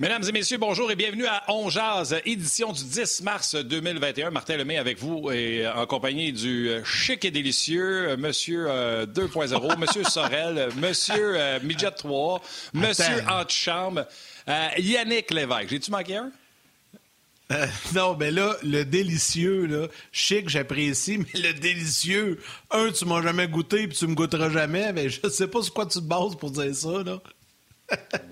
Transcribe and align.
Mesdames 0.00 0.24
et 0.28 0.32
messieurs, 0.32 0.58
bonjour 0.58 0.90
et 0.90 0.96
bienvenue 0.96 1.26
à 1.26 1.44
On 1.46 1.70
Jazz, 1.70 2.20
édition 2.24 2.72
du 2.72 2.82
10 2.82 3.22
mars 3.22 3.54
2021. 3.54 4.30
Martin 4.30 4.56
Lemay 4.56 4.76
avec 4.76 4.98
vous 4.98 5.30
et 5.30 5.68
en 5.68 5.86
compagnie 5.86 6.32
du 6.32 6.68
chic 6.84 7.24
et 7.24 7.30
délicieux 7.30 8.08
euh, 8.08 8.16
Monsieur 8.16 8.66
2.0, 8.66 9.54
euh, 9.54 9.76
Monsieur 9.78 10.02
Sorel, 10.02 10.68
Monsieur 10.78 11.38
euh, 11.38 11.60
Midget 11.62 11.92
3, 11.92 12.42
Monsieur 12.72 13.22
Antichambre, 13.30 14.06
Yannick 14.78 15.30
Lévesque. 15.30 15.68
J'ai-tu 15.70 15.92
manqué 15.92 16.16
un? 16.16 16.32
non, 17.94 18.16
mais 18.18 18.32
là, 18.32 18.56
le 18.64 18.82
délicieux, 18.82 19.66
là, 19.66 19.86
chic, 20.10 20.48
j'apprécie, 20.48 21.18
mais 21.18 21.40
le 21.40 21.52
délicieux, 21.52 22.40
un, 22.72 22.90
tu 22.90 23.04
m'as 23.04 23.22
jamais 23.22 23.46
goûté 23.46 23.86
puis 23.86 23.96
tu 23.96 24.08
me 24.08 24.16
goûteras 24.16 24.50
jamais, 24.50 24.92
mais 24.92 25.08
je 25.08 25.28
sais 25.28 25.46
pas 25.46 25.62
sur 25.62 25.72
quoi 25.72 25.86
tu 25.86 26.00
te 26.00 26.04
bases 26.04 26.34
pour 26.34 26.50
dire 26.50 26.74
ça, 26.74 27.04
là. 27.04 27.20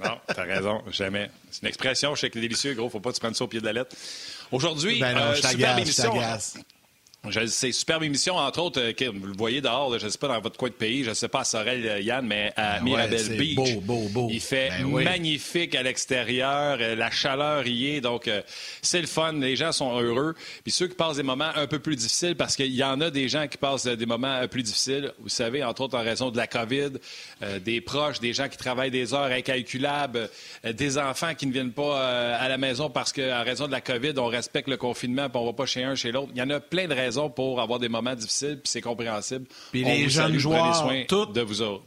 Non, 0.05 0.19
t'as 0.27 0.43
raison, 0.45 0.83
jamais. 0.91 1.31
C'est 1.51 1.63
une 1.63 1.69
expression, 1.69 2.15
je 2.15 2.21
sais 2.21 2.31
que 2.31 2.39
délicieux, 2.39 2.75
gros, 2.75 2.89
faut 2.89 3.01
pas 3.01 3.13
te 3.13 3.21
prendre 3.21 3.37
ça 3.37 3.45
au 3.45 3.49
pied 3.49 3.61
de 3.61 3.67
la 3.67 3.73
lettre. 3.73 3.95
Aujourd'hui, 4.51 5.01
ben 5.01 5.17
euh, 5.17 5.35
super 5.35 5.79
émission. 5.79 6.13
C'est 7.31 7.71
superbe 7.71 8.03
émission, 8.03 8.35
entre 8.35 8.61
autres, 8.61 8.81
euh, 8.81 9.11
vous 9.15 9.29
le 9.29 9.33
voyez 9.33 9.61
dehors, 9.61 9.97
je 9.97 10.07
ne 10.07 10.11
sais 10.11 10.19
pas 10.19 10.27
dans 10.27 10.41
votre 10.41 10.57
coin 10.57 10.71
de 10.71 10.75
pays, 10.75 11.05
je 11.05 11.11
ne 11.11 11.15
sais 11.15 11.29
pas 11.29 11.43
à 11.43 11.45
Sorel, 11.45 11.87
euh, 11.87 12.01
Yann, 12.01 12.27
mais 12.27 12.53
à 12.57 12.79
ben 12.79 12.85
Mirabel 12.85 13.39
Beach. 13.39 13.55
Beau, 13.55 13.81
beau, 13.81 14.09
beau. 14.09 14.29
Il 14.29 14.41
fait 14.41 14.71
ben 14.81 15.05
magnifique 15.05 15.77
à 15.77 15.85
l'extérieur, 15.85 16.79
euh, 16.81 16.97
la 16.97 17.13
chaleur 17.13 17.65
y 17.69 17.95
est, 17.95 18.01
donc 18.01 18.29
c'est 18.83 19.01
le 19.01 19.07
fun, 19.07 19.35
les 19.35 19.55
gens 19.55 19.71
sont 19.71 20.01
heureux. 20.01 20.35
Puis 20.65 20.73
ceux 20.73 20.89
qui 20.89 20.97
passent 20.97 21.19
des 21.19 21.23
moments 21.23 21.53
un 21.55 21.69
peu 21.69 21.79
plus 21.79 21.95
difficiles, 21.95 22.35
parce 22.35 22.57
qu'il 22.57 22.75
y 22.75 22.83
en 22.83 23.01
a 23.01 23.09
des 23.09 23.29
gens 23.29 23.47
qui 23.47 23.57
passent 23.57 23.87
des 23.87 24.07
moments 24.07 24.45
plus 24.49 24.65
difficiles, 24.65 25.13
vous 25.21 25.29
savez, 25.29 25.63
entre 25.63 25.83
autres 25.83 25.97
en 25.97 26.03
raison 26.03 26.33
de 26.33 26.37
la 26.37 26.49
COVID, 26.49 26.91
des 27.61 27.81
proches, 27.81 28.19
des 28.19 28.33
gens 28.33 28.49
qui 28.49 28.57
travaillent 28.57 28.91
des 28.91 29.15
heures 29.15 29.31
incalculables, 29.31 30.29
des 30.65 30.99
enfants 30.99 31.35
qui 31.37 31.47
ne 31.47 31.53
viennent 31.53 31.73
pas 31.73 32.35
à 32.37 32.49
la 32.49 32.59
maison 32.59 32.91
parce 32.91 33.13
qu'en 33.13 33.45
raison 33.45 33.69
de 33.69 33.73
la 33.73 33.81
COVID, 33.81 34.15
on 34.17 34.27
respecte 34.27 34.69
le 34.69 34.77
confinement, 34.77 35.29
puis 35.29 35.39
on 35.39 35.43
ne 35.43 35.51
va 35.51 35.53
pas 35.53 35.67
chez 35.67 35.85
un, 35.85 35.95
chez 35.95 36.11
l'autre. 36.11 36.33
Il 36.35 36.39
y 36.39 36.43
en 36.43 36.51
a 36.51 36.59
plein 36.59 36.89
de 36.89 36.95
raisons 36.95 37.12
pour 37.35 37.61
avoir 37.61 37.79
des 37.79 37.89
moments 37.89 38.15
difficiles, 38.15 38.59
puis 38.63 38.71
c'est 38.71 38.81
compréhensible. 38.81 39.47
Puis 39.71 39.85
les 39.85 40.09
jeunes 40.09 40.39
joueurs, 40.39 40.87
de 41.09 41.41
vous 41.41 41.63
autres. 41.63 41.85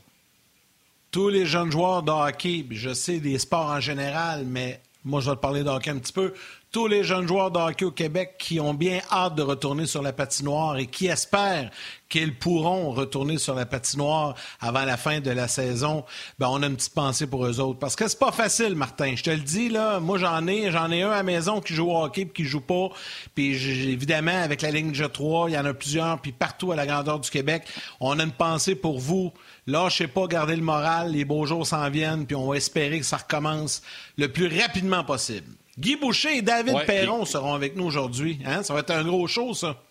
Tous 1.11 1.29
les 1.29 1.45
jeunes 1.45 1.71
joueurs 1.71 2.03
de 2.03 2.11
hockey, 2.11 2.65
je 2.71 2.93
sais 2.93 3.19
des 3.19 3.39
sports 3.39 3.69
en 3.69 3.79
général, 3.79 4.45
mais 4.45 4.81
moi 5.03 5.21
je 5.21 5.29
vais 5.29 5.35
te 5.35 5.41
parler 5.41 5.63
de 5.63 5.69
hockey 5.69 5.91
un 5.91 5.97
petit 5.97 6.11
peu 6.11 6.33
tous 6.75 6.87
les 6.87 7.05
jeunes 7.05 7.25
joueurs 7.25 7.51
de 7.51 7.57
hockey 7.57 7.85
au 7.85 7.91
Québec 7.91 8.35
qui 8.37 8.59
ont 8.59 8.73
bien 8.73 8.99
hâte 9.09 9.35
de 9.35 9.41
retourner 9.41 9.85
sur 9.85 10.01
la 10.01 10.11
patinoire 10.11 10.75
et 10.75 10.87
qui 10.87 11.07
espèrent 11.07 11.71
qu'ils 12.09 12.37
pourront 12.37 12.91
retourner 12.91 13.37
sur 13.37 13.55
la 13.55 13.65
patinoire 13.65 14.35
avant 14.59 14.83
la 14.83 14.97
fin 14.97 15.21
de 15.21 15.31
la 15.31 15.47
saison, 15.47 16.03
ben 16.37 16.49
on 16.49 16.61
a 16.63 16.67
une 16.67 16.75
petite 16.75 16.93
pensée 16.93 17.27
pour 17.27 17.45
eux 17.45 17.61
autres. 17.61 17.79
Parce 17.79 17.95
que 17.95 18.09
c'est 18.09 18.19
pas 18.19 18.33
facile, 18.33 18.75
Martin. 18.75 19.13
Je 19.15 19.23
te 19.23 19.29
le 19.29 19.37
dis, 19.37 19.69
là, 19.69 20.01
moi 20.01 20.17
j'en 20.17 20.45
ai, 20.47 20.69
j'en 20.69 20.91
ai 20.91 21.01
un 21.01 21.11
à 21.11 21.15
la 21.15 21.23
maison 21.23 21.61
qui 21.61 21.73
joue 21.73 21.89
au 21.89 22.03
hockey 22.03 22.23
et 22.23 22.27
qui 22.27 22.43
joue 22.43 22.59
pas. 22.59 22.89
Puis 23.35 23.53
évidemment, 23.89 24.43
avec 24.43 24.61
la 24.61 24.71
ligne 24.71 24.91
G3, 24.91 25.47
il 25.47 25.53
y 25.53 25.57
en 25.57 25.63
a 25.63 25.73
plusieurs, 25.73 26.19
puis 26.19 26.33
partout 26.33 26.73
à 26.73 26.75
la 26.75 26.85
grandeur 26.85 27.21
du 27.21 27.29
Québec, 27.29 27.63
on 28.01 28.19
a 28.19 28.23
une 28.25 28.33
pensée 28.33 28.75
pour 28.75 28.99
vous. 28.99 29.31
Lâchez 29.65 30.07
pas, 30.07 30.27
gardez 30.27 30.57
le 30.57 30.61
moral, 30.61 31.13
les 31.13 31.23
beaux 31.23 31.45
jours 31.45 31.65
s'en 31.65 31.89
viennent, 31.89 32.25
puis 32.25 32.35
on 32.35 32.49
va 32.49 32.57
espérer 32.57 32.99
que 32.99 33.05
ça 33.05 33.15
recommence 33.15 33.81
le 34.17 34.29
plus 34.29 34.47
rapidement 34.59 35.05
possible. 35.05 35.47
Guy 35.77 35.97
Boucher 35.97 36.37
et 36.37 36.41
David 36.41 36.85
Perron 36.85 37.25
seront 37.25 37.53
avec 37.53 37.75
nous 37.75 37.85
aujourd'hui. 37.85 38.39
Hein? 38.45 38.63
Ça 38.63 38.73
va 38.73 38.79
être 38.79 38.91
un 38.91 39.03
gros 39.03 39.27
show, 39.27 39.53
ça. 39.53 39.81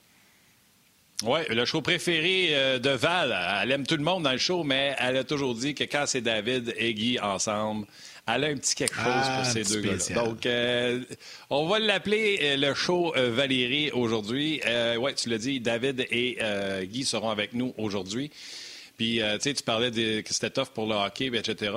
Oui, 1.23 1.41
le 1.49 1.65
show 1.65 1.81
préféré 1.81 2.49
euh, 2.51 2.79
de 2.79 2.91
Val. 2.91 3.34
Elle 3.62 3.71
aime 3.71 3.87
tout 3.87 3.97
le 3.97 4.03
monde 4.03 4.25
dans 4.25 4.33
le 4.33 4.39
show, 4.39 4.65
mais 4.65 4.97
elle 4.99 5.17
a 5.17 5.25
toujours 5.25 5.55
dit 5.55 5.75
que 5.75 5.84
quand 5.84 6.05
c'est 6.06 6.21
David 6.21 6.75
et 6.77 6.93
Guy 6.93 7.19
ensemble, 7.21 7.87
elle 8.27 8.44
a 8.44 8.47
un 8.49 8.56
petit 8.56 8.75
quelque 8.75 8.97
chose 8.97 9.05
pour 9.05 9.12
ah, 9.12 9.44
ces 9.44 9.62
deux 9.62 9.81
gars-là. 9.81 10.25
Donc, 10.25 10.44
euh, 10.44 11.00
on 11.50 11.67
va 11.67 11.78
l'appeler 11.78 12.39
euh, 12.43 12.56
le 12.56 12.75
show 12.75 13.15
Valérie 13.17 13.91
aujourd'hui. 13.93 14.61
oui, 14.99 15.15
tu 15.15 15.28
l'as 15.28 15.39
dit, 15.39 15.61
David 15.61 16.06
et 16.11 16.39
Guy 16.84 17.05
seront 17.05 17.31
avec 17.31 17.53
nous 17.53 17.75
aujourd'hui. 17.78 18.31
Puis, 18.97 19.21
tu 19.21 19.41
sais, 19.41 19.55
tu 19.55 19.62
parlais 19.62 19.91
de, 19.91 20.21
que 20.21 20.33
c'était 20.33 20.50
tough 20.50 20.69
pour 20.75 20.87
le 20.87 20.94
hockey, 20.94 21.27
etc. 21.27 21.73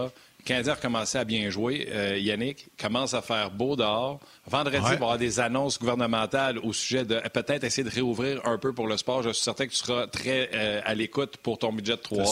Canadien 0.48 0.72
a 0.72 0.76
recommencé 0.76 1.18
à 1.18 1.26
bien 1.26 1.50
jouer. 1.50 1.90
Euh, 1.92 2.18
Yannick 2.18 2.68
commence 2.80 3.14
à 3.14 3.22
faire 3.22 3.52
beau 3.52 3.76
dehors. 3.76 4.18
Vendredi, 4.46 4.78
il 4.78 4.82
va 4.82 4.92
y 4.92 4.94
avoir 4.94 5.18
des 5.18 5.42
annonces 5.42 5.78
gouvernementales 5.78 6.58
au 6.60 6.72
sujet 6.72 7.04
de 7.04 7.20
peut-être 7.34 7.66
essayer 7.66 7.84
de 7.84 7.94
réouvrir 7.94 8.40
un 8.48 8.58
peu 8.58 8.72
pour 8.72 8.88
le 8.88 8.96
sport. 8.96 9.24
Je 9.24 9.32
suis 9.32 9.44
certain 9.44 9.66
que 9.66 9.72
tu 9.72 9.78
seras 9.78 10.08
très 10.08 10.50
euh, 10.54 10.80
à 10.86 10.96
l'écoute 10.96 11.36
pour 11.36 11.60
ton 11.60 11.74
budget 11.74 11.98
de 11.98 12.02
3 12.02 12.24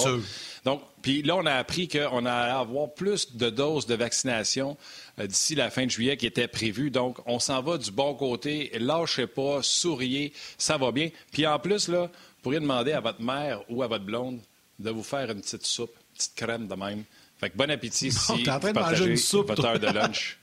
Donc, 0.64 0.82
puis 1.02 1.24
là, 1.24 1.36
on 1.36 1.46
a 1.46 1.56
appris 1.56 1.90
qu'on 1.90 2.26
allait 2.26 2.52
avoir 2.54 2.94
plus 2.94 3.36
de 3.36 3.50
doses 3.50 3.86
de 3.86 3.96
vaccination 3.96 4.78
euh, 5.20 5.28
d'ici 5.28 5.54
la 5.54 5.70
fin 5.70 5.86
de 5.86 5.92
juillet 5.92 6.16
qui 6.16 6.26
était 6.26 6.48
prévue. 6.48 6.92
Donc, 6.92 7.18
on 7.26 7.40
s'en 7.40 7.62
va 7.62 7.78
du 7.78 7.92
bon 7.92 8.14
côté. 8.14 8.72
Lâchez 8.80 9.28
pas, 9.28 9.60
souriez, 9.62 10.32
ça 10.58 10.78
va 10.78 10.94
bien. 10.94 11.10
Puis 11.34 11.46
en 11.46 11.60
plus, 11.60 11.90
là, 11.90 12.04
vous 12.04 12.42
pourriez 12.42 12.62
demander 12.62 12.94
à 12.94 13.02
votre 13.02 13.22
mère 13.22 13.60
ou 13.68 13.84
à 13.84 13.88
votre 13.88 14.06
blonde 14.06 14.40
de 14.80 14.90
vous 14.90 15.04
faire 15.04 15.30
une 15.30 15.42
petite 15.42 15.66
soupe, 15.66 15.92
une 15.92 16.18
petite 16.18 16.36
crème 16.36 16.68
de 16.68 16.76
même. 16.76 17.04
Fait 17.40 17.50
que 17.50 17.58
bon 17.58 17.70
appétit 17.70 18.12
si 18.12 18.44
t'es 18.44 18.50
en 18.50 18.60
train 18.60 18.72
de 18.72 18.80
manger 18.80 19.06
une 19.06 19.18
soupe, 19.18 19.48
votre 19.48 19.66
heure 19.66 19.80
de 19.80 19.88
lunch. 19.88 20.40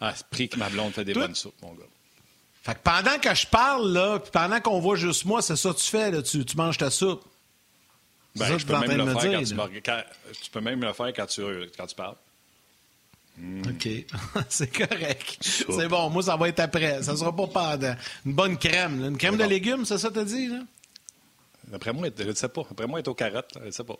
Ah, 0.00 0.12
c'est 0.16 0.26
pris 0.26 0.48
que 0.48 0.58
ma 0.58 0.68
blonde 0.68 0.92
fait 0.92 1.04
des 1.04 1.14
bonnes 1.14 1.34
soupes, 1.34 1.60
mon 1.62 1.74
gars. 1.74 1.84
Fait 2.62 2.74
que 2.74 2.80
pendant 2.82 3.18
que 3.18 3.34
je 3.34 3.46
parle, 3.46 3.92
là, 3.92 4.18
puis 4.20 4.30
pendant 4.30 4.60
qu'on 4.60 4.78
voit 4.78 4.96
juste 4.96 5.24
moi, 5.24 5.42
c'est 5.42 5.56
ça 5.56 5.70
que 5.70 5.78
tu 5.78 5.88
fais, 5.88 6.10
là, 6.10 6.22
tu, 6.22 6.44
tu 6.44 6.56
manges 6.56 6.78
ta 6.78 6.90
soupe. 6.90 7.24
Ben, 8.36 8.46
ça, 8.46 8.58
je 8.58 8.66
peux 8.66 8.78
même 8.78 8.96
le 8.96 9.14
faire 9.14 9.32
quand 9.32 9.44
tu, 9.44 9.82
quand, 9.82 10.02
tu 10.42 10.50
peux 10.50 10.60
même 10.60 10.80
le 10.80 10.92
faire 10.92 11.12
quand 11.12 11.26
tu, 11.26 11.42
quand 11.76 11.86
tu 11.86 11.94
parles. 11.94 12.16
Hmm. 13.36 13.62
OK. 13.68 13.88
c'est 14.48 14.70
correct. 14.70 15.38
C'est 15.40 15.88
bon. 15.88 16.10
Moi, 16.10 16.22
ça 16.22 16.36
va 16.36 16.48
être 16.48 16.60
après. 16.60 17.02
Ça 17.02 17.16
sera 17.16 17.34
pas 17.34 17.46
pendant. 17.46 17.94
Une 18.24 18.34
bonne 18.34 18.58
crème. 18.58 19.04
Une 19.04 19.18
crème 19.18 19.36
de 19.36 19.44
légumes, 19.44 19.84
c'est 19.84 19.98
ça 19.98 20.10
que 20.10 20.20
tu 20.20 20.26
dit, 20.26 20.48
là? 20.48 20.60
Après 21.74 21.92
moi, 21.92 22.08
je 22.16 22.24
ne 22.24 22.34
sais 22.34 22.48
pas. 22.48 22.62
Après 22.70 22.86
moi, 22.86 22.98
elle 22.98 23.04
est 23.04 23.08
aux 23.08 23.14
carottes. 23.14 23.52
Je 23.58 23.66
ne 23.66 23.70
sais 23.70 23.84
pas. 23.84 23.96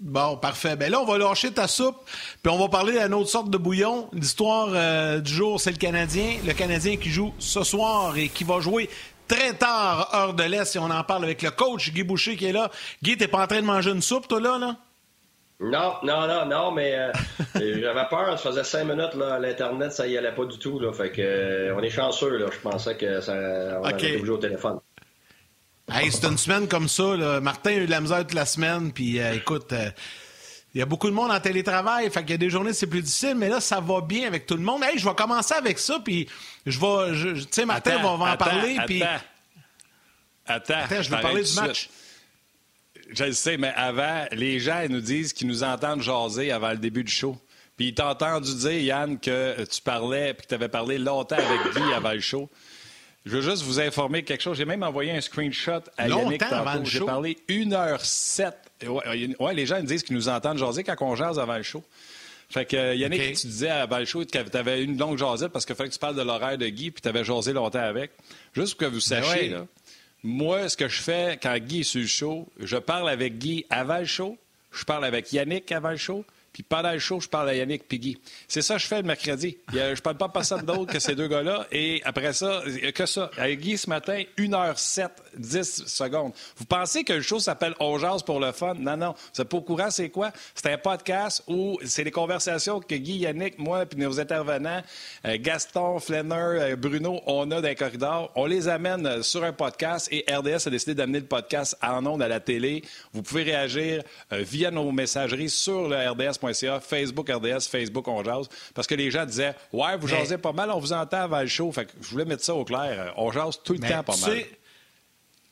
Bon, 0.00 0.36
parfait. 0.36 0.76
Ben 0.76 0.90
là, 0.92 1.00
on 1.00 1.04
va 1.04 1.18
lâcher 1.18 1.50
ta 1.52 1.66
soupe, 1.66 1.96
puis 2.42 2.52
on 2.52 2.58
va 2.58 2.68
parler 2.68 3.00
d'une 3.00 3.14
autre 3.14 3.30
sorte 3.30 3.50
de 3.50 3.58
bouillon. 3.58 4.08
L'histoire 4.12 4.68
euh, 4.72 5.18
du 5.18 5.32
jour, 5.32 5.60
c'est 5.60 5.72
le 5.72 5.76
Canadien. 5.76 6.36
Le 6.46 6.52
Canadien 6.52 6.96
qui 6.96 7.10
joue 7.10 7.34
ce 7.38 7.64
soir 7.64 8.16
et 8.16 8.28
qui 8.28 8.44
va 8.44 8.60
jouer 8.60 8.88
très 9.26 9.54
tard, 9.54 10.08
heure 10.14 10.34
de 10.34 10.44
l'Est, 10.44 10.76
et 10.76 10.78
on 10.78 10.90
en 10.90 11.02
parle 11.02 11.24
avec 11.24 11.42
le 11.42 11.50
coach 11.50 11.92
Guy 11.92 12.04
Boucher 12.04 12.36
qui 12.36 12.46
est 12.46 12.52
là. 12.52 12.70
Guy, 13.02 13.16
t'es 13.16 13.26
pas 13.26 13.42
en 13.42 13.46
train 13.48 13.60
de 13.60 13.66
manger 13.66 13.90
une 13.90 14.00
soupe, 14.00 14.28
toi, 14.28 14.40
là, 14.40 14.58
là? 14.58 14.76
Non, 15.60 15.94
non, 16.04 16.28
non, 16.28 16.46
non, 16.46 16.70
mais 16.70 16.94
euh, 16.96 17.12
j'avais 17.56 18.08
peur. 18.08 18.38
Ça 18.38 18.50
faisait 18.50 18.62
cinq 18.62 18.84
minutes 18.84 19.14
là, 19.14 19.40
l'Internet, 19.40 19.90
ça 19.90 20.06
y 20.06 20.16
allait 20.16 20.34
pas 20.34 20.44
du 20.44 20.58
tout. 20.58 20.78
Là, 20.78 20.92
fait 20.92 21.10
que 21.10 21.20
euh, 21.20 21.74
on 21.76 21.82
est 21.82 21.90
chanceux. 21.90 22.38
Là. 22.38 22.46
Je 22.52 22.60
pensais 22.60 22.96
que 22.96 23.20
ça 23.20 23.34
on 23.82 23.88
okay. 23.88 24.20
au 24.28 24.36
téléphone. 24.36 24.78
Hey, 25.90 26.12
c'est 26.12 26.26
une 26.26 26.36
semaine 26.36 26.68
comme 26.68 26.86
ça. 26.86 27.16
Là. 27.16 27.40
Martin 27.40 27.70
a 27.70 27.74
eu 27.74 27.86
de 27.86 27.90
la 27.90 28.00
misère 28.00 28.18
toute 28.18 28.34
la 28.34 28.44
semaine. 28.44 28.92
Puis 28.92 29.18
euh, 29.18 29.34
écoute, 29.34 29.72
euh, 29.72 29.90
il 30.74 30.78
y 30.78 30.82
a 30.82 30.86
beaucoup 30.86 31.08
de 31.08 31.14
monde 31.14 31.30
en 31.30 31.40
télétravail. 31.40 32.10
Fait 32.10 32.20
qu'il 32.20 32.32
y 32.32 32.34
a 32.34 32.38
des 32.38 32.50
journées 32.50 32.74
c'est 32.74 32.86
plus 32.86 33.00
difficile. 33.00 33.34
Mais 33.36 33.48
là, 33.48 33.60
ça 33.60 33.80
va 33.80 34.02
bien 34.02 34.26
avec 34.26 34.44
tout 34.44 34.56
le 34.56 34.62
monde. 34.62 34.82
Hey, 34.84 34.98
je 34.98 35.08
vais 35.08 35.14
commencer 35.14 35.54
avec 35.54 35.78
ça. 35.78 35.98
Puis 36.04 36.28
je 36.66 36.78
vais. 36.78 37.36
Tu 37.36 37.46
sais, 37.50 37.64
Martin 37.64 38.02
va, 38.02 38.10
en 38.10 38.36
parler. 38.36 38.76
Attends, 38.76 38.86
puis... 38.86 39.02
attends, 40.46 40.74
attends. 40.74 41.02
je 41.02 41.10
vais 41.10 41.20
parler 41.20 41.42
du 41.42 41.54
match. 41.54 41.88
Je 43.10 43.24
le 43.24 43.32
sais, 43.32 43.56
mais 43.56 43.72
avant, 43.74 44.26
les 44.32 44.60
gens 44.60 44.84
nous 44.90 45.00
disent 45.00 45.32
qu'ils 45.32 45.48
nous 45.48 45.62
entendent 45.62 46.02
jaser 46.02 46.52
avant 46.52 46.70
le 46.70 46.76
début 46.76 47.02
du 47.02 47.12
show. 47.12 47.38
Puis 47.78 47.88
ils 47.88 47.94
t'ont 47.94 48.08
entendu 48.08 48.54
dire, 48.56 48.72
Yann, 48.72 49.18
que 49.18 49.64
tu 49.64 49.80
parlais, 49.80 50.34
puis 50.34 50.42
que 50.42 50.48
tu 50.48 50.54
avais 50.54 50.68
parlé 50.68 50.98
longtemps 50.98 51.36
avec 51.36 51.74
Guy 51.74 51.92
avant 51.94 52.12
le 52.12 52.20
show. 52.20 52.50
Je 53.26 53.36
veux 53.36 53.42
juste 53.42 53.62
vous 53.62 53.80
informer 53.80 54.22
quelque 54.22 54.40
chose. 54.40 54.56
J'ai 54.56 54.64
même 54.64 54.82
envoyé 54.82 55.10
un 55.10 55.20
screenshot 55.20 55.82
à 55.96 56.08
Yannick 56.08 56.40
tantôt. 56.40 56.84
J'ai 56.84 57.00
parlé 57.00 57.36
1h07. 57.48 58.52
Ouais, 59.38 59.54
les 59.54 59.66
gens 59.66 59.82
disent 59.82 60.02
qu'ils 60.02 60.16
nous 60.16 60.28
entendent 60.28 60.58
jaser 60.58 60.84
quand 60.84 60.96
on 61.00 61.14
jase 61.14 61.38
avant 61.38 61.56
le 61.56 61.62
show. 61.62 61.82
Fait 62.50 62.64
que 62.64 62.76
euh, 62.76 62.94
Yannick, 62.94 63.36
tu 63.36 63.46
disais 63.46 63.68
avant 63.68 63.98
le 63.98 64.06
show 64.06 64.24
que 64.24 64.30
tu 64.30 64.56
avais 64.56 64.82
une 64.82 64.96
longue 64.96 65.18
jasette 65.18 65.52
parce 65.52 65.66
qu'il 65.66 65.74
fallait 65.74 65.90
que 65.90 65.94
tu 65.94 66.00
parles 66.00 66.16
de 66.16 66.22
l'horaire 66.22 66.56
de 66.56 66.66
Guy 66.68 66.90
puis 66.90 67.02
tu 67.02 67.08
avais 67.08 67.24
jasé 67.24 67.52
longtemps 67.52 67.80
avec. 67.80 68.12
Juste 68.54 68.74
pour 68.74 68.86
que 68.86 68.92
vous 68.92 69.00
ben 69.10 69.22
sachiez, 69.22 69.48
là, 69.50 69.66
moi, 70.22 70.68
ce 70.68 70.76
que 70.76 70.88
je 70.88 71.00
fais 71.00 71.38
quand 71.42 71.56
Guy 71.58 71.80
est 71.80 71.82
sur 71.82 72.00
le 72.00 72.06
show, 72.06 72.48
je 72.58 72.76
parle 72.76 73.10
avec 73.10 73.38
Guy 73.38 73.66
avant 73.68 73.98
le 73.98 74.06
show, 74.06 74.38
je 74.72 74.84
parle 74.84 75.04
avec 75.04 75.32
Yannick 75.32 75.70
avant 75.72 75.90
le 75.90 75.96
show, 75.96 76.24
puis 76.52 76.62
pendant 76.62 76.92
le 76.92 76.98
show, 76.98 77.20
je 77.20 77.28
parle 77.28 77.50
à 77.50 77.54
Yannick 77.54 77.86
Piggy. 77.86 78.18
C'est 78.46 78.62
ça 78.62 78.74
que 78.74 78.80
je 78.80 78.86
fais 78.86 78.98
le 78.98 79.06
mercredi. 79.06 79.56
Je 79.72 80.00
parle 80.00 80.16
pas 80.16 80.28
personne 80.28 80.62
d'autre 80.62 80.92
que 80.92 80.98
ces 80.98 81.14
deux 81.14 81.28
gars-là. 81.28 81.66
Et 81.70 82.00
après 82.04 82.32
ça, 82.32 82.62
que 82.94 83.06
ça. 83.06 83.30
Avec 83.36 83.60
Guy 83.60 83.78
ce 83.78 83.88
matin, 83.88 84.22
1h07, 84.36 85.08
10 85.36 85.84
secondes. 85.86 86.32
Vous 86.56 86.64
pensez 86.64 87.04
que 87.04 87.12
le 87.12 87.22
show 87.22 87.38
s'appelle 87.38 87.74
On 87.80 87.98
pour 88.24 88.40
le 88.40 88.52
fun? 88.52 88.74
Non, 88.74 88.96
non. 88.96 89.14
Vous 89.36 89.44
pas 89.44 89.56
au 89.56 89.62
courant, 89.62 89.90
c'est 89.90 90.08
quoi? 90.08 90.32
C'est 90.54 90.72
un 90.72 90.78
podcast 90.78 91.42
où 91.46 91.78
c'est 91.84 92.04
des 92.04 92.10
conversations 92.10 92.80
que 92.80 92.94
Guy, 92.94 93.18
Yannick, 93.18 93.58
moi, 93.58 93.86
puis 93.86 93.98
nos 93.98 94.18
intervenants, 94.20 94.82
euh, 95.24 95.36
Gaston, 95.40 95.98
Flenner, 95.98 96.34
euh, 96.34 96.76
Bruno, 96.76 97.20
on 97.26 97.50
a 97.50 97.60
dans 97.60 97.68
les 97.68 97.74
corridors. 97.74 98.30
On 98.34 98.46
les 98.46 98.68
amène 98.68 99.22
sur 99.22 99.44
un 99.44 99.52
podcast 99.52 100.08
et 100.10 100.24
RDS 100.28 100.66
a 100.66 100.70
décidé 100.70 100.94
d'amener 100.94 101.20
le 101.20 101.26
podcast 101.26 101.76
en 101.82 102.04
ondes 102.06 102.22
à 102.22 102.28
la 102.28 102.40
télé. 102.40 102.82
Vous 103.12 103.22
pouvez 103.22 103.42
réagir 103.42 104.02
euh, 104.32 104.42
via 104.42 104.70
nos 104.70 104.90
messageries 104.92 105.50
sur 105.50 105.88
le 105.88 105.96
RDS 105.96 106.37
rds.ca, 106.46 106.80
Facebook 106.80 107.30
RDS, 107.30 107.68
Facebook 107.70 108.08
On 108.08 108.22
Jase. 108.24 108.48
Parce 108.74 108.86
que 108.86 108.94
les 108.94 109.10
gens 109.10 109.24
disaient 109.24 109.54
Ouais, 109.72 109.96
vous 109.96 110.08
jasez 110.08 110.38
pas 110.38 110.52
mal, 110.52 110.70
on 110.70 110.78
vous 110.78 110.92
entend 110.92 111.22
avant 111.22 111.40
le 111.40 111.46
show. 111.46 111.70
Fait 111.72 111.86
que 111.86 111.92
je 112.00 112.08
voulais 112.08 112.24
mettre 112.24 112.44
ça 112.44 112.54
au 112.54 112.64
clair. 112.64 113.12
On 113.16 113.30
jase 113.30 113.60
tout 113.62 113.74
le 113.74 113.80
temps 113.80 114.02
pas 114.02 114.16
mal. 114.16 114.44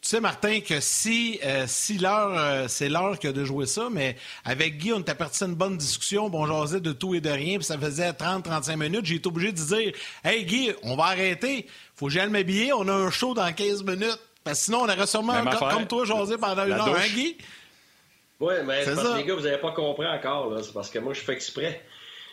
Tu 0.07 0.11
sais, 0.11 0.21
Martin, 0.21 0.61
que 0.61 0.79
si, 0.79 1.41
euh, 1.45 1.65
si 1.67 1.99
l'heure, 1.99 2.33
euh, 2.33 2.67
c'est 2.69 2.89
l'heure 2.89 3.19
que 3.19 3.27
de 3.27 3.45
jouer 3.45 3.67
ça, 3.67 3.89
mais 3.91 4.17
avec 4.45 4.79
Guy, 4.79 4.93
on 4.93 5.01
était 5.01 5.17
parti 5.17 5.43
une 5.43 5.57
bonne 5.57 5.77
discussion, 5.77 6.29
bon, 6.29 6.45
on 6.45 6.65
jasait 6.65 6.81
de 6.81 6.93
tout 6.93 7.17
et 7.17 7.21
de 7.21 7.29
rien, 7.29 7.57
puis 7.57 7.65
ça 7.65 7.77
faisait 7.77 8.13
30-35 8.13 8.77
minutes. 8.77 9.05
J'ai 9.05 9.17
été 9.17 9.27
obligé 9.27 9.51
de 9.51 9.59
dire 9.59 9.93
Hey 10.23 10.45
Guy, 10.45 10.73
on 10.85 10.95
va 10.95 11.07
arrêter. 11.07 11.67
Faut 11.97 12.07
que 12.07 12.13
j'aille 12.13 12.31
m'habiller, 12.31 12.73
on 12.73 12.87
a 12.87 12.93
un 12.93 13.11
show 13.11 13.35
dans 13.35 13.53
15 13.53 13.83
minutes. 13.83 14.21
Parce 14.45 14.61
que 14.61 14.65
sinon, 14.67 14.83
on 14.83 14.89
aurait 14.89 15.09
sûrement, 15.09 15.43
comme, 15.45 15.89
toi, 15.89 16.05
jasé 16.05 16.37
pendant 16.37 16.65
une 16.67 16.75
heure, 16.75 16.97
hein, 16.97 17.09
Guy? 17.13 17.37
Oui, 18.41 18.55
mais 18.65 18.85
parce 18.85 19.03
que 19.03 19.17
les 19.17 19.25
gars, 19.25 19.35
vous 19.35 19.43
n'avez 19.43 19.59
pas 19.59 19.73
compris 19.73 20.07
encore. 20.07 20.53
C'est 20.63 20.73
parce 20.73 20.91
que 20.91 20.99
moi, 20.99 21.15
je 21.15 21.21
fais 21.21 21.33
exprès 21.33 21.83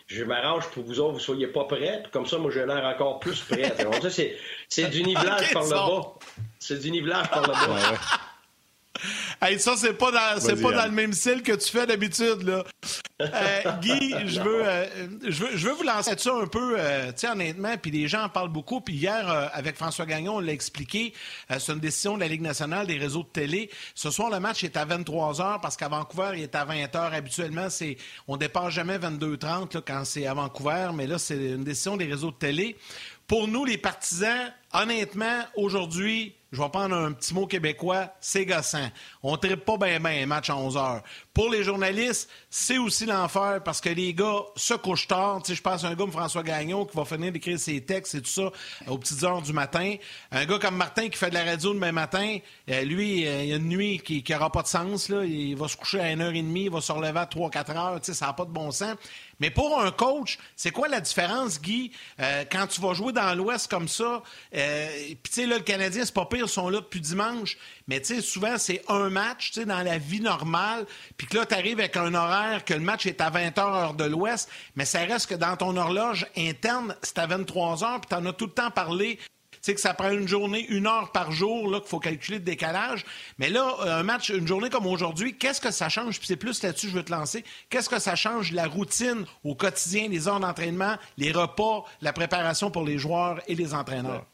je 0.07 0.23
m'arrange 0.23 0.67
pour 0.67 0.83
que 0.83 0.88
vous 0.88 1.00
autres, 1.00 1.13
vous 1.13 1.19
soyez 1.19 1.47
pas 1.47 1.65
prêts. 1.65 2.03
Comme 2.11 2.25
ça, 2.25 2.38
moi, 2.38 2.51
j'ai 2.51 2.65
l'air 2.65 2.83
encore 2.83 3.19
plus 3.19 3.41
prêt. 3.41 3.73
c'est 4.69 4.89
du 4.89 5.03
nivelage 5.03 5.53
par 5.53 5.63
le 5.63 5.69
bas. 5.69 6.13
C'est 6.59 6.79
du 6.79 6.91
nivelage 6.91 7.29
par 7.29 7.41
le 7.41 7.47
bas. 7.47 7.97
Hey, 9.42 9.60
ça, 9.60 9.75
c'est 9.75 9.94
pas 9.94 10.12
dans, 10.12 10.40
c'est 10.40 10.62
pas 10.62 10.72
dans 10.72 10.86
le 10.86 10.92
même 10.92 11.13
style 11.13 11.42
que 11.42 11.51
tu 11.51 11.69
fais 11.69 11.86
d'habitude, 11.86 12.44
là. 12.44 12.63
Euh, 13.22 13.72
Guy, 13.81 14.13
je 14.25 14.42
veux, 14.42 14.68
euh, 14.68 14.86
je 15.28 15.44
veux, 15.44 15.57
je 15.57 15.68
veux 15.68 15.74
vous 15.74 15.84
lancer 15.84 16.16
ça 16.18 16.34
un 16.34 16.48
peu, 16.48 16.75
euh, 16.78 17.12
tu 17.12 17.19
sais, 17.19 17.30
honnêtement, 17.30 17.75
puis 17.78 17.92
les 17.92 18.07
gens 18.07 18.24
en 18.24 18.30
parlent 18.30 18.51
beaucoup. 18.51 18.81
Puis 18.81 18.95
hier, 18.95 19.50
avec 19.54 19.75
François 19.75 20.06
Gagnon, 20.06 20.36
on 20.36 20.40
l'a 20.40 20.54
expliqué, 20.54 21.13
c'est 21.50 21.72
une 21.72 21.80
décision 21.80 22.16
de 22.16 22.22
la 22.22 22.28
Ligue 22.28 22.42
nationale 22.42 22.88
des 22.88 22.98
réseaux 22.98 23.24
de 23.24 23.28
télé. 23.28 23.69
Ce 23.95 24.10
soir, 24.12 24.30
le 24.30 24.40
match 24.40 24.63
est 24.63 24.78
à 24.78 24.86
23 24.86 25.34
h 25.34 25.62
parce 25.62 25.75
qu'à 25.75 25.90
Vancouver, 25.90 26.31
il 26.36 26.44
est 26.44 26.56
à 26.56 26.66
20 26.66 26.75
h 26.86 27.13
Habituellement, 27.13 27.69
c'est, 27.69 27.98
on 28.28 28.38
dépasse 28.38 28.74
jamais 28.74 28.98
22h30 28.98 29.81
quand 29.86 30.06
c'est 30.06 30.25
à 30.25 30.34
Vancouver, 30.34 30.90
mais 30.94 31.07
là, 31.07 31.18
c'est 31.18 31.36
une 31.36 31.63
décision 31.63 31.98
des 31.98 32.06
réseaux 32.06 32.31
de 32.31 32.38
télé. 32.38 32.78
Pour 33.28 33.48
nous, 33.48 33.66
les 33.66 33.78
partisans, 33.78 34.51
honnêtement, 34.73 35.41
aujourd'hui, 35.55 36.35
je 36.53 36.61
vais 36.61 36.69
prendre 36.69 36.95
un 36.95 37.11
petit 37.13 37.33
mot 37.33 37.47
québécois, 37.47 38.13
c'est 38.21 38.45
gossant. 38.45 38.87
On 39.23 39.31
ne 39.31 39.37
tripe 39.37 39.65
pas 39.65 39.75
bien 39.75 39.99
bien 39.99 40.21
un 40.21 40.25
match 40.27 40.51
à 40.51 40.55
11 40.55 40.77
heures. 40.77 41.01
Pour 41.33 41.49
les 41.49 41.63
journalistes, 41.63 42.29
c'est 42.47 42.77
aussi 42.77 43.07
l'enfer 43.07 43.59
parce 43.65 43.81
que 43.81 43.89
les 43.89 44.13
gars 44.13 44.41
se 44.55 44.75
couchent 44.75 45.07
tard. 45.07 45.41
Je 45.47 45.59
pense 45.59 45.83
à 45.83 45.87
un 45.87 45.89
gars 45.91 45.95
comme 45.95 46.11
François 46.11 46.43
Gagnon 46.43 46.85
qui 46.85 46.95
va 46.95 47.05
finir 47.05 47.31
d'écrire 47.31 47.57
ses 47.57 47.81
textes 47.81 48.13
et 48.13 48.21
tout 48.21 48.29
ça 48.29 48.51
aux 48.87 48.99
petites 48.99 49.23
heures 49.23 49.41
du 49.41 49.51
matin. 49.51 49.95
Un 50.31 50.45
gars 50.45 50.59
comme 50.59 50.75
Martin 50.75 51.09
qui 51.09 51.17
fait 51.17 51.31
de 51.31 51.33
la 51.33 51.43
radio 51.43 51.73
demain 51.73 51.91
matin, 51.91 52.37
euh, 52.69 52.81
lui, 52.83 53.27
euh, 53.27 53.41
il 53.41 53.49
y 53.49 53.53
a 53.53 53.55
une 53.55 53.69
nuit 53.69 53.99
qui 54.01 54.23
n'aura 54.29 54.51
pas 54.51 54.61
de 54.61 54.67
sens. 54.67 55.09
Il 55.09 55.55
va 55.55 55.67
se 55.67 55.75
coucher 55.75 56.01
à 56.01 56.15
1h30, 56.15 56.55
il 56.55 56.69
va 56.69 56.81
se 56.81 56.91
relever 56.91 57.19
à 57.19 57.25
3-4 57.25 57.75
heures. 57.75 57.99
Ça 58.03 58.27
n'a 58.27 58.33
pas 58.33 58.45
de 58.45 58.51
bon 58.51 58.69
sens. 58.69 58.95
Mais 59.39 59.49
pour 59.49 59.81
un 59.81 59.91
coach, 59.91 60.37
c'est 60.55 60.71
quoi 60.71 60.87
la 60.87 61.01
différence, 61.01 61.59
Guy, 61.59 61.91
euh, 62.19 62.45
quand 62.49 62.67
tu 62.67 62.79
vas 62.79 62.93
jouer 62.93 63.11
dans 63.11 63.35
l'Ouest 63.35 63.69
comme 63.69 63.87
ça? 63.87 64.21
Puis, 65.21 65.31
tu 65.31 65.42
sais, 65.42 65.45
là, 65.45 65.57
le 65.57 65.63
Canadien, 65.63 66.04
c'est 66.06 66.13
pas 66.13 66.25
pire, 66.25 66.45
ils 66.45 66.50
sont 66.50 66.69
là 66.69 66.80
depuis 66.80 67.01
dimanche. 67.01 67.57
Mais, 67.88 68.01
tu 68.01 68.15
sais, 68.15 68.21
souvent, 68.21 68.57
c'est 68.57 68.83
un 68.88 69.10
match, 69.10 69.51
tu 69.51 69.62
sais, 69.62 69.65
dans 69.65 69.81
la 69.81 69.98
vie 69.98 70.21
normale. 70.21 70.86
Puis 71.18 71.27
que 71.27 71.38
là, 71.38 71.45
tu 71.45 71.56
arrives 71.56 71.80
avec 71.80 71.98
un 71.98 72.13
horaire 72.13 72.65
que 72.65 72.74
le 72.74 72.80
match 72.80 73.06
est 73.06 73.21
à 73.21 73.30
20 73.30 73.57
h 73.57 73.60
heure 73.60 73.94
de 73.94 74.04
l'Ouest. 74.04 74.50
Mais 74.75 74.86
ça 74.86 75.00
reste 75.00 75.27
que 75.27 75.36
dans 75.36 75.56
ton 75.56 75.75
horloge 75.77 76.27
interne, 76.38 76.95
c'est 77.01 77.19
à 77.19 77.27
23 77.27 77.77
h 77.77 78.00
Puis 78.00 78.10
tu 78.10 78.15
en 78.15 78.25
as 78.25 78.33
tout 78.33 78.45
le 78.45 78.51
temps 78.51 78.71
parlé 78.71 79.19
sais 79.63 79.74
que 79.74 79.81
ça 79.81 79.94
prend 79.94 80.12
une 80.12 80.27
journée, 80.27 80.66
une 80.68 80.88
heure 80.88 81.12
par 81.12 81.31
jour, 81.31 81.69
là, 81.69 81.80
qu'il 81.80 81.89
faut 81.89 82.00
calculer 82.00 82.38
le 82.38 82.44
décalage. 82.44 83.06
Mais 83.39 83.50
là, 83.50 83.75
un 83.81 84.04
match, 84.04 84.30
une 84.30 84.48
journée 84.48 84.69
comme 84.69 84.86
aujourd'hui, 84.86 85.38
qu'est-ce 85.38 85.62
que 85.62 85.71
ça 85.71 85.89
change? 85.89 86.19
Puis 86.19 86.27
c'est 86.27 86.36
plus 86.36 86.62
là-dessus 86.62 86.88
que 86.88 86.92
je 86.92 86.98
veux 86.98 87.06
te 87.06 87.12
lancer. 87.12 87.44
Qu'est-ce 87.69 87.89
que 87.89 88.00
ça 88.00 88.16
change 88.16 88.51
la 88.51 88.68
routine 88.68 89.25
au 89.44 89.56
quotidien, 89.56 90.09
les 90.09 90.27
heures 90.27 90.42
d'entraînement, 90.42 90.95
les 91.18 91.31
repas, 91.31 91.86
la 92.01 92.12
préparation 92.12 92.71
pour 92.71 92.83
les 92.83 92.98
joueurs 92.98 93.39
et 93.48 93.56
les 93.56 93.74
entraîneurs? 93.74 94.25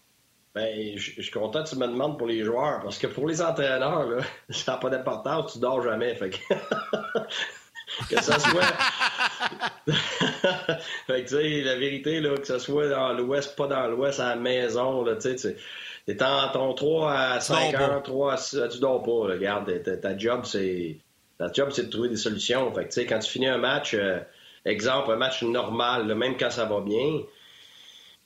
Ben, 0.55 0.97
je, 0.97 1.21
suis 1.21 1.31
content 1.31 1.63
que 1.63 1.69
tu 1.69 1.75
me 1.75 1.87
demandes 1.87 2.17
pour 2.17 2.27
les 2.27 2.43
joueurs, 2.43 2.81
parce 2.81 2.97
que 2.97 3.05
pour 3.05 3.27
les 3.27 3.41
entraîneurs, 3.41 4.09
là, 4.09 4.23
ça 4.49 4.73
n'a 4.73 4.77
pas 4.79 4.89
d'importance, 4.89 5.53
tu 5.53 5.59
dors 5.59 5.81
jamais. 5.81 6.15
Fait 6.15 6.31
que... 6.31 6.37
que 8.09 8.21
ça 8.21 8.39
soit. 8.39 8.61
fait 11.07 11.23
que, 11.23 11.27
tu 11.29 11.35
sais, 11.35 11.61
la 11.61 11.75
vérité, 11.75 12.19
là, 12.19 12.35
que 12.35 12.47
ça 12.47 12.57
soit 12.57 12.89
dans 12.89 13.13
l'Ouest, 13.13 13.55
pas 13.55 13.67
dans 13.67 13.87
l'Ouest, 13.87 14.19
à 14.19 14.29
la 14.29 14.35
maison, 14.37 15.03
là, 15.03 15.15
tu 15.15 15.37
sais, 15.37 15.55
t'es 16.05 16.23
en 16.23 16.49
ton 16.49 16.73
3 16.73 17.11
à 17.11 17.39
5 17.39 17.73
heures, 17.75 18.03
3 18.03 18.33
à 18.33 18.37
6, 18.37 18.61
tu 18.71 18.79
dors 18.79 19.03
pas, 19.03 19.11
Regarde, 19.11 19.83
ta, 20.01 20.17
job, 20.17 20.41
c'est. 20.45 20.97
Ta 21.37 21.51
job, 21.53 21.69
c'est 21.71 21.85
de 21.85 21.89
trouver 21.89 22.09
des 22.09 22.17
solutions. 22.17 22.73
Fait 22.73 22.83
que, 22.83 22.89
tu 22.89 22.95
sais, 22.95 23.05
quand 23.05 23.19
tu 23.19 23.31
finis 23.31 23.47
un 23.47 23.57
match, 23.57 23.93
euh, 23.93 24.19
exemple, 24.65 25.11
un 25.11 25.15
match 25.15 25.41
normal, 25.41 26.13
même 26.15 26.35
quand 26.37 26.51
ça 26.51 26.65
va 26.65 26.81
bien, 26.81 27.21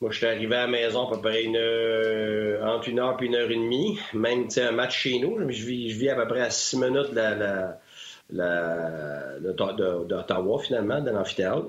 moi, 0.04 0.12
je 0.12 0.18
suis 0.18 0.26
arrivé 0.26 0.54
à 0.54 0.66
la 0.66 0.68
maison 0.68 1.08
à 1.08 1.16
peu 1.16 1.22
près 1.22 1.44
une, 1.44 1.56
entre 2.62 2.90
une 2.90 3.00
heure 3.00 3.18
et 3.22 3.26
une 3.26 3.36
heure 3.36 3.50
et 3.50 3.56
demie. 3.56 3.98
Même, 4.14 4.50
tu 4.50 4.60
un 4.60 4.74
match 4.74 5.00
chez 5.00 5.18
nous, 5.18 5.40
je 5.50 5.66
vis, 5.66 5.92
je 5.92 5.98
vis 5.98 6.10
à 6.10 6.16
peu 6.16 6.28
près 6.28 6.42
à 6.42 6.50
six 6.50 6.76
minutes 6.76 7.12
de 7.12 7.22
la, 8.30 9.40
d'Ottawa, 9.40 10.60
finalement, 10.60 11.00
de 11.00 11.10
l'amphithéâtre. 11.10 11.68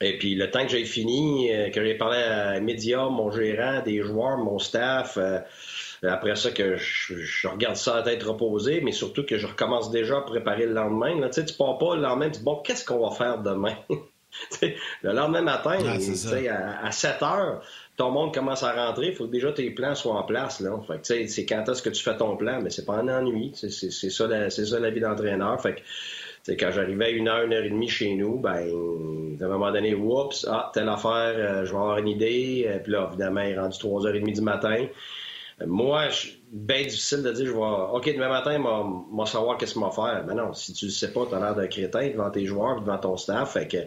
Et 0.00 0.16
puis, 0.16 0.36
le 0.36 0.48
temps 0.48 0.62
que 0.62 0.70
j'ai 0.70 0.84
fini, 0.84 1.52
euh, 1.52 1.70
que 1.70 1.84
j'ai 1.84 1.96
parlé 1.96 2.18
à 2.18 2.60
Média, 2.60 3.04
mon 3.08 3.32
gérant, 3.32 3.82
des 3.82 4.00
joueurs, 4.00 4.38
mon 4.38 4.60
staff, 4.60 5.18
euh, 5.18 5.40
après 6.04 6.36
ça, 6.36 6.52
que 6.52 6.76
je, 6.76 7.48
regarde 7.48 7.74
ça 7.74 7.96
à 7.96 8.02
tête 8.02 8.22
reposée, 8.22 8.80
mais 8.80 8.92
surtout 8.92 9.26
que 9.26 9.38
je 9.38 9.48
recommence 9.48 9.90
déjà 9.90 10.18
à 10.18 10.20
préparer 10.20 10.66
le 10.66 10.74
lendemain. 10.74 11.28
Tu 11.30 11.44
sais, 11.44 11.56
pars 11.58 11.78
pas 11.78 11.96
le 11.96 12.02
lendemain, 12.02 12.30
tu 12.30 12.38
dis, 12.38 12.44
bon, 12.44 12.62
qu'est-ce 12.62 12.84
qu'on 12.84 13.04
va 13.06 13.12
faire 13.12 13.42
demain? 13.42 13.74
le 14.62 15.12
lendemain 15.12 15.42
matin, 15.42 15.78
à, 15.84 16.86
à, 16.86 16.90
7 16.90 17.22
heures, 17.22 17.62
ton 17.96 18.10
monde 18.10 18.32
commence 18.32 18.62
à 18.62 18.72
rentrer, 18.72 19.08
il 19.08 19.14
faut 19.14 19.26
que 19.26 19.32
déjà 19.32 19.52
tes 19.52 19.70
plans 19.70 19.94
soient 19.94 20.14
en 20.14 20.22
place. 20.22 20.60
Là. 20.60 20.70
Fait 20.86 21.28
c'est 21.28 21.44
quand 21.44 21.68
est-ce 21.68 21.82
que 21.82 21.90
tu 21.90 22.02
fais 22.02 22.16
ton 22.16 22.36
plan, 22.36 22.60
mais 22.62 22.70
c'est 22.70 22.86
pas 22.86 22.94
un 22.94 23.08
ennui. 23.08 23.52
C'est 23.54 23.70
ça, 23.90 24.26
la, 24.26 24.50
ça 24.50 24.78
la 24.78 24.90
vie 24.90 25.00
d'entraîneur. 25.00 25.60
Fait 25.60 25.82
que, 26.46 26.52
quand 26.52 26.70
j'arrivais 26.72 27.06
à 27.06 27.10
une 27.10 27.28
heure, 27.28 27.44
une 27.44 27.52
heure 27.52 27.64
et 27.64 27.70
demie 27.70 27.88
chez 27.88 28.14
nous, 28.14 28.38
ben, 28.38 28.56
à 29.40 29.44
un 29.44 29.48
moment 29.48 29.70
donné, 29.70 29.94
oups, 29.94 30.46
ah, 30.50 30.70
telle 30.72 30.88
affaire, 30.88 31.34
euh, 31.36 31.64
je 31.64 31.72
vais 31.72 31.78
avoir 31.78 31.98
une 31.98 32.08
idée. 32.08 32.64
Euh, 32.66 32.78
puis 32.78 32.92
là, 32.92 33.08
évidemment, 33.08 33.42
il 33.42 33.50
est 33.50 33.58
rendu 33.58 33.76
3h30 33.78 34.34
du 34.34 34.40
matin. 34.40 34.86
Moi, 35.66 36.08
bien 36.50 36.82
difficile 36.82 37.22
de 37.22 37.32
dire, 37.32 37.46
je 37.46 37.52
vais, 37.52 37.58
OK, 37.58 38.06
demain 38.06 38.28
matin, 38.28 38.58
moi, 38.58 39.26
savoir 39.26 39.58
qu'est-ce 39.58 39.74
qu'on 39.74 39.88
va 39.88 39.90
faire. 39.90 40.24
Mais 40.26 40.34
non, 40.34 40.54
si 40.54 40.72
tu 40.72 40.86
le 40.86 40.90
sais 40.90 41.12
pas, 41.12 41.26
tu 41.26 41.34
as 41.34 41.40
l'air 41.40 41.54
d'un 41.54 41.66
crétin 41.66 42.08
devant 42.08 42.30
tes 42.30 42.46
joueurs, 42.46 42.80
devant 42.80 42.98
ton 42.98 43.16
staff. 43.16 43.52
Fait 43.52 43.68
que, 43.68 43.78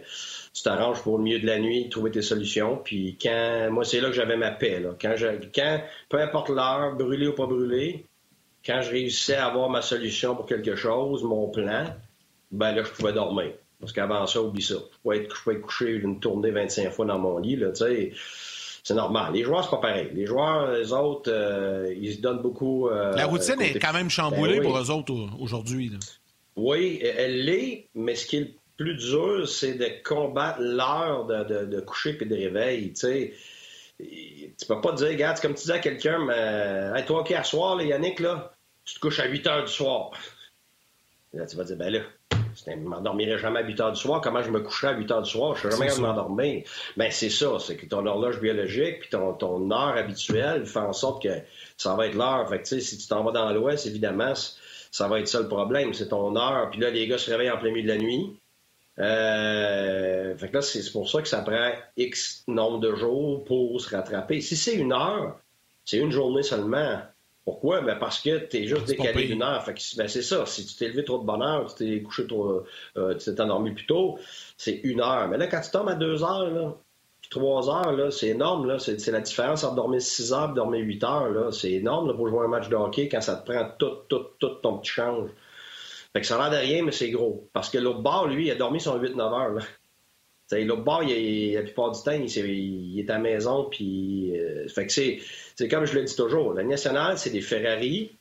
tu 0.52 0.62
t'arranges 0.62 1.02
pour 1.02 1.18
le 1.18 1.24
milieu 1.24 1.40
de 1.40 1.46
la 1.46 1.58
nuit, 1.58 1.88
trouver 1.88 2.12
tes 2.12 2.22
solutions. 2.22 2.80
Puis 2.82 3.18
quand, 3.20 3.68
moi, 3.70 3.84
c'est 3.84 4.00
là 4.00 4.08
que 4.08 4.14
j'avais 4.14 4.36
ma 4.36 4.52
paix. 4.52 4.78
Là. 4.78 4.90
Quand, 5.00 5.14
je, 5.16 5.26
quand, 5.54 5.80
peu 6.08 6.20
importe 6.20 6.48
l'heure, 6.48 6.94
brûlé 6.94 7.26
ou 7.26 7.34
pas 7.34 7.46
brûlé, 7.46 8.06
quand 8.64 8.80
je 8.80 8.90
réussissais 8.90 9.36
à 9.36 9.46
avoir 9.46 9.68
ma 9.68 9.82
solution 9.82 10.36
pour 10.36 10.46
quelque 10.46 10.76
chose, 10.76 11.24
mon 11.24 11.50
plan, 11.50 11.86
ben 12.52 12.72
là, 12.72 12.84
je 12.84 12.90
pouvais 12.90 13.12
dormir. 13.12 13.52
Parce 13.80 13.92
qu'avant 13.92 14.26
ça, 14.26 14.40
oublie 14.40 14.62
ça. 14.62 14.74
Je 14.74 14.98
pouvais, 15.02 15.24
être, 15.24 15.36
je 15.36 15.50
coucher 15.58 15.90
une 15.90 16.20
tournée 16.20 16.50
25 16.50 16.90
fois 16.90 17.04
dans 17.04 17.18
mon 17.18 17.38
lit. 17.38 17.56
Là, 17.56 17.72
c'est 18.84 18.94
normal. 18.94 19.32
Les 19.32 19.42
joueurs, 19.42 19.64
c'est 19.64 19.70
pas 19.70 19.78
pareil. 19.78 20.10
Les 20.12 20.26
joueurs, 20.26 20.70
les 20.70 20.92
autres, 20.92 21.32
euh, 21.32 21.92
ils 21.98 22.16
se 22.16 22.20
donnent 22.20 22.42
beaucoup. 22.42 22.88
Euh, 22.88 23.16
la 23.16 23.24
routine 23.24 23.60
est 23.62 23.78
quand 23.78 23.94
même 23.94 24.10
chamboulée 24.10 24.60
ben 24.60 24.64
pour 24.64 24.78
eux 24.78 24.90
autres 24.90 25.14
aujourd'hui. 25.40 25.90
Oui, 26.54 27.00
elle 27.02 27.46
l'est, 27.46 27.88
mais 27.94 28.14
ce 28.14 28.26
qui 28.26 28.36
est 28.36 28.54
plus 28.76 28.94
dur, 28.96 29.48
c'est 29.48 29.74
de 29.74 29.88
combattre 30.04 30.60
l'heure 30.60 31.24
de, 31.24 31.80
coucher 31.80 32.18
et 32.20 32.24
de 32.26 32.34
réveil. 32.34 32.92
Tu 32.92 34.66
peux 34.68 34.80
pas 34.82 34.92
te 34.92 34.96
dire, 34.96 35.08
regarde, 35.08 35.40
comme 35.40 35.54
tu 35.54 35.64
dis 35.64 35.72
à 35.72 35.78
quelqu'un, 35.78 36.18
mais 36.18 36.98
hey, 36.98 37.06
toi, 37.06 37.20
OK, 37.20 37.32
à 37.32 37.42
soir, 37.42 37.80
Yannick, 37.80 38.20
là, 38.20 38.54
tu 38.84 38.96
te 38.96 39.00
couches 39.00 39.20
à 39.20 39.26
8 39.26 39.46
heures 39.46 39.64
du 39.64 39.72
soir. 39.72 40.10
Là, 41.34 41.46
tu 41.46 41.56
vas 41.56 41.64
dire, 41.64 41.76
ben 41.76 41.92
là, 41.92 42.00
je 42.54 42.70
ne 42.70 42.76
m'endormirai 42.76 43.38
jamais 43.38 43.60
à 43.60 43.62
8 43.62 43.80
heures 43.80 43.92
du 43.92 44.00
soir. 44.00 44.20
Comment 44.20 44.42
je 44.42 44.50
me 44.50 44.60
coucherai 44.60 44.88
à 44.88 44.96
8 44.96 45.10
heures 45.10 45.22
du 45.22 45.30
soir? 45.30 45.56
Je 45.56 45.66
ne 45.66 45.72
serais 45.72 45.88
jamais 45.88 46.00
m'endormir. 46.00 46.64
Ben, 46.96 47.10
c'est 47.10 47.30
ça. 47.30 47.58
C'est 47.58 47.76
que 47.76 47.86
ton 47.86 48.06
horloge 48.06 48.40
biologique 48.40 49.00
puis 49.00 49.08
ton, 49.10 49.32
ton 49.34 49.70
heure 49.70 49.96
habituelle 49.96 50.66
fait 50.66 50.78
en 50.78 50.92
sorte 50.92 51.22
que 51.22 51.40
ça 51.76 51.94
va 51.94 52.06
être 52.06 52.14
l'heure. 52.14 52.48
Fait 52.48 52.60
que, 52.60 52.80
si 52.80 52.98
tu 52.98 53.06
t'en 53.08 53.24
vas 53.24 53.32
dans 53.32 53.52
l'ouest, 53.52 53.86
évidemment, 53.86 54.34
ça 54.90 55.08
va 55.08 55.20
être 55.20 55.28
ça 55.28 55.40
le 55.40 55.48
problème. 55.48 55.92
C'est 55.94 56.08
ton 56.08 56.36
heure. 56.36 56.70
Puis 56.70 56.80
là, 56.80 56.90
les 56.90 57.06
gars 57.06 57.18
se 57.18 57.30
réveillent 57.30 57.50
en 57.50 57.58
plein 57.58 57.72
milieu 57.72 57.82
de 57.82 57.88
la 57.88 57.98
nuit. 57.98 58.38
Euh, 59.00 60.36
fait 60.36 60.48
que 60.48 60.54
là, 60.54 60.62
c'est 60.62 60.92
pour 60.92 61.10
ça 61.10 61.20
que 61.20 61.28
ça 61.28 61.42
prend 61.42 61.72
X 61.96 62.44
nombre 62.46 62.78
de 62.78 62.94
jours 62.94 63.44
pour 63.44 63.80
se 63.80 63.94
rattraper. 63.94 64.40
Si 64.40 64.56
c'est 64.56 64.74
une 64.74 64.92
heure, 64.92 65.40
c'est 65.84 65.98
une 65.98 66.12
journée 66.12 66.44
seulement. 66.44 67.00
Pourquoi? 67.44 67.82
Ben 67.82 67.96
parce 67.96 68.20
que 68.20 68.38
tu 68.46 68.56
es 68.56 68.66
juste 68.66 68.86
décalé 68.86 69.26
d'une 69.26 69.42
heure. 69.42 69.62
Fait 69.64 69.74
que, 69.74 69.96
ben 69.96 70.08
c'est 70.08 70.22
ça. 70.22 70.46
Si 70.46 70.64
tu 70.64 70.76
t'es 70.76 70.88
levé 70.88 71.04
trop 71.04 71.18
de 71.18 71.24
bonne 71.24 71.42
heure, 71.42 71.74
tu 71.74 71.84
t'es 71.84 72.02
couché 72.02 72.26
trop, 72.26 72.64
euh, 72.96 73.14
tu 73.14 73.34
t'es 73.34 73.40
endormi 73.40 73.72
plus 73.72 73.86
tôt, 73.86 74.18
c'est 74.56 74.80
une 74.84 75.00
heure. 75.00 75.28
Mais 75.28 75.36
là, 75.36 75.46
quand 75.46 75.60
tu 75.60 75.70
tombes 75.70 75.88
à 75.88 75.94
deux 75.94 76.22
heures, 76.22 76.50
là, 76.50 76.74
trois 77.30 77.68
heures, 77.68 77.92
là, 77.92 78.10
c'est 78.10 78.28
énorme. 78.28 78.66
Là. 78.66 78.78
C'est, 78.78 79.06
la 79.08 79.20
différence 79.20 79.64
entre 79.64 79.74
dormir 79.74 80.00
six 80.00 80.32
heures 80.32 80.50
et 80.52 80.54
dormir 80.54 80.84
huit 80.84 81.04
heures. 81.04 81.28
Là. 81.30 81.50
C'est 81.52 81.72
énorme 81.72 82.08
là, 82.08 82.14
pour 82.14 82.28
jouer 82.28 82.44
un 82.44 82.48
match 82.48 82.68
de 82.68 82.76
hockey 82.76 83.08
quand 83.08 83.20
ça 83.20 83.36
te 83.36 83.50
prend 83.50 83.68
tout, 83.78 83.96
tout, 84.08 84.26
tout 84.38 84.54
ton 84.62 84.78
petit 84.78 84.92
change. 84.92 85.30
Fait 86.12 86.20
que 86.20 86.26
ça 86.26 86.36
a 86.36 86.48
l'air 86.48 86.60
de 86.60 86.64
rien, 86.64 86.84
mais 86.84 86.92
c'est 86.92 87.10
gros. 87.10 87.48
Parce 87.52 87.68
que 87.68 87.78
l'autre 87.78 88.00
bord, 88.00 88.28
lui, 88.28 88.46
il 88.46 88.50
a 88.50 88.54
dormi 88.54 88.80
son 88.80 88.98
8-9 88.98 89.20
heures. 89.20 89.66
L'autre 90.62 90.82
bord, 90.82 91.02
il, 91.02 91.54
la 91.54 91.62
plupart 91.62 91.90
du 91.90 92.02
temps, 92.02 92.12
il, 92.12 92.28
il 92.28 93.00
est 93.00 93.10
à 93.10 93.14
la 93.14 93.18
maison. 93.18 93.68
Puis, 93.70 94.38
euh, 94.38 94.68
fait 94.68 94.86
que 94.86 94.92
c'est 94.92 95.68
comme 95.68 95.84
je 95.84 95.94
le 95.94 96.04
dis 96.04 96.14
toujours, 96.14 96.54
la 96.54 96.62
nationale, 96.64 97.18
c'est 97.18 97.30
des 97.30 97.40
Ferrari. 97.40 98.16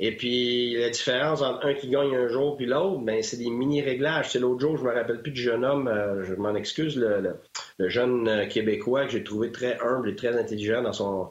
Et 0.00 0.16
puis, 0.16 0.74
la 0.76 0.90
différence 0.90 1.40
entre 1.42 1.66
un 1.66 1.74
qui 1.74 1.88
gagne 1.88 2.16
un 2.16 2.26
jour 2.26 2.56
puis 2.56 2.66
l'autre, 2.66 2.98
ben, 2.98 3.22
c'est 3.22 3.36
des 3.36 3.48
mini-réglages. 3.48 4.30
C'est 4.30 4.40
l'autre 4.40 4.60
jour, 4.60 4.76
je 4.76 4.82
me 4.82 4.92
rappelle 4.92 5.22
plus 5.22 5.30
du 5.30 5.40
jeune 5.40 5.64
homme, 5.64 5.86
euh, 5.86 6.24
je 6.24 6.34
m'en 6.34 6.54
excuse, 6.54 6.96
le, 6.96 7.38
jeune 7.78 8.28
euh, 8.28 8.46
Québécois 8.46 9.04
que 9.04 9.12
j'ai 9.12 9.22
trouvé 9.22 9.52
très 9.52 9.78
humble 9.80 10.08
et 10.10 10.16
très 10.16 10.36
intelligent 10.36 10.82
dans 10.82 10.92
son, 10.92 11.30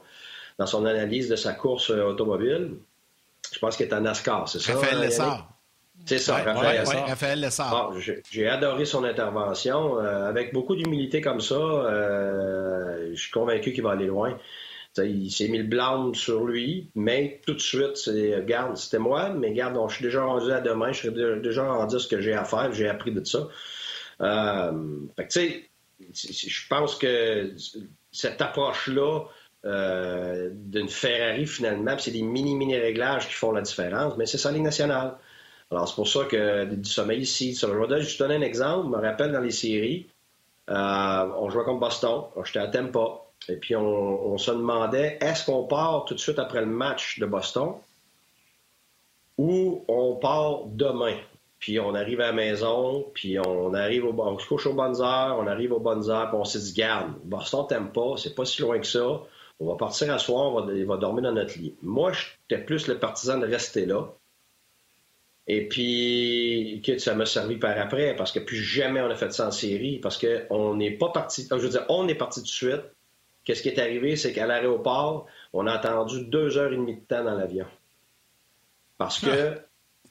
dans 0.58 0.66
son 0.66 0.86
analyse 0.86 1.28
de 1.28 1.36
sa 1.36 1.52
course 1.52 1.90
automobile. 1.90 2.76
Je 3.52 3.58
pense 3.58 3.76
qu'il 3.76 3.86
est 3.86 3.94
en 3.94 4.00
NASCAR, 4.00 4.48
c'est 4.48 4.60
ça? 4.60 4.74
Raphaël 4.74 5.00
Lessard. 5.00 5.53
C'est 6.06 6.18
ça, 6.18 6.36
Raphaël, 6.36 7.40
Lessard. 7.40 7.92
J'ai 8.30 8.48
adoré 8.48 8.84
son 8.84 9.04
intervention. 9.04 9.98
Euh, 9.98 10.28
avec 10.28 10.52
beaucoup 10.52 10.76
d'humilité 10.76 11.20
comme 11.20 11.40
ça, 11.40 11.54
euh, 11.54 13.10
je 13.14 13.20
suis 13.20 13.30
convaincu 13.30 13.72
qu'il 13.72 13.82
va 13.82 13.92
aller 13.92 14.06
loin. 14.06 14.36
il 14.98 15.30
s'est 15.30 15.48
mis 15.48 15.58
le 15.58 15.64
blâme 15.64 16.14
sur 16.14 16.44
lui, 16.44 16.90
mais 16.94 17.40
tout 17.46 17.54
de 17.54 17.60
suite, 17.60 17.96
c'est 17.96 18.44
garde, 18.44 18.76
c'était 18.76 18.98
moi, 18.98 19.30
mais 19.30 19.52
garde, 19.52 19.78
je 19.88 19.94
suis 19.94 20.04
déjà 20.04 20.24
rendu 20.24 20.52
à 20.52 20.60
demain, 20.60 20.92
je 20.92 20.98
suis 20.98 21.10
déjà 21.10 21.64
rendu 21.64 21.96
à 21.96 21.98
ce 21.98 22.08
que 22.08 22.20
j'ai 22.20 22.34
à 22.34 22.44
faire, 22.44 22.72
j'ai 22.72 22.88
appris 22.88 23.12
de 23.12 23.24
ça. 23.24 23.48
Euh, 24.20 24.72
tu 25.18 25.24
sais, 25.30 25.70
je 26.12 26.68
pense 26.68 26.96
que 26.96 27.54
cette 28.12 28.42
approche-là 28.42 29.22
d'une 29.64 30.88
Ferrari, 30.90 31.46
finalement, 31.46 31.96
c'est 31.98 32.10
des 32.10 32.22
mini-mini 32.22 32.76
réglages 32.76 33.26
qui 33.28 33.34
font 33.34 33.52
la 33.52 33.62
différence, 33.62 34.18
mais 34.18 34.26
c'est 34.26 34.38
ça, 34.38 34.52
les 34.52 34.60
nationales. 34.60 35.16
Alors, 35.74 35.88
c'est 35.88 35.96
pour 35.96 36.06
ça 36.06 36.24
que 36.24 36.66
du 36.66 36.88
sommeil 36.88 37.20
ici. 37.20 37.54
Je 37.54 37.66
vais 37.66 38.00
juste 38.00 38.20
donner 38.20 38.36
un 38.36 38.42
exemple. 38.42 38.86
Je 38.86 38.96
me 38.96 39.02
rappelle 39.02 39.32
dans 39.32 39.40
les 39.40 39.50
séries, 39.50 40.06
euh, 40.70 41.28
on 41.36 41.50
jouait 41.50 41.64
contre 41.64 41.80
Boston. 41.80 42.22
J'étais 42.44 42.60
à 42.60 42.68
Tampa. 42.68 43.22
Et 43.48 43.56
puis, 43.56 43.74
on, 43.74 44.38
se 44.38 44.52
demandait 44.52 45.18
est-ce 45.20 45.44
qu'on 45.44 45.64
part 45.64 46.04
tout 46.04 46.14
de 46.14 46.20
suite 46.20 46.38
après 46.38 46.60
le 46.60 46.66
match 46.66 47.18
de 47.18 47.26
Boston 47.26 47.74
ou 49.36 49.84
on 49.88 50.14
part 50.14 50.66
demain? 50.66 51.16
Puis 51.58 51.80
on 51.80 51.94
arrive 51.94 52.20
à 52.20 52.26
la 52.26 52.32
maison, 52.32 53.06
puis 53.12 53.38
on 53.38 53.74
arrive 53.74 54.04
au, 54.04 54.14
on 54.16 54.38
se 54.38 54.46
couche 54.46 54.66
aux 54.66 54.74
bonnes 54.74 55.00
heures, 55.00 55.38
on 55.38 55.46
arrive 55.46 55.72
aux 55.72 55.80
bonnes 55.80 56.08
heures, 56.08 56.28
puis 56.28 56.38
on 56.38 56.44
s'est 56.44 56.60
dit, 56.60 56.74
garde, 56.74 57.14
Boston 57.24 57.66
t'aime 57.66 57.90
pas, 57.90 58.16
c'est 58.16 58.34
pas 58.34 58.44
si 58.44 58.62
loin 58.62 58.78
que 58.78 58.86
ça. 58.86 59.22
On 59.60 59.66
va 59.66 59.76
partir 59.76 60.12
à 60.12 60.18
soir, 60.18 60.52
on 60.52 60.84
va 60.86 60.96
dormir 60.98 61.22
dans 61.24 61.32
notre 61.32 61.58
lit. 61.58 61.74
Moi, 61.82 62.12
j'étais 62.12 62.62
plus 62.62 62.86
le 62.86 62.98
partisan 62.98 63.38
de 63.38 63.46
rester 63.46 63.86
là. 63.86 64.08
Et 65.46 65.68
puis, 65.68 66.82
ça 66.98 67.14
m'a 67.14 67.26
servi 67.26 67.56
par 67.56 67.78
après, 67.78 68.16
parce 68.16 68.32
que 68.32 68.38
plus 68.38 68.62
jamais 68.62 69.00
on 69.00 69.10
a 69.10 69.14
fait 69.14 69.32
ça 69.32 69.48
en 69.48 69.50
série, 69.50 69.98
parce 69.98 70.18
qu'on 70.18 70.74
n'est 70.74 70.92
pas 70.92 71.10
parti. 71.10 71.46
Je 71.50 71.56
veux 71.56 71.68
dire, 71.68 71.84
on 71.88 72.08
est 72.08 72.14
parti 72.14 72.40
tout 72.40 72.46
de 72.46 72.50
suite. 72.50 72.82
Qu'est-ce 73.44 73.62
qui 73.62 73.68
est 73.68 73.78
arrivé, 73.78 74.16
c'est 74.16 74.32
qu'à 74.32 74.46
l'aéroport, 74.46 75.26
on 75.52 75.66
a 75.66 75.72
attendu 75.72 76.24
deux 76.24 76.56
heures 76.56 76.72
et 76.72 76.76
demie 76.76 76.96
de 76.96 77.00
temps 77.00 77.24
dans 77.24 77.34
l'avion. 77.34 77.66
Parce 78.96 79.20
que 79.20 79.54
ah. 79.56 79.60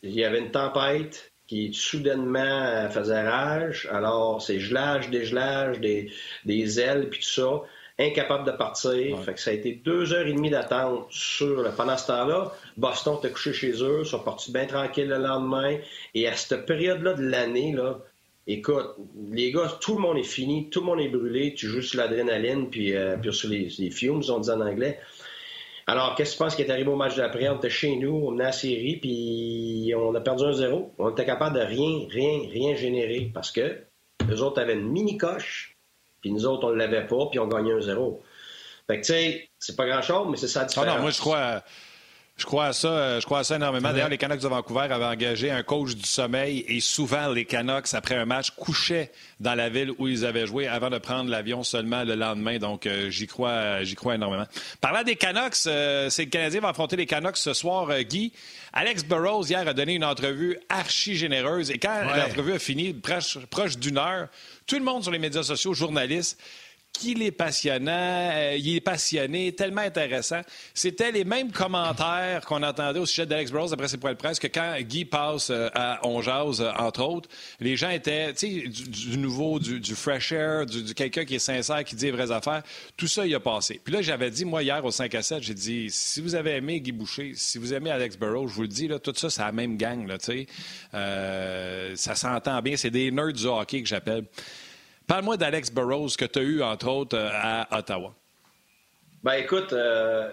il 0.04 0.14
y 0.14 0.24
avait 0.24 0.38
une 0.38 0.52
tempête 0.52 1.32
qui 1.48 1.74
soudainement 1.74 2.88
faisait 2.92 3.28
rage. 3.28 3.88
Alors, 3.92 4.40
c'est 4.40 4.60
gelage, 4.60 5.10
dégelage, 5.10 5.80
des, 5.80 6.12
des 6.46 6.80
ailes, 6.80 7.10
puis 7.10 7.22
tout 7.22 7.26
ça 7.26 7.64
incapable 8.00 8.46
de 8.46 8.52
partir. 8.52 9.20
Fait 9.24 9.34
que 9.34 9.40
ça 9.40 9.52
a 9.52 9.54
été 9.54 9.74
deux 9.74 10.14
heures 10.14 10.28
et 10.28 10.34
demie 10.34 10.50
d'attente 10.50 11.08
sur 11.10 11.74
Pendant 11.76 11.98
ce 11.98 12.08
temps-là, 12.08 12.52
Boston 12.78 13.18
était 13.20 13.32
couché 13.32 13.54
chez 13.54 13.84
eux, 13.84 14.02
ils 14.04 14.06
sont 14.06 14.20
partis 14.20 14.52
bien 14.52 14.66
tranquilles 14.66 15.10
le 15.10 15.18
lendemain. 15.18 15.78
Et 16.14 16.28
à 16.28 16.36
cette 16.36 16.66
période-là 16.66 17.14
de 17.14 17.24
l'année, 17.24 17.74
là, 17.74 18.00
écoute, 18.48 18.96
les 19.32 19.52
gars, 19.52 19.78
tout 19.80 19.96
le 19.96 20.02
monde 20.02 20.18
est 20.18 20.24
fini, 20.24 20.70
tout 20.70 20.80
le 20.82 20.88
monde 20.88 21.02
est 21.02 21.10
brûlé, 21.10 21.54
tu 21.54 21.68
joues 21.68 21.82
sur 21.82 22.00
l'adrénaline, 22.00 22.70
puis, 22.70 22.96
euh, 22.96 23.16
puis 23.18 23.34
sur 23.34 23.50
les, 23.50 23.70
les 23.78 23.92
fumes, 23.92 24.22
on 24.30 24.40
dit 24.40 24.50
en 24.50 24.62
anglais. 24.62 25.00
Alors, 25.86 26.16
qu'est-ce 26.16 26.32
que 26.32 26.38
tu 26.38 26.44
penses 26.44 26.56
qui 26.56 26.62
est 26.62 26.72
arrivé 26.72 26.90
au 26.90 26.96
match 26.96 27.16
d'après? 27.18 27.50
On 27.50 27.58
était 27.58 27.70
chez 27.70 27.96
nous, 27.98 28.16
on 28.26 28.32
venait 28.32 28.46
à 28.46 28.48
la 28.48 28.52
série, 28.54 28.98
puis 28.98 29.94
on 29.98 30.16
a 30.16 30.22
perdu 30.22 30.46
un 30.46 30.54
zéro. 30.54 30.94
On 30.98 31.10
était 31.10 31.26
capable 31.26 31.58
de 31.60 31.64
rien, 31.64 32.08
rien, 32.10 32.50
rien 32.50 32.76
générer 32.76 33.30
parce 33.34 33.52
que 33.52 33.80
les 34.30 34.42
autres 34.42 34.62
avaient 34.62 34.76
une 34.76 34.90
mini-coche 34.90 35.73
puis 36.24 36.32
nous 36.32 36.46
autres, 36.46 36.68
on 36.68 36.72
ne 36.72 36.78
l'avait 36.78 37.06
pas, 37.06 37.26
puis 37.30 37.38
on 37.38 37.48
gagnait 37.48 37.74
un 37.74 37.82
zéro. 37.82 38.24
Fait 38.88 39.02
que, 39.02 39.06
tu 39.06 39.12
sais, 39.12 39.50
c'est 39.60 39.76
pas 39.76 39.86
grand-chose, 39.86 40.28
mais 40.32 40.38
c'est 40.38 40.48
ça 40.48 40.62
la 40.62 40.66
différence. 40.68 40.90
Ah 40.90 40.96
non, 40.96 41.02
moi, 41.02 41.12
je 41.12 41.20
crois. 41.20 41.62
Je 42.36 42.46
crois 42.46 42.66
à 42.66 42.74
ça, 42.74 42.88
euh, 42.88 43.20
je 43.20 43.26
crois 43.26 43.40
à 43.40 43.44
ça 43.44 43.58
énormément. 43.58 43.92
D'ailleurs, 43.92 44.10
les 44.10 44.18
Canucks 44.18 44.42
de 44.42 44.48
Vancouver 44.48 44.88
avaient 44.90 45.06
engagé 45.06 45.52
un 45.52 45.62
coach 45.62 45.94
du 45.94 46.08
sommeil 46.08 46.66
et 46.68 46.80
souvent 46.80 47.28
les 47.28 47.46
Canucks, 47.46 47.94
après 47.94 48.16
un 48.16 48.26
match, 48.26 48.50
couchaient 48.52 49.12
dans 49.40 49.54
la 49.54 49.70
ville 49.70 49.92
où 50.00 50.08
ils 50.08 50.26
avaient 50.26 50.48
joué 50.48 50.68
avant 50.68 50.90
de 50.90 50.98
prendre 50.98 51.30
l'avion 51.30 51.64
seulement 51.64 52.04
le 52.04 52.16
lendemain. 52.16 52.58
Donc, 52.58 52.88
euh, 52.88 53.12
j'y 53.12 53.28
crois, 53.28 53.84
j'y 53.84 53.94
crois 53.94 54.16
énormément. 54.16 54.48
Parlant 54.82 55.04
des 55.04 55.16
Canucks, 55.16 55.68
euh, 55.68 56.10
c'est 56.10 56.26
le 56.26 56.32
Canadien 56.32 56.62
va 56.62 56.70
affronter 56.70 56.96
les 56.96 57.06
Canucks 57.06 57.38
ce 57.38 57.54
soir, 57.54 57.88
Guy. 58.02 58.34
Alex 58.74 59.04
Burrows, 59.04 59.44
hier, 59.46 59.68
a 59.68 59.74
donné 59.74 59.94
une 59.94 60.06
entrevue 60.06 60.58
archi 60.70 61.16
généreuse 61.16 61.70
et 61.70 61.78
quand 61.78 62.04
l'entrevue 62.16 62.54
a 62.54 62.60
fini, 62.60 62.94
proche, 62.94 63.38
proche 63.46 63.78
d'une 63.78 64.00
heure, 64.00 64.30
tout 64.66 64.78
le 64.78 64.84
monde 64.84 65.04
sur 65.04 65.12
les 65.12 65.20
médias 65.20 65.44
sociaux, 65.44 65.74
journalistes, 65.74 66.40
qu'il 66.94 67.24
est 67.24 67.32
passionnant, 67.32 67.92
euh, 67.92 68.56
il 68.58 68.76
est 68.76 68.82
passionné, 68.82 69.52
tellement 69.54 69.82
intéressant. 69.82 70.42
C'était 70.74 71.12
les 71.12 71.26
mêmes 71.26 71.52
commentaires 71.52 72.46
qu'on 72.46 72.62
entendait 72.62 73.00
au 73.00 73.06
sujet 73.06 73.26
d'Alex 73.26 73.52
Burrows 73.52 73.74
après 73.74 73.88
ses 73.88 73.98
points 73.98 74.14
de 74.14 74.18
presse 74.18 74.40
que 74.40 74.48
quand 74.48 74.78
Guy 74.82 75.04
passe 75.04 75.50
euh, 75.50 75.70
à 75.74 76.00
On 76.04 76.22
euh, 76.26 76.72
entre 76.78 77.04
autres, 77.04 77.30
les 77.60 77.76
gens 77.76 77.90
étaient, 77.90 78.34
tu 78.34 78.64
sais, 78.64 78.68
du, 78.70 79.18
nouveau, 79.18 79.60
du, 79.60 79.96
fresh 79.96 80.32
air, 80.32 80.66
du, 80.66 80.94
quelqu'un 80.94 81.26
qui 81.26 81.36
est 81.36 81.40
sincère, 81.40 81.84
qui 81.84 81.96
dit 81.96 82.06
les 82.06 82.12
vraies 82.12 82.32
affaires. 82.32 82.62
Tout 82.96 83.08
ça, 83.08 83.26
il 83.26 83.34
a 83.34 83.40
passé. 83.40 83.82
Puis 83.84 83.94
là, 83.94 84.02
j'avais 84.02 84.30
dit, 84.30 84.46
moi, 84.46 84.62
hier, 84.64 84.86
au 84.86 84.92
5 84.92 85.14
à 85.16 85.24
7, 85.24 85.42
j'ai 85.42 85.56
dit, 85.56 85.88
si 85.90 86.22
vous 86.22 86.36
avez 86.36 86.52
aimé 86.52 86.80
Guy 86.80 86.92
Boucher, 86.92 87.34
si 87.36 87.58
vous 87.58 87.74
aimez 87.74 87.90
Alex 87.90 88.18
Burrows, 88.18 88.48
je 88.48 88.54
vous 88.54 88.62
le 88.62 88.68
dis, 88.68 88.88
là, 88.88 89.00
tout 89.00 89.14
ça, 89.16 89.30
c'est 89.30 89.42
la 89.42 89.52
même 89.52 89.78
gang, 89.78 90.08
là, 90.08 90.18
tu 90.20 90.46
sais. 90.92 91.96
ça 91.96 92.16
s'entend 92.16 92.62
bien. 92.62 92.78
C'est 92.78 92.92
des 92.92 93.12
nerds 93.12 93.34
du 93.34 93.48
hockey 93.48 93.82
que 93.82 93.88
j'appelle. 93.88 94.26
Parle-moi 95.08 95.38
d'Alex 95.38 95.72
Burrows 95.72 96.10
que 96.18 96.26
tu 96.26 96.40
as 96.40 96.44
eu, 96.44 96.62
entre 96.62 96.88
autres, 96.90 97.18
euh, 97.18 97.30
à 97.32 97.80
Ottawa. 97.80 98.14
Ben 99.24 99.34
écoute, 99.34 99.74
euh, 99.74 100.30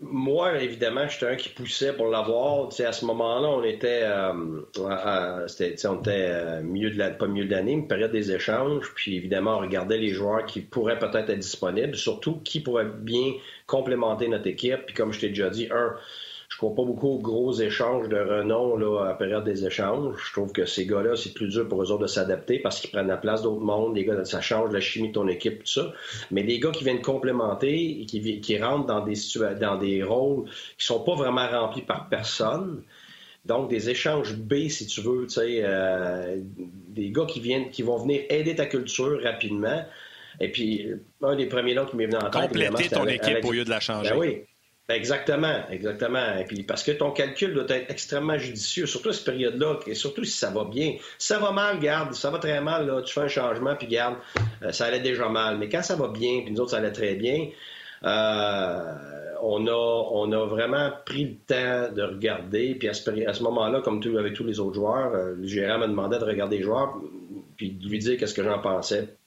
moi, 0.00 0.60
évidemment, 0.60 1.08
j'étais 1.08 1.26
un 1.26 1.36
qui 1.36 1.48
poussait 1.50 1.92
pour 1.92 2.08
l'avoir. 2.08 2.68
à 2.68 2.92
ce 2.92 3.04
moment-là, 3.04 3.48
on 3.48 3.62
était, 3.64 4.02
euh, 4.02 4.32
on 4.78 6.00
était 6.00 6.62
milieu 6.62 6.90
de 6.90 6.98
la, 6.98 7.10
pas 7.10 7.26
milieu 7.26 7.46
de 7.46 7.50
l'année, 7.50 7.72
une 7.72 7.88
période 7.88 8.12
des 8.12 8.32
échanges. 8.32 8.92
Puis 8.94 9.16
évidemment, 9.16 9.56
on 9.56 9.60
regardait 9.60 9.98
les 9.98 10.10
joueurs 10.10 10.44
qui 10.46 10.60
pourraient 10.60 10.98
peut-être 10.98 11.30
être 11.30 11.38
disponibles, 11.38 11.96
surtout 11.96 12.40
qui 12.40 12.60
pourraient 12.60 12.84
bien 12.86 13.32
complémenter 13.66 14.28
notre 14.28 14.46
équipe. 14.46 14.86
Puis 14.86 14.94
comme 14.94 15.12
je 15.12 15.20
t'ai 15.20 15.28
déjà 15.28 15.50
dit, 15.50 15.68
un, 15.70 15.94
crois 16.58 16.74
pas 16.74 16.84
beaucoup 16.84 17.08
aux 17.08 17.18
gros 17.18 17.52
échanges 17.52 18.08
de 18.08 18.16
renom 18.16 18.76
là, 18.76 19.04
à 19.04 19.08
la 19.08 19.14
période 19.14 19.44
des 19.44 19.64
échanges. 19.64 20.16
Je 20.26 20.32
trouve 20.32 20.52
que 20.52 20.66
ces 20.66 20.86
gars-là, 20.86 21.16
c'est 21.16 21.32
plus 21.32 21.48
dur 21.48 21.68
pour 21.68 21.82
eux 21.82 21.90
autres 21.90 22.02
de 22.02 22.06
s'adapter 22.06 22.58
parce 22.58 22.80
qu'ils 22.80 22.90
prennent 22.90 23.08
la 23.08 23.16
place 23.16 23.42
d'autres 23.42 23.64
mondes. 23.64 23.96
Les 23.96 24.04
gars, 24.04 24.24
ça 24.24 24.40
change 24.40 24.72
la 24.72 24.80
chimie 24.80 25.08
de 25.08 25.14
ton 25.14 25.28
équipe, 25.28 25.60
tout 25.60 25.72
ça. 25.72 25.92
Mais 26.30 26.42
les 26.42 26.58
gars 26.58 26.70
qui 26.70 26.84
viennent 26.84 27.00
complémenter 27.00 28.00
et 28.00 28.06
qui, 28.06 28.40
qui 28.40 28.58
rentrent 28.62 28.86
dans 28.86 29.04
des, 29.04 29.14
dans 29.60 29.76
des 29.76 30.02
rôles 30.02 30.44
qui 30.76 30.84
sont 30.84 31.00
pas 31.00 31.14
vraiment 31.14 31.48
remplis 31.48 31.82
par 31.82 32.08
personne, 32.08 32.82
donc, 33.44 33.70
des 33.70 33.88
échanges 33.88 34.36
B, 34.36 34.68
si 34.68 34.86
tu 34.86 35.00
veux, 35.00 35.26
tu 35.26 35.34
sais, 35.34 35.60
euh, 35.62 36.36
des 36.88 37.10
gars 37.10 37.24
qui 37.24 37.40
viennent, 37.40 37.70
qui 37.70 37.82
vont 37.82 37.96
venir 37.96 38.22
aider 38.28 38.54
ta 38.54 38.66
culture 38.66 39.22
rapidement. 39.22 39.84
Et 40.38 40.52
puis, 40.52 40.86
un 41.22 41.34
des 41.34 41.46
premiers 41.46 41.74
noms 41.74 41.86
qui 41.86 41.96
m'est 41.96 42.06
venu 42.06 42.16
en 42.16 42.28
tête. 42.28 42.42
Compléter 42.42 42.88
ton 42.90 43.06
équipe 43.06 43.44
au 43.44 43.52
lieu 43.52 43.64
de 43.64 43.70
la 43.70 43.80
changer. 43.80 44.10
Ben 44.10 44.18
oui, 44.18 44.42
Exactement, 44.90 45.68
exactement. 45.70 46.38
Et 46.38 46.44
puis 46.44 46.62
parce 46.62 46.82
que 46.82 46.92
ton 46.92 47.10
calcul 47.10 47.52
doit 47.52 47.66
être 47.68 47.90
extrêmement 47.90 48.38
judicieux, 48.38 48.86
surtout 48.86 49.10
à 49.10 49.12
cette 49.12 49.26
période-là, 49.26 49.80
et 49.86 49.94
surtout 49.94 50.24
si 50.24 50.38
ça 50.38 50.48
va 50.50 50.64
bien. 50.64 50.94
Si 51.18 51.26
ça 51.26 51.38
va 51.38 51.52
mal, 51.52 51.78
garde, 51.78 52.14
ça 52.14 52.30
va 52.30 52.38
très 52.38 52.62
mal, 52.62 52.86
là, 52.86 53.02
tu 53.02 53.12
fais 53.12 53.20
un 53.20 53.28
changement, 53.28 53.76
puis 53.76 53.86
garde, 53.86 54.16
euh, 54.62 54.72
ça 54.72 54.86
allait 54.86 55.00
déjà 55.00 55.28
mal. 55.28 55.58
Mais 55.58 55.68
quand 55.68 55.82
ça 55.82 55.94
va 55.94 56.08
bien, 56.08 56.40
puis 56.42 56.52
nous 56.52 56.60
autres, 56.62 56.70
ça 56.70 56.78
allait 56.78 56.92
très 56.92 57.16
bien, 57.16 57.50
euh, 58.04 58.94
on, 59.42 59.66
a, 59.66 60.08
on 60.12 60.32
a 60.32 60.46
vraiment 60.46 60.90
pris 61.04 61.24
le 61.24 61.34
temps 61.34 61.94
de 61.94 62.02
regarder. 62.02 62.74
Puis 62.74 62.88
à 62.88 62.94
ce, 62.94 63.42
moment-là, 63.42 63.82
comme 63.82 64.00
tout, 64.00 64.16
avec 64.16 64.32
tous 64.32 64.44
les 64.44 64.58
autres 64.58 64.76
joueurs, 64.76 65.12
euh, 65.14 65.34
le 65.36 65.46
gérant 65.46 65.78
m'a 65.80 65.86
demandé 65.86 66.18
de 66.18 66.24
regarder 66.24 66.56
les 66.56 66.62
joueurs, 66.62 66.94
puis 67.58 67.72
de 67.72 67.86
lui 67.86 67.98
dire 67.98 68.16
qu'est-ce 68.16 68.34
que 68.34 68.42
j'en 68.42 68.60
pensais. 68.60 69.17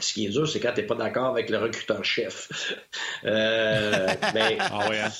Ce 0.00 0.12
qui 0.12 0.26
est 0.26 0.28
dur, 0.28 0.46
c'est 0.46 0.60
quand 0.60 0.72
tu 0.74 0.80
n'es 0.80 0.86
pas 0.86 0.94
d'accord 0.94 1.26
avec 1.26 1.48
le 1.48 1.58
recruteur-chef. 1.58 2.74
euh, 3.24 4.06
ben, 4.34 4.56
ah 4.60 4.86
oui, 4.90 4.96
hein? 4.98 5.10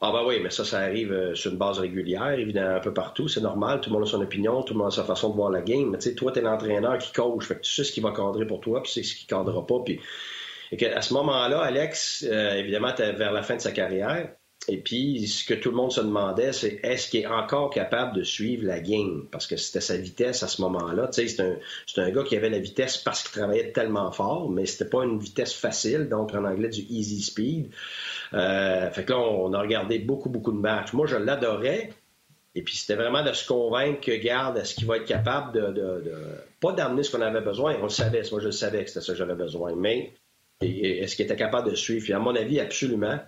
Ah 0.00 0.12
ben 0.12 0.22
oui, 0.26 0.38
mais 0.42 0.50
ça, 0.50 0.64
ça 0.64 0.80
arrive 0.80 1.12
euh, 1.12 1.34
sur 1.34 1.50
une 1.50 1.56
base 1.56 1.78
régulière, 1.78 2.32
évidemment, 2.32 2.76
un 2.76 2.80
peu 2.80 2.92
partout. 2.92 3.26
C'est 3.26 3.40
normal, 3.40 3.80
tout 3.80 3.90
le 3.90 3.94
monde 3.94 4.02
a 4.02 4.06
son 4.06 4.20
opinion, 4.20 4.62
tout 4.62 4.74
le 4.74 4.78
monde 4.78 4.88
a 4.88 4.94
sa 4.94 5.04
façon 5.04 5.30
de 5.30 5.34
voir 5.34 5.50
la 5.50 5.62
game. 5.62 5.90
Mais 5.90 5.98
tu 5.98 6.10
sais, 6.10 6.14
toi, 6.14 6.30
tu 6.30 6.40
es 6.40 6.42
l'entraîneur 6.42 6.98
qui 6.98 7.12
coach, 7.12 7.46
fait 7.46 7.56
que 7.56 7.62
tu 7.62 7.72
sais 7.72 7.84
ce 7.84 7.92
qui 7.92 8.00
va 8.00 8.12
cadrer 8.12 8.46
pour 8.46 8.60
toi, 8.60 8.82
puis 8.82 8.92
tu 8.92 9.02
sais 9.02 9.08
ce 9.08 9.16
qui 9.16 9.26
cadrera 9.26 9.66
pas. 9.66 9.80
Puis... 9.84 10.00
Et 10.72 10.86
à 10.86 11.00
ce 11.00 11.14
moment-là, 11.14 11.60
Alex, 11.60 12.24
euh, 12.28 12.54
évidemment, 12.54 12.92
tu 12.92 13.02
vers 13.02 13.32
la 13.32 13.42
fin 13.42 13.56
de 13.56 13.60
sa 13.60 13.72
carrière. 13.72 14.30
Et 14.66 14.78
puis, 14.78 15.26
ce 15.26 15.44
que 15.44 15.52
tout 15.52 15.70
le 15.70 15.76
monde 15.76 15.92
se 15.92 16.00
demandait, 16.00 16.52
c'est 16.52 16.80
est-ce 16.82 17.10
qu'il 17.10 17.20
est 17.20 17.26
encore 17.26 17.68
capable 17.70 18.16
de 18.16 18.22
suivre 18.22 18.66
la 18.66 18.80
game? 18.80 19.26
Parce 19.30 19.46
que 19.46 19.56
c'était 19.56 19.80
sa 19.80 19.96
vitesse 19.96 20.42
à 20.42 20.48
ce 20.48 20.62
moment-là. 20.62 21.08
Tu 21.08 21.28
sais, 21.28 21.58
c'est 21.86 22.00
un, 22.00 22.02
un 22.06 22.10
gars 22.10 22.22
qui 22.22 22.36
avait 22.36 22.48
la 22.48 22.58
vitesse 22.58 22.96
parce 22.96 23.22
qu'il 23.22 23.32
travaillait 23.32 23.72
tellement 23.72 24.10
fort, 24.10 24.48
mais 24.50 24.64
c'était 24.64 24.88
pas 24.88 25.04
une 25.04 25.18
vitesse 25.18 25.52
facile, 25.52 26.08
donc 26.08 26.34
en 26.34 26.44
anglais 26.44 26.70
du 26.70 26.80
easy 26.88 27.20
speed. 27.22 27.70
Euh, 28.32 28.90
fait 28.90 29.04
que 29.04 29.12
là, 29.12 29.18
on 29.18 29.52
a 29.52 29.60
regardé 29.60 29.98
beaucoup, 29.98 30.30
beaucoup 30.30 30.52
de 30.52 30.58
matchs. 30.58 30.94
Moi, 30.94 31.06
je 31.06 31.16
l'adorais. 31.16 31.90
Et 32.54 32.62
puis, 32.62 32.76
c'était 32.76 32.94
vraiment 32.94 33.22
de 33.22 33.32
se 33.32 33.46
convaincre 33.46 34.00
que, 34.00 34.12
garde, 34.12 34.56
est-ce 34.56 34.74
qu'il 34.76 34.86
va 34.86 34.96
être 34.96 35.06
capable 35.06 35.52
de, 35.52 35.66
de, 35.72 36.00
de 36.04 36.14
pas 36.60 36.72
d'amener 36.72 37.02
ce 37.02 37.14
qu'on 37.14 37.22
avait 37.22 37.40
besoin? 37.40 37.76
On 37.80 37.84
le 37.84 37.88
savait, 37.90 38.22
moi, 38.30 38.40
je 38.40 38.46
le 38.46 38.52
savais 38.52 38.84
que 38.84 38.88
c'était 38.88 39.04
ça 39.04 39.12
que 39.12 39.18
j'avais 39.18 39.34
besoin. 39.34 39.74
Mais 39.76 40.12
est-ce 40.60 41.16
qu'il 41.16 41.26
était 41.26 41.36
capable 41.36 41.70
de 41.70 41.76
suivre? 41.76 42.04
Puis, 42.04 42.12
à 42.12 42.18
mon 42.18 42.34
avis, 42.34 42.60
absolument. 42.60 43.18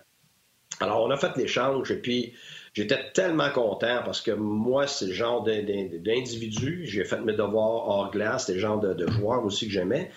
Alors, 0.80 1.02
on 1.02 1.10
a 1.10 1.16
fait 1.16 1.36
l'échange 1.36 1.90
et 1.90 1.96
puis 1.96 2.34
j'étais 2.74 3.10
tellement 3.12 3.50
content 3.50 4.00
parce 4.04 4.20
que 4.20 4.30
moi, 4.30 4.86
c'est 4.86 5.06
le 5.06 5.12
genre 5.12 5.42
d'individu. 5.42 6.86
J'ai 6.86 7.04
fait 7.04 7.20
mes 7.20 7.32
devoirs 7.32 7.88
hors 7.88 8.10
glace, 8.10 8.46
c'est 8.46 8.54
le 8.54 8.60
genre 8.60 8.78
de, 8.80 9.06
joueur 9.10 9.44
aussi 9.44 9.66
que 9.66 9.72
j'aimais. 9.72 10.10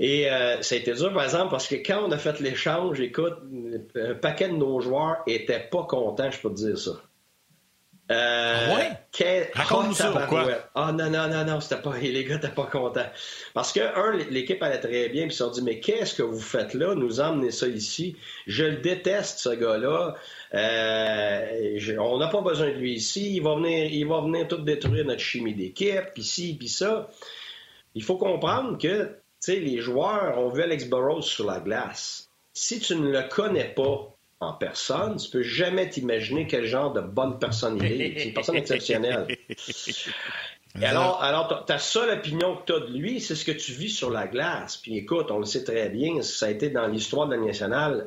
Et 0.00 0.30
euh, 0.30 0.62
ça 0.62 0.76
a 0.76 0.78
été 0.78 0.92
dur, 0.92 1.12
par 1.12 1.24
exemple, 1.24 1.50
parce 1.50 1.66
que 1.66 1.74
quand 1.74 2.04
on 2.06 2.12
a 2.12 2.18
fait 2.18 2.38
l'échange, 2.38 3.00
écoute, 3.00 3.34
un 3.96 4.14
paquet 4.14 4.48
de 4.48 4.54
nos 4.54 4.80
joueurs 4.80 5.16
étaient 5.26 5.66
pas 5.70 5.82
contents, 5.84 6.30
je 6.30 6.38
peux 6.38 6.50
te 6.50 6.54
dire 6.54 6.78
ça. 6.78 6.92
Euh, 8.10 8.74
ouais? 8.74 9.50
Raconte-nous 9.52 9.92
ça, 9.92 10.10
pourquoi? 10.10 10.46
Ah 10.74 10.92
non, 10.92 11.10
non, 11.10 11.28
non, 11.28 11.44
non, 11.44 11.60
c'était 11.60 11.82
pas... 11.82 11.94
les 12.00 12.24
gars 12.24 12.36
n'étaient 12.36 12.48
pas 12.48 12.64
contents. 12.64 13.06
Parce 13.52 13.72
que, 13.72 13.80
un, 13.80 14.16
l'équipe 14.30 14.62
allait 14.62 14.80
très 14.80 15.08
bien, 15.08 15.22
puis 15.22 15.30
ils 15.30 15.32
se 15.32 15.44
sont 15.44 15.50
dit, 15.50 15.62
mais 15.62 15.80
qu'est-ce 15.80 16.14
que 16.14 16.22
vous 16.22 16.40
faites 16.40 16.74
là? 16.74 16.94
Nous 16.94 17.20
emmenez 17.20 17.50
ça 17.50 17.66
ici. 17.66 18.16
Je 18.46 18.64
le 18.64 18.76
déteste, 18.76 19.40
ce 19.40 19.50
gars-là. 19.50 20.14
Euh, 20.54 21.96
on 21.98 22.18
n'a 22.18 22.28
pas 22.28 22.40
besoin 22.40 22.68
de 22.68 22.76
lui 22.76 22.94
ici. 22.94 23.36
Il 23.36 23.42
va 23.42 23.56
venir, 23.56 23.92
il 23.92 24.06
va 24.06 24.20
venir 24.22 24.48
tout 24.48 24.58
détruire 24.58 25.04
notre 25.04 25.20
chimie 25.20 25.54
d'équipe, 25.54 26.12
puis 26.14 26.24
ci, 26.24 26.56
puis 26.58 26.68
ça. 26.68 27.10
Il 27.94 28.02
faut 28.02 28.16
comprendre 28.16 28.78
que, 28.78 29.04
tu 29.06 29.12
sais, 29.40 29.56
les 29.56 29.80
joueurs 29.80 30.38
ont 30.38 30.48
vu 30.48 30.62
Alex 30.62 30.86
Burrows 30.86 31.22
sur 31.22 31.44
la 31.46 31.60
glace. 31.60 32.30
Si 32.54 32.80
tu 32.80 32.96
ne 32.96 33.10
le 33.10 33.22
connais 33.28 33.72
pas, 33.74 34.14
en 34.40 34.52
personne, 34.52 35.16
tu 35.16 35.30
peux 35.30 35.42
jamais 35.42 35.88
t'imaginer 35.88 36.46
quel 36.46 36.64
genre 36.64 36.92
de 36.92 37.00
bonne 37.00 37.38
personne 37.38 37.78
il 37.78 38.00
est. 38.00 38.14
C'est 38.18 38.24
une 38.28 38.34
personne 38.34 38.56
exceptionnelle. 38.56 39.26
Et 40.80 40.84
alors, 40.84 41.22
alors 41.22 41.64
ta 41.64 41.78
seule 41.78 42.10
opinion 42.10 42.56
que 42.56 42.66
tu 42.66 42.72
as 42.72 42.80
de 42.80 42.92
lui, 42.92 43.20
c'est 43.20 43.34
ce 43.34 43.44
que 43.44 43.52
tu 43.52 43.72
vis 43.72 43.90
sur 43.90 44.10
la 44.10 44.26
glace. 44.26 44.76
Puis 44.76 44.96
écoute, 44.96 45.30
on 45.30 45.38
le 45.38 45.44
sait 45.44 45.64
très 45.64 45.88
bien, 45.88 46.22
ça 46.22 46.46
a 46.46 46.50
été 46.50 46.70
dans 46.70 46.86
l'histoire 46.86 47.26
de 47.26 47.34
la 47.34 47.40
nationale 47.40 48.06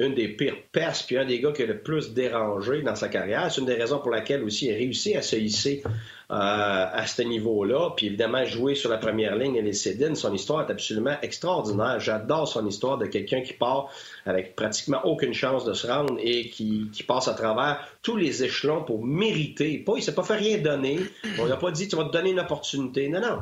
une 0.00 0.14
des 0.14 0.28
pires 0.28 0.56
pestes, 0.72 1.06
puis 1.06 1.18
un 1.18 1.26
des 1.26 1.40
gars 1.40 1.52
qui 1.52 1.62
a 1.62 1.66
le 1.66 1.78
plus 1.78 2.14
dérangé 2.14 2.80
dans 2.80 2.94
sa 2.94 3.08
carrière. 3.08 3.52
C'est 3.52 3.60
une 3.60 3.66
des 3.66 3.74
raisons 3.74 3.98
pour 3.98 4.10
laquelle 4.10 4.42
aussi 4.42 4.66
il 4.66 4.72
a 4.72 4.76
réussi 4.76 5.14
à 5.14 5.20
se 5.20 5.36
hisser 5.36 5.82
euh, 5.84 5.90
à 6.30 7.06
ce 7.06 7.20
niveau-là. 7.20 7.90
Puis 7.94 8.06
évidemment, 8.06 8.42
jouer 8.46 8.74
sur 8.74 8.88
la 8.88 8.96
première 8.96 9.36
ligne 9.36 9.56
et 9.56 9.62
les 9.62 9.74
Cédines, 9.74 10.16
son 10.16 10.32
histoire 10.32 10.66
est 10.66 10.72
absolument 10.72 11.16
extraordinaire. 11.20 12.00
J'adore 12.00 12.48
son 12.48 12.66
histoire 12.66 12.96
de 12.96 13.04
quelqu'un 13.04 13.42
qui 13.42 13.52
part 13.52 13.90
avec 14.24 14.56
pratiquement 14.56 15.04
aucune 15.04 15.34
chance 15.34 15.66
de 15.66 15.74
se 15.74 15.86
rendre 15.86 16.16
et 16.18 16.48
qui, 16.48 16.88
passe 17.06 17.28
à 17.28 17.34
travers 17.34 17.86
tous 18.02 18.16
les 18.16 18.42
échelons 18.42 18.82
pour 18.82 19.04
mériter. 19.04 19.78
Pas, 19.78 19.94
il 19.96 20.02
s'est 20.02 20.14
pas 20.14 20.22
fait 20.22 20.36
rien 20.36 20.58
donner. 20.58 20.98
On 21.38 21.46
n'a 21.46 21.56
pas 21.56 21.72
dit 21.72 21.88
tu 21.88 21.96
vas 21.96 22.04
te 22.04 22.12
donner 22.12 22.30
une 22.30 22.40
opportunité. 22.40 23.08
Non, 23.08 23.20
non. 23.20 23.40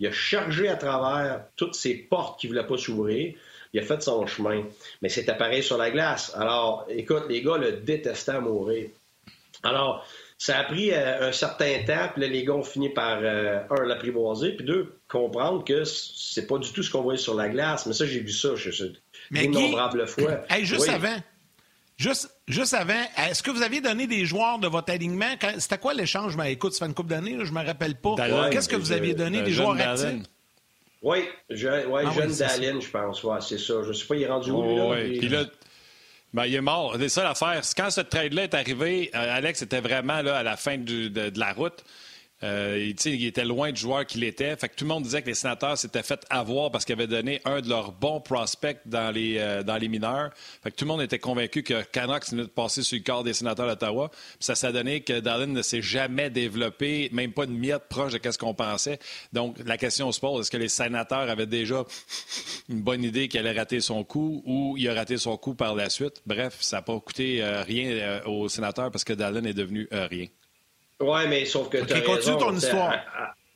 Il 0.00 0.06
a 0.06 0.12
chargé 0.12 0.68
à 0.68 0.76
travers 0.76 1.44
toutes 1.56 1.74
ces 1.74 1.94
portes 1.94 2.40
qui 2.40 2.48
ne 2.48 2.52
voulaient 2.52 2.66
pas 2.66 2.78
s'ouvrir. 2.78 3.34
Il 3.72 3.80
a 3.80 3.82
fait 3.82 4.02
son 4.02 4.26
chemin. 4.26 4.64
Mais 5.02 5.08
c'est 5.08 5.28
appareil 5.28 5.62
sur 5.62 5.78
la 5.78 5.90
glace. 5.90 6.32
Alors, 6.34 6.86
écoute, 6.88 7.24
les 7.28 7.42
gars 7.42 7.56
le 7.56 7.72
détestaient 7.72 8.32
à 8.32 8.40
mourir. 8.40 8.88
Alors, 9.62 10.04
ça 10.38 10.58
a 10.58 10.64
pris 10.64 10.90
euh, 10.92 11.28
un 11.28 11.32
certain 11.32 11.84
temps, 11.84 12.08
puis 12.12 12.22
là, 12.22 12.28
les 12.28 12.44
gars 12.44 12.54
ont 12.54 12.64
fini 12.64 12.88
par, 12.88 13.18
euh, 13.22 13.60
un, 13.70 13.84
l'apprivoiser, 13.84 14.52
puis 14.52 14.64
deux, 14.64 14.98
comprendre 15.06 15.64
que 15.64 15.84
c'est 15.84 16.46
pas 16.46 16.58
du 16.58 16.72
tout 16.72 16.82
ce 16.82 16.90
qu'on 16.90 17.02
voyait 17.02 17.18
sur 17.18 17.34
la 17.34 17.48
glace. 17.48 17.86
Mais 17.86 17.92
ça, 17.92 18.06
j'ai 18.06 18.20
vu 18.20 18.32
ça, 18.32 18.54
je 18.56 18.70
sais, 18.70 18.92
innombrables 19.32 20.06
fois. 20.06 20.40
juste 20.62 20.88
avant, 20.88 21.18
Juste, 22.00 22.30
juste 22.48 22.72
avant, 22.72 23.02
est-ce 23.28 23.42
que 23.42 23.50
vous 23.50 23.60
aviez 23.60 23.82
donné 23.82 24.06
des 24.06 24.24
joueurs 24.24 24.58
de 24.58 24.66
votre 24.66 24.90
alignement? 24.90 25.36
C'était 25.58 25.76
quoi 25.76 25.92
l'échange? 25.92 26.34
Ben, 26.34 26.44
écoute, 26.44 26.72
ça 26.72 26.78
fait 26.78 26.86
une 26.86 26.94
couple 26.94 27.10
d'années, 27.10 27.36
je 27.42 27.52
ne 27.52 27.58
me 27.58 27.62
rappelle 27.62 27.94
pas. 27.94 28.14
Qu'est-ce 28.50 28.70
que 28.70 28.76
vous 28.76 28.92
aviez 28.92 29.12
donné, 29.12 29.42
des 29.42 29.52
joueurs 29.52 29.78
actifs? 29.78 30.22
Oui, 31.02 31.24
je, 31.48 31.86
ouais, 31.86 32.02
ah 32.06 32.10
jeune 32.12 32.34
Dallin, 32.36 32.80
je 32.80 32.88
pense. 32.90 33.22
Ouais, 33.24 33.38
c'est 33.40 33.58
ça. 33.58 33.82
Je 33.82 33.88
ne 33.88 33.92
sais 33.92 34.06
pas, 34.06 34.16
il 34.16 34.22
est 34.22 34.28
rendu 34.28 34.50
où, 34.50 34.76
là? 34.76 34.96
Puis 34.96 35.28
là, 35.28 35.44
ben, 36.34 36.44
il 36.44 36.54
est 36.54 36.60
mort. 36.60 36.96
C'est 36.98 37.08
ça 37.08 37.24
l'affaire. 37.24 37.62
Quand 37.76 37.90
ce 37.90 38.02
trade-là 38.02 38.44
est 38.44 38.54
arrivé, 38.54 39.10
euh, 39.14 39.36
Alex 39.36 39.62
était 39.62 39.80
vraiment 39.80 40.20
là, 40.22 40.36
à 40.36 40.42
la 40.42 40.56
fin 40.56 40.76
de, 40.76 41.08
de 41.08 41.38
la 41.38 41.52
route. 41.52 41.84
Euh, 42.42 42.92
il 43.04 43.26
était 43.26 43.44
loin 43.44 43.70
du 43.70 43.80
joueur 43.80 44.06
qu'il 44.06 44.24
était. 44.24 44.56
Fait 44.56 44.68
que 44.68 44.74
tout 44.74 44.84
le 44.84 44.88
monde 44.88 45.02
disait 45.02 45.22
que 45.22 45.26
les 45.26 45.34
sénateurs 45.34 45.76
s'étaient 45.76 46.02
fait 46.02 46.24
avoir 46.30 46.70
parce 46.70 46.84
qu'ils 46.84 46.94
avaient 46.94 47.06
donné 47.06 47.40
un 47.44 47.60
de 47.60 47.68
leurs 47.68 47.92
bons 47.92 48.20
prospects 48.20 48.78
dans 48.86 49.10
les, 49.14 49.36
euh, 49.38 49.62
mineurs. 49.88 50.30
Fait 50.62 50.70
que 50.70 50.76
tout 50.76 50.84
le 50.84 50.90
monde 50.90 51.02
était 51.02 51.18
convaincu 51.18 51.62
que 51.62 51.82
Canucks 51.82 52.30
venait 52.30 52.42
de 52.42 52.48
passer 52.48 52.82
sur 52.82 52.96
le 52.96 53.02
corps 53.02 53.24
des 53.24 53.34
sénateurs 53.34 53.66
d'Ottawa. 53.66 54.10
ça 54.38 54.54
s'est 54.54 54.72
donné 54.72 55.02
que 55.02 55.20
Darlin 55.20 55.46
ne 55.46 55.62
s'est 55.62 55.82
jamais 55.82 56.30
développé, 56.30 57.10
même 57.12 57.32
pas 57.32 57.44
une 57.44 57.58
miette 57.58 57.88
proche 57.88 58.12
de 58.12 58.30
ce 58.30 58.38
qu'on 58.38 58.54
pensait. 58.54 58.98
Donc, 59.32 59.56
la 59.64 59.76
question 59.76 60.10
se 60.12 60.20
pose, 60.20 60.42
est-ce 60.42 60.50
que 60.50 60.56
les 60.56 60.68
sénateurs 60.68 61.28
avaient 61.28 61.46
déjà 61.46 61.84
une 62.68 62.80
bonne 62.80 63.04
idée 63.04 63.28
qu'il 63.28 63.40
allait 63.40 63.58
rater 63.58 63.80
son 63.80 64.04
coup 64.04 64.42
ou 64.46 64.76
il 64.78 64.88
a 64.88 64.94
raté 64.94 65.18
son 65.18 65.36
coup 65.36 65.54
par 65.54 65.74
la 65.74 65.90
suite? 65.90 66.22
Bref, 66.26 66.56
ça 66.60 66.76
n'a 66.76 66.82
pas 66.82 66.98
coûté 67.00 67.42
euh, 67.42 67.62
rien 67.62 68.22
aux 68.26 68.48
sénateurs 68.48 68.90
parce 68.90 69.04
que 69.04 69.12
Darlin 69.12 69.44
est 69.44 69.54
devenu 69.54 69.88
rien. 69.90 70.26
Oui, 71.00 71.20
mais 71.28 71.44
sauf 71.44 71.68
que 71.68 71.78
tu 71.78 71.92
as 71.92 72.00
continue 72.00 72.38
ton 72.38 72.54
histoire. 72.54 72.94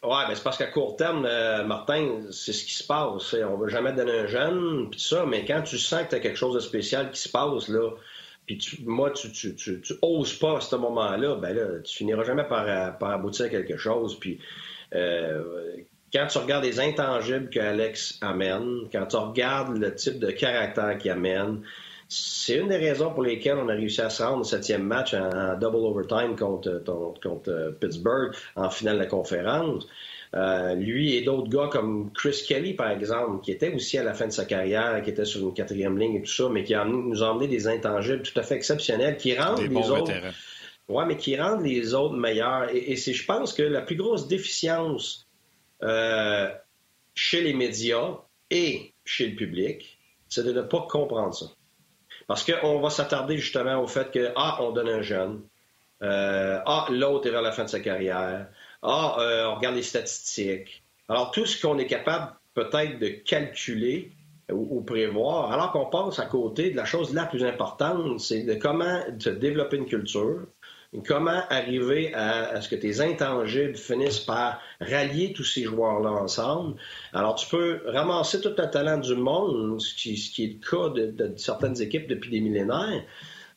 Oui, 0.03 0.19
mais 0.29 0.35
c'est 0.35 0.43
parce 0.43 0.59
qu'à 0.59 0.67
court 0.67 0.97
terme, 0.97 1.25
euh, 1.27 1.65
Martin, 1.65 2.21
c'est 2.31 2.53
ce 2.53 2.65
qui 2.65 2.75
se 2.75 2.85
passe. 2.85 3.35
On 3.35 3.57
ne 3.57 3.63
veut 3.63 3.71
jamais 3.71 3.93
donner 3.93 4.19
un 4.19 4.27
jeune, 4.27 4.91
puis 4.91 5.01
ça, 5.01 5.25
mais 5.25 5.47
quand 5.47 5.63
tu 5.63 5.79
sens 5.79 6.03
que 6.03 6.11
tu 6.11 6.15
as 6.17 6.21
quelque 6.21 6.37
chose 6.37 6.55
de 6.55 6.61
spécial 6.61 7.11
qui 7.11 7.21
se 7.21 7.29
passe, 7.31 7.69
là, 7.69 7.91
puis 8.47 8.59
moi, 8.85 9.11
tu, 9.11 9.33
tu, 9.33 9.55
tu, 9.55 9.81
oses 10.03 10.39
pas 10.39 10.59
à 10.59 10.61
ce 10.61 10.77
moment-là, 10.77 11.37
ben 11.37 11.57
là, 11.57 11.81
tu 11.83 11.97
finiras 11.97 12.25
jamais 12.25 12.45
par, 12.45 12.99
par 12.99 13.11
aboutir 13.13 13.47
à 13.47 13.49
quelque 13.49 13.79
chose. 13.79 14.19
Puis 14.21 14.39
euh, 14.95 15.43
quand 16.13 16.27
tu 16.27 16.39
regardes 16.39 16.65
les 16.65 16.79
intangibles 16.81 17.49
qu'Alex 17.49 18.19
amène, 18.21 18.89
quand 18.93 19.07
tu 19.07 19.17
regardes 19.17 19.79
le 19.79 19.95
type 19.95 20.19
de 20.19 20.31
caractère 20.31 20.99
qu'il 20.99 21.11
amène, 21.11 21.63
c'est 22.15 22.57
une 22.57 22.69
des 22.69 22.77
raisons 22.77 23.13
pour 23.13 23.23
lesquelles 23.23 23.57
on 23.57 23.69
a 23.69 23.75
réussi 23.75 24.01
à 24.01 24.11
se 24.11 24.23
rendre 24.23 24.41
au 24.41 24.45
septième 24.45 24.85
match 24.85 25.15
en, 25.15 25.57
double 25.59 25.77
overtime 25.77 26.37
contre, 26.37 26.83
contre, 26.85 27.51
euh, 27.51 27.73
Pittsburgh 27.73 28.35
en 28.55 28.71
finale 28.71 28.95
de 28.97 29.01
la 29.01 29.07
conférence. 29.07 29.87
Euh, 30.35 30.75
lui 30.75 31.15
et 31.15 31.23
d'autres 31.23 31.49
gars 31.49 31.69
comme 31.71 32.13
Chris 32.13 32.45
Kelly, 32.47 32.75
par 32.75 32.91
exemple, 32.91 33.43
qui 33.43 33.53
était 33.53 33.73
aussi 33.73 33.99
à 33.99 34.05
la 34.05 34.15
fin 34.15 34.27
de 34.27 34.33
sa 34.33 34.45
carrière, 34.45 35.01
qui 35.03 35.11
était 35.11 35.25
sur 35.25 35.41
une 35.41 35.55
quatrième 35.55 35.99
ligne 35.99 36.17
et 36.17 36.23
tout 36.23 36.33
ça, 36.33 36.49
mais 36.49 36.65
qui 36.65 36.75
nous 36.75 37.23
a 37.23 37.31
emmené 37.31 37.49
des 37.49 37.69
intangibles 37.69 38.23
tout 38.23 38.39
à 38.39 38.43
fait 38.43 38.57
exceptionnels, 38.57 39.17
qui 39.17 39.37
rendent 39.39 39.61
les 39.61 39.91
autres. 39.91 40.13
Ouais, 40.89 41.07
mais 41.07 41.17
qui 41.17 41.41
rendent 41.41 41.65
les 41.65 41.95
autres 41.95 42.17
meilleurs. 42.17 42.69
Et, 42.75 42.97
c'est, 42.97 43.13
je 43.13 43.25
pense 43.25 43.53
que 43.53 43.63
la 43.63 43.81
plus 43.81 43.97
grosse 43.97 44.29
déficience 44.29 45.27
euh, 45.83 46.49
chez 47.15 47.41
les 47.43 47.55
médias 47.55 48.19
et 48.51 48.93
chez 49.05 49.29
le 49.29 49.37
public, 49.37 49.99
c'est 50.29 50.45
de 50.45 50.53
ne 50.53 50.63
pas 50.63 50.87
comprendre 50.91 51.33
ça. 51.33 51.47
Parce 52.27 52.45
qu'on 52.45 52.81
va 52.81 52.91
s'attarder 52.91 53.37
justement 53.37 53.81
au 53.81 53.87
fait 53.87 54.11
que, 54.11 54.33
ah, 54.37 54.59
on 54.61 54.71
donne 54.73 54.89
un 54.89 55.03
jeune, 55.03 55.43
euh, 56.03 56.61
ah, 56.65 56.87
l'autre 56.91 57.27
est 57.27 57.31
vers 57.31 57.43
la 57.43 57.53
fin 57.53 57.65
de 57.65 57.69
sa 57.69 57.81
carrière, 57.81 58.49
ah, 58.83 59.17
euh, 59.19 59.47
on 59.47 59.57
regarde 59.57 59.77
les 59.77 59.83
statistiques. 59.83 60.83
Alors, 61.09 61.31
tout 61.31 61.47
ce 61.47 61.61
qu'on 61.61 61.79
est 61.79 61.87
capable 61.87 62.33
peut-être 62.55 62.99
de 62.99 63.09
calculer 63.09 64.13
ou, 64.53 64.83
prévoir, 64.83 65.53
alors 65.53 65.73
qu'on 65.73 65.87
passe 65.87 66.19
à 66.19 66.27
côté 66.27 66.71
de 66.71 66.77
la 66.77 66.85
chose 66.85 67.15
la 67.15 67.25
plus 67.25 67.45
importante, 67.45 68.21
c'est 68.21 68.43
de 68.43 68.55
comment 68.55 69.01
se 69.19 69.31
développer 69.31 69.79
une 69.79 69.87
culture, 69.87 70.47
Comment 71.07 71.43
arriver 71.51 72.15
à, 72.15 72.61
ce 72.61 72.69
que 72.69 72.77
tes 72.77 73.01
intangibles 73.01 73.77
finissent 73.77 74.21
par 74.21 74.61
rallier 74.81 75.33
tous 75.33 75.45
ces 75.45 75.65
joueurs-là 75.65 76.11
ensemble? 76.11 76.77
Alors, 77.13 77.35
tu 77.35 77.49
peux 77.49 77.83
ramasser 77.87 78.41
tout 78.41 78.53
le 78.57 78.71
talent 78.71 78.99
du 78.99 79.17
monde, 79.17 79.81
ce 79.81 79.95
qui, 79.95 80.45
est 80.45 80.47
le 80.47 80.61
cas 80.61 80.95
de, 80.95 81.35
certaines 81.37 81.81
équipes 81.83 82.07
depuis 82.07 82.31
des 82.31 82.41
millénaires. 82.41 83.03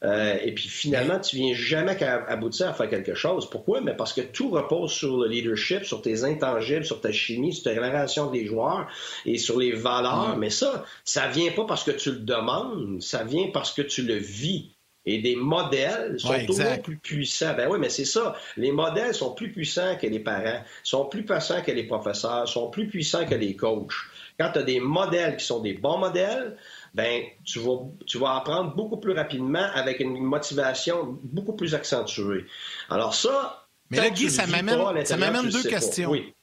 Euh, 0.04 0.38
et 0.44 0.52
puis 0.54 0.68
finalement, 0.68 1.20
tu 1.20 1.38
viens 1.38 1.54
jamais 1.56 2.02
aboutir 2.04 2.70
à 2.70 2.74
faire 2.74 2.90
quelque 2.90 3.16
chose. 3.16 3.50
Pourquoi? 3.50 3.82
Mais 3.82 3.96
parce 3.96 4.14
que 4.14 4.22
tout 4.22 4.50
repose 4.50 4.92
sur 4.92 5.18
le 5.18 5.28
leadership, 5.28 5.86
sur 5.86 6.02
tes 6.02 6.24
intangibles, 6.24 6.86
sur 6.86 7.02
ta 7.02 7.12
chimie, 7.12 7.54
sur 7.54 7.64
ta 7.64 7.72
relation 7.72 8.30
des 8.30 8.46
joueurs 8.46 8.88
et 9.26 9.38
sur 9.38 9.60
les 9.60 9.72
valeurs. 9.72 10.38
Mais 10.38 10.52
ça, 10.52 10.86
ça 11.04 11.28
vient 11.28 11.52
pas 11.52 11.66
parce 11.66 11.84
que 11.84 11.92
tu 11.92 12.12
le 12.12 12.20
demandes, 12.20 13.02
ça 13.02 13.24
vient 13.24 13.50
parce 13.52 13.74
que 13.74 13.82
tu 13.82 14.04
le 14.04 14.16
vis. 14.16 14.77
Et 15.10 15.20
des 15.20 15.38
modèles 15.38 16.20
sont 16.20 16.46
toujours 16.46 16.82
plus 16.84 16.98
puissants. 16.98 17.54
Ben 17.56 17.70
oui, 17.70 17.80
mais 17.80 17.90
c'est 17.90 18.06
ça. 18.06 18.36
Les 18.58 18.74
modèles 18.74 19.14
sont 19.14 19.34
plus 19.34 19.54
puissants 19.54 19.96
que 19.96 20.06
les 20.06 20.20
parents, 20.20 20.62
sont 20.84 21.06
plus 21.06 21.24
puissants 21.24 21.62
que 21.62 21.72
les 21.72 21.86
professeurs, 21.86 22.46
sont 22.48 22.70
plus 22.70 22.88
puissants 22.88 23.26
que 23.26 23.34
les 23.34 23.56
coachs. 23.56 23.94
Quand 24.38 24.52
tu 24.52 24.60
as 24.60 24.64
des 24.64 24.82
modèles 24.82 25.38
qui 25.38 25.46
sont 25.46 25.62
des 25.62 25.74
bons 25.74 25.98
modèles, 25.98 26.58
ben 26.94 27.24
tu 27.46 27.60
vas, 27.60 27.80
tu 28.06 28.18
vas 28.20 28.36
apprendre 28.36 28.76
beaucoup 28.76 28.98
plus 28.98 29.14
rapidement 29.14 29.66
avec 29.74 30.02
une 30.02 30.22
motivation 30.22 31.18
beaucoup 31.24 31.54
plus 31.54 31.74
accentuée. 31.74 32.46
Alors 32.90 33.16
ça... 33.16 33.66
Mais 33.90 33.98
là, 33.98 34.10
Guy, 34.10 34.30
ça 34.30 34.46
m'amène 34.46 35.50
deux 35.50 35.64
questions. 35.64 36.12
Oui, 36.12 36.34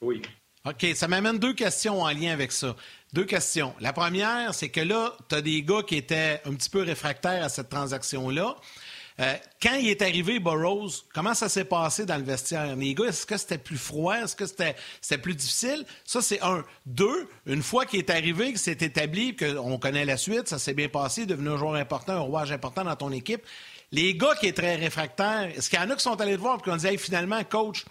oui. 0.00 0.22
OK, 0.64 0.86
ça 0.94 1.08
m'amène 1.08 1.38
deux 1.38 1.54
questions 1.54 2.02
en 2.02 2.10
lien 2.10 2.32
avec 2.32 2.52
ça. 2.52 2.76
Deux 3.12 3.24
questions. 3.24 3.74
La 3.80 3.92
première, 3.92 4.54
c'est 4.54 4.68
que 4.68 4.80
là, 4.80 5.12
tu 5.28 5.34
as 5.34 5.40
des 5.40 5.62
gars 5.64 5.82
qui 5.82 5.96
étaient 5.96 6.40
un 6.44 6.54
petit 6.54 6.70
peu 6.70 6.82
réfractaires 6.82 7.42
à 7.42 7.48
cette 7.48 7.68
transaction-là. 7.68 8.56
Euh, 9.20 9.34
quand 9.60 9.74
il 9.74 9.88
est 9.88 10.02
arrivé, 10.02 10.38
Burroughs, 10.38 11.04
comment 11.12 11.34
ça 11.34 11.48
s'est 11.48 11.64
passé 11.64 12.06
dans 12.06 12.16
le 12.16 12.22
vestiaire? 12.22 12.76
Les 12.76 12.94
gars, 12.94 13.06
est-ce 13.06 13.26
que 13.26 13.36
c'était 13.36 13.58
plus 13.58 13.76
froid? 13.76 14.14
Est-ce 14.14 14.36
que 14.36 14.46
c'était, 14.46 15.18
plus 15.18 15.34
difficile? 15.34 15.84
Ça, 16.04 16.22
c'est 16.22 16.40
un. 16.42 16.64
Deux, 16.86 17.28
une 17.46 17.62
fois 17.62 17.84
qu'il 17.84 17.98
est 17.98 18.10
arrivé, 18.10 18.52
que 18.52 18.58
c'est 18.58 18.82
établi, 18.82 19.34
qu'on 19.34 19.78
connaît 19.78 20.04
la 20.04 20.16
suite, 20.16 20.46
ça 20.46 20.60
s'est 20.60 20.74
bien 20.74 20.88
passé, 20.88 21.26
devenu 21.26 21.50
un 21.50 21.56
joueur 21.56 21.74
important, 21.74 22.12
un 22.12 22.20
rouage 22.20 22.52
important 22.52 22.84
dans 22.84 22.96
ton 22.96 23.10
équipe. 23.10 23.42
Les 23.90 24.14
gars 24.14 24.34
qui 24.38 24.46
étaient 24.46 24.62
très 24.62 24.76
réfractaires, 24.76 25.50
est-ce 25.56 25.68
qu'il 25.68 25.78
y 25.78 25.82
en 25.82 25.90
a 25.90 25.96
qui 25.96 26.02
sont 26.02 26.20
allés 26.20 26.36
te 26.36 26.40
voir 26.40 26.58
et 26.60 26.62
qui 26.62 26.70
ont 26.70 26.76
dit 26.76 26.98
finalement, 26.98 27.42
coach, 27.44 27.84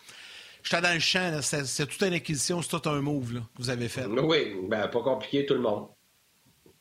J'étais 0.63 0.81
dans 0.81 0.93
le 0.93 0.99
champ, 0.99 1.39
c'est 1.41 1.85
toute 1.85 2.01
une 2.01 2.13
acquisition, 2.13 2.61
c'est 2.61 2.79
tout 2.79 2.89
un 2.89 3.01
move 3.01 3.33
que 3.33 3.39
vous 3.57 3.69
avez 3.69 3.87
fait. 3.87 4.05
Oui, 4.05 4.55
ben, 4.67 4.87
pas 4.87 5.01
compliqué, 5.01 5.45
tout 5.45 5.55
le 5.55 5.61
monde. 5.61 5.87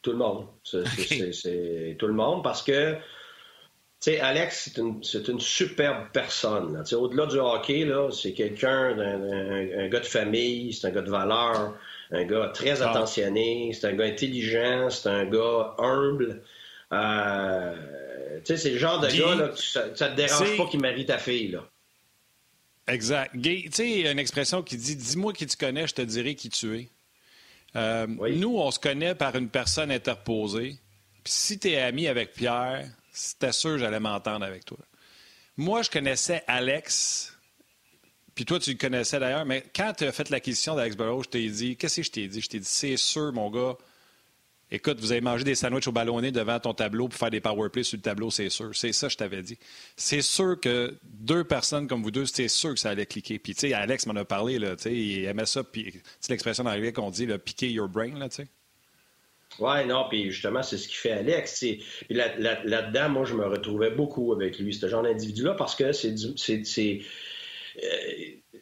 Tout 0.03 0.13
le 0.13 0.19
monde. 0.19 0.47
C'est 0.65 1.97
tout 1.99 2.07
le 2.07 2.15
monde 2.15 2.43
parce 2.43 2.63
que, 2.63 2.95
tu 2.95 3.01
sais, 4.01 4.21
Alex, 4.21 4.71
c'est 5.03 5.29
une, 5.29 5.41
superbe 5.41 6.07
personne. 6.13 6.83
Au-delà 6.93 7.27
du 7.27 7.39
hockey, 7.39 7.87
c'est 8.13 8.33
quelqu'un, 8.33 8.99
un, 8.99 9.89
gars 9.89 10.01
de 10.01 10.07
famille, 10.07 10.73
c'est 10.73 10.87
un 10.89 10.91
gars 10.91 11.03
de 11.03 11.11
valeur, 11.11 11.75
un 12.11 12.25
gars 12.25 12.51
très 12.55 12.81
ah. 12.83 12.91
attentionné, 12.91 13.73
c'est 13.73 13.87
un 13.87 13.93
gars 13.93 14.07
intelligent, 14.07 14.89
c'est 14.91 15.09
un 15.09 15.27
gars 15.27 15.75
humble. 15.79 16.43
Euh, 16.93 17.75
tu 18.39 18.47
sais, 18.47 18.57
c'est 18.57 18.71
le 18.71 18.79
genre 18.79 19.01
de 19.01 19.09
gars, 19.09 19.35
là, 19.35 19.51
ça, 19.55 19.89
ne 19.89 19.93
te 19.93 20.17
dérange 20.17 20.57
pas 20.57 20.67
qu'il 20.67 20.81
marie 20.81 21.07
ta 21.07 21.19
fille, 21.19 21.49
là. 21.49 21.69
Exact. 22.91 23.37
Gay, 23.37 23.63
tu 23.67 23.73
sais, 23.73 23.91
il 23.91 24.01
y 24.01 24.09
a 24.09 24.11
une 24.11 24.19
expression 24.19 24.63
qui 24.63 24.77
dit 24.77 24.97
Dis-moi 24.97 25.33
qui 25.33 25.47
tu 25.47 25.57
connais, 25.57 25.87
je 25.87 25.95
te 25.95 26.03
dirai 26.03 26.35
qui 26.35 26.51
tu 26.51 26.77
es. 26.77 26.89
Euh, 27.77 28.07
nous, 28.09 28.59
on 28.59 28.71
se 28.71 28.79
connaît 28.79 29.15
par 29.15 29.37
une 29.37 29.49
personne 29.49 29.93
interposée. 29.93 30.77
Puis 31.23 31.33
si 31.33 31.59
tu 31.59 31.69
es 31.69 31.81
ami 31.81 32.09
avec 32.09 32.33
Pierre, 32.33 32.89
c'était 33.13 33.53
sûr 33.53 33.73
que 33.73 33.79
j'allais 33.79 34.01
m'entendre 34.01 34.45
avec 34.45 34.65
toi. 34.65 34.79
Moi, 35.57 35.83
je 35.83 35.91
connaissais 35.91 36.43
Alex, 36.47 37.37
puis 38.35 38.45
toi, 38.45 38.59
tu 38.59 38.73
le 38.73 38.79
connaissais 38.79 39.21
d'ailleurs, 39.21 39.45
mais 39.45 39.65
quand 39.75 39.93
tu 39.97 40.05
as 40.05 40.13
fait 40.13 40.31
l'acquisition 40.31 40.75
d'Alex 40.75 40.97
Burrow, 40.97 41.23
je 41.23 41.29
t'ai 41.29 41.49
dit 41.49 41.77
Qu'est-ce 41.77 41.97
que 41.97 42.03
je 42.03 42.11
t'ai 42.11 42.27
dit? 42.27 42.41
Je 42.41 42.49
t'ai 42.49 42.59
dit 42.59 42.69
C'est 42.69 42.97
sûr, 42.97 43.33
mon 43.33 43.51
gars, 43.51 43.77
Écoute, 44.73 45.01
vous 45.01 45.11
avez 45.11 45.21
mangé 45.21 45.43
des 45.43 45.57
sandwichs 45.57 45.89
au 45.89 45.93
ballonné 45.93 46.31
devant 46.31 46.61
ton 46.61 46.75
tableau 46.75 47.09
pour 47.09 47.19
faire 47.19 47.31
des 47.31 47.41
power 47.41 47.71
plays 47.71 47.83
sur 47.83 47.97
le 47.97 48.03
tableau, 48.03 48.31
c'est 48.31 48.49
sûr. 48.51 48.71
C'est 48.73 48.93
ça, 48.93 49.09
je 49.09 49.17
t'avais 49.17 49.43
dit. 49.43 49.59
C'est 49.97 50.23
sûr 50.23 50.59
que 50.61 50.97
deux 51.03 51.43
personnes 51.43 51.89
comme 51.89 52.03
vous 52.03 52.13
deux, 52.13 52.27
c'est 52.27 52.47
sûr 52.47 52.75
que 52.75 52.79
ça 52.79 52.91
allait 52.91 53.07
cliquer. 53.07 53.41
Puis, 53.41 53.55
tu 53.55 53.69
sais, 53.69 53.73
Alex 53.73 54.07
m'en 54.07 54.15
a 54.15 54.25
parlé, 54.25 54.61
là, 54.61 54.77
tu 54.77 54.85
sais, 54.85 54.95
il 54.95 55.25
aimait 55.25 55.47
ça, 55.47 55.65
puis 55.65 56.01
c'est 56.21 56.31
l'expression 56.31 56.63
d'anglais 56.63 56.93
qu'on 56.93 57.11
dit, 57.11 57.27
là, 57.27 57.39
piquer 57.39 57.69
your 57.71 57.89
brain, 57.89 58.17
là, 58.17 58.29
tu 58.29 58.37
sais. 58.37 58.49
Oui, 59.59 59.85
non, 59.87 60.07
puis 60.09 60.31
justement, 60.31 60.63
c'est 60.63 60.79
ce 60.79 60.87
qui 60.87 60.95
fait 60.95 61.11
Alex. 61.11 61.59
Puis 61.59 61.83
là-dedans, 62.09 63.09
moi, 63.09 63.25
je 63.25 63.35
me 63.35 63.47
retrouvais 63.47 63.91
beaucoup 63.91 64.33
avec 64.33 64.59
lui, 64.61 64.73
ce 64.73 64.89
genre 64.89 65.03
d'individu-là, 65.03 65.55
parce 65.55 65.75
que 65.75 65.91
c'est. 65.93 66.15
Euh, 67.83 67.89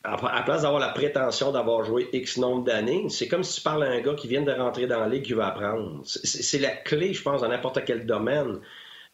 à 0.04 0.42
place 0.42 0.62
d'avoir 0.62 0.80
la 0.80 0.88
prétention 0.88 1.52
d'avoir 1.52 1.84
joué 1.84 2.08
X 2.12 2.38
nombre 2.38 2.64
d'années, 2.64 3.06
c'est 3.08 3.28
comme 3.28 3.42
si 3.42 3.56
tu 3.56 3.60
parles 3.62 3.84
à 3.84 3.90
un 3.90 4.00
gars 4.00 4.14
qui 4.14 4.28
vient 4.28 4.42
de 4.42 4.52
rentrer 4.52 4.86
dans 4.86 5.00
la 5.00 5.08
ligue 5.08 5.24
qui 5.24 5.32
veut 5.32 5.42
apprendre. 5.42 6.02
C'est 6.04 6.58
la 6.58 6.70
clé, 6.70 7.12
je 7.12 7.22
pense, 7.22 7.40
dans 7.40 7.48
n'importe 7.48 7.84
quel 7.84 8.06
domaine. 8.06 8.60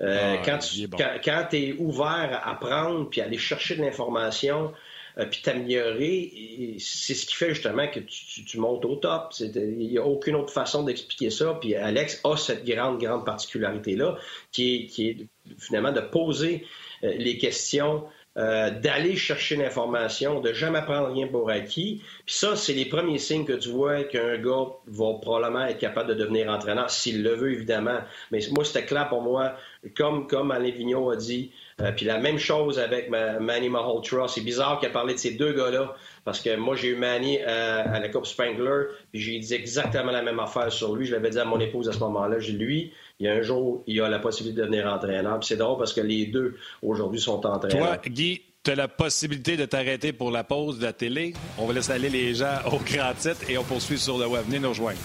Euh, 0.02 0.36
ah, 0.36 1.18
quand 1.24 1.46
tu 1.50 1.56
es 1.56 1.72
ouvert 1.78 2.40
à 2.42 2.50
apprendre 2.50 3.08
puis 3.08 3.20
aller 3.20 3.38
chercher 3.38 3.76
de 3.76 3.82
l'information, 3.82 4.72
euh, 5.18 5.26
puis 5.26 5.42
t'améliorer, 5.42 6.76
c'est 6.80 7.14
ce 7.14 7.26
qui 7.26 7.36
fait 7.36 7.50
justement 7.50 7.86
que 7.86 8.00
tu, 8.00 8.58
montes 8.58 8.84
au 8.84 8.96
top. 8.96 9.32
Il 9.38 9.76
n'y 9.76 9.98
a 9.98 10.04
aucune 10.04 10.34
autre 10.34 10.52
façon 10.52 10.82
d'expliquer 10.82 11.30
ça. 11.30 11.56
Puis 11.60 11.76
Alex 11.76 12.20
a 12.24 12.36
cette 12.36 12.64
grande, 12.64 13.00
grande 13.00 13.24
particularité-là, 13.24 14.16
qui 14.50 14.74
est, 14.74 14.86
qui 14.86 15.08
est 15.08 15.26
finalement 15.58 15.92
de 15.92 16.00
poser 16.00 16.66
euh, 17.04 17.12
les 17.16 17.38
questions 17.38 18.04
euh, 18.36 18.70
d'aller 18.70 19.14
chercher 19.14 19.54
l'information, 19.54 20.40
de 20.40 20.52
jamais 20.52 20.82
prendre 20.82 21.12
rien 21.12 21.28
pour 21.28 21.50
acquis. 21.50 22.02
Puis 22.26 22.34
ça, 22.34 22.56
c'est 22.56 22.72
les 22.72 22.86
premiers 22.86 23.18
signes 23.18 23.44
que 23.44 23.52
tu 23.52 23.68
vois 23.68 24.02
qu'un 24.02 24.38
gars 24.38 24.66
va 24.86 25.14
probablement 25.20 25.64
être 25.66 25.78
capable 25.78 26.08
de 26.08 26.14
devenir 26.14 26.50
entraîneur, 26.50 26.90
s'il 26.90 27.22
le 27.22 27.34
veut, 27.34 27.52
évidemment. 27.52 28.00
Mais 28.32 28.40
moi, 28.50 28.64
c'était 28.64 28.84
clair 28.86 29.08
pour 29.08 29.22
moi, 29.22 29.54
comme, 29.96 30.26
comme 30.26 30.50
Alain 30.50 30.70
Vigneault 30.70 31.10
a 31.10 31.16
dit, 31.16 31.52
euh, 31.80 31.92
puis 31.92 32.06
la 32.06 32.18
même 32.18 32.38
chose 32.38 32.78
avec 32.78 33.10
Manny 33.10 33.68
Malhotra. 33.68 34.28
C'est 34.28 34.42
bizarre 34.42 34.78
qu'il 34.78 34.88
a 34.88 34.92
parlé 34.92 35.14
de 35.14 35.18
ces 35.18 35.32
deux 35.32 35.52
gars-là, 35.52 35.94
parce 36.24 36.40
que 36.40 36.56
moi, 36.56 36.76
j'ai 36.76 36.88
eu 36.88 36.96
Manny 36.96 37.38
euh, 37.40 37.82
à 37.84 37.98
la 37.98 38.08
Coupe 38.08 38.26
Spangler, 38.26 38.84
puis 39.12 39.20
j'ai 39.20 39.38
dit 39.38 39.54
exactement 39.54 40.12
la 40.12 40.22
même 40.22 40.38
affaire 40.38 40.70
sur 40.72 40.94
lui. 40.94 41.06
Je 41.06 41.12
l'avais 41.12 41.30
dit 41.30 41.38
à 41.38 41.44
mon 41.44 41.58
épouse 41.58 41.88
à 41.88 41.92
ce 41.92 41.98
moment-là. 41.98 42.38
J'ai 42.38 42.52
lui, 42.52 42.92
il 43.18 43.26
y 43.26 43.28
a 43.28 43.32
un 43.32 43.42
jour, 43.42 43.82
il 43.86 44.00
a 44.00 44.08
la 44.08 44.18
possibilité 44.18 44.60
de 44.60 44.66
devenir 44.66 44.92
entraîneur. 44.92 45.38
Puis 45.40 45.48
c'est 45.48 45.56
drôle 45.56 45.78
parce 45.78 45.92
que 45.92 46.00
les 46.00 46.26
deux, 46.26 46.56
aujourd'hui, 46.82 47.20
sont 47.20 47.44
entraîneurs. 47.44 48.00
Toi, 48.00 48.10
Guy, 48.10 48.42
tu 48.62 48.70
as 48.70 48.76
la 48.76 48.88
possibilité 48.88 49.56
de 49.56 49.64
t'arrêter 49.66 50.12
pour 50.12 50.30
la 50.30 50.44
pause 50.44 50.78
de 50.78 50.84
la 50.84 50.92
télé. 50.92 51.34
On 51.58 51.66
va 51.66 51.74
laisser 51.74 51.92
aller 51.92 52.08
les 52.08 52.34
gens 52.34 52.58
au 52.66 52.78
grand 52.78 53.12
titre 53.14 53.50
et 53.50 53.58
on 53.58 53.64
poursuit 53.64 53.98
sur 53.98 54.16
le 54.16 54.26
web. 54.26 54.44
Venez 54.46 54.60
nous 54.60 54.70
rejoindre. 54.70 54.98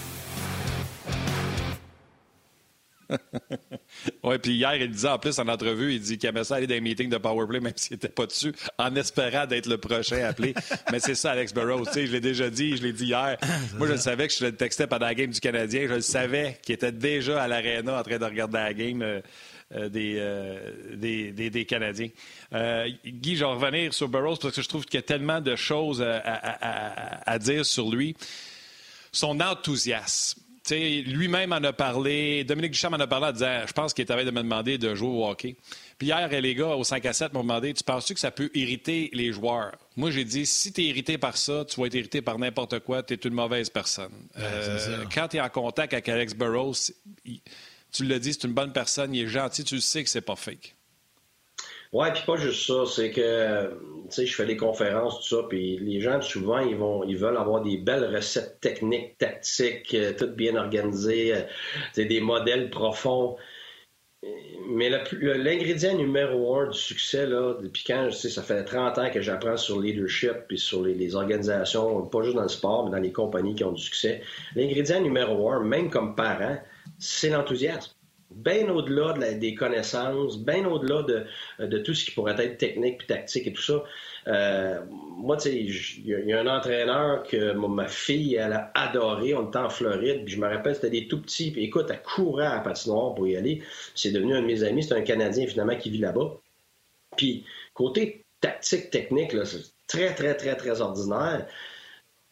oui, 4.22 4.38
puis 4.38 4.52
hier, 4.52 4.74
il 4.76 4.90
disait 4.90 5.08
en 5.08 5.18
plus 5.18 5.38
en 5.38 5.48
entrevue, 5.48 5.94
il 5.94 6.00
dit 6.00 6.18
qu'il 6.18 6.28
aimait 6.28 6.44
ça 6.44 6.56
aller 6.56 6.66
dans 6.66 6.74
les 6.74 6.80
meetings 6.80 7.10
de 7.10 7.18
Powerplay, 7.18 7.60
même 7.60 7.72
s'il 7.76 7.94
n'était 7.94 8.08
pas 8.08 8.26
dessus, 8.26 8.52
en 8.78 8.94
espérant 8.96 9.46
d'être 9.46 9.66
le 9.66 9.78
prochain 9.78 10.24
appelé. 10.24 10.54
Mais 10.92 11.00
c'est 11.00 11.14
ça, 11.14 11.32
Alex 11.32 11.52
Burrows. 11.52 11.84
je 11.94 12.00
l'ai 12.00 12.20
déjà 12.20 12.50
dit, 12.50 12.76
je 12.76 12.82
l'ai 12.82 12.92
dit 12.92 13.06
hier. 13.06 13.36
Moi, 13.76 13.86
je 13.86 13.92
le 13.92 13.98
savais 13.98 14.28
que 14.28 14.34
je 14.34 14.44
le 14.44 14.56
textais 14.56 14.86
pendant 14.86 15.06
la 15.06 15.14
game 15.14 15.30
du 15.30 15.40
Canadien. 15.40 15.86
Je 15.88 15.94
le 15.94 16.00
savais 16.00 16.58
qu'il 16.62 16.74
était 16.74 16.92
déjà 16.92 17.42
à 17.42 17.48
l'aréna 17.48 17.98
en 17.98 18.02
train 18.02 18.18
de 18.18 18.24
regarder 18.24 18.58
la 18.58 18.74
game. 18.74 19.02
Euh, 19.02 19.20
euh, 19.72 19.88
euh, 19.94 20.96
des, 20.96 21.30
des, 21.30 21.48
des, 21.48 21.64
Canadiens. 21.64 22.08
Guy, 23.06 23.36
je 23.36 23.44
vais 23.44 23.52
revenir 23.52 23.94
sur 23.94 24.08
Burroughs 24.08 24.38
parce 24.42 24.56
que 24.56 24.62
je 24.62 24.68
trouve 24.68 24.84
qu'il 24.84 24.96
y 24.96 24.98
a 24.98 25.02
tellement 25.02 25.40
de 25.40 25.54
choses 25.54 26.02
à, 26.02 27.20
à 27.24 27.38
dire 27.38 27.64
sur 27.64 27.88
lui. 27.88 28.16
Son 29.12 29.40
enthousiasme 29.40 30.39
lui-même 30.70 31.52
en 31.52 31.62
a 31.62 31.72
parlé. 31.72 32.44
Dominique 32.44 32.72
Duchamp 32.72 32.92
en 32.92 33.00
a 33.00 33.06
parlé 33.06 33.26
en 33.26 33.32
disant 33.32 33.66
Je 33.66 33.72
pense 33.72 33.94
qu'il 33.94 34.04
est 34.04 34.10
en 34.12 34.16
train 34.16 34.24
de 34.24 34.30
me 34.30 34.42
demander 34.42 34.78
de 34.78 34.94
jouer 34.94 35.08
au 35.08 35.26
hockey. 35.26 35.56
Puis 35.98 36.08
hier, 36.08 36.28
les 36.28 36.54
gars, 36.54 36.76
au 36.76 36.84
5 36.84 37.04
à 37.06 37.12
7, 37.12 37.32
m'ont 37.32 37.42
demandé 37.42 37.74
Tu 37.74 37.84
penses-tu 37.84 38.14
que 38.14 38.20
ça 38.20 38.30
peut 38.30 38.50
irriter 38.54 39.10
les 39.12 39.32
joueurs? 39.32 39.72
Moi, 39.96 40.10
j'ai 40.10 40.24
dit 40.24 40.46
Si 40.46 40.72
tu 40.72 40.82
es 40.82 40.84
irrité 40.84 41.18
par 41.18 41.36
ça, 41.36 41.64
tu 41.64 41.80
vas 41.80 41.86
être 41.86 41.94
irrité 41.94 42.22
par 42.22 42.38
n'importe 42.38 42.80
quoi, 42.80 43.02
tu 43.02 43.14
es 43.14 43.16
une 43.16 43.34
mauvaise 43.34 43.70
personne. 43.70 44.12
Euh, 44.38 45.04
quand 45.12 45.28
tu 45.28 45.36
es 45.36 45.40
en 45.40 45.48
contact 45.48 45.92
avec 45.92 46.08
Alex 46.08 46.34
Burrows, 46.34 46.74
tu 47.92 48.04
le 48.04 48.18
dis, 48.18 48.32
c'est 48.34 48.44
une 48.44 48.54
bonne 48.54 48.72
personne, 48.72 49.14
il 49.14 49.24
est 49.24 49.28
gentil, 49.28 49.64
tu 49.64 49.80
sais 49.80 50.04
que 50.04 50.10
c'est 50.10 50.20
pas 50.20 50.36
fake. 50.36 50.74
Ouais, 51.92 52.12
puis 52.12 52.22
pas 52.24 52.36
juste 52.36 52.66
ça, 52.66 52.86
c'est 52.86 53.10
que 53.10 53.68
tu 54.10 54.16
sais, 54.16 54.26
je 54.26 54.34
fais 54.34 54.46
des 54.46 54.56
conférences 54.56 55.20
tout 55.20 55.36
ça, 55.36 55.46
puis 55.48 55.76
les 55.78 56.00
gens 56.00 56.20
souvent 56.20 56.58
ils 56.58 56.76
vont, 56.76 57.04
ils 57.04 57.16
veulent 57.16 57.36
avoir 57.36 57.62
des 57.62 57.78
belles 57.78 58.14
recettes 58.14 58.60
techniques, 58.60 59.18
tactiques, 59.18 59.94
euh, 59.94 60.12
toutes 60.16 60.36
bien 60.36 60.56
organisées, 60.56 61.34
euh, 61.34 62.04
des 62.04 62.20
modèles 62.20 62.70
profonds. 62.70 63.36
Mais 64.68 64.90
l'ingrédient 64.90 65.96
numéro 65.96 66.56
un 66.56 66.68
du 66.68 66.78
succès, 66.78 67.26
là, 67.26 67.54
depuis 67.60 67.84
quand, 67.86 68.10
je 68.10 68.16
sais, 68.16 68.28
ça 68.28 68.42
fait 68.42 68.64
30 68.64 68.98
ans 68.98 69.10
que 69.10 69.22
j'apprends 69.22 69.56
sur 69.56 69.80
le 69.80 69.86
leadership 69.86 70.46
puis 70.46 70.58
sur 70.58 70.82
les, 70.84 71.14
organisations, 71.16 72.02
pas 72.06 72.22
juste 72.22 72.36
dans 72.36 72.42
le 72.42 72.48
sport, 72.48 72.84
mais 72.84 72.90
dans 72.90 73.02
les 73.02 73.12
compagnies 73.12 73.54
qui 73.54 73.64
ont 73.64 73.72
du 73.72 73.82
succès. 73.82 74.22
L'ingrédient 74.54 75.00
numéro 75.00 75.50
un, 75.50 75.64
même 75.64 75.90
comme 75.90 76.14
parent, 76.14 76.58
c'est 76.98 77.30
l'enthousiasme 77.30 77.92
bien 78.30 78.68
au-delà 78.68 79.12
des 79.34 79.54
connaissances, 79.54 80.38
bien 80.38 80.64
au-delà 80.66 81.02
de, 81.58 81.78
tout 81.78 81.94
ce 81.94 82.04
qui 82.04 82.10
pourrait 82.12 82.36
être 82.38 82.58
technique 82.58 82.98
puis 82.98 83.06
tactique 83.06 83.46
et 83.46 83.52
tout 83.52 83.62
ça. 83.62 83.82
Euh, 84.28 84.80
moi, 84.88 85.36
tu 85.36 85.50
sais, 85.50 85.56
il 85.56 86.26
y, 86.26 86.32
a 86.32 86.40
un 86.40 86.46
entraîneur 86.46 87.22
que 87.24 87.52
ma 87.52 87.88
fille, 87.88 88.36
elle 88.36 88.52
a 88.52 88.70
adoré. 88.74 89.34
On 89.34 89.48
était 89.48 89.58
en 89.58 89.70
Floride, 89.70 90.24
puis 90.24 90.34
je 90.34 90.40
me 90.40 90.46
rappelle, 90.46 90.74
c'était 90.74 90.90
des 90.90 91.08
tout 91.08 91.20
petits. 91.20 91.50
Puis 91.50 91.64
écoute, 91.64 91.86
elle 91.90 92.02
courait 92.02 92.46
à 92.46 92.56
la 92.56 92.60
patinoire 92.60 93.14
pour 93.14 93.26
y 93.26 93.36
aller. 93.36 93.62
C'est 93.94 94.12
devenu 94.12 94.34
un 94.34 94.42
de 94.42 94.46
mes 94.46 94.62
amis. 94.62 94.84
C'est 94.84 94.94
un 94.94 95.02
Canadien, 95.02 95.46
finalement, 95.46 95.76
qui 95.76 95.90
vit 95.90 95.98
là-bas. 95.98 96.36
Puis, 97.16 97.44
côté 97.74 98.24
tactique, 98.40 98.90
technique, 98.90 99.32
c'est 99.44 99.72
très, 99.86 100.14
très, 100.14 100.36
très, 100.36 100.56
très 100.56 100.80
ordinaire. 100.80 101.46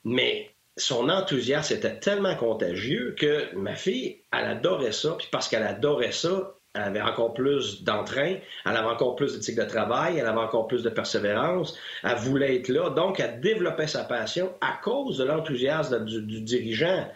Mais 0.04 0.50
son 0.78 1.08
enthousiasme 1.08 1.74
était 1.74 1.98
tellement 1.98 2.34
contagieux 2.36 3.14
que 3.18 3.54
ma 3.54 3.74
fille, 3.74 4.22
elle 4.32 4.46
adorait 4.46 4.92
ça. 4.92 5.14
Puis 5.18 5.28
parce 5.30 5.48
qu'elle 5.48 5.64
adorait 5.64 6.12
ça, 6.12 6.54
elle 6.74 6.82
avait 6.82 7.00
encore 7.00 7.34
plus 7.34 7.82
d'entrain, 7.82 8.36
elle 8.64 8.76
avait 8.76 8.88
encore 8.88 9.16
plus 9.16 9.34
d'éthique 9.34 9.56
de 9.56 9.64
travail, 9.64 10.18
elle 10.18 10.26
avait 10.26 10.38
encore 10.38 10.66
plus 10.68 10.82
de 10.82 10.90
persévérance, 10.90 11.76
elle 12.04 12.16
voulait 12.16 12.56
être 12.56 12.68
là. 12.68 12.90
Donc, 12.90 13.20
elle 13.20 13.40
développait 13.40 13.86
sa 13.86 14.04
passion 14.04 14.52
à 14.60 14.78
cause 14.82 15.18
de 15.18 15.24
l'enthousiasme 15.24 16.04
du, 16.04 16.40
dirigeant. 16.40 17.08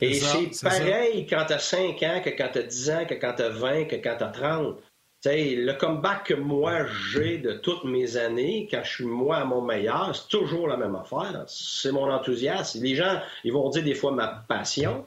Et 0.00 0.14
c'est 0.14 0.50
pareil 0.62 1.26
quand 1.26 1.44
tu 1.46 1.52
as 1.52 1.58
5 1.60 2.02
ans 2.02 2.20
que 2.24 2.30
quand 2.30 2.48
tu 2.52 2.58
as 2.58 2.62
10 2.62 2.90
ans, 2.90 3.04
que 3.06 3.14
quand 3.14 3.34
tu 3.34 3.42
as 3.42 3.50
20, 3.50 3.84
que 3.84 3.96
quand 3.96 4.16
tu 4.16 4.24
as 4.24 4.28
30. 4.28 4.80
Le 5.24 5.72
comeback 5.72 6.24
que 6.24 6.34
moi 6.34 6.86
j'ai 7.12 7.38
de 7.38 7.52
toutes 7.52 7.84
mes 7.84 8.16
années, 8.16 8.68
quand 8.70 8.82
je 8.84 8.90
suis 8.90 9.04
moi 9.04 9.36
à 9.36 9.44
mon 9.44 9.62
meilleur, 9.62 10.14
c'est 10.16 10.28
toujours 10.28 10.66
la 10.66 10.76
même 10.76 10.96
affaire. 10.96 11.44
C'est 11.46 11.92
mon 11.92 12.10
enthousiasme. 12.10 12.82
Les 12.82 12.96
gens, 12.96 13.20
ils 13.44 13.52
vont 13.52 13.68
dire 13.70 13.84
des 13.84 13.94
fois 13.94 14.12
ma 14.12 14.28
passion, 14.48 15.06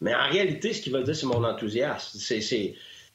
mais 0.00 0.14
en 0.14 0.28
réalité, 0.28 0.72
ce 0.72 0.82
qu'ils 0.82 0.92
veulent 0.92 1.04
dire, 1.04 1.16
c'est 1.16 1.26
mon 1.26 1.44
enthousiasme. 1.44 2.18
C'est, 2.18 2.40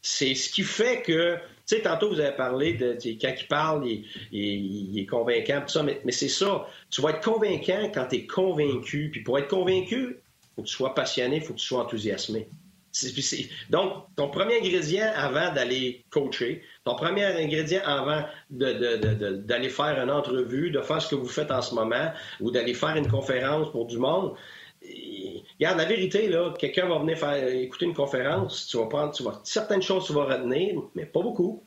c'est 0.02 0.36
ce 0.36 0.50
qui 0.50 0.64
fait 0.64 1.02
que 1.02 1.38
tu 1.70 1.76
sais, 1.76 1.82
tantôt, 1.84 2.10
vous 2.10 2.20
avez 2.20 2.36
parlé 2.36 2.74
de. 2.74 2.98
Quand 3.22 3.34
il 3.40 3.48
parle, 3.48 3.88
il, 4.32 4.98
est 5.00 5.06
convaincant, 5.06 5.62
tout 5.62 5.72
ça, 5.72 5.84
mais, 5.84 6.02
c'est 6.10 6.28
ça. 6.28 6.68
Tu 6.90 7.00
vas 7.00 7.12
être 7.12 7.24
convaincant 7.24 7.92
quand 7.94 8.08
tu 8.08 8.16
es 8.16 8.26
convaincu. 8.26 9.10
Puis 9.12 9.22
pour 9.22 9.38
être 9.38 9.50
convaincu, 9.50 10.18
il 10.18 10.56
faut 10.56 10.62
que 10.64 10.68
tu 10.68 10.74
sois 10.74 10.96
passionné, 10.96 11.36
il 11.36 11.44
faut 11.44 11.54
que 11.54 11.60
tu 11.60 11.68
sois 11.68 11.84
enthousiasmé. 11.84 12.48
Donc, 13.70 14.06
ton 14.16 14.30
premier 14.30 14.58
ingrédient 14.58 15.12
avant 15.16 15.54
d'aller 15.54 16.06
coacher, 16.10 16.64
ton 16.84 16.96
premier 16.96 17.26
ingrédient 17.26 17.82
avant 17.86 18.24
d'aller 18.50 19.70
faire 19.70 20.02
une 20.02 20.12
entrevue, 20.12 20.72
de 20.72 20.82
faire 20.82 21.02
ce 21.02 21.10
que 21.10 21.16
vous 21.16 21.28
faites 21.28 21.52
en 21.52 21.62
ce 21.62 21.76
moment, 21.76 22.12
ou 22.40 22.52
d'aller 22.52 22.74
faire 22.74 22.96
une 22.96 23.08
conférence 23.08 23.72
pour 23.72 23.86
du 23.86 23.98
monde, 23.98 24.36
Regarde, 25.60 25.78
la 25.78 25.86
vérité, 25.86 26.30
là, 26.30 26.54
quelqu'un 26.58 26.88
va 26.88 27.00
venir 27.00 27.18
écouter 27.62 27.86
une 27.86 27.94
conférence, 27.94 28.68
tu 28.68 28.78
vas 28.78 28.86
prendre, 28.86 29.14
tu 29.14 29.24
vas, 29.24 29.42
certaines 29.44 29.82
choses 29.82 30.06
tu 30.06 30.14
vas 30.14 30.24
retenir, 30.24 30.82
mais 30.96 31.06
pas 31.06 31.22
beaucoup. 31.22 31.64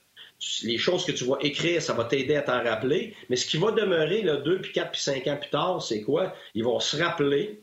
Les 0.62 0.78
choses 0.78 1.04
que 1.04 1.12
tu 1.12 1.24
vas 1.24 1.36
écrire, 1.40 1.80
ça 1.82 1.92
va 1.92 2.04
t'aider 2.04 2.34
à 2.34 2.42
t'en 2.42 2.64
rappeler. 2.64 3.14
Mais 3.28 3.36
ce 3.36 3.46
qui 3.46 3.58
va 3.58 3.70
demeurer 3.70 4.22
là, 4.22 4.36
deux, 4.38 4.60
puis 4.60 4.72
quatre, 4.72 4.92
puis 4.92 5.00
cinq 5.00 5.26
ans 5.26 5.36
plus 5.36 5.50
tard, 5.50 5.82
c'est 5.82 6.02
quoi? 6.02 6.34
Ils 6.54 6.64
vont 6.64 6.80
se 6.80 6.96
rappeler 7.00 7.62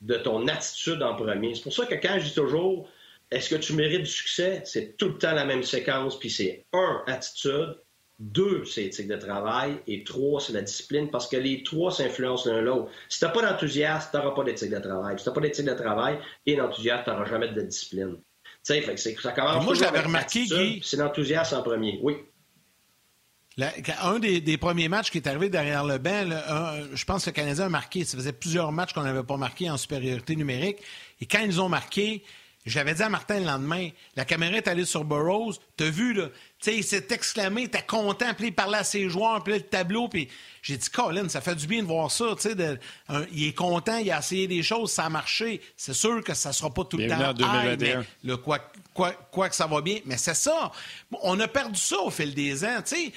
de 0.00 0.16
ton 0.16 0.48
attitude 0.48 1.02
en 1.02 1.14
premier. 1.14 1.54
C'est 1.54 1.62
pour 1.62 1.74
ça 1.74 1.86
que 1.86 1.94
quand 1.94 2.18
je 2.18 2.24
dis 2.24 2.34
toujours, 2.34 2.88
est-ce 3.30 3.50
que 3.50 3.56
tu 3.56 3.74
mérites 3.74 4.02
du 4.02 4.10
succès? 4.10 4.62
C'est 4.64 4.96
tout 4.96 5.08
le 5.08 5.18
temps 5.18 5.32
la 5.32 5.44
même 5.44 5.62
séquence, 5.62 6.18
puis 6.18 6.30
c'est 6.30 6.64
un, 6.72 7.02
attitude, 7.06 7.76
deux, 8.18 8.64
c'est 8.64 8.82
l'éthique 8.82 9.08
de 9.08 9.16
travail. 9.16 9.78
Et 9.86 10.04
trois, 10.04 10.40
c'est 10.40 10.52
la 10.52 10.62
discipline, 10.62 11.10
parce 11.10 11.28
que 11.28 11.36
les 11.36 11.62
trois 11.62 11.92
s'influencent 11.92 12.50
l'un 12.50 12.60
l'autre. 12.60 12.90
Si 13.08 13.18
tu 13.18 13.24
n'as 13.24 13.30
pas 13.30 13.42
d'enthousiasme, 13.42 14.08
tu 14.10 14.16
n'auras 14.16 14.34
pas 14.34 14.44
d'éthique 14.44 14.70
de 14.70 14.78
travail. 14.78 15.18
Si 15.18 15.24
tu 15.24 15.28
n'as 15.28 15.34
pas 15.34 15.40
d'éthique 15.40 15.66
de 15.66 15.74
travail 15.74 16.18
et 16.46 16.56
d'enthousiasme, 16.56 17.04
tu 17.04 17.10
n'auras 17.10 17.24
jamais 17.26 17.48
de 17.48 17.60
discipline. 17.62 18.16
Tu 18.66 18.82
sais, 18.82 19.16
ça 19.22 19.32
commence 19.32 19.64
Moi, 19.64 19.74
j'avais 19.74 20.00
remarqué, 20.00 20.44
Guy... 20.44 20.80
C'est 20.82 20.98
l'enthousiasme 20.98 21.56
en 21.56 21.62
premier, 21.62 21.98
oui. 22.02 22.16
Un 23.58 24.18
des, 24.18 24.56
premiers 24.56 24.88
matchs 24.88 25.10
qui 25.10 25.18
est 25.18 25.26
arrivé 25.26 25.48
derrière 25.48 25.84
le 25.84 25.98
banc, 25.98 26.24
je 26.92 27.04
pense 27.04 27.24
que 27.24 27.30
le 27.30 27.34
Canadien 27.34 27.66
a 27.66 27.68
marqué. 27.68 28.04
Ça 28.04 28.16
faisait 28.16 28.32
plusieurs 28.32 28.72
matchs 28.72 28.92
qu'on 28.92 29.02
n'avait 29.02 29.22
pas 29.22 29.36
marqué 29.36 29.70
en 29.70 29.76
supériorité 29.76 30.36
numérique. 30.36 30.78
Et 31.20 31.26
quand 31.26 31.40
ils 31.40 31.60
ont 31.60 31.68
marqué, 31.68 32.22
j'avais 32.66 32.94
dit 32.94 33.02
à 33.02 33.08
Martin 33.08 33.40
le 33.40 33.46
lendemain, 33.46 33.88
la 34.16 34.26
caméra 34.26 34.56
est 34.56 34.68
allée 34.68 34.84
sur 34.84 35.04
Burroughs, 35.04 35.54
t'as 35.78 35.88
vu, 35.88 36.12
là, 36.12 36.28
tu 36.28 36.34
sais, 36.70 36.76
il 36.76 36.84
s'est 36.84 37.06
exclamé, 37.10 37.68
t'es 37.68 37.82
content, 37.82 38.34
puis 38.34 38.48
il 38.48 38.54
parlait 38.54 38.78
à 38.78 38.84
ses 38.84 39.08
joueurs, 39.08 39.42
puis 39.42 39.54
le 39.54 39.60
tableau, 39.62 40.08
puis 40.08 40.28
j'ai 40.60 40.76
dit, 40.76 40.90
Colin, 40.90 41.28
ça 41.30 41.40
fait 41.40 41.54
du 41.54 41.66
bien 41.66 41.82
de 41.82 41.86
voir 41.86 42.10
ça, 42.10 42.26
tu 42.38 42.50
sais, 42.50 42.78
il 43.32 43.48
est 43.48 43.54
content, 43.54 43.96
il 43.96 44.10
a 44.10 44.18
essayé 44.18 44.46
des 44.46 44.62
choses, 44.62 44.90
ça 44.90 45.06
a 45.06 45.08
marché. 45.08 45.62
C'est 45.74 45.94
sûr 45.94 46.22
que 46.22 46.34
ça 46.34 46.52
sera 46.52 46.68
pas 46.68 46.84
tout 46.84 46.98
le 46.98 47.08
temps. 47.08 47.16
mais 47.78 47.96
le, 48.24 48.36
quoi, 48.36 48.58
quoi, 48.92 49.12
quoi 49.12 49.48
que 49.48 49.56
ça 49.56 49.66
va 49.66 49.80
bien, 49.80 50.00
mais 50.04 50.18
c'est 50.18 50.34
ça. 50.34 50.70
On 51.22 51.40
a 51.40 51.48
perdu 51.48 51.80
ça 51.80 51.98
au 52.00 52.10
fil 52.10 52.34
des 52.34 52.62
ans, 52.64 52.82
tu 52.84 52.94
sais. 52.94 53.12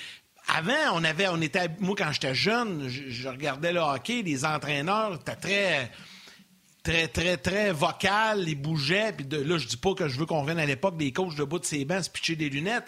Avant, 0.47 0.95
on 0.95 1.03
avait, 1.03 1.27
était, 1.41 1.69
moi 1.79 1.95
quand 1.97 2.11
j'étais 2.11 2.35
jeune, 2.35 2.87
je, 2.87 3.27
regardais 3.27 3.71
le 3.71 3.79
hockey, 3.79 4.21
les 4.21 4.45
entraîneurs 4.45 5.15
étaient 5.15 5.35
très 5.35 5.91
très, 6.83 7.07
très, 7.07 7.37
très 7.37 7.71
vocal, 7.71 8.43
il 8.47 8.55
bougeait. 8.55 9.13
Puis 9.13 9.25
là, 9.29 9.57
je 9.57 9.67
dis 9.67 9.77
pas 9.77 9.93
que 9.93 10.07
je 10.07 10.19
veux 10.19 10.25
qu'on 10.25 10.41
revienne 10.41 10.59
à 10.59 10.65
l'époque 10.65 10.97
des 10.97 11.11
coachs 11.11 11.35
debout 11.35 11.59
de 11.59 11.65
ses 11.65 11.85
bancs, 11.85 12.03
se 12.03 12.09
pitcher 12.09 12.35
des 12.35 12.49
lunettes. 12.49 12.85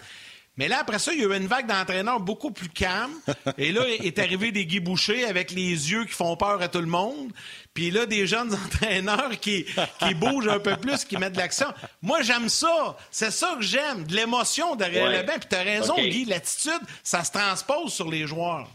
Mais 0.56 0.68
là, 0.68 0.78
après 0.80 0.98
ça, 0.98 1.12
il 1.12 1.20
y 1.20 1.24
a 1.24 1.28
eu 1.28 1.36
une 1.36 1.46
vague 1.46 1.66
d'entraîneurs 1.66 2.20
beaucoup 2.20 2.50
plus 2.50 2.68
calme. 2.68 3.12
Et 3.58 3.72
là, 3.72 3.82
est 3.86 4.18
arrivé 4.18 4.52
des 4.52 4.64
Guy 4.64 4.80
Boucher 4.80 5.24
avec 5.24 5.50
les 5.50 5.90
yeux 5.90 6.04
qui 6.04 6.12
font 6.12 6.36
peur 6.36 6.62
à 6.62 6.68
tout 6.68 6.80
le 6.80 6.86
monde. 6.86 7.30
Puis 7.74 7.90
là, 7.90 8.06
des 8.06 8.26
jeunes 8.26 8.54
entraîneurs 8.66 9.38
qui, 9.40 9.66
qui 9.98 10.14
bougent 10.14 10.48
un 10.48 10.58
peu 10.58 10.76
plus, 10.76 11.04
qui 11.04 11.18
mettent 11.18 11.34
de 11.34 11.38
l'action. 11.38 11.66
Moi, 12.00 12.22
j'aime 12.22 12.48
ça. 12.48 12.96
C'est 13.10 13.30
ça 13.30 13.54
que 13.58 13.62
j'aime. 13.64 14.04
De 14.04 14.14
l'émotion 14.14 14.76
derrière 14.76 15.10
le 15.10 15.26
banc. 15.26 15.34
Puis 15.38 15.48
t'as 15.50 15.62
raison, 15.62 15.94
Guy, 15.96 16.24
l'attitude, 16.24 16.80
ça 17.02 17.22
se 17.22 17.32
transpose 17.32 17.92
sur 17.92 18.10
les 18.10 18.26
joueurs. 18.26 18.68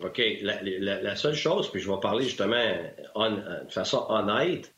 OK. 0.00 0.20
La, 0.40 1.16
seule 1.16 1.34
chose, 1.34 1.70
puis 1.70 1.80
je 1.80 1.90
vais 1.90 2.00
parler 2.00 2.24
justement 2.24 2.74
de 3.16 3.72
façon 3.72 4.06
honnête, 4.08 4.72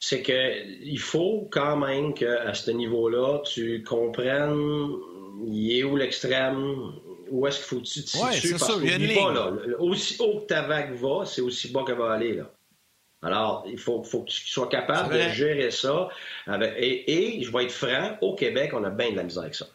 c'est 0.00 0.22
qu'il 0.22 0.98
faut 0.98 1.48
quand 1.50 1.76
même 1.76 2.12
qu'à 2.12 2.52
ce 2.52 2.70
niveau-là, 2.70 3.38
tu 3.44 3.82
comprennes 3.84 4.90
il 5.46 5.78
est 5.78 5.84
où 5.84 5.96
l'extrême, 5.96 6.92
où 7.30 7.46
est-ce 7.46 7.58
qu'il 7.58 7.66
faut 7.66 7.76
que 7.76 7.86
tu 7.86 8.02
te 8.02 8.08
situes? 8.08 8.50
parce 8.58 8.72
qu'oublie 8.72 9.14
pas, 9.14 9.32
là, 9.32 9.52
aussi 9.78 10.16
haut 10.20 10.40
que 10.40 10.46
ta 10.46 10.62
vague 10.62 10.94
va, 10.94 11.24
c'est 11.24 11.42
aussi 11.42 11.70
bas 11.72 11.84
qu'elle 11.86 11.98
va 11.98 12.12
aller. 12.12 12.34
Là. 12.34 12.50
Alors, 13.22 13.64
il 13.66 13.78
faut, 13.78 14.02
faut 14.02 14.20
que 14.20 14.30
tu 14.30 14.46
sois 14.46 14.68
capable 14.68 15.14
de 15.14 15.28
gérer 15.30 15.70
ça. 15.70 16.08
et, 16.46 17.42
je 17.42 17.50
vais 17.50 17.64
être 17.64 17.72
franc, 17.72 18.18
au 18.20 18.34
Québec, 18.34 18.72
on 18.74 18.84
a 18.84 18.90
bien 18.90 19.12
de 19.12 19.16
la 19.16 19.22
misère 19.22 19.42
avec 19.42 19.54
ça. 19.54 19.66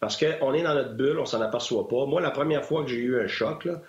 Parce 0.00 0.16
qu'on 0.16 0.54
est 0.54 0.62
dans 0.62 0.74
notre 0.74 0.94
bulle, 0.94 1.18
on 1.18 1.26
s'en 1.26 1.40
aperçoit 1.40 1.86
pas. 1.88 2.06
Moi, 2.06 2.20
la 2.20 2.30
première 2.30 2.64
fois 2.64 2.84
que 2.84 2.90
j'ai 2.90 2.96
eu 2.96 3.20
un 3.20 3.26
choc, 3.26 3.66
là, 3.66 3.82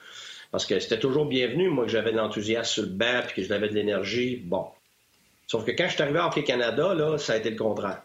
parce 0.52 0.66
que 0.66 0.80
c'était 0.80 1.00
toujours 1.00 1.26
bienvenu, 1.26 1.70
moi, 1.70 1.86
que 1.86 1.92
j'avais 1.92 2.12
de 2.12 2.18
l'enthousiasme 2.18 2.74
sur 2.74 2.84
le 2.84 2.90
banc 2.90 3.22
puis 3.26 3.42
que 3.42 3.48
j'avais 3.48 3.70
de 3.70 3.74
l'énergie, 3.74 4.38
bon. 4.38 4.68
Sauf 5.48 5.66
que 5.66 5.72
quand 5.72 5.88
je 5.88 5.94
suis 5.94 6.02
arrivé 6.02 6.20
à 6.20 6.28
Hockey 6.28 6.44
Canada, 6.44 6.94
là, 6.94 7.18
ça 7.18 7.34
a 7.34 7.38
été 7.38 7.50
le 7.50 7.56
contraire. 7.56 8.02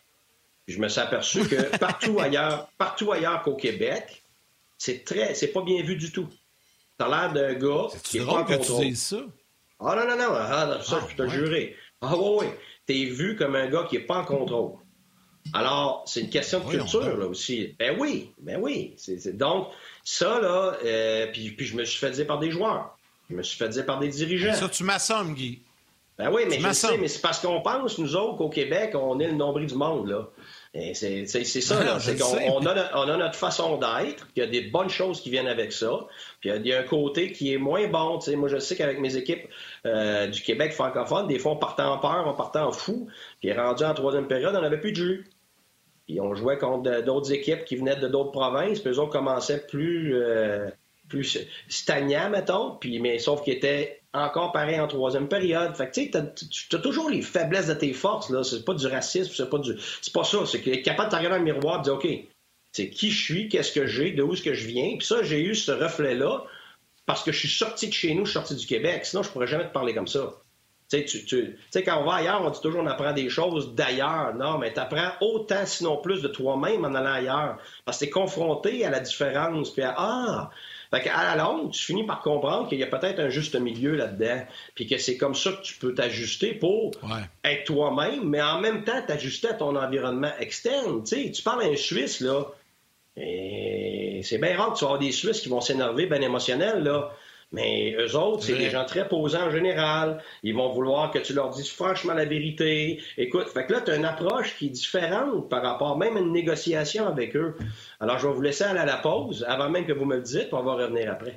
Je 0.67 0.79
me 0.79 0.89
suis 0.89 1.01
aperçu 1.01 1.47
que 1.47 1.77
partout 1.79 2.19
ailleurs, 2.21 2.69
partout 2.79 3.13
ailleurs 3.13 3.43
qu'au 3.43 3.55
Québec, 3.55 4.23
c'est 4.79 5.05
très, 5.05 5.35
c'est 5.35 5.49
pas 5.49 5.63
bien 5.63 5.83
vu 5.83 5.97
du 5.97 6.11
tout. 6.11 6.29
T'as 6.97 7.09
l'air 7.09 7.33
d'un 7.33 7.55
gars 7.55 7.89
qui 8.03 8.19
est 8.19 8.25
pas 8.25 8.41
en 8.41 8.45
contrôle. 8.45 8.87
Tu 8.87 8.97
ça? 8.97 9.21
Ah 9.81 9.97
non, 9.97 10.09
non, 10.09 10.17
non, 10.17 10.35
ah, 10.35 10.79
ça, 10.83 11.01
ah, 11.03 11.07
je 11.11 11.17
te 11.17 11.29
jurer. 11.29 11.77
Ah 12.01 12.17
oui, 12.17 12.39
oui. 12.41 12.47
T'es 12.87 13.05
vu 13.05 13.37
comme 13.37 13.57
un 13.57 13.69
gars 13.69 13.87
qui 13.89 13.97
est 13.97 14.01
pas 14.01 14.19
en 14.19 14.25
contrôle. 14.25 14.73
Alors, 15.53 16.05
c'est 16.07 16.21
une 16.21 16.31
question 16.31 16.61
de 16.61 16.71
culture, 16.71 17.17
là, 17.17 17.27
aussi. 17.27 17.75
Ben 17.79 17.97
oui, 17.99 18.33
ben 18.39 18.59
oui. 18.61 18.97
donc, 19.35 19.69
ça, 20.03 20.41
là, 20.41 20.77
euh, 20.85 21.27
puis, 21.33 21.51
puis, 21.51 21.67
je 21.67 21.77
me 21.77 21.85
suis 21.85 21.99
fait 21.99 22.11
dire 22.13 22.27
par 22.27 22.39
des 22.39 22.51
joueurs. 22.51 22.97
Je 23.29 23.37
me 23.37 23.43
suis 23.43 23.59
fait 23.59 23.69
dire 23.69 23.85
par 23.85 23.99
des 23.99 24.09
dirigeants. 24.09 24.55
Ça, 24.55 24.69
tu 24.69 24.85
m'assommes, 24.85 25.35
Guy. 25.35 25.61
Ben 26.17 26.31
oui, 26.33 26.43
mais 26.49 26.61
je 26.61 26.73
sais, 26.73 26.97
mais 26.97 27.09
c'est 27.09 27.21
parce 27.21 27.41
qu'on 27.41 27.61
pense, 27.61 27.99
nous 27.99 28.15
autres, 28.15 28.39
qu'au 28.39 28.49
Québec, 28.49 28.93
on 28.95 29.19
est 29.19 29.27
le 29.27 29.35
nombril 29.35 29.67
du 29.67 29.75
monde, 29.75 30.09
là. 30.09 30.29
C'est 30.75 31.45
ça, 31.61 31.85
là. 31.85 32.01
C'est 32.01 32.19
qu'on 32.19 32.37
on 32.37 32.67
a, 32.67 32.91
on 32.97 33.09
a, 33.09 33.17
notre 33.17 33.37
façon 33.37 33.79
d'être, 33.79 34.27
il 34.35 34.41
y 34.41 34.43
a 34.43 34.49
des 34.49 34.63
bonnes 34.63 34.89
choses 34.89 35.21
qui 35.21 35.31
viennent 35.31 35.47
avec 35.47 35.73
ça, 35.73 36.07
puis 36.41 36.51
il 36.51 36.67
y 36.67 36.73
a 36.73 36.81
un 36.81 36.83
côté 36.83 37.31
qui 37.31 37.53
est 37.53 37.59
moins 37.59 37.87
bon. 37.87 38.19
moi, 38.37 38.49
je 38.49 38.59
sais 38.59 38.75
qu'avec 38.75 38.99
mes 38.99 39.17
équipes 39.17 39.47
euh, 39.87 40.27
du 40.27 40.43
Québec 40.43 40.73
francophone, 40.73 41.29
des 41.29 41.39
fois, 41.39 41.53
on 41.53 41.57
partait 41.57 41.83
en 41.83 41.99
peur, 41.99 42.25
on 42.27 42.35
partait 42.35 42.59
en 42.59 42.73
fou, 42.73 43.07
puis 43.41 43.53
rendu 43.53 43.85
en 43.85 43.95
troisième 43.95 44.27
période, 44.27 44.55
on 44.57 44.63
n'avait 44.63 44.81
plus 44.81 44.91
de 44.91 44.97
jus. 44.97 45.27
Puis 46.07 46.21
on 46.21 46.35
jouait 46.35 46.59
contre 46.59 47.03
d'autres 47.03 47.33
équipes 47.33 47.65
qui 47.65 47.77
venaient 47.77 47.97
de 47.97 48.09
d'autres 48.09 48.33
provinces, 48.33 48.81
puis 48.81 48.91
eux 48.91 48.99
autres 48.99 49.13
commençaient 49.13 49.65
plus, 49.67 50.13
euh, 50.17 50.69
plus 51.09 51.39
stagnants, 51.69 52.31
mettons, 52.31 52.77
puis, 52.81 52.99
mais 52.99 53.21
sauf 53.21 53.45
qu'ils 53.45 53.55
étaient 53.55 54.03
encore 54.15 54.53
pareil 54.53 54.81
en 54.81 54.87
troisième 54.87 55.29
période. 55.29 55.75
Tu 55.93 56.05
sais, 56.05 56.11
tu 56.71 56.81
toujours 56.81 57.11
les 57.11 57.21
faiblesses 57.21 57.67
de 57.67 57.75
tes 57.75 57.93
forces, 57.93 58.31
là. 58.31 58.45
C'est 58.45 58.65
pas 58.65 58.75
du 58.75 58.87
racisme, 58.87 59.33
c'est 59.37 59.51
pas 59.51 59.59
du. 59.59 59.73
C'est 60.01 60.15
pas 60.15 60.25
ça. 60.25 60.39
C'est 60.47 60.67
est 60.67 60.83
capable 60.83 61.11
de 61.11 61.17
regarder 61.17 61.39
dans 61.39 61.45
le 61.45 61.53
miroir 61.53 61.77
et 61.77 61.79
de 61.79 61.85
dire 61.85 61.95
OK, 61.95 62.09
c'est 62.73 62.91
qui 62.91 63.11
je 63.11 63.23
suis, 63.23 63.49
qu'est-ce 63.49 63.73
que 63.73 63.87
j'ai, 63.87 64.13
de 64.13 64.23
où 64.23 64.33
est-ce 64.33 64.43
que 64.43 64.55
je 64.55 64.67
viens? 64.67 64.97
Puis 64.97 65.07
ça, 65.07 65.23
j'ai 65.23 65.43
eu 65.43 65.55
ce 65.55 65.73
reflet-là 65.73 66.45
parce 67.07 67.23
que 67.23 67.33
je 67.33 67.39
suis 67.39 67.49
sorti 67.49 67.89
de 67.89 67.93
chez 67.93 68.15
nous, 68.15 68.25
je 68.25 68.31
suis 68.31 68.39
sorti 68.39 68.55
du 68.55 68.67
Québec. 68.67 69.05
Sinon, 69.05 69.23
je 69.23 69.31
pourrais 69.31 69.47
jamais 69.47 69.67
te 69.67 69.73
parler 69.73 69.95
comme 69.95 70.09
ça. 70.09 70.41
Tu 70.91 71.09
sais, 71.09 71.83
quand 71.83 72.01
on 72.01 72.05
va 72.05 72.17
ailleurs, 72.17 72.43
on 72.45 72.51
dit 72.51 72.61
toujours 72.61 72.83
on 72.83 72.87
apprend 72.87 73.13
des 73.13 73.29
choses 73.29 73.75
d'ailleurs. 73.75 74.35
Non, 74.35 74.59
mais 74.59 74.73
tu 74.73 74.81
apprends 74.81 75.13
autant, 75.21 75.67
sinon 75.67 75.97
plus, 75.97 76.23
de 76.23 76.29
toi-même 76.29 76.85
en 76.85 76.95
allant 76.95 77.13
ailleurs. 77.13 77.59
Parce 77.85 77.99
que 77.99 78.05
tu 78.05 78.09
es 78.09 78.13
confronté 78.13 78.85
à 78.85 78.91
la 78.91 79.01
différence. 79.01 79.71
Puis 79.71 79.83
à 79.83 79.95
Ah, 79.97 80.51
fait 80.91 81.09
à 81.09 81.35
la 81.35 81.43
longue, 81.43 81.71
tu 81.73 81.83
finis 81.83 82.05
par 82.05 82.21
comprendre 82.21 82.69
qu'il 82.69 82.79
y 82.79 82.83
a 82.83 82.87
peut-être 82.87 83.21
un 83.21 83.29
juste 83.29 83.55
milieu 83.57 83.95
là-dedans, 83.95 84.45
puis 84.75 84.87
que 84.87 84.99
c'est 84.99 85.17
comme 85.17 85.35
ça 85.35 85.53
que 85.53 85.63
tu 85.63 85.75
peux 85.75 85.95
t'ajuster 85.95 86.55
pour 86.55 86.93
être 87.45 87.65
toi-même, 87.65 88.29
mais 88.29 88.43
en 88.43 88.61
même 88.61 88.85
temps 88.85 89.03
t'ajuster 89.07 89.49
à 89.49 89.55
ton 89.55 89.77
environnement 89.77 90.33
externe. 90.39 91.03
Tu 91.05 91.17
sais, 91.17 91.31
tu 91.31 91.43
parles 91.43 91.63
à 91.63 91.67
un 91.67 91.77
Suisse, 91.77 92.21
là, 92.21 92.47
et 93.17 94.21
c'est 94.25 94.39
bien 94.39 94.57
rare 94.57 94.73
que 94.73 94.79
tu 94.79 94.85
vas 94.85 94.93
avoir 94.93 95.01
des 95.01 95.13
Suisses 95.13 95.41
qui 95.41 95.49
vont 95.49 95.61
s'énerver, 95.61 96.07
bien 96.07 96.21
émotionnels, 96.21 96.83
là. 96.83 97.13
Mais 97.55 97.95
eux 97.97 98.17
autres, 98.17 98.43
c'est 98.43 98.57
des 98.57 98.69
gens 98.69 98.85
très 98.85 99.07
posants 99.07 99.47
en 99.47 99.51
général. 99.51 100.21
Ils 100.43 100.55
vont 100.55 100.71
vouloir 100.71 101.13
que 101.13 101.21
tu 101.21 101.35
leur 101.35 101.51
dises 101.51 101.71
franchement 101.71 102.13
la 102.13 102.25
vérité. 102.25 103.01
Écoute, 103.17 103.49
fait 103.49 103.67
que 103.67 103.75
là, 103.75 103.81
tu 103.81 103.93
as 103.93 103.97
une 103.97 104.05
approche 104.05 104.57
qui 104.57 104.67
est 104.67 104.71
différente 104.71 105.49
par 105.49 105.63
rapport 105.63 105.97
même 105.97 106.17
à 106.17 106.21
une 106.21 106.33
négociation 106.33 107.07
avec 107.07 107.37
eux. 107.37 107.55
Alors, 108.01 108.19
je 108.19 108.27
vais 108.27 108.35
vous 108.35 108.43
laisser 108.43 108.65
aller 108.65 108.81
à 108.81 108.85
la 108.85 108.97
pause 108.97 109.45
avant 109.49 109.71
même 109.71 109.87
que 109.87 109.93
vous 109.93 110.05
me 110.05 110.17
le 110.17 110.23
dites, 110.23 110.49
puis 110.49 110.55
on 110.55 110.65
va 110.65 110.75
revenir 110.75 111.13
après. 111.13 111.37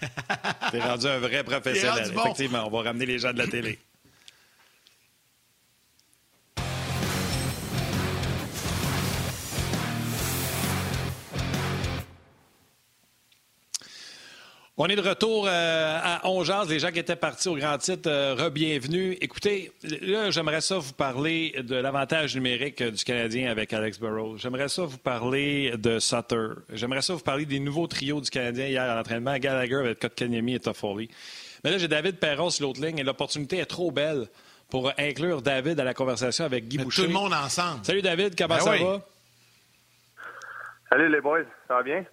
es 0.72 0.80
rendu 0.80 1.06
un 1.06 1.18
vrai 1.18 1.44
professionnel. 1.44 2.10
Effectivement, 2.10 2.66
on 2.66 2.70
va 2.70 2.82
ramener 2.82 3.04
les 3.04 3.18
gens 3.18 3.32
de 3.32 3.38
la 3.38 3.46
télé. 3.46 3.78
On 14.76 14.86
est 14.88 14.96
de 14.96 15.08
retour 15.08 15.46
euh, 15.46 15.98
à 16.02 16.28
Ongeaz. 16.28 16.68
Les 16.68 16.80
gens 16.80 16.90
qui 16.90 16.98
étaient 16.98 17.14
partis 17.14 17.48
au 17.48 17.54
grand 17.54 17.78
titre, 17.78 18.10
euh, 18.10 18.34
re-bienvenue. 18.34 19.16
Écoutez, 19.20 19.70
là, 20.02 20.32
j'aimerais 20.32 20.60
ça 20.60 20.78
vous 20.78 20.92
parler 20.92 21.54
de 21.62 21.76
l'avantage 21.76 22.34
numérique 22.34 22.82
du 22.82 23.04
Canadien 23.04 23.52
avec 23.52 23.72
Alex 23.72 24.00
Burrows. 24.00 24.36
J'aimerais 24.38 24.68
ça 24.68 24.82
vous 24.82 24.98
parler 24.98 25.74
de 25.76 26.00
Sutter. 26.00 26.46
J'aimerais 26.72 27.02
ça 27.02 27.14
vous 27.14 27.22
parler 27.22 27.46
des 27.46 27.60
nouveaux 27.60 27.86
trios 27.86 28.20
du 28.20 28.28
Canadien 28.30 28.66
hier 28.66 28.82
à 28.82 28.96
l'entraînement, 28.96 29.36
Gallagher 29.38 29.76
avec 29.76 30.00
Kotkaniemi 30.00 30.56
et 30.56 30.60
Toffoli. 30.60 31.08
Mais 31.62 31.70
là, 31.70 31.78
j'ai 31.78 31.86
David 31.86 32.18
Perron 32.18 32.50
sur 32.50 32.66
l'autre 32.66 32.84
ligne 32.84 32.98
et 32.98 33.04
l'opportunité 33.04 33.58
est 33.58 33.66
trop 33.66 33.92
belle 33.92 34.26
pour 34.70 34.90
inclure 34.98 35.40
David 35.40 35.78
à 35.78 35.84
la 35.84 35.94
conversation 35.94 36.46
avec 36.46 36.66
Guy 36.66 36.78
Boucher. 36.78 37.02
Tout 37.02 37.08
le 37.08 37.14
monde 37.14 37.32
ensemble. 37.32 37.84
Salut 37.84 38.02
David, 38.02 38.34
comment 38.36 38.56
Ben 38.56 38.60
ça 38.60 38.70
oui. 38.72 38.82
va? 38.82 39.00
Salut 40.90 41.12
les 41.12 41.20
boys, 41.20 41.44
ça 41.68 41.74
va 41.74 41.82
bien? 41.84 42.04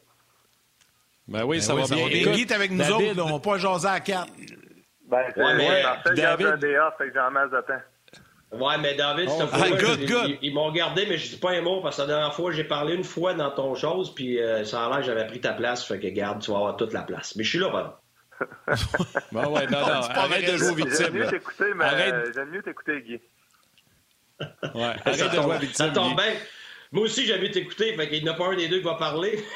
Ben 1.31 1.43
oui, 1.45 1.57
Ben 1.57 1.61
ça 1.63 1.75
oui, 1.75 1.81
va 1.87 1.95
bien. 1.95 2.07
Guy 2.07 2.17
Écoute, 2.21 2.39
est 2.39 2.51
avec 2.51 2.71
nous 2.71 2.77
David, 2.79 3.19
autres, 3.19 3.21
on 3.31 3.33
va 3.33 3.39
pas 3.39 3.57
jaser 3.57 3.87
à 3.87 3.99
quatre. 3.99 4.31
Ben, 5.07 5.19
c'est 5.33 5.41
Ouais, 5.43 5.53
mais, 5.55 5.83
David- 6.15 6.47
un 6.47 6.87
off, 6.87 6.93
fait 6.97 7.09
que 7.11 7.29
masse 7.31 7.51
de 7.51 7.61
temps. 7.61 7.81
Ouais, 8.57 8.77
mais 8.79 8.95
David, 8.95 9.29
Oh, 9.31 9.43
ah, 9.53 9.69
good, 9.69 9.99
ils, 10.01 10.05
good. 10.07 10.27
ils- 10.27 10.39
ils 10.41 10.53
m'ont 10.53 10.71
gardé, 10.73 11.05
mais 11.07 11.17
je 11.17 11.29
dis 11.29 11.37
pas 11.39 11.51
un 11.51 11.61
mot 11.61 11.81
parce 11.81 11.95
que 11.95 12.01
la 12.01 12.07
dernière 12.07 12.33
fois, 12.33 12.51
j'ai 12.51 12.65
parlé 12.65 12.95
une 12.95 13.03
fois 13.05 13.33
dans 13.33 13.49
ton 13.51 13.75
chose, 13.75 14.13
puis 14.13 14.41
euh, 14.41 14.65
ça 14.65 14.85
a 14.85 14.89
l'air 14.89 14.97
que 14.97 15.03
j'avais 15.05 15.25
pris 15.25 15.39
ta 15.39 15.53
place, 15.53 15.85
fait 15.85 15.99
que 15.99 16.07
garde, 16.07 16.41
tu 16.41 16.51
vas 16.51 16.57
avoir 16.57 16.75
toute 16.75 16.91
la 16.91 17.03
place. 17.03 17.33
Mais 17.37 17.43
je 17.45 17.49
suis 17.49 17.59
là, 17.59 17.69
pardon. 17.69 17.93
Ben 19.31 19.47
ouais, 19.47 19.67
non, 19.67 19.79
non, 19.79 19.85
arrête 20.15 20.51
de 20.51 20.57
jouer 20.57 20.71
aux 20.83 20.89
ça. 20.89 21.03
J'aime 21.03 21.13
victimes. 21.13 21.13
mieux 21.13 21.27
t'écouter, 21.27 21.73
mais 21.75 21.85
Arrête. 21.85 22.13
euh, 22.13 22.31
j'aime 22.33 22.49
mieux 22.49 22.61
t'écouter, 22.63 23.01
Guy. 23.01 23.19
Ouais, 24.73 24.83
arrête 24.83 25.15
ça 25.15 25.27
de 25.27 25.35
jouer 25.35 25.39
aux 25.39 25.59
tombe, 25.59 25.63
ça 25.71 25.89
tombe 25.89 26.09
Guy. 26.09 26.15
bien. 26.15 26.33
Moi 26.91 27.03
aussi, 27.05 27.25
j'ai 27.25 27.37
envie 27.37 27.51
t'écouter, 27.51 27.95
fait 27.95 28.09
qu'il 28.09 28.21
n'y 28.23 28.29
en 28.29 28.33
a 28.33 28.35
pas 28.37 28.47
un 28.47 28.55
des 28.57 28.67
deux 28.67 28.79
qui 28.79 28.83
va 28.85 28.95
parler. 28.95 29.41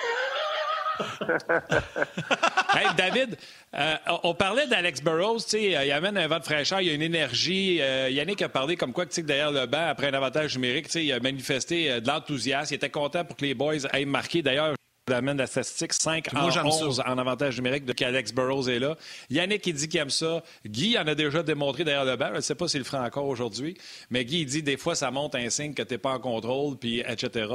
Hey, 2.75 2.87
David, 2.97 3.37
euh, 3.73 3.95
on 4.23 4.33
parlait 4.33 4.67
d'Alex 4.67 5.01
Burrows, 5.01 5.39
il 5.53 5.75
amène 5.91 6.17
un 6.17 6.27
vent 6.27 6.39
de 6.39 6.43
fraîcheur, 6.43 6.81
il 6.81 6.87
y 6.87 6.89
a 6.89 6.93
une 6.93 7.01
énergie. 7.01 7.77
Euh, 7.81 8.09
Yannick 8.09 8.41
a 8.41 8.49
parlé 8.49 8.75
comme 8.75 8.91
quoi, 8.91 9.05
tu 9.05 9.13
sais, 9.13 9.21
que 9.21 9.27
derrière 9.27 9.51
le 9.51 9.65
banc, 9.65 9.87
après 9.87 10.07
un 10.07 10.13
avantage 10.13 10.55
numérique, 10.55 10.87
tu 10.87 10.91
sais, 10.91 11.05
il 11.05 11.13
a 11.13 11.19
manifesté 11.21 11.89
euh, 11.89 11.99
de 12.01 12.07
l'enthousiasme. 12.07 12.73
Il 12.73 12.75
était 12.75 12.89
content 12.89 13.23
pour 13.23 13.37
que 13.37 13.45
les 13.45 13.53
boys 13.53 13.75
aient 13.93 14.03
marqué. 14.03 14.41
D'ailleurs, 14.41 14.75
je 15.07 15.13
amène 15.13 15.37
la 15.37 15.47
statistique 15.47 15.93
5 15.93 16.33
Moi, 16.33 16.43
en 16.43 16.49
j'aime 16.49 16.71
ça. 16.71 16.85
11 16.85 17.03
en 17.05 17.17
avantage 17.17 17.57
numérique 17.57 17.85
de 17.85 17.93
qu'Alex 17.93 18.33
Burrows 18.33 18.67
est 18.67 18.79
là. 18.79 18.97
Yannick, 19.29 19.65
il 19.67 19.73
dit 19.73 19.87
qu'il 19.87 19.99
aime 19.99 20.09
ça. 20.09 20.43
Guy 20.65 20.97
en 20.97 21.07
a 21.07 21.15
déjà 21.15 21.43
démontré 21.43 21.83
derrière 21.83 22.05
le 22.05 22.17
banc. 22.17 22.29
Je 22.31 22.37
ne 22.37 22.41
sais 22.41 22.55
pas 22.55 22.67
s'il 22.67 22.79
le 22.79 22.85
fera 22.85 23.03
encore 23.03 23.27
aujourd'hui, 23.27 23.77
mais 24.09 24.25
Guy, 24.25 24.41
il 24.41 24.45
dit 24.47 24.63
des 24.63 24.77
fois, 24.77 24.95
ça 24.95 25.11
monte 25.11 25.35
un 25.35 25.49
signe 25.49 25.73
que 25.73 25.83
tu 25.83 25.93
n'es 25.93 25.97
pas 25.97 26.11
en 26.11 26.19
contrôle, 26.19 26.77
puis 26.77 27.01
etc. 27.01 27.53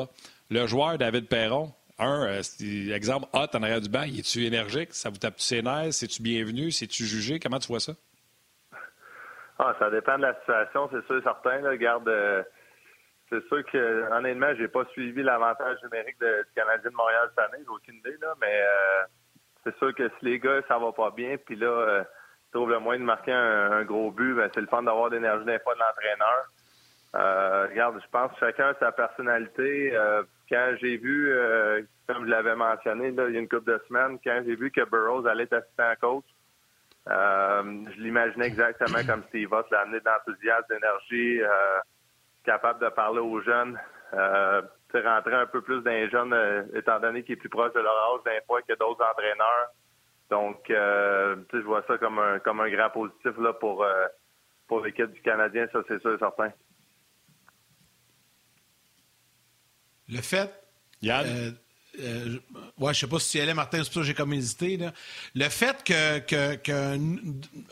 Le 0.49 0.67
joueur, 0.67 0.97
David 0.97 1.27
Perron, 1.27 1.73
un, 2.01 2.27
euh, 2.27 2.95
exemple, 2.95 3.27
hot 3.33 3.47
en 3.55 3.63
arrière 3.63 3.81
du 3.81 3.89
banc, 3.89 4.03
il 4.03 4.21
est-tu 4.21 4.45
énergique? 4.45 4.93
Ça 4.93 5.11
vous 5.11 5.19
tape-tu 5.19 5.43
ses 5.43 5.63
nerfs? 5.63 5.95
C'est-tu 5.95 6.23
bienvenu? 6.23 6.71
C'est-tu 6.71 7.05
jugé? 7.05 7.39
Comment 7.39 7.59
tu 7.59 7.69
vois 7.69 7.81
ça? 7.81 7.93
Ah, 9.59 9.75
ça 9.79 9.91
dépend 9.91 10.17
de 10.17 10.23
la 10.23 10.35
situation, 10.41 10.89
c'est 10.91 11.05
sûr 11.07 11.23
certain. 11.23 11.61
Là. 11.61 11.77
Garde, 11.77 12.09
euh, 12.09 12.43
c'est 13.31 13.47
sûr 13.47 13.65
que, 13.67 14.11
honnêtement, 14.13 14.53
j'ai 14.57 14.69
pas 14.69 14.85
suivi 14.87 15.23
l'avantage 15.23 15.79
numérique 15.85 16.19
du 16.19 16.53
Canadien 16.55 16.91
de 16.91 16.97
Montréal 16.97 17.31
cette 17.31 17.45
année, 17.45 17.63
j'ai 17.63 17.69
aucune 17.69 17.97
idée, 17.97 18.17
là, 18.21 18.35
mais 18.41 18.61
euh, 18.63 19.05
c'est 19.65 19.77
sûr 19.79 19.95
que 19.95 20.09
si 20.09 20.25
les 20.25 20.39
gars, 20.41 20.61
ça 20.67 20.79
va 20.79 20.93
pas 20.93 21.11
bien, 21.11 21.37
puis 21.37 21.57
là, 21.57 21.67
euh, 21.67 22.05
trouvent 22.53 22.71
le 22.71 22.81
moyen 22.81 23.01
de 23.01 23.05
marquer 23.05 23.33
un, 23.33 23.85
gros 23.85 24.11
but, 24.11 24.35
ben, 24.35 24.51
c'est 24.53 24.61
le 24.61 24.67
fun 24.67 24.83
d'avoir 24.83 25.11
l'énergie 25.11 25.45
fois 25.63 25.75
de 25.75 25.79
l'entraîneur. 25.79 26.51
Euh, 27.17 27.67
regarde, 27.69 28.01
je 28.01 28.09
pense 28.11 28.33
que 28.33 28.39
chacun 28.39 28.69
a 28.69 28.75
sa 28.75 28.93
personnalité. 28.93 29.97
Euh, 29.97 30.23
quand 30.49 30.75
j'ai 30.81 30.97
vu, 30.97 31.33
euh, 31.33 31.83
comme 32.07 32.25
je 32.25 32.31
l'avais 32.31 32.55
mentionné 32.55 33.11
là, 33.11 33.29
il 33.29 33.35
y 33.35 33.37
a 33.37 33.41
une 33.41 33.49
couple 33.49 33.73
de 33.73 33.83
semaines, 33.89 34.19
quand 34.23 34.43
j'ai 34.47 34.55
vu 34.55 34.71
que 34.71 34.85
Burroughs 34.85 35.27
allait 35.27 35.45
être 35.45 35.55
assistant 35.55 35.93
coach, 36.01 36.25
euh, 37.09 37.85
je 37.95 38.01
l'imaginais 38.01 38.47
exactement 38.47 38.99
comme 39.07 39.25
Steve 39.29 39.53
Ott, 39.53 39.67
l'a 39.71 39.81
amené 39.81 40.01
d'enthousiasme, 40.01 40.67
d'énergie, 40.69 41.43
euh, 41.43 41.79
capable 42.45 42.81
de 42.81 42.89
parler 42.91 43.21
aux 43.21 43.41
jeunes, 43.41 43.79
euh, 44.15 44.63
tu 44.91 45.01
sais, 45.01 45.07
rentrer 45.07 45.35
un 45.35 45.47
peu 45.47 45.63
plus 45.63 45.83
dans 45.83 45.91
les 45.91 46.09
jeunes, 46.11 46.33
euh, 46.33 46.63
étant 46.75 47.01
donné 47.01 47.23
qu'il 47.23 47.35
est 47.35 47.37
plus 47.37 47.49
proche 47.49 47.73
de 47.73 47.81
leur 47.81 48.15
âge 48.15 48.25
d'un 48.25 48.41
fois 48.47 48.63
que 48.63 48.75
d'autres 48.75 49.05
entraîneurs. 49.05 49.71
Donc, 50.31 50.71
euh, 50.71 51.37
je 51.53 51.59
vois 51.59 51.83
ça 51.89 51.99
comme 51.99 52.19
un 52.21 52.39
comme 52.39 52.61
un 52.61 52.71
grand 52.71 52.91
positif 52.91 53.33
là 53.39 53.53
pour 53.53 53.83
euh, 53.83 54.07
pour 54.69 54.81
l'équipe 54.81 55.11
du 55.11 55.21
Canadien, 55.23 55.67
ça 55.73 55.81
c'est 55.89 56.01
sûr 56.01 56.15
et 56.15 56.19
certain. 56.19 56.53
Le 60.11 60.21
fait. 60.21 60.51
Yann? 61.03 61.25
euh, 61.27 61.51
euh, 62.01 62.39
ouais, 62.79 62.95
je 62.95 63.01
sais 63.01 63.07
pas 63.07 63.19
si 63.19 63.33
tu 63.33 63.39
y 63.39 63.41
allais, 63.41 63.53
Martin, 63.53 63.79
c'est 63.79 63.85
pour 63.87 63.95
ça 63.95 64.01
que 64.01 64.07
j'ai 64.07 64.15
comme 64.15 64.33
hésité. 64.33 64.77
là. 64.77 64.93
Le 65.35 65.49
fait 65.49 65.83
que, 65.85 66.19
que- 66.21 66.55
qu'un 66.55 66.99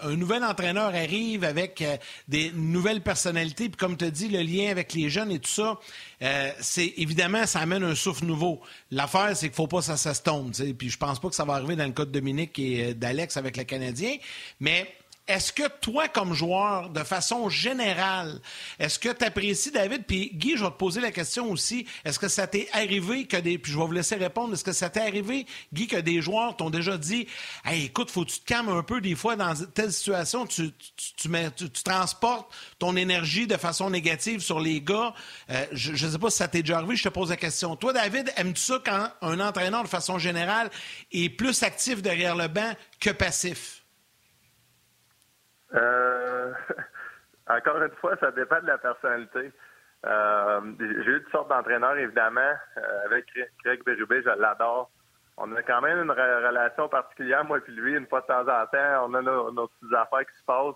un 0.02 0.16
nouvel 0.16 0.42
entraîneur 0.44 0.88
arrive 0.94 1.44
avec 1.44 1.80
euh, 1.82 1.96
des 2.26 2.50
nouvelles 2.52 3.00
personnalités, 3.00 3.68
puis 3.68 3.76
comme 3.76 3.96
tu 3.96 4.04
as 4.04 4.10
dit, 4.10 4.28
le 4.28 4.40
lien 4.40 4.70
avec 4.70 4.92
les 4.92 5.08
jeunes 5.08 5.30
et 5.30 5.38
tout 5.38 5.48
ça, 5.50 5.78
euh, 6.22 6.50
c'est 6.60 6.94
évidemment, 6.96 7.46
ça 7.46 7.60
amène 7.60 7.84
un 7.84 7.94
souffle 7.94 8.24
nouveau. 8.24 8.60
L'affaire, 8.90 9.36
c'est 9.36 9.46
qu'il 9.48 9.54
faut 9.56 9.68
pas 9.68 9.78
que 9.78 9.84
ça 9.84 9.96
tu 9.96 10.52
sais. 10.52 10.74
Puis 10.74 10.90
je 10.90 10.98
pense 10.98 11.20
pas 11.20 11.28
que 11.28 11.34
ça 11.36 11.44
va 11.44 11.54
arriver 11.54 11.76
dans 11.76 11.86
le 11.86 11.92
cas 11.92 12.04
de 12.04 12.10
Dominique 12.10 12.58
et 12.58 12.94
d'Alex 12.94 13.36
avec 13.36 13.56
le 13.56 13.64
Canadien. 13.64 14.16
Mais 14.58 14.92
est-ce 15.28 15.52
que 15.52 15.68
toi, 15.80 16.08
comme 16.08 16.32
joueur, 16.32 16.88
de 16.88 17.04
façon 17.04 17.50
générale, 17.50 18.40
est-ce 18.78 18.98
que 18.98 19.10
tu 19.10 19.24
apprécies, 19.24 19.70
David, 19.70 20.04
puis 20.06 20.30
Guy, 20.32 20.56
je 20.56 20.64
vais 20.64 20.70
te 20.70 20.76
poser 20.76 21.02
la 21.02 21.12
question 21.12 21.50
aussi, 21.50 21.86
est-ce 22.04 22.18
que 22.18 22.28
ça 22.28 22.46
t'est 22.46 22.68
arrivé 22.72 23.26
que 23.26 23.36
des, 23.36 23.58
puis 23.58 23.70
je 23.70 23.78
vais 23.78 23.84
vous 23.84 23.92
laisser 23.92 24.16
répondre, 24.16 24.54
est-ce 24.54 24.64
que 24.64 24.72
ça 24.72 24.88
t'est 24.88 25.00
arrivé, 25.00 25.46
Guy, 25.72 25.86
que 25.86 25.98
des 25.98 26.22
joueurs 26.22 26.56
t'ont 26.56 26.70
déjà 26.70 26.96
dit, 26.96 27.26
hey, 27.66 27.84
écoute, 27.84 28.10
faut 28.10 28.24
que 28.24 28.30
tu 28.30 28.40
te 28.40 28.46
calmes 28.46 28.70
un 28.70 28.82
peu 28.82 29.02
des 29.02 29.14
fois 29.14 29.36
dans 29.36 29.54
telle 29.74 29.92
situation, 29.92 30.46
tu, 30.46 30.72
transportes 31.84 32.50
ton 32.78 32.96
énergie 32.96 33.46
de 33.46 33.56
façon 33.56 33.90
négative 33.90 34.40
sur 34.40 34.60
les 34.60 34.80
gars. 34.80 35.14
Euh, 35.50 35.66
je 35.72 35.92
ne 35.92 36.12
sais 36.12 36.18
pas 36.18 36.30
si 36.30 36.38
ça 36.38 36.48
t'est 36.48 36.62
déjà 36.62 36.78
arrivé, 36.78 36.96
je 36.96 37.04
te 37.04 37.08
pose 37.10 37.28
la 37.28 37.36
question. 37.36 37.76
Toi, 37.76 37.92
David, 37.92 38.32
aimes-tu 38.36 38.62
ça 38.62 38.80
quand 38.84 39.10
un 39.20 39.40
entraîneur, 39.40 39.82
de 39.82 39.88
façon 39.88 40.18
générale, 40.18 40.70
est 41.12 41.28
plus 41.28 41.62
actif 41.62 42.00
derrière 42.00 42.34
le 42.34 42.48
banc 42.48 42.72
que 42.98 43.10
passif? 43.10 43.77
Euh, 45.74 46.52
encore 47.48 47.82
une 47.82 47.94
fois, 47.96 48.16
ça 48.16 48.30
dépend 48.30 48.60
de 48.60 48.66
la 48.66 48.78
personnalité. 48.78 49.52
Euh, 50.06 50.60
j'ai 50.78 51.10
eu 51.10 51.22
toutes 51.22 51.32
sortes 51.32 51.48
d'entraîneurs, 51.48 51.96
évidemment. 51.96 52.52
Euh, 52.76 53.04
avec 53.06 53.26
Craig 53.64 53.82
Berube, 53.84 54.22
je 54.24 54.40
l'adore. 54.40 54.90
On 55.36 55.54
a 55.54 55.62
quand 55.62 55.80
même 55.80 56.02
une 56.02 56.10
re- 56.10 56.46
relation 56.46 56.88
particulière, 56.88 57.44
moi 57.44 57.58
et 57.58 57.70
lui. 57.70 57.94
Une 57.94 58.06
fois 58.06 58.20
de 58.22 58.26
temps 58.26 58.42
en 58.42 58.66
temps, 58.66 59.06
on 59.08 59.14
a 59.14 59.22
nos, 59.22 59.68
petites 59.68 59.94
affaires 59.94 60.26
qui 60.26 60.38
se 60.38 60.44
passent. 60.44 60.74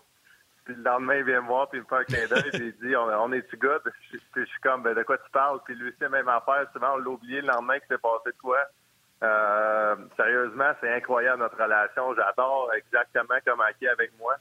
Puis 0.64 0.76
le 0.76 0.82
lendemain, 0.82 1.16
il 1.16 1.24
vient 1.24 1.40
me 1.42 1.48
voir, 1.48 1.68
puis 1.68 1.80
il 1.80 1.82
me 1.82 1.88
fait 1.88 1.96
un 1.96 2.04
clin 2.04 2.26
d'œil, 2.28 2.50
puis 2.52 2.74
il 2.80 2.88
dit 2.88 2.94
on, 2.94 3.32
est-tu 3.32 3.56
good? 3.56 3.82
Puis 3.82 4.22
je 4.36 4.44
suis 4.44 4.60
comme 4.60 4.84
ben, 4.84 4.94
de 4.94 5.02
quoi 5.02 5.18
tu 5.18 5.28
parles? 5.32 5.58
Puis 5.64 5.74
lui 5.74 5.92
la 6.00 6.08
même 6.08 6.28
affaire. 6.28 6.68
Souvent, 6.72 6.94
on 6.94 6.98
l'a 6.98 7.10
oublié 7.10 7.40
le 7.40 7.48
lendemain 7.48 7.80
qu'il 7.80 7.88
s'est 7.88 7.98
passé 7.98 8.30
de 8.30 8.38
quoi. 8.40 8.58
Euh, 9.24 9.96
sérieusement, 10.16 10.72
c'est 10.80 10.92
incroyable 10.92 11.40
notre 11.40 11.60
relation. 11.60 12.14
J'adore 12.14 12.70
exactement 12.74 13.34
comme 13.44 13.62
qui 13.78 13.88
avec 13.88 14.12
moi. 14.18 14.36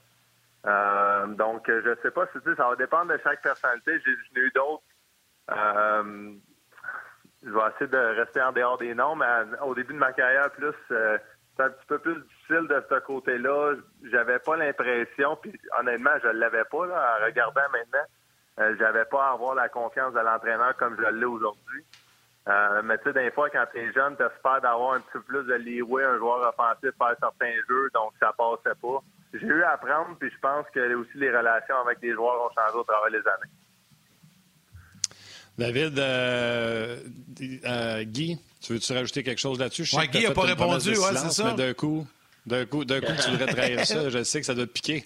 Euh, 0.65 1.27
donc, 1.27 1.67
euh, 1.69 1.81
je 1.83 2.01
sais 2.01 2.11
pas 2.11 2.27
si 2.27 2.39
ça 2.55 2.69
va 2.69 2.75
dépendre 2.75 3.11
de 3.11 3.19
chaque 3.23 3.41
personnalité. 3.41 3.99
J'ai 4.05 4.41
eu 4.41 4.51
d'autres. 4.53 4.83
Euh, 5.49 6.33
je 7.43 7.49
vais 7.49 7.59
essayer 7.73 7.87
de 7.87 8.19
rester 8.19 8.41
en 8.41 8.51
dehors 8.51 8.77
des 8.77 8.93
noms, 8.93 9.15
mais 9.15 9.25
au 9.63 9.73
début 9.73 9.93
de 9.93 9.99
ma 9.99 10.13
carrière, 10.13 10.51
plus 10.51 10.73
c'est 10.87 11.63
un 11.63 11.69
petit 11.69 11.85
peu 11.87 11.99
plus 11.99 12.15
difficile 12.21 12.67
de 12.67 12.83
ce 12.87 12.99
côté-là. 12.99 13.75
J'avais 14.11 14.39
pas 14.39 14.55
l'impression, 14.55 15.35
puis 15.37 15.59
honnêtement, 15.79 16.11
je 16.23 16.27
l'avais 16.29 16.63
pas 16.65 16.85
là, 16.85 17.17
en 17.19 17.25
regardant 17.25 17.67
maintenant. 17.71 18.75
J'avais 18.77 19.05
pas 19.05 19.29
à 19.29 19.31
avoir 19.31 19.55
la 19.55 19.69
confiance 19.69 20.13
de 20.13 20.19
l'entraîneur 20.19 20.75
comme 20.77 20.95
je 20.97 21.09
l'ai 21.09 21.25
aujourd'hui. 21.25 21.83
Mais 22.83 22.97
tu 22.99 23.05
sais, 23.05 23.13
des 23.13 23.31
fois, 23.31 23.49
quand 23.49 23.65
t'es 23.73 23.91
jeune, 23.91 24.15
t'espères 24.17 24.61
d'avoir 24.61 24.93
un 24.93 24.99
petit 24.99 25.13
peu 25.13 25.21
plus 25.21 25.43
de 25.43 25.55
leeway, 25.55 26.03
un 26.03 26.17
joueur 26.17 26.47
offensif 26.47 26.91
faire 26.97 27.15
certains 27.19 27.55
jeux, 27.67 27.89
donc 27.93 28.13
ça 28.19 28.33
passait 28.37 28.77
pas. 28.79 29.01
J'ai 29.33 29.47
eu 29.47 29.63
à 29.63 29.71
apprendre, 29.71 30.17
puis 30.19 30.29
je 30.29 30.39
pense 30.39 30.65
que 30.73 30.95
aussi 30.95 31.11
les 31.15 31.29
relations 31.29 31.75
avec 31.85 31.99
les 32.01 32.13
joueurs 32.13 32.45
ont 32.45 32.53
changé 32.53 32.77
au 32.77 32.83
travers 32.83 33.11
des 33.11 33.27
années. 33.27 33.51
David, 35.57 35.99
euh, 35.99 36.97
euh, 37.65 38.03
Guy, 38.03 38.37
tu 38.61 38.73
veux-tu 38.73 38.93
rajouter 38.93 39.23
quelque 39.23 39.39
chose 39.39 39.59
là-dessus? 39.59 39.87
Ouais, 39.95 40.07
Guy 40.07 40.19
t'as 40.21 40.25
a 40.25 40.27
fait 40.29 40.33
pas 40.33 40.41
répondu, 40.41 40.89
ouais, 40.89 41.15
c'est 41.15 41.31
ça. 41.31 41.53
Mais 41.55 41.67
d'un 41.67 41.73
coup, 41.73 42.07
d'un 42.45 42.65
coup, 42.65 42.83
d'un 42.83 42.99
coup, 42.99 43.11
tu 43.23 43.31
voudrais 43.31 43.47
trahir 43.47 43.85
ça. 43.85 44.09
Je 44.09 44.23
sais 44.23 44.39
que 44.39 44.45
ça 44.45 44.53
doit 44.53 44.65
te 44.65 44.71
piquer. 44.71 45.05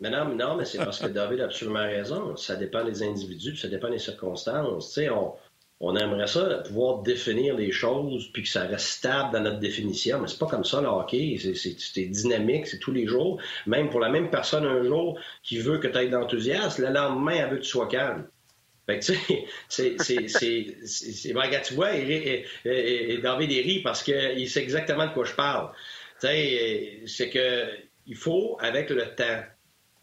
Mais 0.00 0.10
non, 0.10 0.26
mais 0.26 0.34
non, 0.34 0.56
mais 0.56 0.64
c'est 0.64 0.78
parce 0.78 0.98
que 0.98 1.06
David 1.06 1.40
a 1.40 1.44
absolument 1.44 1.84
raison. 1.84 2.36
Ça 2.36 2.56
dépend 2.56 2.84
des 2.84 3.02
individus, 3.02 3.52
puis 3.52 3.60
ça 3.60 3.68
dépend 3.68 3.88
des 3.88 3.98
circonstances. 3.98 4.88
Tu 4.88 4.92
sais, 4.92 5.10
on, 5.10 5.34
on 5.80 5.94
aimerait 5.96 6.26
ça 6.26 6.62
pouvoir 6.66 7.02
définir 7.02 7.54
les 7.56 7.70
choses 7.70 8.30
puis 8.32 8.42
que 8.42 8.48
ça 8.48 8.62
reste 8.66 8.86
stable 8.86 9.32
dans 9.32 9.40
notre 9.40 9.58
définition, 9.58 10.20
mais 10.20 10.28
c'est 10.28 10.38
pas 10.38 10.46
comme 10.46 10.64
ça 10.64 10.80
le 10.80 10.88
hockey. 10.88 11.38
C'est- 11.38 12.06
dynamique, 12.08 12.66
c'est 12.66 12.78
tous 12.78 12.92
les 12.92 13.06
jours. 13.06 13.40
Même 13.66 13.90
pour 13.90 14.00
la 14.00 14.08
même 14.08 14.30
personne 14.30 14.64
un 14.64 14.82
jour 14.82 15.18
qui 15.42 15.58
veut 15.58 15.78
que 15.78 15.88
tu 15.88 15.98
aies 15.98 16.06
de 16.08 16.12
l'enthousiasme, 16.16 16.82
le 16.82 16.92
lendemain, 16.92 17.32
elle 17.34 17.50
veut 17.50 17.56
que 17.58 17.62
tu 17.62 17.68
sois 17.68 17.88
calme. 17.88 18.26
Fait 18.86 19.00
que, 19.00 19.04
tu 19.04 19.14
sais, 19.68 19.96
c'est, 20.28 21.32
ben, 21.34 21.50
tu 21.62 21.74
vois, 21.74 21.94
et, 21.96 22.46
et- 22.64 23.12
et- 23.14 23.18
David 23.18 23.50
rit 23.50 23.82
parce 23.82 24.02
qu'il 24.02 24.48
sait 24.48 24.62
exactement 24.62 25.06
de 25.06 25.12
quoi 25.12 25.24
je 25.24 25.34
parle. 25.34 25.70
c'est 26.20 27.30
que 27.30 27.66
il 28.06 28.16
faut, 28.16 28.56
avec 28.60 28.90
le 28.90 29.04
temps, 29.14 29.42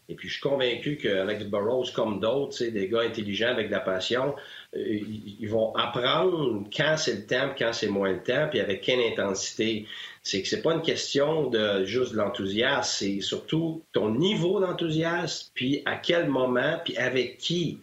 et 0.08 0.14
puis 0.14 0.28
je 0.28 0.34
suis 0.34 0.42
convaincu 0.42 0.96
qu'Alex 0.96 1.44
Burrows, 1.44 1.86
comme 1.94 2.20
d'autres, 2.20 2.62
des 2.64 2.88
gars 2.88 3.00
intelligents 3.00 3.48
avec 3.48 3.68
de 3.68 3.72
la 3.72 3.80
passion, 3.80 4.34
euh, 4.76 4.98
ils 5.40 5.48
vont 5.48 5.74
apprendre 5.74 6.64
quand 6.74 6.96
c'est 6.96 7.14
le 7.14 7.26
temps, 7.26 7.54
quand 7.58 7.72
c'est 7.72 7.88
moins 7.88 8.12
le 8.12 8.22
temps, 8.22 8.48
puis 8.50 8.60
avec 8.60 8.82
quelle 8.82 9.00
intensité. 9.00 9.86
C'est 10.22 10.42
que 10.42 10.48
c'est 10.48 10.62
pas 10.62 10.74
une 10.74 10.82
question 10.82 11.48
de 11.48 11.84
juste 11.84 12.12
de 12.12 12.18
l'enthousiasme, 12.18 12.82
c'est 12.82 13.20
surtout 13.20 13.82
ton 13.92 14.10
niveau 14.10 14.60
d'enthousiasme, 14.60 15.50
puis 15.54 15.82
à 15.84 15.96
quel 15.96 16.28
moment, 16.28 16.80
puis 16.84 16.96
avec 16.96 17.38
qui. 17.38 17.78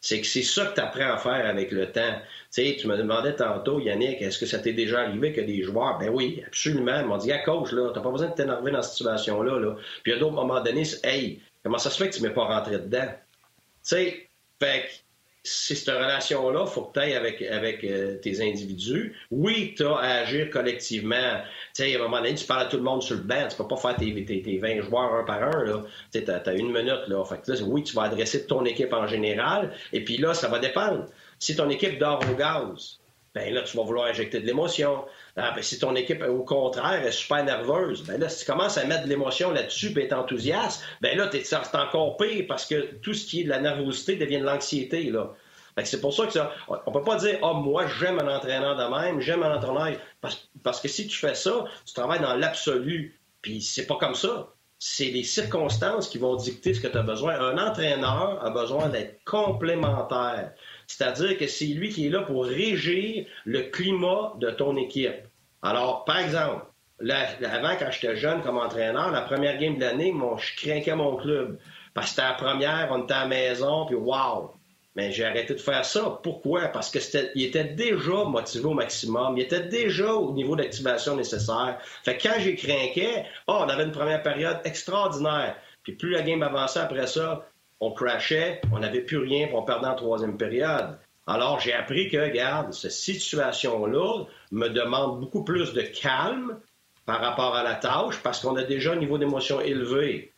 C'est 0.00 0.20
que 0.20 0.26
c'est 0.26 0.42
ça 0.42 0.66
que 0.66 0.74
tu 0.74 0.80
apprends 0.80 1.14
à 1.14 1.16
faire 1.16 1.46
avec 1.46 1.72
le 1.72 1.90
temps. 1.90 2.20
Tu 2.52 2.86
me 2.86 2.96
demandais 2.96 3.34
tantôt, 3.34 3.80
Yannick, 3.80 4.20
est-ce 4.20 4.38
que 4.38 4.46
ça 4.46 4.58
t'est 4.58 4.74
déjà 4.74 5.00
arrivé 5.00 5.32
que 5.32 5.40
des 5.40 5.62
joueurs, 5.62 5.98
ben 5.98 6.10
oui, 6.10 6.42
absolument, 6.46 7.00
ils 7.00 7.06
m'ont 7.06 7.16
dit, 7.16 7.32
à 7.32 7.38
coach, 7.38 7.72
là, 7.72 7.90
t'as 7.92 8.00
pas 8.00 8.10
besoin 8.10 8.28
de 8.28 8.34
t'énerver 8.34 8.70
dans 8.70 8.82
cette 8.82 8.92
situation-là, 8.92 9.58
là. 9.58 9.76
Puis 10.02 10.12
à 10.12 10.18
d'autres 10.18 10.34
moments 10.34 10.60
donnés, 10.60 10.84
hey, 11.02 11.40
comment 11.64 11.78
ça 11.78 11.90
se 11.90 11.98
fait 11.98 12.10
que 12.10 12.14
tu 12.14 12.22
ne 12.22 12.28
m'es 12.28 12.34
pas 12.34 12.44
rentré 12.44 12.78
dedans? 12.78 13.08
Tu 13.08 13.80
sais, 13.82 14.28
fait 14.60 15.04
c'est 15.46 15.74
cette 15.74 15.94
relation-là, 15.94 16.64
il 16.66 16.70
faut 16.70 16.84
que 16.84 16.94
tu 16.94 17.00
ailles 17.00 17.12
avec, 17.12 17.42
avec 17.42 17.84
euh, 17.84 18.16
tes 18.16 18.40
individus. 18.40 19.14
Oui, 19.30 19.74
tu 19.76 19.84
as 19.84 19.96
à 19.96 20.08
agir 20.20 20.48
collectivement. 20.48 21.42
Tu 21.74 21.84
sais, 21.84 21.94
à 21.94 21.98
un 21.98 22.02
moment 22.02 22.16
donné, 22.16 22.34
tu 22.34 22.46
parles 22.46 22.62
à 22.62 22.64
tout 22.64 22.78
le 22.78 22.82
monde 22.82 23.02
sur 23.02 23.16
le 23.16 23.22
banc. 23.22 23.46
Tu 23.50 23.56
peux 23.58 23.68
pas 23.68 23.76
faire 23.76 23.94
tes, 23.96 24.24
tes, 24.24 24.58
20 24.58 24.80
joueurs 24.80 25.14
un 25.14 25.24
par 25.24 25.42
un. 25.42 25.64
Là. 25.64 25.82
Tu 26.12 26.24
as, 26.30 26.52
une 26.54 26.72
minute. 26.72 27.08
Là. 27.08 27.22
Fait 27.26 27.42
que 27.42 27.62
oui, 27.62 27.82
tu 27.82 27.94
vas 27.94 28.04
adresser 28.04 28.46
ton 28.46 28.64
équipe 28.64 28.94
en 28.94 29.06
général. 29.06 29.74
Et 29.92 30.02
puis 30.02 30.16
là, 30.16 30.32
ça 30.32 30.48
va 30.48 30.58
dépendre. 30.58 31.04
Si 31.38 31.54
ton 31.54 31.68
équipe 31.68 31.98
dort 31.98 32.24
au 32.30 32.34
gaz, 32.34 32.98
ben 33.34 33.52
là, 33.52 33.62
tu 33.62 33.76
vas 33.76 33.82
vouloir 33.82 34.06
injecter 34.06 34.38
de 34.38 34.46
l'émotion. 34.46 35.04
Ah, 35.36 35.52
ben, 35.54 35.62
si 35.62 35.78
ton 35.78 35.94
équipe, 35.96 36.22
au 36.22 36.44
contraire, 36.44 37.04
est 37.04 37.10
super 37.10 37.44
nerveuse, 37.44 38.04
ben 38.04 38.20
là, 38.20 38.28
si 38.28 38.44
tu 38.44 38.50
commences 38.50 38.78
à 38.78 38.84
mettre 38.84 39.04
de 39.04 39.08
l'émotion 39.08 39.50
là-dessus 39.50 39.92
et 39.98 40.04
être 40.04 40.12
enthousiaste, 40.12 40.82
ben 41.00 41.18
là, 41.18 41.28
c'est 41.32 41.74
encore 41.74 42.16
pire 42.16 42.44
parce 42.46 42.64
que 42.64 42.94
tout 43.02 43.12
ce 43.12 43.26
qui 43.26 43.40
est 43.40 43.44
de 43.44 43.48
la 43.48 43.60
nervosité 43.60 44.14
devient 44.14 44.38
de 44.38 44.44
l'anxiété, 44.44 45.10
là. 45.10 45.34
c'est 45.82 46.00
pour 46.00 46.14
ça 46.14 46.26
que 46.26 46.32
ça, 46.32 46.52
on 46.68 46.92
peut 46.92 47.02
pas 47.02 47.16
dire, 47.16 47.38
ah, 47.42 47.50
oh, 47.50 47.54
moi, 47.54 47.86
j'aime 47.98 48.20
un 48.20 48.36
entraîneur 48.36 48.76
de 48.76 48.84
même, 48.84 49.20
j'aime 49.20 49.42
un 49.42 49.56
entraîneur. 49.56 49.98
Parce, 50.20 50.48
parce, 50.62 50.80
que 50.80 50.86
si 50.86 51.08
tu 51.08 51.18
fais 51.18 51.34
ça, 51.34 51.64
tu 51.84 51.92
travailles 51.92 52.20
dans 52.20 52.34
l'absolu. 52.34 53.18
Puis 53.42 53.60
c'est 53.60 53.86
pas 53.86 53.96
comme 53.96 54.14
ça. 54.14 54.48
C'est 54.78 55.06
les 55.06 55.24
circonstances 55.24 56.08
qui 56.08 56.18
vont 56.18 56.36
dicter 56.36 56.72
ce 56.72 56.80
que 56.80 56.88
tu 56.88 56.96
as 56.96 57.02
besoin. 57.02 57.34
Un 57.40 57.58
entraîneur 57.58 58.44
a 58.44 58.50
besoin 58.50 58.88
d'être 58.88 59.22
complémentaire. 59.24 60.52
C'est-à-dire 60.96 61.36
que 61.36 61.48
c'est 61.48 61.64
lui 61.64 61.88
qui 61.88 62.06
est 62.06 62.10
là 62.10 62.22
pour 62.22 62.44
régir 62.44 63.26
le 63.44 63.62
climat 63.62 64.34
de 64.38 64.50
ton 64.50 64.76
équipe. 64.76 65.24
Alors, 65.60 66.04
par 66.04 66.18
exemple, 66.18 66.66
avant, 67.10 67.74
quand 67.76 67.90
j'étais 67.90 68.14
jeune 68.16 68.42
comme 68.42 68.58
entraîneur, 68.58 69.10
la 69.10 69.22
première 69.22 69.58
game 69.58 69.74
de 69.74 69.80
l'année, 69.80 70.14
je 70.38 70.56
craquais 70.56 70.94
mon 70.94 71.16
club. 71.16 71.58
Parce 71.94 72.06
que 72.06 72.10
c'était 72.10 72.28
la 72.28 72.34
première, 72.34 72.88
on 72.92 73.02
était 73.02 73.14
à 73.14 73.22
la 73.22 73.26
maison, 73.26 73.86
puis 73.86 73.96
wow! 73.96 74.52
Mais 74.94 75.10
j'ai 75.10 75.24
arrêté 75.24 75.54
de 75.54 75.58
faire 75.58 75.84
ça. 75.84 76.20
Pourquoi? 76.22 76.68
Parce 76.68 76.92
qu'il 76.92 77.42
était 77.42 77.64
déjà 77.64 78.24
motivé 78.24 78.64
au 78.64 78.74
maximum. 78.74 79.36
Il 79.36 79.42
était 79.42 79.64
déjà 79.64 80.14
au 80.14 80.32
niveau 80.32 80.54
d'activation 80.54 81.16
nécessaire. 81.16 81.78
Fait 82.04 82.16
que 82.16 82.28
quand 82.28 82.38
j'ai 82.38 82.54
craqué, 82.54 83.24
oh, 83.48 83.56
on 83.58 83.68
avait 83.68 83.82
une 83.82 83.90
première 83.90 84.22
période 84.22 84.60
extraordinaire. 84.64 85.56
Puis 85.82 85.94
plus 85.94 86.10
la 86.10 86.22
game 86.22 86.44
avançait 86.44 86.78
après 86.78 87.08
ça, 87.08 87.44
on 87.84 87.92
crashait, 87.92 88.60
on 88.72 88.78
n'avait 88.78 89.00
plus 89.00 89.18
rien, 89.18 89.48
pour 89.48 89.60
on 89.60 89.62
perdait 89.62 89.86
en 89.86 89.94
troisième 89.94 90.36
période. 90.36 90.98
Alors, 91.26 91.60
j'ai 91.60 91.72
appris 91.72 92.10
que, 92.10 92.18
regarde, 92.18 92.72
cette 92.72 92.92
situation-là 92.92 94.24
me 94.52 94.68
demande 94.68 95.20
beaucoup 95.20 95.42
plus 95.42 95.72
de 95.72 95.80
calme 95.80 96.58
par 97.06 97.20
rapport 97.20 97.54
à 97.54 97.62
la 97.62 97.74
tâche 97.74 98.18
parce 98.22 98.40
qu'on 98.40 98.56
a 98.56 98.62
déjà 98.62 98.92
un 98.92 98.96
niveau 98.96 99.18
d'émotion 99.18 99.60
élevé. 99.60 100.32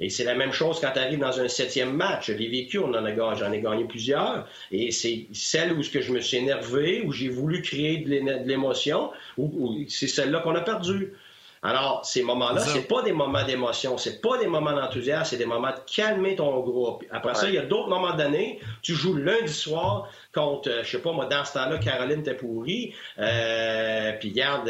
Et 0.00 0.10
c'est 0.10 0.24
la 0.24 0.34
même 0.34 0.52
chose 0.52 0.80
quand 0.80 0.90
tu 0.92 0.98
arrives 0.98 1.20
dans 1.20 1.38
un 1.40 1.46
septième 1.46 1.94
match. 1.94 2.26
Je 2.26 2.32
l'ai 2.32 2.48
vécu, 2.48 2.78
en 2.78 2.92
j'en 2.92 3.52
ai 3.52 3.60
gagné 3.60 3.84
plusieurs. 3.84 4.48
Et 4.72 4.90
c'est 4.90 5.28
celle 5.32 5.72
où 5.74 5.82
je 5.82 6.12
me 6.12 6.20
suis 6.20 6.38
énervé, 6.38 7.02
où 7.02 7.12
j'ai 7.12 7.28
voulu 7.28 7.62
créer 7.62 7.98
de 7.98 8.10
l'émotion, 8.44 9.12
c'est 9.88 10.08
celle-là 10.08 10.40
qu'on 10.40 10.56
a 10.56 10.60
perdue. 10.60 11.12
Alors, 11.64 12.04
ces 12.04 12.24
moments-là, 12.24 12.60
c'est 12.60 12.88
pas 12.88 13.02
des 13.02 13.12
moments 13.12 13.44
d'émotion, 13.44 13.96
c'est 13.96 14.20
pas 14.20 14.36
des 14.38 14.48
moments 14.48 14.72
d'enthousiasme, 14.72 15.30
c'est 15.30 15.36
des 15.36 15.46
moments 15.46 15.70
de 15.70 15.78
calmer 15.86 16.34
ton 16.34 16.58
groupe. 16.58 17.04
Après 17.12 17.36
ça, 17.36 17.48
il 17.48 17.54
y 17.54 17.58
a 17.58 17.62
d'autres 17.62 17.88
moments 17.88 18.14
d'année. 18.14 18.58
Tu 18.82 18.94
joues 18.94 19.14
lundi 19.14 19.52
soir 19.52 20.08
contre, 20.34 20.68
euh, 20.68 20.82
je 20.82 20.90
sais 20.90 20.98
pas, 20.98 21.12
moi, 21.12 21.26
dans 21.26 21.44
ce 21.44 21.52
temps-là, 21.52 21.78
Caroline 21.78 22.24
t'es 22.24 22.34
pourrie, 22.34 22.94
euh, 23.20 24.12
puis 24.18 24.32
garde, 24.32 24.68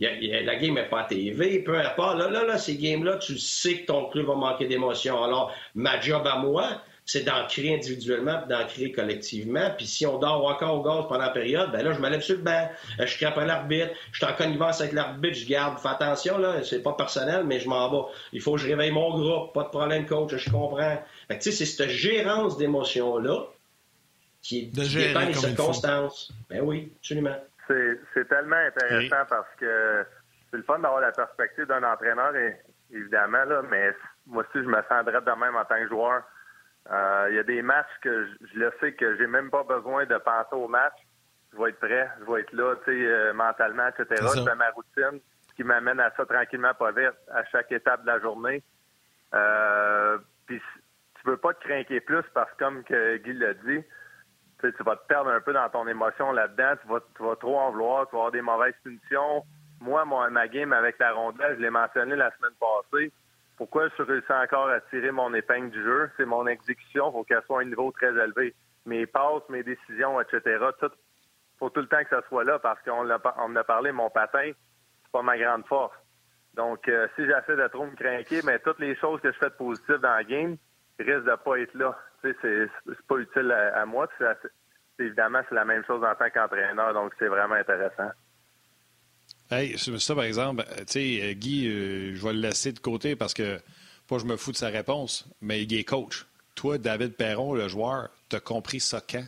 la 0.00 0.56
game 0.56 0.74
n'est 0.74 0.88
pas 0.88 1.00
à 1.00 1.04
TV, 1.04 1.58
peu 1.58 1.76
importe. 1.80 2.18
Là, 2.18 2.30
là, 2.30 2.44
là, 2.44 2.58
ces 2.58 2.76
games-là, 2.76 3.16
tu 3.16 3.36
sais 3.36 3.80
que 3.80 3.86
ton 3.86 4.06
club 4.06 4.26
va 4.26 4.34
manquer 4.34 4.66
d'émotion. 4.66 5.20
Alors, 5.20 5.52
ma 5.74 6.00
job 6.00 6.24
à 6.26 6.36
moi, 6.36 6.80
c'est 7.06 7.22
d'en 7.22 7.46
créer 7.46 7.74
individuellement 7.74 8.38
puis 8.38 8.48
d'en 8.48 8.66
créer 8.66 8.92
collectivement. 8.92 9.70
Puis 9.76 9.86
si 9.86 10.06
on 10.06 10.18
dort 10.18 10.44
encore 10.46 10.80
au 10.80 10.82
gaz 10.82 11.06
pendant 11.08 11.24
la 11.24 11.30
période, 11.30 11.70
ben 11.70 11.82
là, 11.84 11.92
je 11.92 12.00
me 12.00 12.08
lève 12.08 12.22
sur 12.22 12.36
le 12.36 12.42
banc, 12.42 12.70
euh, 12.98 13.06
je 13.06 13.18
crape 13.18 13.36
à 13.36 13.44
l'arbitre, 13.44 13.90
je 14.12 14.24
suis 14.24 14.32
en 14.32 14.34
connivence 14.34 14.80
avec 14.80 14.94
l'arbitre, 14.94 15.36
je 15.36 15.46
garde, 15.46 15.78
fais 15.78 15.88
attention, 15.88 16.38
là, 16.38 16.62
c'est 16.64 16.82
pas 16.82 16.94
personnel, 16.94 17.44
mais 17.44 17.60
je 17.60 17.68
m'en 17.68 17.90
vais. 17.90 18.12
Il 18.32 18.40
faut 18.40 18.54
que 18.54 18.60
je 18.60 18.68
réveille 18.68 18.90
mon 18.90 19.10
groupe, 19.18 19.52
pas 19.52 19.64
de 19.64 19.68
problème, 19.68 20.06
coach, 20.06 20.34
je 20.34 20.50
comprends. 20.50 21.02
Fait 21.28 21.38
tu 21.38 21.50
sais, 21.50 21.52
c'est 21.52 21.66
cette 21.66 21.90
gérance 21.90 22.56
d'émotions-là 22.56 23.48
qui, 24.40 24.60
est, 24.60 24.74
de 24.74 24.82
dépend 24.82 25.26
des 25.26 25.34
circonstances. 25.34 26.32
Ben 26.48 26.60
oui, 26.62 26.90
absolument. 27.00 27.36
C'est 27.66 28.28
tellement 28.28 28.56
intéressant 28.56 29.24
parce 29.28 29.48
que 29.58 30.04
c'est 30.50 30.56
le 30.56 30.62
fun 30.62 30.78
d'avoir 30.78 31.00
la 31.00 31.12
perspective 31.12 31.66
d'un 31.66 31.82
entraîneur, 31.82 32.32
évidemment, 32.90 33.44
là, 33.44 33.62
mais 33.70 33.90
moi 34.26 34.42
aussi, 34.42 34.64
je 34.64 34.68
me 34.68 34.80
sens 34.88 35.04
de 35.04 35.40
même 35.40 35.56
en 35.56 35.64
tant 35.64 35.76
que 35.76 35.88
joueur. 35.88 36.22
Euh, 36.90 37.26
il 37.30 37.36
y 37.36 37.38
a 37.38 37.42
des 37.42 37.62
matchs 37.62 37.86
que 38.02 38.26
je, 38.26 38.58
le 38.58 38.72
sais 38.80 38.92
que 38.92 39.16
j'ai 39.16 39.26
même 39.26 39.50
pas 39.50 39.62
besoin 39.62 40.04
de 40.04 40.16
penser 40.18 40.54
au 40.54 40.68
match. 40.68 40.94
Je 41.52 41.58
vais 41.58 41.70
être 41.70 41.78
prêt, 41.78 42.10
je 42.20 42.30
vais 42.30 42.40
être 42.40 42.52
là, 42.52 42.74
tu 42.84 42.92
sais, 42.92 43.06
euh, 43.06 43.32
mentalement, 43.32 43.88
etc. 43.88 44.22
Je 44.36 44.42
fais 44.42 44.54
ma 44.56 44.70
routine, 44.70 45.20
qui 45.56 45.64
m'amène 45.64 46.00
à 46.00 46.10
ça 46.16 46.26
tranquillement, 46.26 46.74
pas 46.74 46.90
vite, 46.90 47.14
à 47.32 47.44
chaque 47.44 47.70
étape 47.72 48.02
de 48.02 48.08
la 48.08 48.20
journée. 48.20 48.62
Euh, 49.34 50.18
puis 50.46 50.60
tu 51.14 51.30
veux 51.30 51.36
pas 51.36 51.54
te 51.54 51.64
craquer 51.64 52.00
plus 52.00 52.24
parce 52.34 52.50
que 52.52 52.64
comme 52.64 52.84
que 52.84 53.16
Guy 53.18 53.32
l'a 53.32 53.54
dit, 53.54 53.82
tu 54.60 54.82
vas 54.82 54.96
te 54.96 55.06
perdre 55.06 55.30
un 55.30 55.40
peu 55.40 55.52
dans 55.52 55.68
ton 55.68 55.86
émotion 55.86 56.32
là-dedans, 56.32 56.74
tu 56.82 56.88
vas, 56.88 57.00
tu 57.16 57.22
vas 57.22 57.36
trop 57.36 57.58
en 57.58 57.70
vouloir, 57.70 58.06
tu 58.08 58.12
vas 58.12 58.20
avoir 58.20 58.32
des 58.32 58.42
mauvaises 58.42 58.74
punitions. 58.82 59.44
Moi, 59.80 60.04
moi, 60.04 60.28
ma 60.30 60.48
game 60.48 60.72
avec 60.72 60.98
la 60.98 61.12
rondelle, 61.12 61.56
je 61.56 61.62
l'ai 61.62 61.70
mentionné 61.70 62.16
la 62.16 62.30
semaine 62.36 62.54
passée 62.58 63.12
pourquoi 63.56 63.88
je 63.96 64.02
réussis 64.02 64.32
encore 64.32 64.68
à 64.68 64.80
tirer 64.80 65.10
mon 65.10 65.32
épingle 65.34 65.70
du 65.70 65.82
jeu? 65.82 66.10
C'est 66.16 66.24
mon 66.24 66.46
exécution, 66.46 67.08
il 67.08 67.12
faut 67.12 67.24
qu'elle 67.24 67.42
soit 67.46 67.60
à 67.60 67.62
un 67.62 67.66
niveau 67.66 67.92
très 67.92 68.10
élevé. 68.10 68.54
Mes 68.86 69.06
passes, 69.06 69.48
mes 69.48 69.62
décisions, 69.62 70.20
etc., 70.20 70.58
tout, 70.80 70.90
faut 71.58 71.70
tout 71.70 71.80
le 71.80 71.86
temps 71.86 72.02
que 72.02 72.10
ça 72.10 72.22
soit 72.28 72.44
là 72.44 72.58
parce 72.58 72.80
qu'on 72.82 73.08
on 73.08 73.56
a 73.56 73.64
parlé, 73.64 73.92
mon 73.92 74.10
patin, 74.10 74.50
c'est 75.02 75.12
pas 75.12 75.22
ma 75.22 75.38
grande 75.38 75.66
force. 75.66 75.94
Donc, 76.54 76.88
euh, 76.88 77.08
si 77.16 77.26
j'essaie 77.26 77.56
de 77.56 77.66
trop 77.68 77.86
me 77.86 77.96
craquer, 77.96 78.40
mais 78.44 78.58
toutes 78.60 78.78
les 78.78 78.94
choses 78.96 79.20
que 79.20 79.32
je 79.32 79.38
fais 79.38 79.50
de 79.50 79.54
positif 79.54 79.96
dans 79.96 80.14
la 80.14 80.24
game 80.24 80.56
risquent 80.98 81.24
de 81.24 81.36
pas 81.36 81.58
être 81.58 81.74
là. 81.74 81.98
Tu 82.22 82.32
sais, 82.40 82.68
c'est 82.86 83.06
pas 83.06 83.16
utile 83.16 83.50
à, 83.52 83.84
moi. 83.86 84.08
évidemment, 84.98 85.40
c'est 85.48 85.54
la 85.54 85.64
même 85.64 85.84
chose 85.84 86.02
en 86.04 86.14
tant 86.14 86.30
qu'entraîneur, 86.30 86.94
donc 86.94 87.12
c'est 87.18 87.26
vraiment 87.26 87.56
intéressant. 87.56 88.10
Hey, 89.50 89.76
ça, 89.78 90.14
par 90.14 90.24
exemple, 90.24 90.64
tu 90.64 90.84
sais, 90.86 91.20
euh, 91.22 91.34
Guy, 91.34 91.68
euh, 91.68 92.14
je 92.14 92.26
vais 92.26 92.32
le 92.32 92.40
laisser 92.40 92.72
de 92.72 92.78
côté 92.78 93.14
parce 93.14 93.34
que, 93.34 93.58
pas 94.08 94.18
je 94.18 94.24
me 94.24 94.36
fous 94.36 94.52
de 94.52 94.56
sa 94.56 94.68
réponse, 94.68 95.28
mais 95.42 95.62
il 95.62 95.78
est 95.78 95.84
coach. 95.84 96.26
Toi, 96.54 96.78
David 96.78 97.16
Perron, 97.16 97.54
le 97.54 97.68
joueur, 97.68 98.08
t'as 98.30 98.40
compris 98.40 98.80
ça 98.80 99.00
quand? 99.00 99.24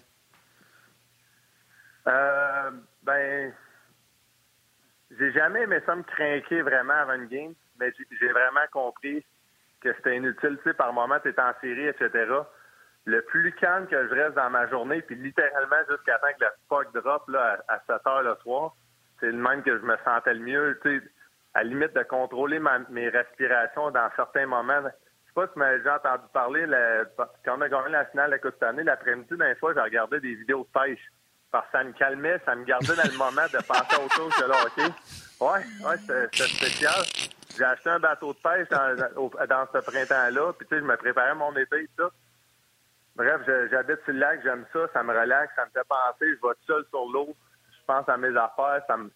Euh, 2.06 2.70
ben, 3.02 3.52
j'ai 5.18 5.32
jamais 5.32 5.62
aimé 5.62 5.80
ça 5.84 5.94
me 5.94 6.02
craquer 6.02 6.62
vraiment 6.62 6.94
avant 6.94 7.14
une 7.14 7.26
game, 7.26 7.54
mais 7.78 7.92
j'ai 8.18 8.28
vraiment 8.28 8.66
compris 8.72 9.24
que 9.80 9.92
c'était 9.94 10.16
inutile. 10.16 10.56
Tu 10.62 10.70
sais, 10.70 10.74
par 10.74 10.92
moment, 10.94 11.20
tu 11.20 11.28
es 11.28 11.40
en 11.40 11.52
série, 11.60 11.88
etc. 11.88 12.10
Le 13.04 13.22
plus 13.22 13.52
calme 13.52 13.86
que 13.86 14.08
je 14.08 14.14
reste 14.14 14.34
dans 14.34 14.50
ma 14.50 14.66
journée, 14.68 15.02
puis 15.02 15.16
littéralement 15.16 15.76
jusqu'à 15.90 16.18
temps 16.18 16.32
que 16.38 16.44
la 16.44 16.52
puck 16.68 16.92
drop 16.94 17.28
là, 17.28 17.62
à 17.68 17.80
7 17.86 18.06
heures 18.06 18.22
le 18.22 18.34
c'est 19.20 19.26
le 19.26 19.32
même 19.32 19.62
que 19.62 19.78
je 19.78 19.82
me 19.82 19.96
sentais 20.04 20.34
le 20.34 20.40
mieux. 20.40 20.78
Tu 20.82 20.98
sais, 20.98 21.04
à 21.54 21.62
la 21.62 21.70
limite 21.70 21.94
de 21.94 22.02
contrôler 22.02 22.60
mes 22.90 23.08
respirations 23.08 23.90
dans 23.90 24.10
certains 24.14 24.46
moments. 24.46 24.82
Je 24.82 24.88
sais 24.88 25.34
pas 25.34 25.46
si 25.46 25.78
déjà 25.78 25.96
entendu 25.96 26.24
parler, 26.32 26.66
quand 27.16 27.56
on 27.56 27.60
a 27.62 27.68
gagné 27.68 27.90
la 27.90 28.04
finale 28.06 28.30
la 28.30 28.38
Coupe 28.38 28.54
cette 28.60 28.76
l'après-midi, 28.76 29.36
d'un 29.36 29.54
fois, 29.54 29.72
j'ai 29.72 29.80
regardé 29.80 30.20
des 30.20 30.34
vidéos 30.34 30.66
de 30.66 30.80
pêche. 30.80 31.00
Parce 31.50 31.64
que 31.66 31.72
ça 31.72 31.84
me 31.84 31.92
calmait, 31.92 32.40
ça 32.44 32.54
me 32.54 32.64
gardait 32.64 32.94
dans 32.94 33.10
le 33.10 33.16
moment 33.16 33.46
de 33.50 33.58
penser 33.66 33.96
à 33.96 34.04
autre 34.04 34.14
chose 34.14 34.34
que 34.34 34.44
là, 34.44 34.54
OK. 34.66 34.92
Ouais, 35.40 35.88
ouais, 35.88 35.96
c'était 35.98 36.44
spécial. 36.44 37.02
J'ai 37.56 37.64
acheté 37.64 37.88
un 37.88 38.00
bateau 38.00 38.34
de 38.34 38.38
pêche 38.38 38.68
dans, 38.68 39.66
ce 39.72 39.78
printemps-là, 39.78 40.52
puis 40.52 40.66
tu 40.66 40.74
sais, 40.74 40.80
je 40.80 40.86
me 40.86 40.96
préparais 40.96 41.34
mon 41.34 41.56
été 41.56 41.84
et 41.84 41.90
tout. 41.96 42.10
Bref, 43.14 43.40
j'habite 43.70 44.04
sur 44.04 44.12
le 44.12 44.18
lac, 44.18 44.40
j'aime 44.42 44.66
ça, 44.74 44.80
ça 44.92 45.02
me 45.02 45.18
relaxe, 45.18 45.54
ça 45.56 45.64
me 45.64 45.70
fait 45.70 45.88
penser, 45.88 46.36
je 46.36 46.46
vais 46.46 46.54
seul 46.66 46.84
sur 46.90 47.06
l'eau, 47.10 47.34
pense 47.86 48.08
à 48.08 48.16
mes 48.16 48.36
affaires, 48.36 48.82
ça 48.86 48.96
me, 48.96 49.10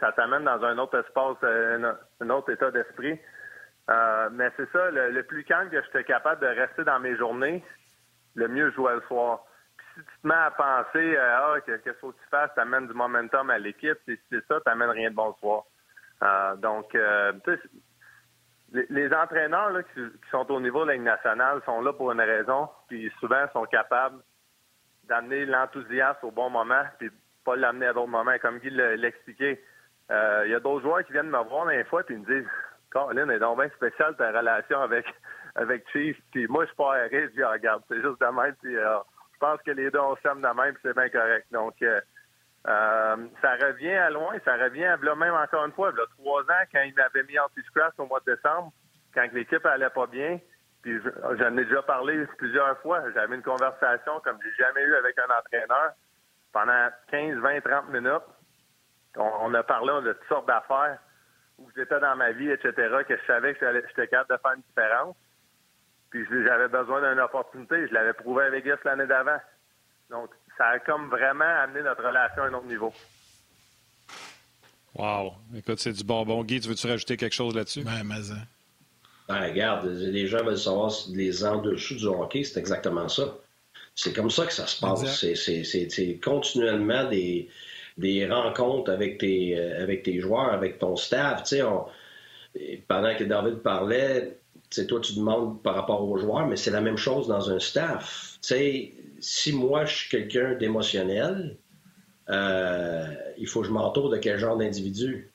ça 0.00 0.12
t'amène 0.12 0.44
dans 0.44 0.62
un 0.64 0.78
autre 0.78 0.98
espace, 0.98 1.36
un, 1.42 2.30
autre 2.30 2.50
état 2.50 2.70
d'esprit. 2.70 3.18
mais 4.32 4.50
c'est 4.56 4.70
ça, 4.72 4.90
le, 4.90 5.22
plus 5.22 5.44
calme 5.44 5.70
que 5.70 5.82
j'étais 5.82 6.04
capable 6.04 6.40
de 6.40 6.46
rester 6.46 6.84
dans 6.84 7.00
mes 7.00 7.16
journées, 7.16 7.64
le 8.34 8.48
mieux 8.48 8.70
je 8.70 8.74
jouais 8.76 8.94
le 8.94 9.02
soir. 9.02 9.44
Puis 9.76 9.86
si 9.94 10.00
tu 10.00 10.20
te 10.22 10.26
mets 10.26 10.34
à 10.34 10.50
penser, 10.50 11.16
ah, 11.16 11.56
qu'est-ce 11.66 11.82
que 11.82 12.06
tu 12.06 12.28
fasses, 12.30 12.50
t'amènes 12.54 12.88
du 12.88 12.94
momentum 12.94 13.50
à 13.50 13.58
l'équipe, 13.58 13.98
si 14.06 14.18
c'est 14.30 14.44
ça, 14.46 14.60
t'amènes 14.60 14.90
rien 14.90 15.10
de 15.10 15.14
bon 15.14 15.28
le 15.28 15.34
soir. 15.40 16.56
donc, 16.58 16.96
les, 18.74 19.14
entraîneurs 19.14 19.82
qui, 19.94 20.00
sont 20.30 20.50
au 20.50 20.60
niveau 20.60 20.84
de 20.84 20.90
la 20.92 20.98
nationale 20.98 21.62
sont 21.64 21.80
là 21.80 21.92
pour 21.92 22.10
une 22.12 22.20
raison, 22.20 22.68
puis 22.88 23.10
souvent 23.20 23.46
sont 23.52 23.64
capables 23.66 24.20
d'amener 25.04 25.44
l'enthousiasme 25.46 26.26
au 26.26 26.30
bon 26.30 26.50
moment, 26.50 26.82
puis 26.98 27.10
pas 27.44 27.56
l'amener 27.56 27.86
à 27.86 27.92
d'autres 27.92 28.08
moments. 28.08 28.38
Comme 28.40 28.58
Guy 28.58 28.70
l'expliquait, 28.70 29.62
euh, 30.10 30.42
il 30.46 30.52
y 30.52 30.54
a 30.54 30.60
d'autres 30.60 30.82
joueurs 30.82 31.04
qui 31.04 31.12
viennent 31.12 31.30
me 31.30 31.42
voir 31.44 31.68
une 31.68 31.84
fois, 31.84 32.02
ils 32.08 32.18
me 32.18 32.26
disent 32.26 32.50
Colin, 32.90 33.28
est 33.28 33.38
donc 33.38 33.58
bien 33.58 33.68
spécial 33.70 34.14
ta 34.16 34.28
relation 34.30 34.80
avec, 34.80 35.06
avec 35.54 35.88
Chief. 35.90 36.16
Puis 36.32 36.46
moi, 36.48 36.64
je 36.64 36.68
suis 36.68 36.76
pas 36.76 36.90
arrêté, 36.90 37.22
je 37.28 37.32
dis 37.32 37.44
regarde, 37.44 37.82
c'est 37.88 38.00
juste 38.00 38.20
de 38.20 38.26
même, 38.26 38.54
puis 38.62 38.76
euh, 38.76 38.98
je 39.32 39.38
pense 39.38 39.60
que 39.62 39.70
les 39.70 39.90
deux, 39.90 39.98
on 39.98 40.16
s'aime 40.16 40.40
de 40.40 40.54
même, 40.54 40.74
c'est 40.82 40.94
bien 40.94 41.08
correct. 41.08 41.46
Donc, 41.50 41.74
euh, 41.82 42.00
ça 42.64 43.54
revient 43.56 43.94
à 43.94 44.10
loin, 44.10 44.34
ça 44.44 44.56
revient 44.56 44.84
à 44.84 44.96
même 44.96 45.34
encore 45.34 45.66
une 45.66 45.72
fois, 45.72 45.92
il 45.92 45.98
y 45.98 46.02
a 46.02 46.06
trois 46.18 46.42
ans, 46.42 46.64
quand 46.72 46.82
il 46.82 46.94
m'avait 46.94 47.24
mis 47.24 47.38
en 47.38 47.48
scratch 47.66 47.94
au 47.98 48.06
mois 48.06 48.20
de 48.26 48.34
décembre, 48.34 48.72
quand 49.14 49.26
l'équipe 49.32 49.64
allait 49.66 49.90
pas 49.90 50.06
bien, 50.06 50.38
puis 50.82 50.98
j'en 51.38 51.56
ai 51.56 51.64
déjà 51.64 51.82
parlé 51.82 52.26
plusieurs 52.38 52.78
fois, 52.80 53.02
j'avais 53.14 53.34
une 53.34 53.42
conversation 53.42 54.20
comme 54.20 54.38
j'ai 54.42 54.64
jamais 54.64 54.82
eu 54.82 54.94
avec 54.94 55.18
un 55.18 55.38
entraîneur 55.38 55.92
pendant 56.54 56.88
15, 57.10 57.38
20, 57.38 57.60
30 57.60 57.88
minutes. 57.90 58.22
On, 59.16 59.52
a 59.52 59.62
parlé 59.62 59.92
de 60.06 60.12
toutes 60.12 60.28
sortes 60.28 60.46
d'affaires 60.46 60.98
où 61.58 61.68
j'étais 61.76 62.00
dans 62.00 62.16
ma 62.16 62.32
vie, 62.32 62.50
etc., 62.50 62.72
que 63.06 63.16
je 63.16 63.26
savais 63.26 63.54
que 63.54 63.66
j'étais 63.88 64.08
capable 64.08 64.30
de 64.30 64.40
faire 64.40 64.52
une 64.56 64.62
différence. 64.62 65.16
Puis 66.10 66.24
j'avais 66.30 66.68
besoin 66.68 67.10
d'une 67.10 67.20
opportunité. 67.20 67.86
Je 67.88 67.92
l'avais 67.92 68.12
prouvé 68.12 68.44
à 68.44 68.50
Vegas 68.50 68.78
l'année 68.84 69.06
d'avant. 69.06 69.38
Donc, 70.10 70.30
ça 70.56 70.68
a 70.68 70.78
comme 70.78 71.10
vraiment 71.10 71.44
amené 71.44 71.82
notre 71.82 72.04
relation 72.04 72.42
à 72.42 72.46
un 72.46 72.54
autre 72.54 72.66
niveau. 72.66 72.92
Wow. 74.94 75.34
Écoute, 75.56 75.80
c'est 75.80 75.92
du 75.92 76.04
bonbon. 76.04 76.42
Guy, 76.44 76.60
tu 76.60 76.68
veux-tu 76.68 76.86
rajouter 76.86 77.16
quelque 77.16 77.34
chose 77.34 77.54
là-dessus? 77.54 77.82
Oui, 77.84 78.02
mais... 78.04 78.30
Hein. 78.32 78.46
Ben, 79.28 79.42
regarde, 79.42 79.86
les 79.86 80.26
gens 80.26 80.44
veulent 80.44 80.58
savoir 80.58 80.92
les 81.12 81.44
en-dessous 81.44 81.96
du 81.96 82.06
hockey, 82.06 82.44
c'est 82.44 82.60
exactement 82.60 83.08
ça. 83.08 83.24
C'est 83.94 84.12
comme 84.12 84.30
ça 84.30 84.46
que 84.46 84.52
ça 84.52 84.66
se 84.66 84.80
passe. 84.80 85.24
C'est 85.34 86.20
continuellement 86.22 87.08
des, 87.08 87.48
des 87.96 88.26
rencontres 88.26 88.90
avec 88.90 89.18
tes, 89.18 89.56
euh, 89.56 89.82
avec 89.82 90.02
tes 90.02 90.20
joueurs, 90.20 90.52
avec 90.52 90.78
ton 90.78 90.96
staff. 90.96 91.44
pendant 92.88 93.14
que 93.16 93.24
David 93.24 93.56
parlait, 93.58 94.38
toi, 94.88 95.00
tu 95.00 95.14
demandes 95.14 95.62
par 95.62 95.74
rapport 95.74 96.02
aux 96.08 96.18
joueurs, 96.18 96.46
mais 96.46 96.56
c'est 96.56 96.70
la 96.70 96.80
même 96.80 96.96
chose 96.96 97.28
dans 97.28 97.50
un 97.50 97.60
staff. 97.60 98.38
sais 98.40 98.92
si 99.20 99.52
moi, 99.52 99.84
je 99.84 99.94
suis 99.94 100.10
quelqu'un 100.10 100.54
d'émotionnel, 100.54 101.56
euh, 102.28 103.06
il 103.38 103.46
faut 103.46 103.60
que 103.60 103.66
je 103.66 103.72
m'entoure 103.72 104.10
de 104.10 104.16
quel 104.16 104.38
genre 104.38 104.56
d'individu? 104.56 105.30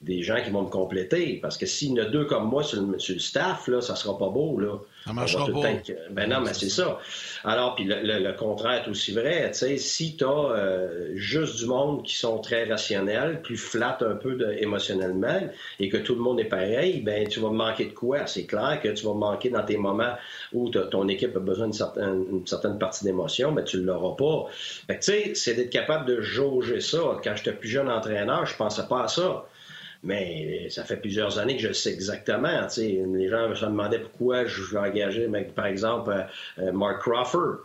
Des 0.00 0.22
gens 0.22 0.42
qui 0.42 0.50
vont 0.50 0.62
me 0.62 0.70
compléter. 0.70 1.38
Parce 1.42 1.58
que 1.58 1.66
s'il 1.66 1.92
y 1.92 2.00
en 2.00 2.04
a 2.04 2.06
deux 2.06 2.24
comme 2.24 2.48
moi 2.48 2.62
sur 2.62 2.82
le, 2.82 2.98
sur 2.98 3.14
le 3.14 3.20
staff, 3.20 3.68
là, 3.68 3.80
ça 3.80 3.96
sera 3.96 4.16
pas 4.18 4.28
beau. 4.28 4.58
Là. 4.58 4.78
Ça 5.04 5.12
marchera 5.12 5.46
pas. 5.46 5.68
Ben 6.10 6.28
non, 6.28 6.40
mais 6.40 6.52
c'est 6.52 6.68
ça. 6.68 6.98
Alors, 7.44 7.74
puis 7.74 7.84
le, 7.84 8.32
contraire 8.32 8.84
est 8.86 8.90
aussi 8.90 9.12
vrai. 9.12 9.50
Tu 9.52 9.58
sais, 9.58 9.76
si 9.78 10.16
tu 10.16 10.24
as 10.24 10.28
euh, 10.28 11.12
juste 11.14 11.56
du 11.56 11.66
monde 11.66 12.04
qui 12.04 12.16
sont 12.16 12.38
très 12.38 12.64
rationnels, 12.64 13.40
plus 13.42 13.56
flat 13.56 13.98
un 14.02 14.14
peu 14.14 14.34
de, 14.34 14.52
émotionnellement, 14.58 15.40
et 15.78 15.88
que 15.88 15.96
tout 15.96 16.14
le 16.14 16.20
monde 16.20 16.38
est 16.40 16.44
pareil, 16.44 17.00
ben 17.00 17.26
tu 17.26 17.40
vas 17.40 17.50
manquer 17.50 17.86
de 17.86 17.92
quoi? 17.92 18.26
C'est 18.26 18.44
clair 18.44 18.80
que 18.82 18.88
tu 18.88 19.06
vas 19.06 19.14
manquer 19.14 19.48
dans 19.48 19.64
tes 19.64 19.78
moments 19.78 20.14
où 20.52 20.68
ton 20.68 21.08
équipe 21.08 21.36
a 21.36 21.40
besoin 21.40 21.66
d'une 21.66 21.72
certaine, 21.72 22.24
une 22.30 22.46
certaine 22.46 22.78
partie 22.78 23.04
d'émotion, 23.04 23.52
ben 23.52 23.64
tu 23.64 23.78
ne 23.78 23.84
l'auras 23.84 24.16
pas. 24.16 24.48
tu 24.88 24.96
sais, 25.00 25.32
c'est 25.34 25.54
d'être 25.54 25.70
capable 25.70 26.06
de 26.06 26.20
jauger 26.20 26.80
ça. 26.80 27.18
Quand 27.24 27.34
j'étais 27.36 27.52
plus 27.52 27.68
jeune 27.68 27.88
entraîneur, 27.88 28.44
je 28.46 28.56
pensais 28.56 28.86
pas 28.88 29.04
à 29.04 29.08
ça. 29.08 29.46
Mais 30.02 30.70
ça 30.70 30.84
fait 30.84 30.96
plusieurs 30.96 31.38
années 31.38 31.56
que 31.56 31.62
je 31.62 31.68
le 31.68 31.74
sais 31.74 31.92
exactement. 31.92 32.66
Les 32.78 33.28
gens 33.28 33.54
se 33.54 33.66
demandaient 33.66 33.98
pourquoi 33.98 34.46
je 34.46 34.62
vais 34.62 34.78
engager, 34.78 35.28
par 35.54 35.66
exemple, 35.66 36.10
euh, 36.10 36.68
euh, 36.68 36.72
Mark 36.72 37.02
Crawford. 37.02 37.58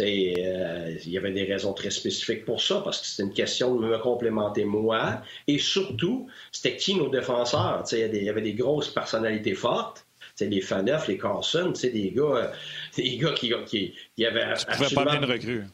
Euh, 0.00 0.96
il 1.04 1.10
y 1.10 1.18
avait 1.18 1.32
des 1.32 1.44
raisons 1.44 1.74
très 1.74 1.90
spécifiques 1.90 2.46
pour 2.46 2.62
ça, 2.62 2.80
parce 2.82 3.00
que 3.00 3.06
c'était 3.06 3.24
une 3.24 3.34
question 3.34 3.74
de 3.74 3.86
me 3.86 3.98
complémenter 3.98 4.64
moi. 4.64 5.20
Et 5.46 5.58
surtout, 5.58 6.28
c'était 6.50 6.76
qui 6.78 6.94
nos 6.94 7.10
défenseurs? 7.10 7.84
Il 7.92 8.22
y, 8.22 8.28
avait 8.30 8.40
des 8.40 8.54
grosses 8.54 8.88
personnalités 8.88 9.54
fortes. 9.54 10.06
les 10.40 10.62
Faneuf, 10.62 11.08
les 11.08 11.18
Carson, 11.18 11.74
des 11.82 12.10
gars, 12.16 12.52
des 12.96 13.18
gars 13.18 13.32
qui, 13.32 13.52
qui, 13.66 13.94
qui 14.16 14.24
avaient. 14.24 14.54
Tu 14.54 14.64
pouvais 14.64 14.94
pas 14.94 15.18
bien 15.18 15.26
recrues. 15.26 15.64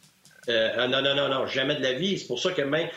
Euh, 0.48 0.86
non, 0.86 1.02
non, 1.02 1.14
non, 1.14 1.28
non, 1.28 1.46
jamais 1.46 1.74
de 1.74 1.82
la 1.82 1.92
vie. 1.92 2.18
C'est 2.18 2.26
pour 2.26 2.38
ça 2.38 2.52
que 2.52 2.62
même 2.62 2.88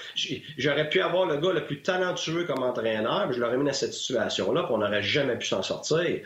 j'aurais 0.58 0.90
pu 0.90 1.02
avoir 1.02 1.26
le 1.26 1.38
gars 1.38 1.52
le 1.52 1.66
plus 1.66 1.82
talentueux 1.82 2.46
comme 2.46 2.64
entraîneur, 2.64 3.28
mais 3.28 3.34
je 3.34 3.40
l'aurais 3.40 3.58
mis 3.58 3.66
dans 3.66 3.74
cette 3.74 3.94
situation-là, 3.94 4.64
puis 4.64 4.74
on 4.74 4.78
n'aurait 4.78 5.04
jamais 5.04 5.38
pu 5.38 5.48
s'en 5.48 5.62
sortir. 5.62 6.22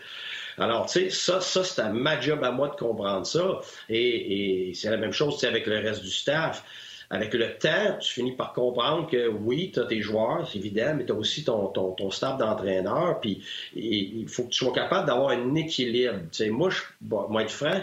Alors, 0.58 0.86
tu 0.86 1.00
sais, 1.00 1.10
ça, 1.10 1.42
ça 1.42 1.64
c'est 1.64 1.90
ma 1.90 2.20
job 2.20 2.44
à 2.44 2.52
moi 2.52 2.70
de 2.70 2.76
comprendre 2.76 3.26
ça. 3.26 3.60
Et, 3.90 4.72
c'est 4.74 4.90
la 4.90 4.98
même 4.98 5.12
chose 5.12 5.44
avec 5.44 5.66
le 5.66 5.78
reste 5.78 6.02
du 6.04 6.12
staff. 6.12 6.64
Avec 7.12 7.36
le 7.36 7.56
temps, 7.60 7.98
tu 8.00 8.14
finis 8.14 8.32
par 8.32 8.54
comprendre 8.54 9.08
que 9.08 9.28
oui, 9.28 9.70
tu 9.72 9.80
as 9.80 9.86
tes 9.86 10.02
joueurs, 10.02 10.50
c'est 10.52 10.58
évident, 10.58 10.96
mais 10.98 11.06
tu 11.06 11.12
as 11.12 11.16
aussi 11.16 11.44
ton, 11.44 11.72
staff 12.10 12.40
d'entraîneur. 12.40 13.20
Puis 13.20 13.44
il 13.76 14.28
faut 14.28 14.44
que 14.44 14.50
tu 14.50 14.66
sois 14.66 14.74
capable 14.74 15.06
d'avoir 15.06 15.30
un 15.30 15.54
équilibre. 15.54 16.16
Sais, 16.32 16.50
moi, 16.50 16.72
je, 16.72 16.82
bon, 17.02 17.28
moi, 17.30 17.44
être 17.44 17.52
franc, 17.52 17.80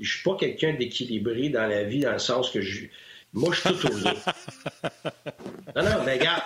je 0.00 0.12
suis 0.12 0.22
pas 0.22 0.36
quelqu'un 0.36 0.74
d'équilibré 0.74 1.48
dans 1.48 1.66
la 1.66 1.84
vie, 1.84 2.00
dans 2.00 2.12
le 2.12 2.18
sens 2.18 2.50
que 2.50 2.60
je. 2.60 2.86
Moi, 3.32 3.52
je 3.52 3.60
suis 3.60 3.78
tout 3.78 3.88
au 3.88 3.98
Non, 5.76 5.82
non, 5.82 6.04
mais 6.04 6.14
regarde, 6.14 6.42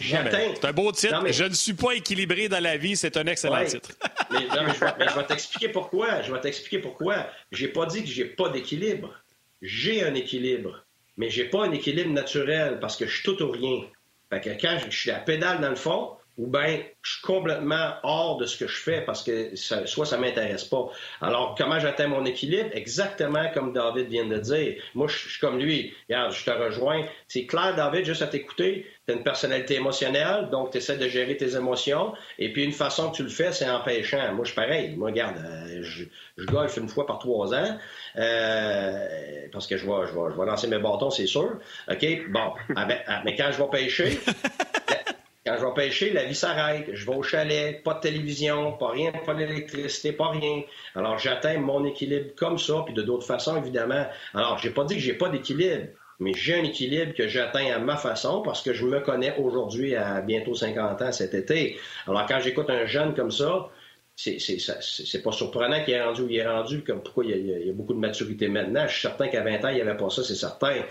j'atteins. 0.00 0.54
C'est 0.54 0.64
un 0.64 0.72
beau 0.72 0.90
titre. 0.92 1.22
Je 1.30 1.44
ne 1.44 1.52
suis 1.52 1.74
pas 1.74 1.92
équilibré 1.92 2.48
dans 2.48 2.62
la 2.62 2.78
vie, 2.78 2.96
c'est 2.96 3.16
un 3.16 3.26
excellent 3.26 3.64
titre. 3.64 3.90
mais, 4.30 4.40
non, 4.40 4.64
mais 4.66 4.72
je 4.74 5.18
vais, 5.18 5.26
t'expliquer 5.26 5.68
pourquoi. 5.68 6.22
Je 6.22 6.32
vais 6.32 6.40
t'expliquer 6.40 6.78
pourquoi. 6.78 7.26
J'ai 7.52 7.68
pas 7.68 7.84
dit 7.86 8.02
que 8.02 8.08
j'ai 8.08 8.24
pas 8.24 8.48
d'équilibre. 8.48 9.14
J'ai 9.60 10.02
un 10.02 10.14
équilibre. 10.14 10.84
Mais 11.18 11.30
j'ai 11.30 11.44
pas 11.44 11.66
un 11.66 11.72
équilibre 11.72 12.10
naturel 12.10 12.78
parce 12.80 12.96
que 12.96 13.06
je 13.06 13.14
suis 13.14 13.24
tout 13.24 13.42
ou 13.42 13.50
rien. 13.50 13.82
Fait 14.30 14.40
que 14.40 14.50
quand 14.60 14.78
je 14.88 14.96
suis 14.96 15.10
à 15.10 15.18
pédale 15.18 15.60
dans 15.60 15.70
le 15.70 15.76
fond, 15.76 16.12
ou 16.38 16.46
bien 16.46 16.78
je 17.02 17.12
suis 17.12 17.22
complètement 17.22 17.94
hors 18.04 18.36
de 18.38 18.46
ce 18.46 18.56
que 18.56 18.68
je 18.68 18.76
fais 18.76 19.00
parce 19.00 19.24
que 19.24 19.54
soit 19.56 20.06
ça 20.06 20.16
m'intéresse 20.16 20.64
pas. 20.64 20.88
Alors, 21.20 21.56
comment 21.58 21.80
j'atteins 21.80 22.06
mon 22.06 22.24
équilibre? 22.24 22.70
Exactement 22.72 23.50
comme 23.52 23.72
David 23.72 24.08
vient 24.08 24.26
de 24.26 24.38
dire. 24.38 24.80
Moi, 24.94 25.08
je, 25.08 25.16
suis 25.16 25.40
comme 25.40 25.58
lui. 25.58 25.92
Regarde, 26.08 26.32
je 26.32 26.44
te 26.44 26.50
rejoins. 26.50 27.04
C'est 27.26 27.46
clair, 27.46 27.74
David, 27.74 28.04
juste 28.04 28.22
à 28.22 28.28
t'écouter. 28.28 28.86
Tu 29.06 29.12
as 29.12 29.16
une 29.16 29.24
personnalité 29.24 29.74
émotionnelle, 29.74 30.48
donc 30.50 30.70
tu 30.70 30.78
essaies 30.78 30.96
de 30.96 31.08
gérer 31.08 31.36
tes 31.36 31.56
émotions. 31.56 32.12
Et 32.38 32.52
puis, 32.52 32.64
une 32.64 32.72
façon 32.72 33.10
que 33.10 33.16
tu 33.16 33.22
le 33.24 33.30
fais, 33.30 33.52
c'est 33.52 33.68
en 33.68 33.80
pêchant. 33.80 34.32
Moi, 34.34 34.44
je 34.44 34.52
suis 34.52 34.56
pareil. 34.56 34.94
Moi, 34.96 35.10
regarde, 35.10 35.38
euh, 35.38 35.82
je, 35.82 36.04
je 36.36 36.44
golfe 36.46 36.76
une 36.76 36.88
fois 36.88 37.06
par 37.06 37.18
trois 37.18 37.52
ans 37.52 37.78
euh, 38.16 39.46
parce 39.52 39.66
que 39.66 39.76
je 39.76 39.86
vais, 39.86 40.06
je, 40.06 40.12
vais, 40.12 40.30
je 40.30 40.40
vais 40.40 40.46
lancer 40.46 40.68
mes 40.68 40.78
bâtons, 40.78 41.10
c'est 41.10 41.26
sûr. 41.26 41.58
OK? 41.90 42.06
Bon. 42.30 42.52
Ah, 42.76 42.84
ben, 42.84 42.98
ah, 43.06 43.22
mais 43.24 43.34
quand 43.34 43.50
je 43.50 43.62
vais 43.62 43.70
pêcher, 43.70 44.18
Quand 45.48 45.56
je 45.56 45.64
vais 45.64 45.72
pêcher, 45.74 46.10
la 46.10 46.24
vie 46.24 46.34
s'arrête. 46.34 46.90
Je 46.92 47.06
vais 47.06 47.16
au 47.16 47.22
chalet, 47.22 47.82
pas 47.82 47.94
de 47.94 48.00
télévision, 48.00 48.72
pas 48.72 48.90
rien, 48.90 49.12
pas 49.24 49.32
d'électricité, 49.32 50.12
pas 50.12 50.28
rien. 50.28 50.60
Alors, 50.94 51.16
j'atteins 51.16 51.58
mon 51.58 51.86
équilibre 51.86 52.34
comme 52.36 52.58
ça, 52.58 52.82
puis 52.84 52.92
de 52.92 53.00
d'autres 53.00 53.26
façons, 53.26 53.56
évidemment. 53.56 54.06
Alors, 54.34 54.58
j'ai 54.58 54.68
pas 54.68 54.84
dit 54.84 54.96
que 54.96 55.00
j'ai 55.00 55.14
pas 55.14 55.30
d'équilibre, 55.30 55.86
mais 56.20 56.34
j'ai 56.34 56.56
un 56.56 56.64
équilibre 56.64 57.14
que 57.14 57.28
j'atteins 57.28 57.74
à 57.74 57.78
ma 57.78 57.96
façon 57.96 58.42
parce 58.42 58.60
que 58.60 58.74
je 58.74 58.84
me 58.84 59.00
connais 59.00 59.38
aujourd'hui 59.38 59.96
à 59.96 60.20
bientôt 60.20 60.54
50 60.54 61.00
ans 61.00 61.12
cet 61.12 61.32
été. 61.32 61.78
Alors, 62.06 62.26
quand 62.26 62.40
j'écoute 62.40 62.68
un 62.68 62.84
jeune 62.84 63.14
comme 63.14 63.30
ça, 63.30 63.70
c'est 64.16 65.22
pas 65.22 65.32
surprenant 65.32 65.82
qu'il 65.82 65.94
est 65.94 66.02
rendu 66.02 66.22
où 66.22 66.28
il 66.28 66.36
est 66.36 66.46
rendu, 66.46 66.84
comme 66.84 67.02
pourquoi 67.02 67.24
il 67.24 67.30
y, 67.30 67.32
a, 67.32 67.36
il 67.58 67.66
y, 67.68 67.70
a, 67.70 67.72
beaucoup 67.72 67.94
de 67.94 68.00
maturité 68.00 68.48
maintenant. 68.48 68.86
Je 68.86 68.92
suis 68.92 69.00
certain 69.00 69.28
qu'à 69.28 69.42
20 69.42 69.64
ans, 69.64 69.68
il 69.68 69.76
n'y 69.76 69.80
avait 69.80 69.96
pas 69.96 70.10
ça, 70.10 70.22
c'est 70.22 70.34
certain 70.34 70.82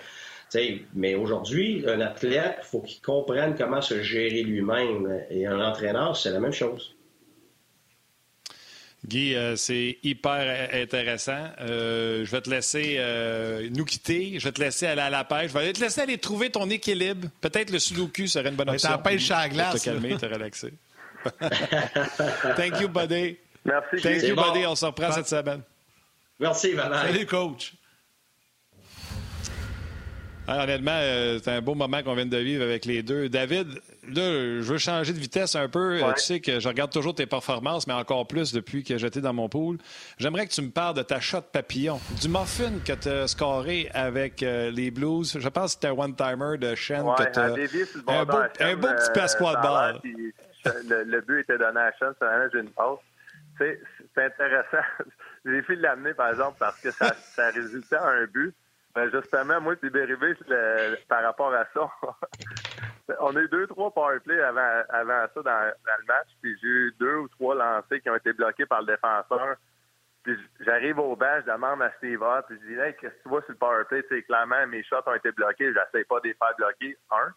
mais 0.93 1.15
aujourd'hui, 1.15 1.83
un 1.87 2.01
athlète, 2.01 2.57
il 2.59 2.65
faut 2.65 2.81
qu'il 2.81 3.01
comprenne 3.01 3.55
comment 3.55 3.81
se 3.81 4.01
gérer 4.01 4.43
lui-même. 4.43 5.21
Et 5.29 5.45
un 5.45 5.59
entraîneur, 5.59 6.15
c'est 6.15 6.31
la 6.31 6.39
même 6.39 6.53
chose. 6.53 6.95
Guy, 9.05 9.35
euh, 9.35 9.55
c'est 9.55 9.97
hyper 10.03 10.69
intéressant. 10.73 11.51
Euh, 11.61 12.25
je 12.25 12.31
vais 12.31 12.41
te 12.41 12.49
laisser 12.49 12.95
euh, 12.97 13.69
nous 13.71 13.85
quitter. 13.85 14.39
Je 14.39 14.45
vais 14.45 14.51
te 14.51 14.59
laisser 14.59 14.87
aller 14.87 15.01
à 15.01 15.09
la 15.09 15.23
pêche. 15.23 15.51
Je 15.51 15.57
vais 15.57 15.71
te 15.71 15.79
laisser 15.79 16.01
aller 16.01 16.17
trouver 16.17 16.49
ton 16.49 16.69
équilibre. 16.69 17.29
Peut-être 17.39 17.69
le 17.69 17.79
sudoku 17.79 18.27
serait 18.27 18.49
une 18.49 18.55
bonne 18.55 18.69
option. 18.69 18.89
T'en 18.89 18.97
pêche 18.97 19.29
à 19.31 19.43
la 19.43 19.49
glace. 19.49 19.81
te 19.81 19.85
calmer, 19.85 20.17
te 20.17 20.25
relaxer. 20.25 20.73
Thank 22.55 22.81
you, 22.81 22.89
buddy. 22.89 23.37
Merci. 23.63 24.01
Thank 24.01 24.23
you, 24.23 24.35
buddy. 24.35 24.65
On 24.65 24.75
se 24.75 24.85
reprend 24.85 25.11
cette 25.11 25.27
semaine. 25.27 25.61
Merci, 26.39 26.73
Valérie. 26.73 27.13
Salut, 27.13 27.25
coach. 27.25 27.73
Honnêtement, 30.47 30.97
euh, 30.99 31.39
c'est 31.41 31.51
un 31.51 31.61
beau 31.61 31.75
moment 31.75 32.01
qu'on 32.03 32.15
vient 32.15 32.25
de 32.25 32.37
vivre 32.37 32.63
avec 32.63 32.85
les 32.85 33.03
deux. 33.03 33.29
David, 33.29 33.67
là, 34.07 34.61
je 34.61 34.61
veux 34.61 34.77
changer 34.77 35.13
de 35.13 35.19
vitesse 35.19 35.55
un 35.55 35.67
peu. 35.67 35.99
Tu 36.15 36.23
sais 36.23 36.39
que 36.39 36.59
je 36.59 36.67
regarde 36.67 36.91
toujours 36.91 37.15
tes 37.15 37.25
performances, 37.25 37.87
mais 37.87 37.93
encore 37.93 38.27
plus 38.27 38.53
depuis 38.53 38.83
que 38.83 38.97
j'étais 38.97 39.21
dans 39.21 39.33
mon 39.33 39.49
pool. 39.49 39.77
J'aimerais 40.17 40.47
que 40.47 40.53
tu 40.53 40.61
me 40.61 40.69
parles 40.69 40.95
de 40.95 41.03
ta 41.03 41.19
shot 41.19 41.41
papillon, 41.51 41.99
du 42.21 42.29
muffin 42.29 42.79
que 42.85 42.93
tu 42.93 43.09
as 43.09 43.27
scoré 43.27 43.89
avec 43.93 44.43
euh, 44.43 44.71
les 44.71 44.91
Blues. 44.91 45.37
Je 45.39 45.49
pense 45.49 45.75
que 45.75 45.81
c'était 45.81 45.87
un 45.87 45.99
one-timer 45.99 46.57
de 46.57 46.75
Shen. 46.75 47.01
Ouais, 47.01 47.15
que 47.17 47.39
un, 47.39 48.25
beau, 48.25 48.37
un 48.59 48.75
beau 48.75 48.87
petit 48.87 49.37
de 49.37 49.61
balle. 49.61 50.01
Le, 51.05 51.21
but 51.21 51.39
était 51.41 51.57
donné 51.57 51.79
à 51.79 51.91
Shen, 51.93 52.13
j'ai 52.53 52.59
une 52.59 52.69
passe. 52.69 52.99
C'est 53.59 54.23
intéressant. 54.23 54.85
J'ai 55.45 55.61
fait 55.61 55.75
l'amener, 55.75 56.13
par 56.13 56.29
exemple, 56.29 56.57
parce 56.59 56.79
que 56.81 56.91
ça, 56.91 57.13
ça 57.13 57.49
résultait 57.51 57.95
à 57.95 58.07
un 58.07 58.25
but. 58.25 58.53
Ben 58.97 59.11
justement, 59.11 59.61
moi 59.61 59.75
et 59.83 59.89
Béribé, 59.91 60.33
par 61.07 61.21
rapport 61.21 61.53
à 61.53 61.65
ça, 61.71 61.87
on 63.19 63.35
a 63.35 63.39
eu 63.41 63.47
deux, 63.47 63.67
trois 63.67 63.93
powerplays 63.93 64.41
avant, 64.41 64.81
avant 64.89 65.23
ça 65.35 65.41
dans, 65.43 65.71
le 65.99 66.05
match, 66.07 66.29
puis 66.41 66.57
j'ai 66.59 66.67
eu 66.67 66.95
deux 66.99 67.17
ou 67.17 67.27
trois 67.27 67.53
lancés 67.53 68.01
qui 68.01 68.09
ont 68.09 68.15
été 68.15 68.33
bloqués 68.33 68.65
par 68.65 68.81
le 68.81 68.87
défenseur. 68.87 69.57
Puis 70.23 70.35
j'arrive 70.61 70.97
au 70.97 71.15
banc, 71.15 71.41
je 71.45 71.51
demande 71.51 71.83
à 71.83 71.91
Steve 71.97 72.23
puis 72.47 72.57
je 72.59 72.73
dis 72.73 72.79
hey, 72.79 72.95
qu'est-ce 72.95 73.13
que 73.13 73.21
tu 73.21 73.29
vois 73.29 73.43
sur 73.43 73.51
le 73.51 73.57
powerplay? 73.59 74.01
Tu 74.09 74.23
clairement, 74.23 74.65
mes 74.65 74.83
shots 74.83 75.05
ont 75.05 75.13
été 75.13 75.31
bloqués, 75.31 75.71
j'essaie 75.71 76.03
pas 76.05 76.19
de 76.21 76.29
les 76.29 76.33
faire 76.33 76.55
bloquer, 76.57 76.97
un. 77.11 77.31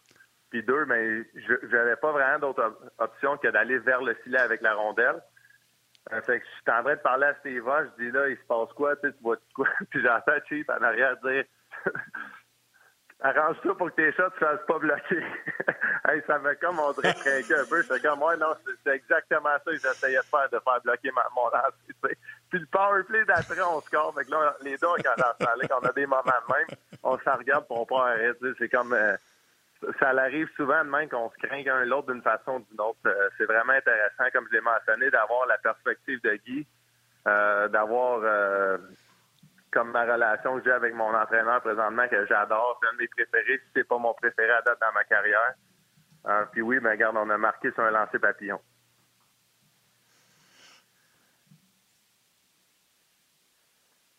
Puis 0.49 0.63
deux, 0.63 0.85
mais 0.85 1.23
je 1.35 1.75
n'avais 1.75 1.95
pas 1.95 2.11
vraiment 2.11 2.39
d'autre 2.39 2.75
option 2.97 3.37
que 3.37 3.49
d'aller 3.49 3.77
vers 3.77 4.01
le 4.01 4.15
filet 4.23 4.39
avec 4.39 4.61
la 4.61 4.73
rondelle. 4.73 5.21
Euh, 6.11 6.21
fait 6.23 6.39
que 6.39 6.45
je 6.45 6.51
suis 6.51 6.79
en 6.79 6.83
train 6.83 6.95
de 6.95 6.99
parler 7.01 7.27
à 7.27 7.35
Steve 7.35 7.63
je 7.63 8.03
dis 8.03 8.11
là, 8.11 8.27
il 8.27 8.35
se 8.35 8.43
passe 8.43 8.73
quoi, 8.75 8.95
tu, 8.95 9.07
sais, 9.07 9.13
tu 9.13 9.23
vois 9.23 9.37
quoi? 9.53 9.67
Puis 9.89 10.01
j'entends 10.01 10.45
Chief 10.49 10.67
en 10.69 10.83
arrière 10.83 11.15
dire 11.17 11.45
Arrange-toi 13.23 13.77
pour 13.77 13.91
que 13.91 13.95
tes 13.97 14.11
shots 14.13 14.23
ne 14.23 14.29
se 14.31 14.37
fassent 14.37 14.65
pas 14.67 14.79
bloquer. 14.79 15.23
hey, 16.09 16.23
ça 16.25 16.39
m'a 16.39 16.55
comme 16.55 16.79
on 16.79 16.91
dirait 16.93 17.13
craquer 17.13 17.53
un 17.53 17.65
peu. 17.69 17.83
J'étais 17.83 17.99
comme 17.99 18.23
ouais, 18.23 18.35
non, 18.37 18.55
c'est 18.83 18.95
exactement 18.95 19.51
ça 19.63 19.71
que 19.71 19.77
j'essayais 19.77 20.17
de 20.17 20.23
faire, 20.23 20.49
de 20.49 20.57
faire 20.57 20.81
bloquer 20.83 21.11
ma, 21.11 21.21
mon 21.35 21.47
lancer. 21.49 22.17
Puis 22.49 22.59
le 22.59 22.65
power 22.65 23.03
play 23.03 23.23
d'après, 23.25 23.61
on 23.61 23.79
score. 23.81 24.15
Fait 24.15 24.25
que 24.25 24.31
là, 24.31 24.55
les 24.61 24.75
deux, 24.75 24.87
quand 25.03 25.79
on 25.81 25.85
a 25.85 25.93
des 25.93 26.07
moments 26.07 26.23
de 26.23 26.53
même, 26.53 26.77
on 27.03 27.19
s'en 27.19 27.37
regarde 27.37 27.67
pour 27.67 27.81
on 27.81 27.85
pas 27.85 28.09
arrêter. 28.09 28.53
C'est 28.57 28.69
comme 28.69 28.93
euh, 28.93 29.15
ça 29.99 30.09
arrive 30.09 30.47
souvent 30.55 30.83
de 30.83 30.89
même 30.89 31.09
qu'on 31.09 31.29
se 31.29 31.47
craint 31.47 31.63
un 31.65 31.85
l'autre 31.85 32.11
d'une 32.11 32.21
façon 32.21 32.53
ou 32.53 32.65
d'une 32.69 32.81
autre. 32.81 32.99
Euh, 33.05 33.29
c'est 33.37 33.45
vraiment 33.45 33.73
intéressant, 33.73 34.25
comme 34.33 34.47
je 34.49 34.55
l'ai 34.55 34.61
mentionné, 34.61 35.09
d'avoir 35.09 35.45
la 35.47 35.57
perspective 35.57 36.21
de 36.21 36.35
Guy, 36.45 36.67
euh, 37.27 37.67
d'avoir 37.67 38.19
euh, 38.23 38.77
comme 39.71 39.91
ma 39.91 40.03
relation 40.03 40.57
que 40.57 40.65
j'ai 40.65 40.71
avec 40.71 40.93
mon 40.93 41.13
entraîneur 41.13 41.61
présentement 41.61 42.07
que 42.07 42.25
j'adore. 42.27 42.79
C'est 42.81 42.89
un 42.89 42.93
de 42.93 42.97
mes 42.97 43.07
préférés, 43.07 43.57
si 43.57 43.71
c'est 43.75 43.87
pas 43.87 43.97
mon 43.97 44.13
préféré 44.13 44.51
à 44.51 44.61
date 44.61 44.79
dans 44.79 44.93
ma 44.93 45.03
carrière. 45.03 45.53
puis 46.51 46.61
oui, 46.61 46.79
ben 46.79 46.91
regarde, 46.91 47.17
on 47.17 47.29
a 47.29 47.37
marqué 47.37 47.71
sur 47.71 47.83
un 47.83 47.91
lancer 47.91 48.19
papillon. 48.19 48.59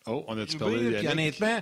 Oh, 0.06 0.24
on 0.26 0.36
a-tu 0.36 0.58
parlé 0.58 1.06
honnêtement, 1.06 1.60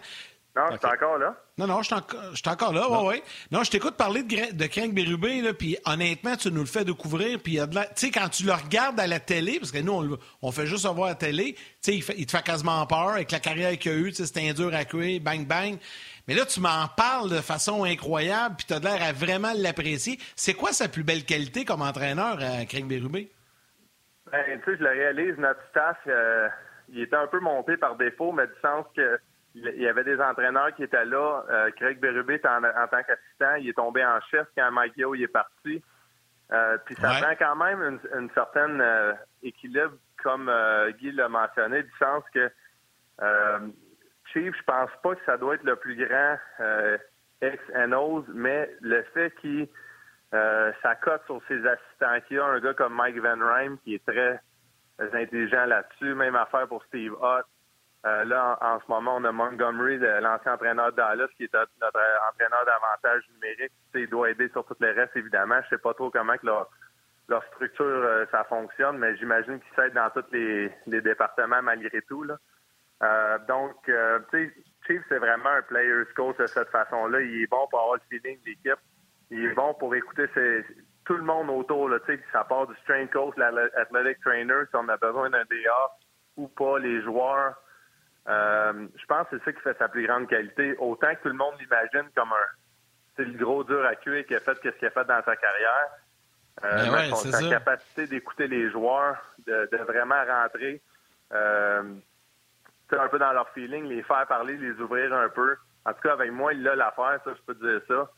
non, 0.57 0.65
je 0.73 0.79
suis 0.79 0.87
encore 0.87 1.19
là. 1.19 1.37
Non, 1.61 1.67
non, 1.67 1.83
je 1.83 1.89
suis 1.89 2.49
encore 2.49 2.73
là, 2.73 2.87
oui, 2.89 2.99
oui. 3.07 3.23
Non, 3.51 3.63
je 3.63 3.71
t'écoute 3.71 3.95
parler 3.95 4.23
de, 4.23 4.57
de 4.57 4.67
Craig 4.67 4.95
Bérubé, 4.95 5.53
puis 5.53 5.77
honnêtement, 5.85 6.35
tu 6.35 6.51
nous 6.51 6.61
le 6.61 6.67
fais 6.67 6.87
découvrir, 6.87 7.39
puis 7.39 7.59
Tu 7.59 7.79
sais, 7.97 8.11
quand 8.11 8.31
tu 8.31 8.45
le 8.45 8.53
regardes 8.55 8.99
à 8.99 9.07
la 9.07 9.21
télé, 9.21 9.59
parce 9.59 9.71
que 9.71 9.77
nous, 9.77 10.17
on, 10.41 10.53
fait 10.53 10.65
juste 10.65 10.87
voir 10.87 11.09
à 11.09 11.11
la 11.11 11.15
télé, 11.17 11.53
tu 11.53 11.61
sais, 11.83 11.97
il, 11.97 12.05
il, 12.19 12.25
te 12.25 12.35
fait 12.35 12.43
quasiment 12.43 12.87
peur 12.87 13.11
avec 13.11 13.31
la 13.31 13.41
carrière 13.41 13.77
qu'il 13.77 13.93
a 13.93 13.95
eue, 13.95 14.11
c'était 14.11 14.49
un 14.49 14.55
dur 14.55 14.75
à 14.75 14.87
cuire, 14.87 15.21
bang, 15.21 15.47
bang. 15.47 15.77
Mais 16.27 16.33
là, 16.33 16.47
tu 16.47 16.61
m'en 16.61 16.89
parles 16.97 17.29
de 17.29 17.43
façon 17.43 17.85
incroyable, 17.85 18.55
puis 18.57 18.67
tu 18.67 18.73
as 18.73 18.79
l'air 18.79 19.03
à 19.03 19.13
vraiment 19.13 19.53
l'apprécier. 19.55 20.19
C'est 20.37 20.55
quoi 20.55 20.73
sa 20.73 20.89
plus 20.89 21.05
belle 21.05 21.27
qualité 21.27 21.67
comme 21.67 21.83
entraîneur, 21.83 22.39
à 22.41 22.65
Craig 22.65 22.87
Bérubé? 22.87 23.31
Ben, 24.33 24.45
tu 24.65 24.65
sais, 24.65 24.79
je 24.79 24.83
le 24.83 24.89
réalise, 24.89 25.37
notre 25.37 25.61
staff, 25.69 25.99
euh, 26.07 26.49
il 26.89 27.03
était 27.03 27.17
un 27.17 27.27
peu 27.27 27.41
monté 27.41 27.77
par 27.77 27.97
défaut, 27.97 28.33
mais 28.33 28.47
du 28.47 28.55
sens 28.63 28.87
que 28.97 29.21
il 29.55 29.83
y 29.83 29.89
avait 29.89 30.05
des 30.05 30.21
entraîneurs 30.21 30.75
qui 30.75 30.85
étaient 30.85 31.05
là. 31.05 31.45
Euh, 31.51 31.71
Craig 31.73 31.99
Berube 31.99 32.39
en, 32.45 32.65
en 32.65 32.87
tant 32.89 33.03
qu'assistant. 33.03 33.55
Il 33.57 33.69
est 33.69 33.75
tombé 33.75 34.05
en 34.05 34.21
chef 34.31 34.47
quand 34.57 34.71
Mike 34.71 34.97
Yo 34.97 35.15
est 35.15 35.27
parti. 35.29 35.83
Euh, 36.53 36.79
puis 36.85 36.95
ça 36.97 37.21
prend 37.21 37.35
quand 37.39 37.57
même 37.57 37.83
une, 37.83 38.21
une 38.21 38.31
certaine 38.31 38.81
euh, 38.81 39.13
équilibre, 39.43 39.95
comme 40.23 40.51
Guy 40.99 41.13
l'a 41.13 41.29
mentionné, 41.29 41.83
du 41.83 41.93
sens 41.99 42.23
que 42.35 42.51
Chief, 44.33 44.55
je 44.57 44.63
pense 44.65 44.91
pas 45.03 45.15
que 45.15 45.25
ça 45.25 45.37
doit 45.37 45.55
être 45.55 45.65
le 45.65 45.77
plus 45.77 45.97
grand 45.97 46.37
ex 47.41 47.63
and 47.75 48.25
mais 48.35 48.71
le 48.81 49.03
fait 49.15 49.33
qu'il 49.41 49.69
s'accote 50.83 51.23
sur 51.27 51.41
ses 51.49 51.67
assistants, 51.67 52.21
qu'il 52.27 52.37
y 52.37 52.41
a 52.41 52.45
un 52.45 52.61
gars 52.61 52.75
comme 52.75 52.95
Mike 52.95 53.19
Van 53.19 53.39
Rhyme 53.39 53.79
qui 53.79 53.95
est 53.95 54.07
très 54.07 54.41
intelligent 54.99 55.67
là-dessus, 55.67 56.15
même 56.15 56.37
affaire 56.37 56.69
pour 56.69 56.85
Steve 56.85 57.13
Hutt. 57.13 57.47
Euh, 58.07 58.25
là, 58.25 58.59
en, 58.63 58.81
ce 58.81 58.85
moment, 58.89 59.17
on 59.17 59.25
a 59.25 59.33
Montgomery, 59.33 59.99
l'ancien 59.99 60.55
entraîneur 60.55 60.91
de 60.91 60.97
Dallas, 60.97 61.29
qui 61.37 61.45
est 61.45 61.53
notre 61.53 62.01
entraîneur 62.31 62.65
d'avantage 62.65 63.25
numérique. 63.35 63.73
il 63.95 64.09
doit 64.09 64.31
aider 64.31 64.49
sur 64.51 64.65
tout 64.65 64.77
le 64.81 64.93
reste, 64.93 65.15
évidemment. 65.17 65.61
Je 65.65 65.77
sais 65.77 65.79
pas 65.79 65.93
trop 65.93 66.11
comment 66.11 66.37
que 66.39 66.47
leur, 66.47 67.45
structure, 67.55 67.85
euh, 67.85 68.25
ça 68.31 68.45
fonctionne, 68.45 68.99
mais 68.99 69.17
j'imagine 69.17 69.61
qu'il 69.61 69.75
s'aide 69.77 69.93
dans 69.93 70.09
tous 70.11 70.25
les, 70.33 70.73
départements 70.87 71.63
malgré 71.63 72.01
tout. 72.03 72.25
Là. 72.25 72.39
Euh, 73.03 73.39
donc, 73.47 73.77
tu 73.85 73.93
sais, 74.31 74.55
Chief, 74.87 75.03
c'est 75.09 75.19
vraiment 75.19 75.51
un 75.51 75.63
player's 75.63 76.11
coach 76.15 76.37
de 76.39 76.47
cette 76.47 76.71
façon-là. 76.71 77.21
Il 77.21 77.43
est 77.43 77.47
bon 77.47 77.67
pour 77.69 77.81
avoir 77.81 77.97
le 77.97 78.19
feeling 78.19 78.43
d'équipe. 78.45 78.81
Il 79.31 79.45
est 79.45 79.55
bon 79.55 79.75
pour 79.75 79.95
écouter 79.95 80.27
tout 81.05 81.17
le 81.17 81.23
monde 81.23 81.51
autour. 81.51 81.89
Là, 81.91 81.99
ça 82.33 82.45
part 82.45 82.67
du 82.67 82.75
strength 82.77 83.13
coach, 83.13 83.35
l'athletic 83.37 84.21
trainer, 84.23 84.65
si 84.71 84.77
on 84.77 84.89
a 84.89 84.97
besoin 84.97 85.29
d'un 85.29 85.45
DA 85.45 85.91
ou 86.37 86.49
pas, 86.49 86.79
les 86.79 87.03
joueurs. 87.03 87.57
Euh, 88.29 88.87
je 88.97 89.07
pense 89.07 89.29
que 89.29 89.39
c'est 89.39 89.45
ça 89.45 89.53
qui 89.53 89.61
fait 89.61 89.79
sa 89.79 89.89
plus 89.89 90.07
grande 90.07 90.29
qualité. 90.29 90.77
Autant 90.79 91.15
que 91.15 91.23
tout 91.23 91.29
le 91.29 91.35
monde 91.35 91.55
l'imagine 91.59 92.11
comme 92.15 92.33
un 92.33 92.47
c'est 93.17 93.25
le 93.25 93.39
gros 93.39 93.65
dur 93.65 93.85
à 93.85 93.97
cuire 93.97 94.25
qui 94.25 94.35
a 94.35 94.41
fait 94.41 94.55
ce 94.55 94.61
qu'il 94.61 94.89
a 94.89 94.91
fait 94.91 95.05
dans 95.05 95.23
sa 95.23 95.37
carrière. 95.37 95.89
Euh, 96.65 96.91
ben 96.91 97.15
sa 97.15 97.49
capacité 97.49 98.07
d'écouter 98.07 98.47
les 98.47 98.71
joueurs, 98.71 99.17
de, 99.47 99.69
vraiment 99.87 100.23
rentrer 100.25 100.81
euh, 101.33 101.83
un 102.93 103.09
peu 103.09 103.19
dans 103.19 103.33
leur 103.33 103.49
feeling, 103.51 103.85
les 103.85 104.03
faire 104.03 104.27
parler, 104.27 104.57
les 104.57 104.73
ouvrir 104.81 105.13
un 105.15 105.29
peu. 105.29 105.57
En 105.85 105.93
tout 105.93 106.01
cas, 106.03 106.13
avec 106.13 106.33
moi, 106.33 106.53
il 106.53 106.67
a 106.69 106.75
l'affaire, 106.75 107.21
ça, 107.25 107.33
je 107.35 107.43
peux 107.47 107.55
te 107.55 107.67
dire 107.67 107.81
ça. 107.89 108.11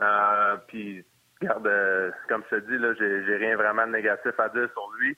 Euh, 0.00 0.56
puis, 0.66 1.04
regarde, 1.40 1.70
comme 2.28 2.42
je 2.50 2.56
te 2.56 2.60
dis, 2.62 2.78
là, 2.78 2.94
j'ai 2.94 3.36
rien 3.36 3.56
vraiment 3.56 3.86
de 3.86 3.92
négatif 3.92 4.38
à 4.38 4.48
dire 4.48 4.68
sur 4.72 4.90
lui. 4.98 5.16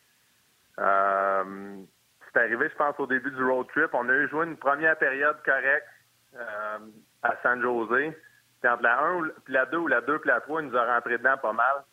C'est 2.39 2.45
arrivé, 2.45 2.69
je 2.69 2.77
pense, 2.77 2.95
au 3.01 3.07
début 3.09 3.33
du 3.33 3.43
road 3.43 3.67
trip. 3.75 3.93
On 3.95 4.09
a 4.09 4.13
eu 4.13 4.29
joué 4.29 4.47
une 4.47 4.57
première 4.57 4.97
période 4.97 5.37
correcte 5.45 5.89
euh, 6.37 6.79
à 7.25 7.35
San 7.43 7.61
Jose. 7.61 8.15
Puis 8.61 8.71
entre 8.71 8.83
la 8.85 9.01
1 9.01 9.23
puis 9.45 9.55
la 9.55 9.67
2 9.67 9.77
ou 9.77 9.87
la 9.89 10.01
2 10.03 10.21
puis 10.21 10.29
la 10.29 10.41
3, 10.41 10.63
il 10.63 10.69
nous 10.69 10.77
a 10.77 10.95
rentré 10.95 11.19
dedans 11.19 11.37
pas 11.39 11.53
mal. 11.53 11.85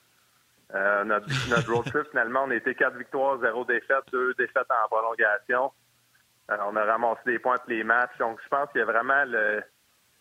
Euh, 0.75 1.03
notre, 1.03 1.71
road 1.71 1.85
trip, 1.85 2.07
finalement, 2.11 2.43
on 2.43 2.51
été 2.51 2.75
4 2.75 2.95
victoires, 2.95 3.39
0 3.39 3.65
défaites, 3.65 4.03
2 4.11 4.35
défaites 4.35 4.67
en 4.69 4.87
prolongation. 4.87 5.71
Euh, 6.51 6.57
on 6.67 6.75
a 6.75 6.83
ramassé 6.83 7.21
des 7.25 7.39
points 7.39 7.57
tous 7.57 7.71
les 7.71 7.83
matchs. 7.83 8.15
Donc, 8.19 8.39
je 8.43 8.47
pense 8.47 8.69
qu'il 8.71 8.79
y 8.79 8.83
a 8.83 8.85
vraiment 8.85 9.25
le, 9.25 9.63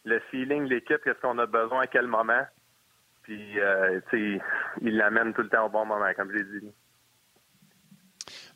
le 0.07 0.21
feeling 0.31 0.65
de 0.65 0.71
l'équipe, 0.71 1.05
qu'est-ce 1.05 1.21
qu'on 1.21 1.39
a 1.39 1.45
besoin 1.45 1.83
à 1.83 1.87
quel 1.87 2.07
moment. 2.07 2.47
Puis, 3.25 3.59
tu 4.09 4.39
sais, 4.39 4.43
il 4.81 4.97
l'amène 4.97 5.35
tout 5.35 5.43
le 5.43 5.51
temps 5.51 5.67
au 5.67 5.71
bon 5.71 5.85
moment, 5.85 6.11
comme 6.17 6.31
je 6.31 6.37
l'ai 6.37 6.61
dit. 6.61 6.73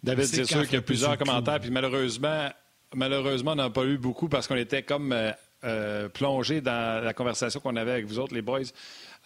David, 0.03 0.25
c'est 0.25 0.45
sûr 0.45 0.63
qu'il 0.65 0.75
y 0.75 0.79
a 0.79 0.83
plusieurs 0.83 1.19
commentaires, 1.19 1.61
puis 1.61 1.71
malheureusement, 1.71 2.49
malheureusement, 2.95 3.53
on 3.53 3.57
n'a 3.57 3.71
pas 3.71 3.85
eu 3.85 3.99
beaucoup 3.99 4.29
parce 4.29 4.47
qu'on 4.47 4.57
était 4.57 4.83
comme 4.83 5.13
euh, 5.13 5.33
euh, 5.65 6.09
plongé 6.09 6.61
dans 6.61 7.05
la 7.05 7.13
conversation 7.13 7.61
qu'on 7.61 7.77
avait 7.77 7.93
avec 7.93 8.07
vous 8.07 8.19
autres, 8.19 8.35
les 8.35 8.43
boys. 8.43 8.61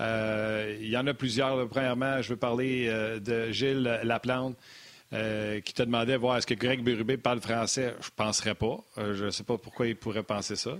Euh, 0.00 0.76
il 0.80 0.88
y 0.88 0.96
en 0.96 1.06
a 1.06 1.14
plusieurs. 1.14 1.68
Premièrement, 1.68 2.22
je 2.22 2.30
veux 2.30 2.36
parler 2.36 2.90
de 3.20 3.50
Gilles 3.50 4.00
Laplante. 4.02 4.56
qui 5.10 5.74
te 5.74 5.82
demandait 5.82 6.16
voir 6.16 6.38
est-ce 6.38 6.46
que 6.46 6.54
Greg 6.54 6.82
Bérubé 6.82 7.16
parle 7.16 7.40
français. 7.40 7.94
Je 8.00 8.06
ne 8.06 8.16
penserais 8.16 8.54
pas. 8.54 8.78
je 8.96 9.26
ne 9.26 9.30
sais 9.30 9.44
pas 9.44 9.58
pourquoi 9.58 9.86
il 9.86 9.96
pourrait 9.96 10.22
penser 10.22 10.56
ça. 10.56 10.72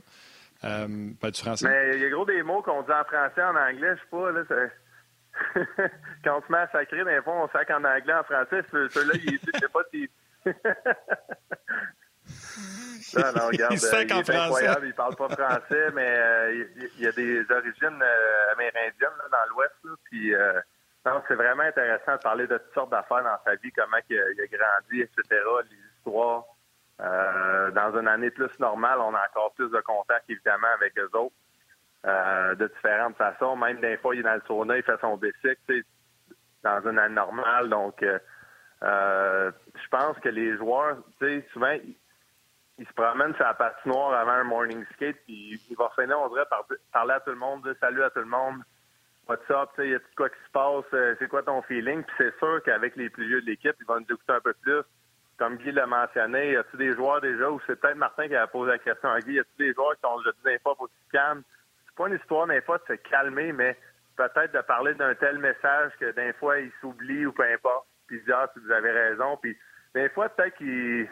pas 0.63 1.31
du 1.31 1.41
français? 1.41 1.69
Mais 1.69 1.97
il 1.97 2.03
y 2.03 2.07
a 2.07 2.11
gros 2.11 2.25
des 2.25 2.43
mots 2.43 2.63
qu'on 2.63 2.83
dit 2.83 2.93
en 2.93 3.05
français, 3.05 3.43
en 3.43 3.57
anglais, 3.57 3.95
je 3.95 4.01
sais 4.01 4.11
pas. 4.11 4.31
Là, 4.33 4.43
Quand 6.25 6.39
on 6.39 6.43
se 6.47 6.53
met 6.53 6.59
à 6.59 6.69
sacrer, 6.69 7.05
des 7.05 7.23
fois, 7.23 7.35
on 7.35 7.49
sac 7.49 7.71
en 7.71 7.85
anglais, 7.85 8.15
en 8.15 8.25
français. 8.25 8.63
Celui-là, 8.71 9.15
il 9.15 9.35
est, 9.35 9.41
je 9.45 9.59
sais 9.59 9.69
pas 9.69 9.83
si. 9.91 10.11
non, 13.17 13.33
non, 13.37 13.47
regarde, 13.49 13.75
il, 13.75 13.85
euh, 13.85 14.03
il 14.03 14.13
est 14.13 14.31
incroyable, 14.31 14.87
il 14.87 14.95
parle 14.95 15.17
pas 15.17 15.29
français, 15.29 15.91
mais 15.95 16.17
euh, 16.19 16.65
il, 16.99 17.07
a 17.07 17.13
des 17.13 17.41
origines 17.51 18.03
euh, 18.03 18.53
amérindiennes 18.53 19.23
dans 19.31 19.51
l'Ouest. 19.51 19.75
Puis, 20.05 20.35
c'est 21.29 21.35
vraiment 21.35 21.65
intéressant 21.65 22.17
de 22.17 22.23
parler 22.23 22.47
de 22.47 22.59
toutes 22.59 22.75
sortes 22.75 22.91
d'affaires 22.91 23.25
dans 23.25 23.39
sa 23.45 23.55
vie, 23.57 23.73
comment 23.73 23.99
il 24.09 24.19
a, 24.19 24.47
grandi, 24.47 25.01
etc., 25.01 25.23
l'histoire. 25.71 26.45
dans 26.99 27.99
une 27.99 28.09
année 28.09 28.31
plus 28.31 28.59
normale, 28.59 28.99
on 29.01 29.15
a 29.15 29.27
encore 29.29 29.53
plus 29.55 29.71
de 29.71 29.81
contact, 29.81 30.29
évidemment, 30.29 30.69
avec 30.75 30.97
eux 30.99 31.11
autres. 31.15 31.35
Euh, 32.05 32.57
de 32.57 32.67
différentes 32.67 33.17
façons. 33.17 33.55
Même 33.55 33.81
des 33.81 33.97
fois, 33.99 34.15
il 34.15 34.21
est 34.21 34.25
dans 34.25 34.35
le 34.35 34.43
sauna, 34.47 34.77
il 34.77 34.83
fait 34.83 35.01
son 35.01 35.17
bicycle, 35.17 35.85
dans 36.65 36.81
une 36.89 36.99
année 36.99 37.15
normale. 37.15 37.69
Donc, 37.69 38.03
euh, 38.03 38.19
euh, 38.83 39.53
je 39.75 39.89
pense 39.89 40.19
que 40.19 40.29
les 40.29 40.57
joueurs, 40.57 40.97
tu 41.21 41.27
sais, 41.27 41.47
souvent, 41.53 41.71
ils, 41.71 42.87
se 42.87 42.93
promènent 42.95 43.35
sur 43.37 43.45
la 43.45 43.55
patinoire 43.55 44.19
avant 44.19 44.33
un 44.33 44.45
morning 44.45 44.85
skate, 44.95 45.19
puis 45.27 45.61
il 45.71 45.77
va 45.77 45.91
finir, 45.95 46.19
on 46.19 46.29
dirait, 46.31 46.47
par 46.51 46.67
parler 46.93 47.13
à 47.13 47.21
tout 47.21 47.31
le 47.31 47.37
monde, 47.37 47.63
dire 47.63 47.77
salut 47.81 48.03
à 48.03 48.11
tout 48.11 48.19
le 48.19 48.25
monde. 48.25 48.63
What's 49.29 49.49
up, 49.51 49.71
tu 49.77 49.83
sais, 49.83 49.89
y 49.91 49.95
a 49.95 50.01
tout 50.01 50.07
quoi 50.17 50.29
qui 50.29 50.45
se 50.45 50.51
passe, 50.51 51.17
c'est 51.21 51.29
quoi 51.29 51.45
ton 51.45 51.63
feeling? 51.63 52.03
Puis 52.03 52.17
c'est 52.19 52.37
sûr 52.39 52.61
qu'avec 52.65 52.97
les 52.97 53.11
plus 53.11 53.29
vieux 53.29 53.41
de 53.41 53.47
l'équipe, 53.47 53.77
ils 53.79 53.87
vont 53.87 54.01
nous 54.01 54.07
écouter 54.13 54.33
un 54.33 54.41
peu 54.41 54.55
plus. 54.55 54.83
Comme 55.39 55.57
Guy 55.59 55.71
l'a 55.71 55.87
mentionné, 55.87 56.51
y 56.51 56.57
a-tu 56.57 56.77
des 56.77 56.93
joueurs 56.95 57.21
déjà, 57.21 57.49
ou 57.49 57.61
c'est 57.69 57.77
peut-être 57.77 57.97
Martin 57.97 58.27
qui 58.27 58.35
a 58.35 58.49
posé 58.49 58.73
la 58.73 58.79
question 58.79 59.11
à 59.11 59.21
Guy, 59.21 59.35
y 59.35 59.39
a-tu 59.39 59.57
des 59.59 59.73
joueurs 59.75 59.97
qui 59.97 60.07
ont 60.07 60.19
dit 60.19 60.29
des 60.45 60.59
fois, 60.59 60.75
faut 60.77 60.87
que 60.87 60.93
C'est 61.93 62.03
pas 62.03 62.09
une 62.09 62.17
histoire 62.17 62.47
des 62.47 62.63
fois 62.63 62.79
de 62.79 62.97
se 62.97 63.01
calmer, 63.09 63.53
mais 63.53 63.77
peut-être 64.17 64.53
de 64.53 64.61
parler 64.63 64.95
d'un 64.95 65.15
tel 65.15 65.39
message 65.39 65.93
que 66.01 66.11
des 66.13 66.33
fois, 66.35 66.59
il 66.59 66.73
s'oublie 66.81 67.27
ou 67.27 67.33
peu 67.33 67.45
importe 67.45 67.87
puis 68.07 68.19
il 68.19 68.25
dit 68.25 68.33
Ah, 68.33 68.51
vous 68.57 68.71
avez 68.71 68.91
raison. 68.91 69.37
Puis 69.39 69.57
des 69.95 70.09
fois, 70.11 70.29
peut-être 70.29 70.57
qu'il 70.57 71.09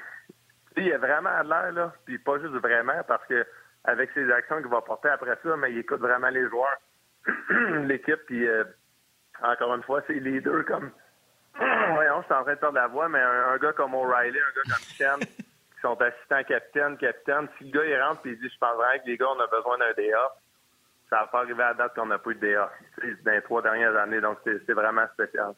il 0.77 0.93
a 0.93 0.99
vraiment 0.99 1.43
l'air, 1.43 1.73
là, 1.73 1.93
puis 2.05 2.19
pas 2.19 2.39
juste 2.39 2.55
vraiment, 2.55 3.03
parce 3.07 3.25
que 3.27 3.47
avec 3.85 4.11
ses 4.13 4.31
actions 4.31 4.59
qu'il 4.59 4.69
va 4.69 4.81
porter 4.83 5.09
après 5.09 5.37
ça, 5.43 5.57
mais 5.57 5.73
il 5.73 5.79
écoute 5.79 6.01
vraiment 6.01 6.29
les 6.29 6.49
joueurs, 6.49 6.79
l'équipe, 7.87 8.21
puis 8.27 8.47
euh, 8.47 8.65
encore 9.43 9.75
une 9.75 9.83
fois, 9.83 10.03
c'est 10.07 10.15
les 10.15 10.41
deux 10.41 10.63
comme 10.65 10.91
voyons, 11.59 12.21
je 12.21 12.27
suis 12.27 12.35
en 12.35 12.43
train 12.43 12.55
de 12.55 12.59
perdre 12.59 12.77
la 12.77 12.87
voix, 12.87 13.09
mais 13.09 13.21
un, 13.21 13.57
gars 13.57 13.73
comme 13.73 13.95
O'Reilly, 13.95 14.39
un 14.39 14.55
gars 14.55 14.77
comme 14.77 14.97
Ken, 14.97 15.27
qui 15.27 15.81
sont 15.83 16.01
assistants 16.01 16.45
capitaine, 16.45 16.97
capitaine, 16.99 17.49
si 17.59 17.65
le 17.65 17.71
gars 17.73 17.85
il 17.85 18.03
rentre 18.03 18.27
et 18.27 18.31
il 18.31 18.39
dit 18.39 18.49
je 18.49 18.59
pense 18.59 18.77
vraiment 18.77 19.03
que 19.03 19.07
les 19.07 19.17
gars, 19.17 19.29
on 19.35 19.41
a 19.41 19.47
besoin 19.47 19.79
d'un 19.79 19.93
DA, 19.97 20.37
ça 21.11 21.21
va 21.21 21.27
pas 21.27 21.41
arriver 21.41 21.63
à 21.63 21.69
la 21.69 21.75
date 21.75 21.95
qu'on 21.95 22.07
n'a 22.07 22.19
pas 22.19 22.31
eu 22.31 22.37
de 22.37 22.41
DA 22.41 22.71
dans 23.25 23.33
les 23.33 23.43
trois 23.43 23.63
dernières 23.63 23.97
années, 23.97 24.21
donc 24.21 24.39
c'est 24.45 24.73
vraiment 24.73 25.07
spécial. 25.13 25.53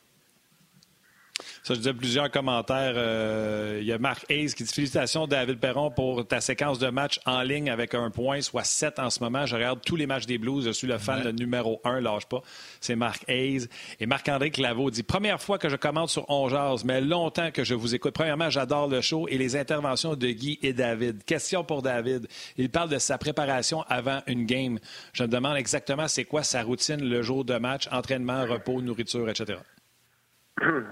Ça, 1.63 1.75
je 1.75 1.79
disais 1.79 1.95
plusieurs 1.95 2.31
commentaires. 2.31 2.95
Euh, 2.97 3.79
il 3.81 3.87
y 3.87 3.93
a 3.93 3.99
Marc 3.99 4.25
Hayes 4.31 4.53
qui 4.55 4.65
dit 4.65 4.73
Félicitations, 4.73 5.27
David 5.27 5.59
Perron, 5.59 5.91
pour 5.91 6.27
ta 6.27 6.41
séquence 6.41 6.79
de 6.79 6.89
match 6.89 7.21
en 7.27 7.43
ligne 7.43 7.71
avec 7.71 7.95
un 7.95 8.11
point, 8.11 8.41
soit 8.41 8.65
sept 8.65 8.99
en 8.99 9.11
ce 9.11 9.21
moment. 9.23 9.47
Je 9.47 9.55
regarde 9.55 9.81
tous 9.85 9.97
les 9.97 10.07
matchs 10.07 10.27
des 10.27 10.39
Blues. 10.39 10.65
Je 10.65 10.71
suis 10.71 10.87
le 10.87 10.99
fan 10.99 11.31
numéro 11.31 11.81
un, 11.85 12.01
lâche 12.01 12.27
pas. 12.27 12.43
C'est 12.81 12.97
Marc 12.97 13.25
Hayes. 13.29 13.69
Et 14.01 14.07
Marc-André 14.07 14.51
Claveau 14.51 14.91
dit 14.91 15.03
Première 15.03 15.41
fois 15.41 15.59
que 15.59 15.69
je 15.69 15.77
commente 15.77 16.11
sur 16.11 16.29
On 16.29 16.43
mais 16.85 17.01
longtemps 17.01 17.51
que 17.51 17.65
je 17.65 17.75
vous 17.75 17.95
écoute. 17.95 18.15
Premièrement, 18.15 18.51
j'adore 18.51 18.89
le 18.89 19.01
show 19.01 19.27
et 19.29 19.39
les 19.39 19.57
interventions 19.57 20.15
de 20.15 20.29
Guy 20.29 20.59
et 20.63 20.73
David. 20.73 21.25
Question 21.25 21.65
pour 21.65 21.83
David. 21.83 22.27
Il 22.57 22.71
parle 22.71 22.91
de 22.91 22.99
sa 22.99 23.19
préparation 23.19 23.83
avant 23.89 24.21
une 24.27 24.45
game. 24.45 24.79
Je 25.13 25.23
me 25.23 25.29
demande 25.29 25.57
exactement 25.57 26.09
c'est 26.09 26.25
quoi 26.25 26.43
sa 26.43 26.63
routine 26.63 27.03
le 27.03 27.23
jour 27.23 27.45
de 27.45 27.55
match, 27.55 27.89
entraînement, 27.91 28.45
repos, 28.45 28.81
nourriture, 28.83 29.29
etc. 29.29 29.59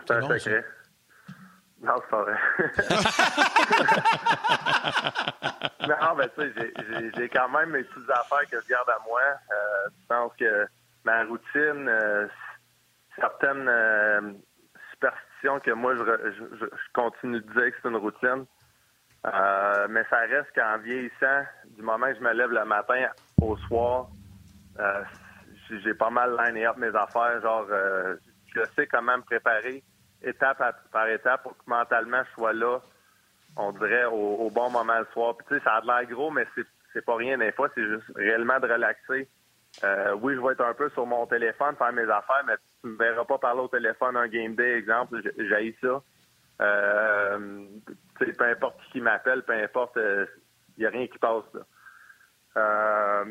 c'est 0.06 0.14
un 0.14 0.22
secret. 0.22 0.64
Non, 1.82 1.94
c'est 1.96 2.10
pas 2.10 2.22
vrai. 2.22 2.38
non, 5.88 6.14
mais 6.16 6.28
tu 6.28 6.52
sais, 6.52 6.72
j'ai 7.16 7.28
quand 7.30 7.48
même 7.48 7.70
mes 7.70 7.82
petites 7.84 8.10
affaires 8.10 8.46
que 8.50 8.60
je 8.60 8.68
garde 8.68 8.90
à 8.90 8.98
moi. 9.06 9.22
Euh, 9.22 9.88
je 9.88 10.06
pense 10.06 10.32
que 10.38 10.66
ma 11.04 11.24
routine, 11.24 11.88
euh, 11.88 12.28
certaines 13.16 13.66
euh, 13.66 14.34
superstitions 14.92 15.58
que 15.60 15.70
moi, 15.70 15.96
je, 15.96 16.02
continue 16.92 17.40
de 17.40 17.50
dire 17.52 17.70
que 17.70 17.76
c'est 17.82 17.88
une 17.88 17.96
routine. 17.96 18.44
mais 19.88 20.04
ça 20.10 20.18
reste 20.18 20.52
qu'en 20.54 20.76
vieillissant, 20.78 21.46
du 21.64 21.80
moment 21.82 22.08
que 22.08 22.16
je 22.16 22.20
me 22.20 22.34
lève 22.34 22.50
le 22.50 22.66
matin 22.66 23.08
au 23.40 23.56
soir, 23.56 24.10
j'ai 25.70 25.94
pas 25.94 26.10
mal 26.10 26.36
line 26.36 26.66
up 26.66 26.76
mes 26.76 26.94
affaires. 26.94 27.40
Genre, 27.40 27.66
je 28.54 28.64
sais 28.76 28.86
comment 28.86 29.16
me 29.16 29.22
préparer 29.22 29.82
étape 30.22 30.62
par 30.92 31.08
étape 31.08 31.42
pour 31.42 31.56
que 31.56 31.62
mentalement 31.66 32.22
je 32.24 32.34
sois 32.34 32.52
là, 32.52 32.80
on 33.56 33.72
dirait, 33.72 34.04
au, 34.04 34.50
bon 34.50 34.70
moment 34.70 34.98
le 34.98 35.06
soir. 35.12 35.36
Puis 35.36 35.46
tu 35.48 35.54
sais, 35.56 35.64
ça 35.64 35.76
a 35.76 35.80
l'air 35.80 36.08
gros, 36.08 36.30
mais 36.30 36.46
c'est, 36.92 37.04
pas 37.04 37.16
rien 37.16 37.38
des 37.38 37.52
fois, 37.52 37.68
c'est 37.74 37.86
juste 37.86 38.10
réellement 38.14 38.60
de 38.60 38.66
relaxer. 38.66 39.28
Euh, 39.84 40.14
oui, 40.20 40.34
je 40.34 40.40
vais 40.40 40.52
être 40.52 40.64
un 40.64 40.74
peu 40.74 40.90
sur 40.90 41.06
mon 41.06 41.26
téléphone, 41.26 41.76
faire 41.76 41.92
mes 41.92 42.02
affaires, 42.10 42.42
mais 42.46 42.54
tu 42.82 42.90
me 42.90 42.96
verras 42.96 43.24
pas 43.24 43.38
parler 43.38 43.60
au 43.60 43.68
téléphone 43.68 44.16
un 44.16 44.28
game 44.28 44.54
day, 44.54 44.78
exemple, 44.78 45.20
j'ai 45.36 45.76
ça. 45.80 46.02
Euh, 46.60 47.64
peu 48.16 48.44
importe 48.44 48.76
qui 48.92 49.00
m'appelle, 49.00 49.42
peu 49.42 49.52
importe, 49.52 49.92
il 49.96 50.02
euh, 50.02 50.26
n'y 50.78 50.86
a 50.86 50.90
rien 50.90 51.06
qui 51.06 51.18
passe 51.18 51.44
là. 51.54 51.60
Euh, 52.56 53.24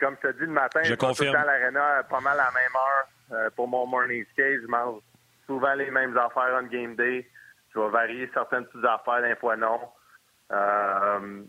comme 0.00 0.16
je 0.22 0.28
te 0.28 0.32
dis 0.38 0.46
le 0.46 0.46
matin, 0.46 0.80
je, 0.82 0.88
suis 0.88 0.96
tout 0.96 1.36
à 1.36 1.44
l'aréna 1.44 2.02
pas 2.08 2.20
mal 2.20 2.40
à 2.40 2.44
la 2.44 2.50
même 2.50 2.74
heure. 2.74 3.06
Euh, 3.32 3.50
pour 3.56 3.68
mon 3.68 3.86
morning 3.86 4.24
skate, 4.32 4.62
je 4.62 4.66
mange 4.66 5.00
souvent 5.46 5.74
les 5.74 5.90
mêmes 5.90 6.16
affaires 6.16 6.60
on 6.60 6.66
game 6.66 6.94
day. 6.94 7.26
Je 7.74 7.80
vais 7.80 7.88
varier 7.88 8.30
certaines 8.32 8.66
petites 8.66 8.84
affaires, 8.84 9.22
d'un 9.22 9.34
fois 9.36 9.56
non. 9.56 9.80
Euh, 10.52 11.42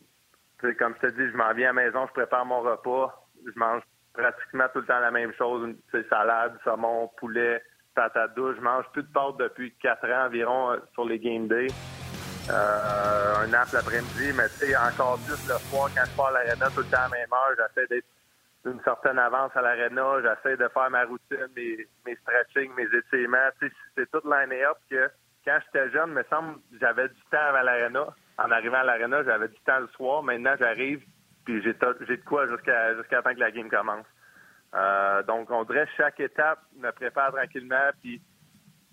comme 0.80 0.96
je 1.02 1.08
te 1.08 1.12
dis, 1.14 1.32
je 1.32 1.38
m'en 1.38 1.54
viens 1.54 1.70
à 1.70 1.74
la 1.74 1.86
maison, 1.86 2.08
je 2.08 2.14
prépare 2.14 2.46
mon 2.46 2.62
repas. 2.62 3.28
Je 3.46 3.60
mange 3.60 3.84
pratiquement 4.14 4.66
tout 4.74 4.80
le 4.80 4.86
temps 4.86 5.00
la 5.00 5.12
même 5.12 5.34
chose. 5.34 5.76
Une 5.94 6.04
salade, 6.10 6.58
saumon, 6.64 7.10
poulet, 7.18 7.62
patate 7.94 8.34
douce. 8.36 8.56
Je 8.58 8.62
mange 8.62 8.86
plus 8.94 9.04
de 9.04 9.12
pâtes 9.12 9.38
depuis 9.38 9.76
quatre 9.82 10.10
ans 10.10 10.26
environ 10.26 10.72
euh, 10.72 10.78
sur 10.94 11.06
les 11.06 11.20
game 11.20 11.48
day. 11.48 11.68
un 12.50 13.48
nap 13.48 13.68
l'après-midi, 13.74 14.32
mais 14.36 14.48
tu 14.50 14.68
sais, 14.68 14.78
encore 14.78 15.20
plus 15.20 15.48
le 15.48 15.58
soir, 15.60 15.90
quand 15.96 16.06
je 16.06 16.16
pars 16.16 16.28
à 16.28 16.32
l'aréna 16.32 16.68
tout 16.70 16.80
le 16.80 16.86
temps 16.86 16.98
à 16.98 17.04
la 17.04 17.10
même 17.10 17.34
heure, 17.34 17.56
j'essaie 17.58 17.88
d'être 17.88 18.15
une 18.66 18.82
certaine 18.82 19.20
avance 19.20 19.52
à 19.56 19.62
l'aréna. 19.62 20.22
J'essaie 20.22 20.58
de 20.58 20.68
faire 20.70 20.90
ma 20.90 21.06
routine, 21.06 21.48
mes, 21.56 21.88
mes 22.06 22.16
stretching, 22.16 22.72
mes 22.76 22.88
étirements. 22.98 23.50
c'est 23.96 24.10
toute 24.12 24.26
line-up 24.26 24.78
que 24.90 25.10
quand 25.46 25.60
j'étais 25.66 25.92
jeune, 25.92 26.12
me 26.12 26.24
semble 26.24 26.60
j'avais 26.80 27.08
du 27.08 27.22
temps 27.32 27.38
à 27.38 27.64
l'aréna. 27.64 28.08
En 28.38 28.52
arrivant 28.52 28.80
à 28.80 28.84
l'aréna, 28.84 29.24
j'avais 29.24 29.48
du 29.48 29.60
temps 29.66 29.80
le 29.80 29.88
soir. 29.90 30.24
Maintenant, 30.24 30.56
j'arrive, 30.60 31.04
puis 31.46 31.62
j'ai 31.62 31.74
de 31.74 32.26
quoi 32.26 32.48
jusqu'à 32.48 32.96
jusqu'à 32.96 33.22
temps 33.22 33.34
que 33.34 33.40
la 33.40 33.52
game 33.52 33.70
commence. 33.70 34.06
Euh, 34.74 35.24
donc, 35.24 35.50
on 35.52 35.64
dirait 35.64 35.88
chaque 35.96 36.20
étape 36.20 36.60
me 36.78 36.92
prépare 36.92 37.32
tranquillement, 37.32 37.92
puis 38.02 38.22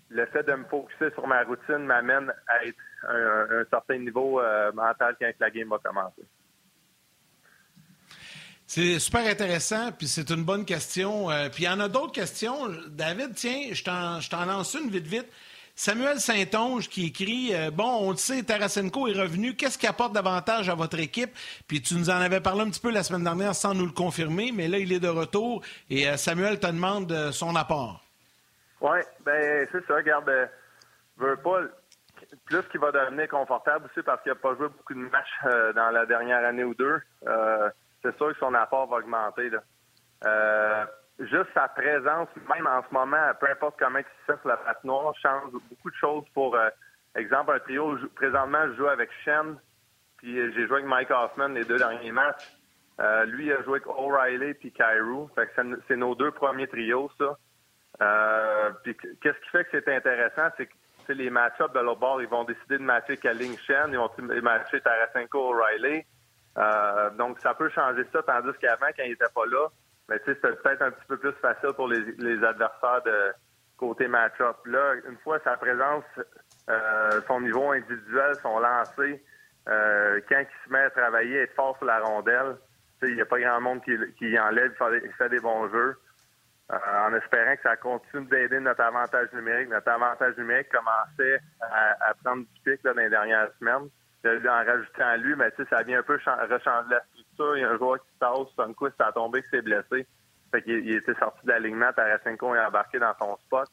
le 0.09 0.25
fait 0.27 0.43
de 0.43 0.53
me 0.53 0.63
focuser 0.65 1.11
sur 1.11 1.27
ma 1.27 1.43
routine 1.43 1.85
m'amène 1.85 2.31
à 2.47 2.65
être 2.65 2.77
un, 3.09 3.59
un 3.59 3.65
certain 3.65 3.97
niveau 3.97 4.39
euh, 4.39 4.71
mental 4.71 5.15
quand 5.19 5.31
la 5.39 5.49
game 5.49 5.69
va 5.69 5.79
commencer. 5.79 6.23
C'est 8.65 8.97
super 8.99 9.25
intéressant, 9.29 9.91
puis 9.91 10.07
c'est 10.07 10.29
une 10.29 10.43
bonne 10.43 10.65
question. 10.65 11.29
Euh, 11.29 11.49
puis 11.49 11.63
il 11.63 11.65
y 11.65 11.69
en 11.69 11.79
a 11.79 11.89
d'autres 11.89 12.13
questions. 12.13 12.69
David, 12.87 13.35
tiens, 13.35 13.69
je 13.71 13.83
t'en 14.29 14.45
lance 14.45 14.73
une 14.75 14.89
vite, 14.89 15.05
vite. 15.05 15.27
Samuel 15.75 16.19
Saint-Onge 16.19 16.87
qui 16.87 17.07
écrit 17.07 17.53
euh, 17.53 17.71
Bon, 17.71 18.07
on 18.07 18.11
le 18.11 18.15
sait, 18.15 18.43
Tarasenko 18.43 19.07
est 19.07 19.19
revenu. 19.19 19.55
Qu'est-ce 19.55 19.77
qui 19.77 19.87
apporte 19.87 20.13
davantage 20.13 20.69
à 20.69 20.75
votre 20.75 20.99
équipe 20.99 21.31
Puis 21.67 21.81
tu 21.81 21.95
nous 21.95 22.09
en 22.09 22.21
avais 22.21 22.41
parlé 22.41 22.61
un 22.61 22.69
petit 22.69 22.79
peu 22.79 22.91
la 22.91 23.03
semaine 23.03 23.23
dernière 23.23 23.55
sans 23.55 23.73
nous 23.73 23.85
le 23.85 23.91
confirmer, 23.91 24.51
mais 24.53 24.67
là, 24.67 24.77
il 24.77 24.93
est 24.93 24.99
de 24.99 25.07
retour 25.07 25.63
et 25.89 26.07
euh, 26.07 26.15
Samuel 26.15 26.59
te 26.59 26.67
demande 26.67 27.31
son 27.31 27.55
apport. 27.55 28.03
Oui, 28.81 28.99
ben 29.25 29.67
c'est 29.71 29.85
ça. 29.87 29.95
Regarde, 29.95 30.31
veut 31.17 31.37
pas 31.37 31.61
plus 32.45 32.63
qu'il 32.71 32.79
va 32.79 32.91
devenir 32.91 33.27
confortable 33.27 33.85
aussi 33.85 34.03
parce 34.03 34.21
qu'il 34.21 34.31
n'a 34.31 34.35
pas 34.35 34.55
joué 34.55 34.67
beaucoup 34.67 34.93
de 34.93 34.99
matchs 34.99 35.73
dans 35.75 35.89
la 35.89 36.05
dernière 36.05 36.45
année 36.45 36.63
ou 36.63 36.73
deux 36.73 37.01
c'est 38.03 38.15
sûr 38.17 38.33
que 38.33 38.39
son 38.39 38.53
apport 38.53 38.87
va 38.87 38.97
augmenter. 38.97 39.49
Euh, 40.25 40.85
juste 41.19 41.49
sa 41.53 41.67
présence, 41.69 42.27
même 42.53 42.67
en 42.67 42.83
ce 42.87 42.93
moment, 42.93 43.31
peu 43.39 43.49
importe 43.49 43.75
comment 43.79 43.99
il 43.99 44.05
se 44.05 44.33
fait 44.33 44.39
sur 44.39 44.49
la 44.49 44.57
patinoire, 44.57 45.13
change 45.21 45.51
beaucoup 45.51 45.89
de 45.89 45.95
choses 45.95 46.25
pour, 46.33 46.55
euh, 46.55 46.69
exemple, 47.15 47.53
un 47.53 47.59
trio. 47.59 47.97
Présentement, 48.15 48.67
je 48.67 48.73
joue 48.73 48.87
avec 48.87 49.09
Shen, 49.23 49.57
puis 50.17 50.35
j'ai 50.53 50.67
joué 50.67 50.77
avec 50.77 50.85
Mike 50.85 51.11
Hoffman 51.11 51.49
les 51.49 51.63
deux 51.63 51.77
derniers 51.77 52.11
matchs. 52.11 52.51
Euh, 52.99 53.25
lui 53.25 53.51
a 53.51 53.61
joué 53.63 53.79
avec 53.79 53.87
O'Reilly 53.87 54.53
puis 54.53 54.71
Cairo. 54.71 55.29
c'est 55.87 55.95
nos 55.95 56.13
deux 56.13 56.31
premiers 56.31 56.67
trios, 56.67 57.09
ça. 57.17 57.37
qu'est-ce 58.83 59.39
qui 59.39 59.49
fait 59.51 59.63
que 59.65 59.69
c'est 59.71 59.95
intéressant, 59.95 60.49
c'est 60.57 60.67
que 60.67 61.13
les 61.13 61.29
match-ups 61.29 61.73
de 61.73 61.79
l'autre 61.79 61.99
bord, 61.99 62.21
ils 62.21 62.27
vont 62.27 62.43
décider 62.43 62.77
de 62.77 62.83
matcher 62.83 63.17
Kaling 63.17 63.57
Shen, 63.65 63.89
ils 63.89 63.97
vont 63.97 64.11
matcher 64.41 64.79
Tarasenko 64.81 65.53
O'Reilly. 65.53 66.05
Euh, 66.57 67.09
donc, 67.11 67.39
ça 67.39 67.53
peut 67.53 67.69
changer 67.69 68.05
ça, 68.11 68.21
tandis 68.23 68.55
qu'avant, 68.59 68.87
quand 68.95 69.03
il 69.03 69.11
n'était 69.11 69.33
pas 69.33 69.45
là, 69.45 69.67
mais 70.09 70.19
tu 70.19 70.25
sais, 70.25 70.35
c'était 70.35 70.55
peut-être 70.55 70.81
un 70.81 70.91
petit 70.91 71.05
peu 71.07 71.17
plus 71.17 71.31
facile 71.33 71.73
pour 71.75 71.87
les, 71.87 72.43
adversaires 72.43 73.01
de 73.05 73.33
côté 73.77 74.07
match-up. 74.07 74.57
Là, 74.65 74.95
une 75.09 75.17
fois 75.17 75.39
sa 75.43 75.57
présence, 75.57 76.03
euh, 76.69 77.21
son 77.27 77.41
niveau 77.41 77.71
individuel, 77.71 78.35
son 78.41 78.59
lancé, 78.59 79.23
euh, 79.69 80.19
quand 80.29 80.39
il 80.39 80.67
se 80.67 80.71
met 80.71 80.81
à 80.81 80.89
travailler, 80.89 81.41
être 81.41 81.55
fort 81.55 81.75
sur 81.77 81.85
la 81.85 81.99
rondelle, 81.99 82.57
il 83.01 83.15
n'y 83.15 83.21
a 83.21 83.25
pas 83.25 83.39
grand 83.39 83.59
monde 83.59 83.83
qui, 83.83 83.97
qui 84.17 84.37
enlève, 84.39 84.71
il 85.03 85.11
fait, 85.17 85.29
des 85.29 85.39
bons 85.39 85.67
jeux. 85.69 85.97
en 86.69 87.13
espérant 87.13 87.55
que 87.55 87.61
ça 87.63 87.75
continue 87.75 88.25
d'aider 88.27 88.59
notre 88.61 88.81
avantage 88.81 89.33
numérique. 89.33 89.69
Notre 89.69 89.89
avantage 89.89 90.37
numérique 90.37 90.69
commençait 90.69 91.41
à 91.59 92.13
prendre 92.23 92.43
du 92.43 92.61
pic 92.63 92.81
dans 92.83 92.93
les 92.93 93.09
dernières 93.09 93.49
semaines 93.59 93.89
en 94.25 94.65
rajoutant 94.65 95.15
lui, 95.17 95.35
mais 95.35 95.51
tu 95.51 95.63
sais, 95.63 95.69
ça 95.69 95.83
vient 95.83 95.99
un 95.99 96.03
peu 96.03 96.13
rechanger 96.13 96.89
la 96.89 97.03
structure 97.11 97.57
il 97.57 97.61
y 97.61 97.63
a 97.63 97.71
un 97.71 97.77
joueur 97.77 97.99
qui 97.99 98.13
se 98.13 98.19
tasse, 98.19 98.55
Sunquist 98.55 98.99
a 98.99 99.11
tombé, 99.11 99.41
qui 99.43 99.49
s'est 99.49 99.61
blessé. 99.61 100.07
Fait 100.51 100.61
qu'il 100.61 100.85
il 100.85 100.95
était 100.95 101.15
sorti 101.15 101.45
de 101.45 101.51
l'alignement, 101.51 101.91
Tarasenko 101.93 102.55
est 102.55 102.59
embarqué 102.59 102.99
dans 102.99 103.13
son 103.19 103.35
spot. 103.37 103.67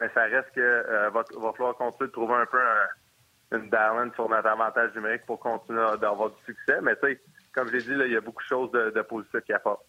Mais 0.00 0.08
ça 0.12 0.24
reste 0.24 0.50
que 0.54 0.60
euh, 0.60 1.10
va, 1.10 1.22
va 1.36 1.52
falloir 1.52 1.76
continuer 1.76 2.08
de 2.08 2.12
trouver 2.12 2.34
un 2.34 2.46
peu 2.46 2.58
une 3.52 3.68
balance 3.68 4.14
sur 4.14 4.28
notre 4.28 4.48
avantage 4.48 4.94
numérique 4.94 5.24
pour 5.26 5.38
continuer 5.38 5.84
d'avoir 6.00 6.30
du 6.30 6.36
succès. 6.44 6.80
Mais 6.82 6.96
tu 6.96 7.06
sais, 7.06 7.20
comme 7.52 7.68
je 7.68 7.74
l'ai 7.74 7.82
dit, 7.82 7.94
là, 7.94 8.06
il 8.06 8.12
y 8.12 8.16
a 8.16 8.20
beaucoup 8.20 8.42
de 8.42 8.48
choses 8.48 8.70
de, 8.72 8.90
de 8.90 9.02
positif 9.02 9.40
qui 9.46 9.52
apportent. 9.52 9.84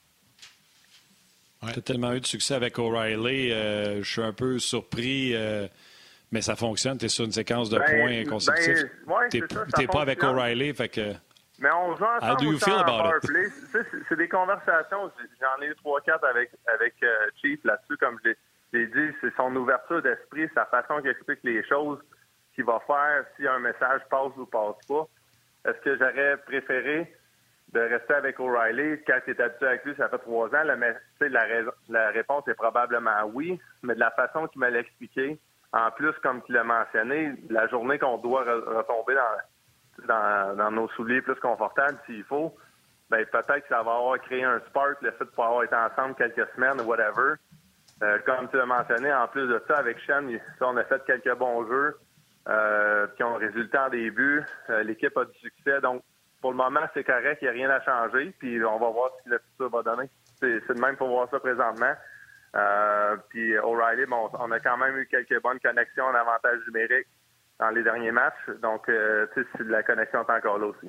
Tu 1.73 1.79
as 1.79 1.81
tellement 1.81 2.13
eu 2.13 2.19
de 2.19 2.25
succès 2.25 2.53
avec 2.53 2.77
O'Reilly. 2.77 3.51
Euh, 3.51 4.03
je 4.03 4.09
suis 4.09 4.21
un 4.21 4.33
peu 4.33 4.59
surpris, 4.59 5.31
euh, 5.33 5.67
mais 6.35 6.41
ça 6.41 6.55
fonctionne. 6.57 6.97
Tu 6.97 7.05
es 7.05 7.07
sur 7.07 7.23
une 7.25 7.31
séquence 7.31 7.69
de 7.69 7.79
Ben, 7.79 7.85
points 7.85 8.25
consécutifs. 8.29 8.83
ben, 9.07 9.13
ouais, 9.13 9.29
tu 9.29 9.41
n'es 9.79 9.87
pas 9.87 10.01
avec. 10.01 10.21
O'Reilly, 10.21 10.73
fait 10.75 10.89
que... 10.89 11.13
Mais 11.59 11.69
on 11.73 11.95
joue 11.95 12.03
ensemble 12.03 12.31
How 12.33 12.35
do 12.35 12.51
you 12.51 12.59
feel 12.59 12.73
about 12.75 13.15
it? 13.23 13.85
C'est 14.09 14.17
des 14.17 14.27
conversations. 14.27 15.09
J'en 15.39 15.61
ai 15.63 15.67
eu 15.67 15.75
trois, 15.75 16.01
quatre 16.01 16.25
avec, 16.25 16.51
avec 16.67 16.93
euh, 17.01 17.07
Chief 17.41 17.57
là-dessus, 17.63 17.95
comme 17.97 18.19
je 18.25 18.31
l'ai- 18.73 18.87
dit. 18.87 19.15
C'est 19.21 19.33
son 19.37 19.55
ouverture 19.55 20.01
d'esprit, 20.01 20.49
sa 20.53 20.65
façon 20.65 20.99
qu'il 20.99 21.11
explique 21.11 21.39
les 21.43 21.63
choses, 21.65 21.99
qu'il 22.53 22.65
va 22.65 22.81
faire 22.85 23.23
si 23.37 23.47
un 23.47 23.59
message 23.59 24.01
passe 24.09 24.35
ou 24.35 24.45
passe 24.45 24.75
pas. 24.89 25.07
Est-ce 25.65 25.79
que 25.79 25.97
j'aurais 25.97 26.35
préféré 26.45 27.15
de 27.71 27.79
rester 27.79 28.13
avec 28.15 28.37
O'Reilly 28.41 29.01
quand 29.07 29.19
tu 29.23 29.31
es 29.31 29.41
habitué 29.41 29.67
avec 29.67 29.85
lui, 29.85 29.93
ça 29.95 30.09
fait 30.09 30.17
trois 30.19 30.47
ans? 30.49 30.63
la, 31.21 31.43
raison- 31.45 31.71
la 31.87 32.09
réponse 32.09 32.45
est 32.49 32.53
probablement 32.53 33.23
oui, 33.33 33.57
mais 33.81 33.95
de 33.95 33.99
la 34.01 34.11
façon 34.11 34.47
qu'il 34.47 34.59
me 34.59 34.69
l'a 34.69 34.79
expliqué, 34.79 35.39
en 35.75 35.91
plus, 35.91 36.13
comme 36.23 36.41
tu 36.43 36.53
l'as 36.53 36.63
mentionné, 36.63 37.33
la 37.49 37.67
journée 37.67 37.99
qu'on 37.99 38.17
doit 38.17 38.45
re- 38.45 38.77
retomber 38.77 39.13
dans, 40.07 40.71
nos 40.71 40.87
souliers 40.89 41.21
plus 41.21 41.35
confortables 41.35 41.97
s'il 42.05 42.23
faut, 42.23 42.55
ben 43.09 43.25
peut-être 43.25 43.59
que 43.61 43.67
ça 43.67 43.83
va 43.83 43.95
avoir 43.95 44.17
créé 44.19 44.43
un 44.43 44.59
spark, 44.69 45.01
le 45.01 45.11
fait 45.11 45.25
de 45.25 45.29
pouvoir 45.29 45.63
être 45.63 45.73
ensemble 45.75 46.15
quelques 46.15 46.47
semaines 46.55 46.79
ou 46.81 46.85
whatever. 46.85 47.35
Euh, 48.01 48.19
comme 48.25 48.49
tu 48.49 48.57
l'as 48.57 48.65
mentionné, 48.65 49.13
en 49.13 49.27
plus 49.27 49.47
de 49.47 49.61
ça, 49.67 49.77
avec 49.77 49.99
Shen, 49.99 50.39
on 50.61 50.77
a 50.77 50.83
fait 50.85 51.03
quelques 51.05 51.35
bons 51.37 51.67
jeux 51.67 51.97
euh, 52.47 53.07
qui 53.15 53.23
ont 53.23 53.35
résulté 53.35 53.77
en 53.77 53.89
début. 53.89 54.43
Euh, 54.69 54.83
L'équipe 54.83 55.15
a 55.17 55.25
du 55.25 55.37
succès. 55.39 55.81
Donc, 55.81 56.03
pour 56.41 56.51
le 56.51 56.57
moment, 56.57 56.81
c'est 56.93 57.03
correct, 57.03 57.39
il 57.41 57.45
n'y 57.45 57.49
a 57.49 57.53
rien 57.53 57.69
à 57.69 57.81
changer. 57.81 58.33
Puis 58.39 58.63
on 58.63 58.79
va 58.79 58.89
voir 58.89 59.11
ce 59.17 59.23
que 59.25 59.29
le 59.35 59.39
futur 59.39 59.69
va 59.69 59.83
donner. 59.83 60.09
C'est 60.39 60.73
de 60.73 60.81
même 60.81 60.95
pour 60.97 61.07
voir 61.09 61.29
ça 61.29 61.39
présentement. 61.39 61.93
Euh, 62.55 63.15
puis 63.29 63.57
O'Reilly, 63.57 64.05
bon, 64.05 64.29
on 64.39 64.51
a 64.51 64.59
quand 64.59 64.77
même 64.77 64.97
eu 64.97 65.07
quelques 65.07 65.41
bonnes 65.41 65.59
connexions 65.59 66.05
en 66.05 66.13
avantage 66.15 66.59
numérique 66.67 67.07
dans 67.59 67.69
les 67.69 67.83
derniers 67.83 68.11
matchs. 68.11 68.35
Donc, 68.61 68.87
euh, 68.89 69.25
tu 69.33 69.41
sais, 69.43 69.63
la 69.65 69.83
connexion 69.83 70.21
est 70.27 70.31
encore 70.31 70.57
là 70.59 70.67
aussi. 70.67 70.87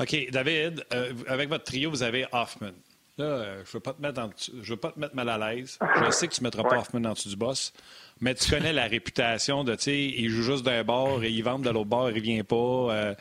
OK, 0.00 0.30
David, 0.30 0.84
euh, 0.94 1.12
avec 1.28 1.48
votre 1.48 1.64
trio, 1.64 1.90
vous 1.90 2.02
avez 2.02 2.26
Hoffman. 2.32 2.72
Là, 3.18 3.44
je 3.56 3.60
ne 3.60 3.64
veux 3.74 3.80
pas 3.80 3.92
te 3.92 4.00
mettre 4.00 4.20
en 4.22 4.28
dessous- 4.28 4.52
je 4.62 4.70
veux 4.72 4.80
pas 4.80 4.90
te 4.90 4.98
mettre 4.98 5.14
mal 5.14 5.28
à 5.28 5.36
l'aise. 5.38 5.78
Je 6.06 6.10
sais 6.10 6.26
que 6.28 6.32
tu 6.32 6.40
ne 6.42 6.46
mettras 6.46 6.62
pas. 6.62 6.78
Hoffman 6.78 7.04
en 7.04 7.12
dessous 7.12 7.28
du 7.28 7.36
boss, 7.36 7.72
mais 8.20 8.34
tu 8.34 8.50
connais 8.50 8.72
la 8.72 8.86
réputation 8.86 9.64
de, 9.64 9.74
tu 9.74 9.82
sais, 9.82 9.98
il 9.98 10.30
joue 10.30 10.42
juste 10.42 10.64
d'un 10.64 10.82
bord 10.82 11.22
et 11.22 11.28
il 11.28 11.42
vend 11.44 11.58
de 11.58 11.68
l'autre 11.68 11.90
bord, 11.90 12.10
il 12.10 12.22
vient 12.22 12.42
pas, 12.42 12.56
euh, 12.56 13.14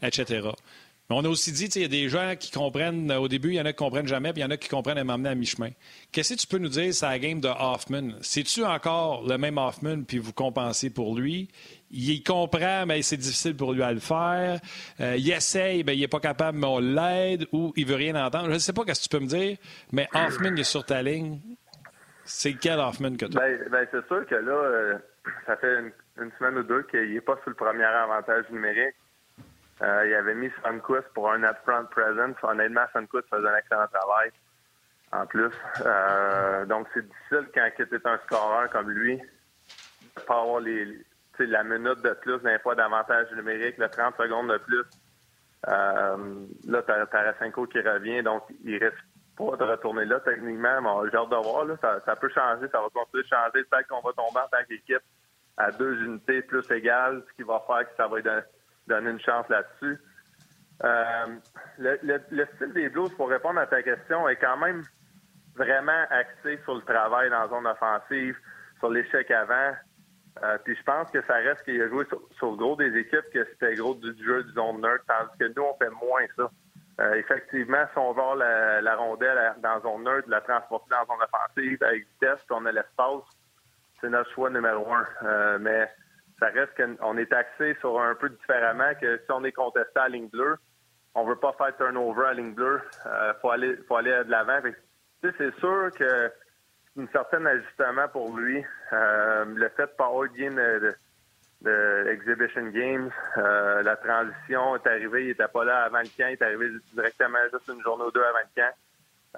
etc. 0.00 0.48
Mais 1.12 1.18
on 1.18 1.24
a 1.26 1.28
aussi 1.28 1.52
dit, 1.52 1.66
il 1.66 1.82
y 1.82 1.84
a 1.84 1.88
des 1.88 2.08
gens 2.08 2.36
qui 2.38 2.50
comprennent 2.50 3.10
euh, 3.10 3.18
au 3.18 3.28
début, 3.28 3.48
il 3.48 3.56
y 3.56 3.60
en 3.60 3.66
a 3.66 3.72
qui 3.72 3.84
comprennent 3.84 4.08
jamais, 4.08 4.32
puis 4.32 4.40
il 4.40 4.44
y 4.44 4.46
en 4.46 4.50
a 4.50 4.56
qui 4.56 4.70
comprennent 4.70 4.96
à 4.96 5.04
m'emmener 5.04 5.28
à 5.28 5.34
mi-chemin. 5.34 5.68
Qu'est-ce 6.10 6.32
que 6.32 6.40
tu 6.40 6.46
peux 6.46 6.56
nous 6.56 6.70
dire 6.70 6.94
sur 6.94 7.06
la 7.06 7.18
game 7.18 7.38
de 7.38 7.48
Hoffman? 7.48 8.12
C'est-tu 8.22 8.64
encore 8.64 9.28
le 9.28 9.36
même 9.36 9.58
Hoffman, 9.58 10.04
puis 10.04 10.16
vous 10.16 10.32
compensez 10.32 10.88
pour 10.88 11.14
lui? 11.14 11.50
Il 11.90 12.22
comprend, 12.22 12.86
mais 12.86 13.02
c'est 13.02 13.18
difficile 13.18 13.54
pour 13.54 13.74
lui 13.74 13.82
à 13.82 13.92
le 13.92 14.00
faire. 14.00 14.58
Euh, 15.00 15.16
il 15.18 15.30
essaye, 15.30 15.82
ben, 15.82 15.92
il 15.92 16.00
n'est 16.00 16.08
pas 16.08 16.20
capable, 16.20 16.56
mais 16.56 16.66
on 16.66 16.78
l'aide, 16.78 17.46
ou 17.52 17.74
il 17.76 17.84
veut 17.84 17.96
rien 17.96 18.14
entendre. 18.14 18.46
Je 18.46 18.54
ne 18.54 18.58
sais 18.58 18.72
pas 18.72 18.82
ce 18.86 18.94
que 18.94 19.02
tu 19.02 19.08
peux 19.10 19.20
me 19.22 19.28
dire, 19.28 19.58
mais 19.92 20.08
Hoffman 20.14 20.52
il 20.54 20.60
est 20.60 20.64
sur 20.64 20.82
ta 20.82 21.02
ligne. 21.02 21.40
C'est 22.24 22.54
quel 22.54 22.78
Hoffman 22.78 23.16
que 23.18 23.26
tu 23.26 23.36
as? 23.36 23.40
Ben, 23.40 23.58
ben 23.70 23.86
c'est 23.90 24.06
sûr 24.06 24.26
que 24.26 24.36
là, 24.36 24.52
euh, 24.52 24.98
ça 25.44 25.58
fait 25.58 25.78
une, 25.78 25.92
une 26.22 26.32
semaine 26.38 26.56
ou 26.56 26.62
deux 26.62 26.84
qu'il 26.84 27.12
n'est 27.12 27.20
pas 27.20 27.38
sur 27.42 27.50
le 27.50 27.56
premier 27.56 27.84
avantage 27.84 28.46
numérique. 28.50 28.94
Euh, 29.82 30.06
il 30.06 30.14
avait 30.14 30.34
mis 30.34 30.50
Sunquist 30.62 31.08
pour 31.14 31.30
un 31.32 31.42
upfront 31.42 31.86
presence. 31.90 32.36
Honnêtement, 32.42 32.84
Sunquist 32.92 33.28
faisait 33.28 33.48
un 33.48 33.56
excellent 33.56 33.86
travail. 33.88 34.30
En 35.12 35.26
plus. 35.26 35.50
Euh, 35.84 36.64
donc, 36.66 36.86
c'est 36.94 37.06
difficile 37.06 37.48
quand 37.54 37.68
tu 37.76 37.82
es 37.82 38.06
un 38.06 38.18
scoreur 38.26 38.70
comme 38.70 38.90
lui 38.90 39.18
de 39.18 40.20
pas 40.26 40.40
avoir 40.40 40.60
les, 40.60 41.04
tu 41.36 41.46
la 41.46 41.64
minute 41.64 42.00
de 42.02 42.12
plus, 42.14 42.38
d'un 42.40 42.58
fois 42.60 42.74
d'avantage 42.74 43.30
numérique, 43.32 43.76
le 43.78 43.88
30 43.88 44.16
secondes 44.16 44.50
de 44.52 44.58
plus. 44.58 44.84
Euh, 45.68 46.16
là, 46.66 46.82
t'as 46.82 47.06
Tarasenko 47.06 47.66
qui 47.66 47.80
revient, 47.80 48.22
donc 48.22 48.42
il 48.64 48.82
risque 48.82 49.04
pas 49.36 49.56
de 49.56 49.64
retourner 49.64 50.04
là 50.04 50.20
techniquement. 50.20 50.80
Mais 51.04 51.10
j'ai 51.10 51.16
hâte 51.16 51.30
de 51.30 51.36
voir. 51.36 51.64
Là, 51.64 51.74
ça, 51.80 52.00
ça 52.04 52.16
peut 52.16 52.28
changer, 52.30 52.68
ça 52.68 52.80
va 52.80 52.88
continuer 52.92 53.22
de 53.22 53.28
changer. 53.28 53.64
Peut-être 53.64 53.88
qu'on 53.88 54.00
va 54.00 54.12
tomber 54.12 54.40
en 54.40 54.48
tant 54.48 54.64
qu'équipe 54.68 55.02
à 55.56 55.70
deux 55.70 56.02
unités 56.02 56.42
plus 56.42 56.68
égales, 56.70 57.22
ce 57.28 57.34
qui 57.34 57.42
va 57.42 57.62
faire 57.66 57.88
que 57.88 57.94
ça 57.96 58.06
va 58.08 58.16
lui 58.16 58.22
don- 58.22 58.42
donner 58.86 59.10
une 59.10 59.20
chance 59.20 59.48
là-dessus. 59.48 59.98
Euh, 60.84 61.26
le, 61.78 61.98
le- 62.02 62.22
le 62.30 62.46
style 62.56 62.72
des 62.72 62.88
Blues, 62.88 63.12
pour 63.14 63.28
répondre 63.28 63.60
à 63.60 63.66
ta 63.66 63.82
question, 63.82 64.28
est 64.28 64.36
quand 64.36 64.56
même 64.56 64.82
vraiment 65.54 66.04
axé 66.10 66.58
sur 66.64 66.74
le 66.74 66.82
travail 66.82 67.30
dans 67.30 67.42
la 67.42 67.48
zone 67.48 67.66
offensive, 67.66 68.36
sur 68.78 68.90
l'échec 68.90 69.30
avant. 69.30 69.72
Euh, 70.42 70.58
puis 70.64 70.74
je 70.74 70.82
pense 70.82 71.10
que 71.10 71.20
ça 71.26 71.34
reste 71.34 71.62
qu'il 71.64 71.80
a 71.82 71.88
joué 71.88 72.06
sur, 72.06 72.50
le 72.50 72.56
gros 72.56 72.74
des 72.76 72.96
équipes, 72.96 73.30
que 73.32 73.44
c'était 73.52 73.74
gros 73.74 73.94
du 73.94 74.12
jeu 74.24 74.42
du 74.44 74.52
zone 74.54 74.80
neutre, 74.80 75.04
tandis 75.06 75.38
que 75.38 75.52
nous, 75.54 75.62
on 75.62 75.74
fait 75.76 75.90
moins 75.90 76.26
ça. 76.36 76.50
Euh, 77.00 77.14
effectivement, 77.14 77.84
si 77.92 77.98
on 77.98 78.12
va 78.12 78.34
la, 78.34 78.80
la 78.80 78.96
rondelle 78.96 79.54
dans 79.58 79.74
la 79.74 79.80
zone 79.80 80.04
neutre, 80.04 80.28
la 80.28 80.40
transporter 80.40 80.88
dans 80.90 81.00
la 81.00 81.04
zone 81.06 81.28
offensive 81.32 81.82
avec 81.82 82.06
vitesse, 82.14 82.38
puis 82.46 82.56
on 82.58 82.66
a 82.66 82.72
l'espace, 82.72 83.22
c'est 84.00 84.08
notre 84.08 84.30
choix 84.32 84.50
numéro 84.50 84.86
un. 84.92 85.58
Mais 85.58 85.90
ça 86.38 86.46
reste 86.46 86.72
qu'on 86.76 87.16
est 87.16 87.32
axé 87.32 87.76
sur 87.80 88.00
un 88.00 88.14
peu 88.14 88.28
différemment 88.28 88.92
que 89.00 89.18
si 89.18 89.30
on 89.30 89.44
est 89.44 89.52
contesté 89.52 89.98
à 89.98 90.08
ligne 90.08 90.28
bleue, 90.28 90.56
on 91.14 91.24
veut 91.24 91.36
pas 91.36 91.52
faire 91.52 91.76
turnover 91.76 92.26
à 92.26 92.34
ligne 92.34 92.54
bleue. 92.54 92.80
Euh, 93.06 93.34
faut 93.40 93.50
aller, 93.50 93.76
faut 93.88 93.96
aller 93.96 94.24
de 94.24 94.30
l'avant. 94.30 94.60
C'est 95.22 95.54
sûr 95.56 95.90
que 95.96 96.32
un 96.98 97.06
certain 97.12 97.44
ajustement 97.46 98.08
pour 98.08 98.36
lui. 98.36 98.64
Euh, 98.92 99.44
le 99.46 99.68
fait 99.70 99.86
de 99.86 99.92
pas 99.92 100.10
game 100.36 100.54
de, 100.54 100.94
Exhibition 102.10 102.66
Games, 102.70 103.10
euh, 103.38 103.82
la 103.82 103.96
transition 103.96 104.74
est 104.76 104.86
arrivée, 104.86 105.26
il 105.26 105.30
était 105.30 105.46
pas 105.46 105.64
là 105.64 105.84
avant 105.84 106.00
le 106.00 106.08
camp, 106.18 106.26
il 106.26 106.32
est 106.32 106.42
arrivé 106.42 106.70
directement 106.92 107.38
juste 107.52 107.68
une 107.68 107.80
journée 107.82 108.04
ou 108.04 108.10
deux 108.10 108.22
avant 108.22 108.38
le 108.40 108.62
camp. 108.62 108.74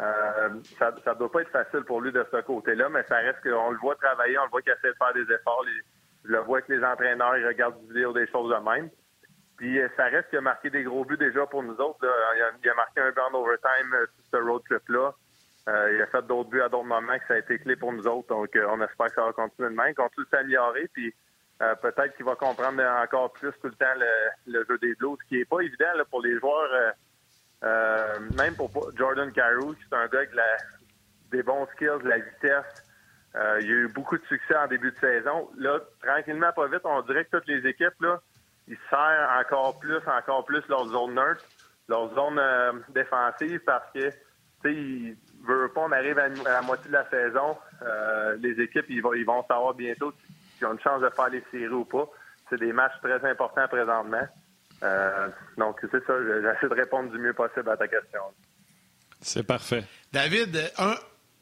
Euh, 0.01 0.49
ça, 0.79 0.93
ça 1.05 1.15
doit 1.15 1.31
pas 1.31 1.43
être 1.43 1.51
facile 1.51 1.83
pour 1.83 2.01
lui 2.01 2.11
de 2.13 2.27
ce 2.33 2.41
côté-là, 2.41 2.89
mais 2.89 3.03
ça 3.05 3.17
reste 3.17 3.43
qu'on 3.43 3.71
le 3.71 3.79
voit 3.79 3.95
travailler, 3.97 4.39
on 4.39 4.45
le 4.45 4.51
voit 4.51 4.63
qu'il 4.63 4.73
essaie 4.73 4.89
de 4.89 4.97
faire 4.97 5.13
des 5.13 5.33
efforts. 5.33 5.65
Je 6.25 6.31
le 6.31 6.39
vois 6.41 6.63
que 6.63 6.73
les 6.73 6.85
entraîneurs, 6.85 7.37
ils 7.37 7.47
regardent 7.47 7.81
des 7.83 7.89
vidéos, 7.89 8.13
des 8.13 8.27
choses 8.29 8.51
de 8.51 8.71
même. 8.71 8.91
Puis 9.57 9.79
euh, 9.79 9.89
ça 9.97 10.05
reste 10.05 10.31
qu'il 10.31 10.39
a 10.39 10.43
marqué 10.43 10.71
des 10.71 10.83
gros 10.83 11.05
buts 11.05 11.17
déjà 11.17 11.47
pour 11.47 11.63
nous 11.63 11.77
autres. 11.77 11.99
Il, 12.63 12.71
a, 12.71 12.75
marqué 12.75 13.01
un 13.01 13.11
but 13.11 13.21
en 13.21 13.35
overtime 13.39 13.95
euh, 13.95 14.07
sur 14.07 14.39
ce 14.39 14.45
road 14.45 14.63
trip-là. 14.69 15.15
Euh, 15.69 15.95
il 15.95 16.03
a 16.03 16.07
fait 16.07 16.27
d'autres 16.27 16.51
buts 16.51 16.61
à 16.61 16.69
d'autres 16.69 16.85
moments 16.85 17.19
que 17.19 17.27
ça 17.29 17.35
a 17.35 17.39
été 17.39 17.59
clé 17.59 17.77
pour 17.77 17.93
nous 17.93 18.07
autres. 18.07 18.29
Donc, 18.29 18.51
on 18.55 18.81
espère 18.83 19.07
que 19.07 19.15
ça 19.15 19.25
va 19.25 19.33
continuer 19.33 19.71
de 19.71 19.75
même, 19.75 19.95
continue 19.95 20.27
de 20.27 20.31
s'améliorer. 20.31 20.89
Puis, 20.93 21.15
peut-être 21.59 22.15
qu'il 22.17 22.27
va 22.27 22.35
comprendre 22.35 22.83
encore 23.03 23.33
plus 23.33 23.53
tout 23.63 23.69
le 23.69 23.75
temps 23.75 23.95
le, 24.47 24.65
jeu 24.69 24.77
des 24.79 24.95
Blues, 24.97 25.17
ce 25.23 25.29
qui 25.29 25.39
n'est 25.39 25.47
pas 25.47 25.61
évident 25.61 25.87
pour 26.11 26.21
les 26.21 26.39
joueurs, 26.39 26.93
même 28.37 28.55
pour 28.57 28.71
Jordan 28.95 29.33
Carew, 29.33 29.75
qui 29.75 29.85
est 29.91 29.97
un 29.97 30.07
gars 30.09 30.19
avec 30.19 30.35
la- 30.35 30.59
des 31.31 31.43
bons 31.43 31.67
skills, 31.75 32.03
de 32.03 32.09
la 32.11 32.19
vitesse. 32.19 32.84
Euh, 33.37 33.59
il 33.61 33.67
y 33.67 33.71
a 33.71 33.75
eu 33.75 33.89
beaucoup 33.89 34.17
de 34.17 34.25
succès 34.27 34.57
en 34.57 34.69
début 34.69 34.93
de 34.93 34.99
saison. 34.99 35.49
Là, 35.59 35.81
tranquillement, 36.03 36.53
pas 36.53 36.69
vite, 36.69 36.83
on 36.85 37.03
dirait 37.03 37.25
que 37.25 37.37
toutes 37.37 37.49
les 37.49 37.69
équipes, 37.69 38.01
là, 38.01 38.21
ils 38.69 38.79
serrent 38.89 39.41
encore 39.41 39.79
plus, 39.79 39.99
encore 40.07 40.45
plus 40.45 40.63
leur 40.69 40.87
zone 40.87 41.15
neutre, 41.15 41.45
leur 41.89 42.15
zone 42.15 42.39
euh, 42.39 42.73
défensive 42.91 43.61
parce 43.67 43.91
que, 43.93 44.09
tu 44.11 44.17
sais, 44.63 44.73
ils 44.73 45.17
veulent 45.47 45.73
pas, 45.73 45.83
on 45.83 45.93
arrive 45.93 46.19
à, 46.19 46.25
à 46.25 46.29
la 46.29 46.63
moitié 46.63 46.89
de 46.89 46.93
la 46.93 47.09
saison, 47.11 47.57
euh, 47.83 48.37
les 48.41 48.61
équipes, 48.63 48.87
ils 48.89 49.03
vont, 49.03 49.15
ils 49.15 49.27
vont 49.27 49.45
savoir 49.47 49.75
bientôt 49.75 50.13
s'ils 50.57 50.67
ont 50.67 50.73
une 50.73 50.81
chance 50.81 51.03
de 51.03 51.11
faire 51.11 51.29
les 51.29 51.45
séries 51.51 51.69
ou 51.69 51.85
pas. 51.85 52.09
C'est 52.49 52.61
des 52.61 52.73
matchs 52.73 52.95
très 53.03 53.29
importants 53.29 53.67
présentement. 53.67 54.27
Euh, 54.83 55.29
donc, 55.57 55.79
c'est 55.81 56.05
ça, 56.07 56.13
j'essaie 56.41 56.69
de 56.69 56.75
répondre 56.75 57.11
du 57.11 57.19
mieux 57.19 57.33
possible 57.33 57.69
à 57.69 57.77
ta 57.77 57.89
question. 57.89 58.21
C'est 59.21 59.47
parfait. 59.47 59.85
David, 60.13 60.57
un, 60.79 60.95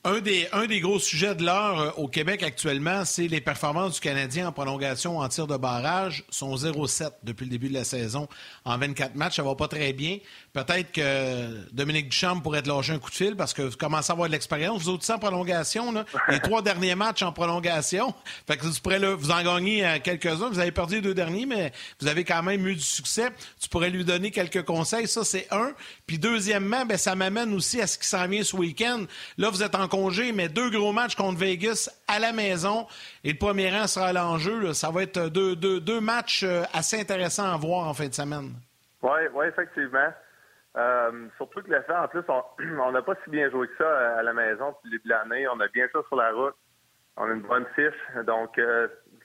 Un 0.05 0.18
des, 0.18 0.48
un 0.50 0.66
des 0.66 0.80
gros 0.80 0.98
sujets 0.98 1.36
de 1.36 1.44
l'heure 1.44 1.80
euh, 1.80 1.90
au 1.96 2.09
Québec 2.09 2.42
actuellement, 2.42 3.05
c'est 3.05 3.28
les 3.28 3.40
performances 3.40 3.94
du 3.94 4.00
Canadien 4.00 4.48
en 4.48 4.53
prolongation 4.53 5.18
en 5.18 5.28
tir 5.28 5.46
de 5.46 5.57
barrage. 5.57 6.24
sont 6.28 6.57
0-7 6.57 7.12
depuis 7.22 7.44
le 7.44 7.50
début 7.53 7.68
de 7.68 7.74
la 7.74 7.84
saison 7.84 8.26
en 8.64 8.76
24 8.76 9.14
matchs. 9.14 9.36
Ça 9.36 9.44
va 9.44 9.55
pas 9.55 9.68
très 9.68 9.92
bien. 9.92 10.18
Peut-être 10.53 10.90
que 10.90 11.70
Dominique 11.72 12.09
Duchamp 12.09 12.40
pourrait 12.40 12.62
te 12.62 12.68
lâcher 12.68 12.94
un 12.94 12.98
coup 12.98 13.11
de 13.11 13.14
fil 13.14 13.36
parce 13.36 13.55
que 13.55 13.62
vous 13.62 13.76
commencez 13.76 14.11
à 14.11 14.14
avoir 14.14 14.26
de 14.26 14.32
l'expérience. 14.32 14.82
Vous 14.82 14.88
autres, 14.88 15.09
en 15.09 15.20
prolongation, 15.20 15.92
là, 15.92 16.05
les 16.28 16.40
trois 16.40 16.62
derniers 16.62 16.96
matchs 16.96 17.22
en 17.22 17.30
prolongation. 17.30 18.12
Fait 18.48 18.57
que 18.57 18.66
vous 18.66 18.74
pourrez 18.82 18.98
vous 19.14 19.30
en 19.30 19.42
gagner 19.44 19.86
euh, 19.86 19.98
quelques-uns. 20.03 20.48
Vous 20.48 20.59
avez 20.59 20.72
perdu 20.72 20.96
les 20.96 21.00
deux 21.00 21.14
derniers, 21.14 21.46
mais 21.46 21.72
vous 22.00 22.09
avez 22.09 22.24
quand 22.24 22.42
même 22.42 22.66
eu 22.66 22.74
du 22.74 22.82
succès. 22.82 23.30
Tu 23.61 23.68
pourrais 23.68 23.90
lui 23.90 24.05
donner 24.05 24.32
quelques 24.32 24.64
conseils. 24.64 25.07
Ça, 25.07 25.22
c'est 25.22 25.46
un. 25.53 25.70
Puis 26.09 26.18
deuxièmement, 26.18 26.84
ben, 26.86 26.98
ça 26.98 27.14
m'amène 27.14 27.55
aussi 27.55 27.80
à 27.80 27.86
ce 27.86 27.96
qui 27.96 28.09
s'en 28.09 28.26
vient 28.26 28.42
ce 28.42 28.57
week-end. 28.57 29.05
Là, 29.38 29.48
vous 29.48 29.62
êtes 29.62 29.76
en 29.76 29.91
congé, 29.93 30.32
mais 30.32 30.49
deux 30.49 30.70
gros 30.70 30.93
matchs 30.93 31.14
contre 31.14 31.38
Vegas 31.38 31.90
à 32.09 32.18
la 32.18 32.32
maison. 32.32 32.86
Et 33.24 33.32
le 33.32 33.38
premier 33.38 33.70
rang 33.70 33.86
sera 33.86 34.07
à 34.07 34.12
l'enjeu. 34.14 34.72
Ça 34.72 34.90
va 34.90 35.03
être 35.03 35.28
deux, 35.28 35.55
deux, 35.55 35.80
deux, 35.80 36.01
matchs 36.01 36.45
euh, 36.45 36.62
assez 36.72 36.99
intéressants 36.99 37.53
à 37.53 37.57
voir 37.59 37.86
en 37.86 37.93
fin 37.93 38.09
de 38.09 38.14
semaine. 38.14 38.53
Oui, 39.03 39.20
ouais, 39.34 39.49
effectivement. 39.49 40.09
Euh, 40.78 41.26
surtout 41.36 41.61
que 41.61 41.70
le 41.70 41.84
en 41.95 42.09
plus, 42.09 42.22
on 42.80 42.90
n'a 42.93 43.03
pas 43.03 43.14
si 43.22 43.30
bien 43.30 43.51
joué 43.51 43.68
que 43.68 43.76
ça 43.76 43.84
euh, 43.84 44.20
à 44.20 44.22
la 44.22 44.32
maison 44.32 44.70
depuis 44.70 44.90
début 44.93 45.05
de 45.05 45.09
l'année. 45.11 45.47
On 45.49 45.61
a 45.61 45.68
bien 45.68 45.86
ça 45.93 45.99
sur 46.09 46.16
la 46.16 46.32
route. 46.32 46.55
On 47.18 47.24
a 47.24 47.34
une 47.34 47.43
bonne 47.43 47.66
fiche. 47.74 48.24
Donc, 48.26 48.59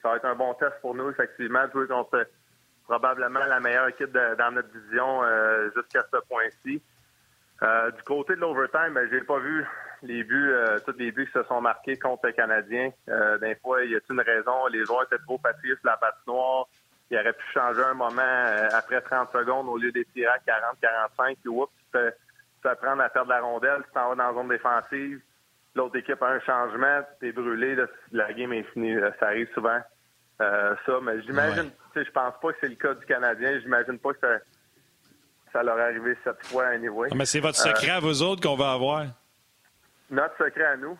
ça 0.02 0.10
va 0.10 0.16
être 0.16 0.26
un 0.26 0.34
bon 0.34 0.52
test 0.54 0.74
pour 0.82 0.94
nous, 0.94 1.08
effectivement, 1.08 1.66
de 1.66 1.72
jouer 1.72 1.86
contre 1.86 2.28
probablement 2.84 3.46
la 3.46 3.60
meilleure 3.60 3.88
équipe 3.88 4.12
dans 4.12 4.50
notre 4.52 4.68
division 4.68 5.22
jusqu'à 5.74 6.02
ce 6.12 6.18
point-ci. 6.28 6.82
du 7.96 8.02
côté 8.02 8.34
de 8.34 8.40
l'overtime, 8.40 8.92
ben, 8.92 9.08
j'ai 9.10 9.22
pas 9.22 9.38
vu 9.38 9.66
les 10.02 10.24
buts, 10.24 10.50
euh, 10.52 10.78
tous 10.86 10.96
les 10.98 11.12
buts 11.12 11.26
qui 11.26 11.32
se 11.32 11.42
sont 11.44 11.60
marqués 11.60 11.98
contre 11.98 12.26
les 12.26 12.32
Canadiens. 12.32 12.90
Euh, 13.08 13.38
D'un 13.38 13.54
fois, 13.56 13.84
il 13.84 13.92
y 13.92 13.96
a 13.96 14.00
une 14.10 14.20
raison? 14.20 14.66
Les 14.66 14.84
joueurs 14.84 15.04
étaient 15.04 15.22
trop 15.24 15.40
sur 15.42 15.76
la 15.84 15.96
patinoire. 15.96 16.66
Il 17.10 17.18
aurait 17.18 17.32
pu 17.32 17.44
changer 17.54 17.82
un 17.82 17.94
moment 17.94 18.22
euh, 18.22 18.68
après 18.72 19.00
30 19.00 19.30
secondes 19.32 19.68
au 19.68 19.78
lieu 19.78 19.90
d'étirer 19.92 20.26
à 20.26 20.38
40-45. 20.38 21.36
Puis, 21.40 21.48
oups, 21.48 21.72
tu 21.92 21.98
te 22.62 22.74
prendre 22.74 23.02
à 23.02 23.08
perdre 23.08 23.30
la 23.30 23.40
rondelle. 23.40 23.82
Tu 23.86 23.92
t'en 23.94 24.10
vas 24.10 24.14
dans 24.14 24.28
la 24.28 24.34
zone 24.34 24.48
défensive. 24.48 25.20
L'autre 25.74 25.96
équipe 25.96 26.22
a 26.22 26.28
un 26.28 26.40
changement. 26.40 27.00
Tu 27.20 27.28
es 27.28 27.32
brûlé. 27.32 27.76
la 28.12 28.32
game 28.32 28.52
est 28.52 28.64
finie. 28.74 28.96
Ça 29.18 29.26
arrive 29.26 29.48
souvent. 29.54 29.80
Euh, 30.40 30.74
ça, 30.86 30.92
mais 31.02 31.20
j'imagine, 31.22 31.70
sais, 31.94 32.04
je 32.04 32.10
pense 32.10 32.34
pas 32.40 32.52
que 32.52 32.58
c'est 32.60 32.68
le 32.68 32.76
cas 32.76 32.94
du 32.94 33.04
Canadien. 33.06 33.58
J'imagine 33.60 33.98
pas 33.98 34.12
que 34.12 34.20
ça, 34.20 34.38
ça 35.52 35.62
leur 35.62 35.78
est 35.78 35.82
arrivé 35.82 36.16
cette 36.22 36.44
fois 36.46 36.66
à 36.66 36.68
un 36.70 36.78
niveau. 36.78 37.06
Mais 37.14 37.26
c'est 37.26 37.40
votre 37.40 37.58
secret 37.58 37.90
à 37.90 38.00
vous 38.00 38.22
autres 38.22 38.42
qu'on 38.42 38.56
va 38.56 38.72
avoir. 38.72 39.06
Notre 40.10 40.36
secret 40.44 40.64
à 40.64 40.76
nous. 40.76 40.98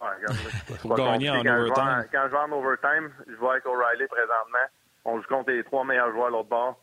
Ouais, 0.00 0.78
Pour 0.82 0.96
gagner 0.96 1.30
en 1.30 1.42
quand 1.42 1.58
overtime. 1.58 2.02
Je 2.04 2.12
quand 2.12 2.24
je 2.26 2.30
vais 2.32 2.38
en 2.38 2.52
overtime, 2.52 3.12
je 3.26 3.34
vois 3.36 3.52
avec 3.52 3.66
O'Reilly 3.66 4.06
présentement. 4.08 4.66
On 5.04 5.20
joue 5.20 5.28
contre 5.28 5.50
les 5.50 5.64
trois 5.64 5.84
meilleurs 5.84 6.10
joueurs 6.12 6.26
à 6.26 6.30
l'autre 6.30 6.48
bord. 6.48 6.80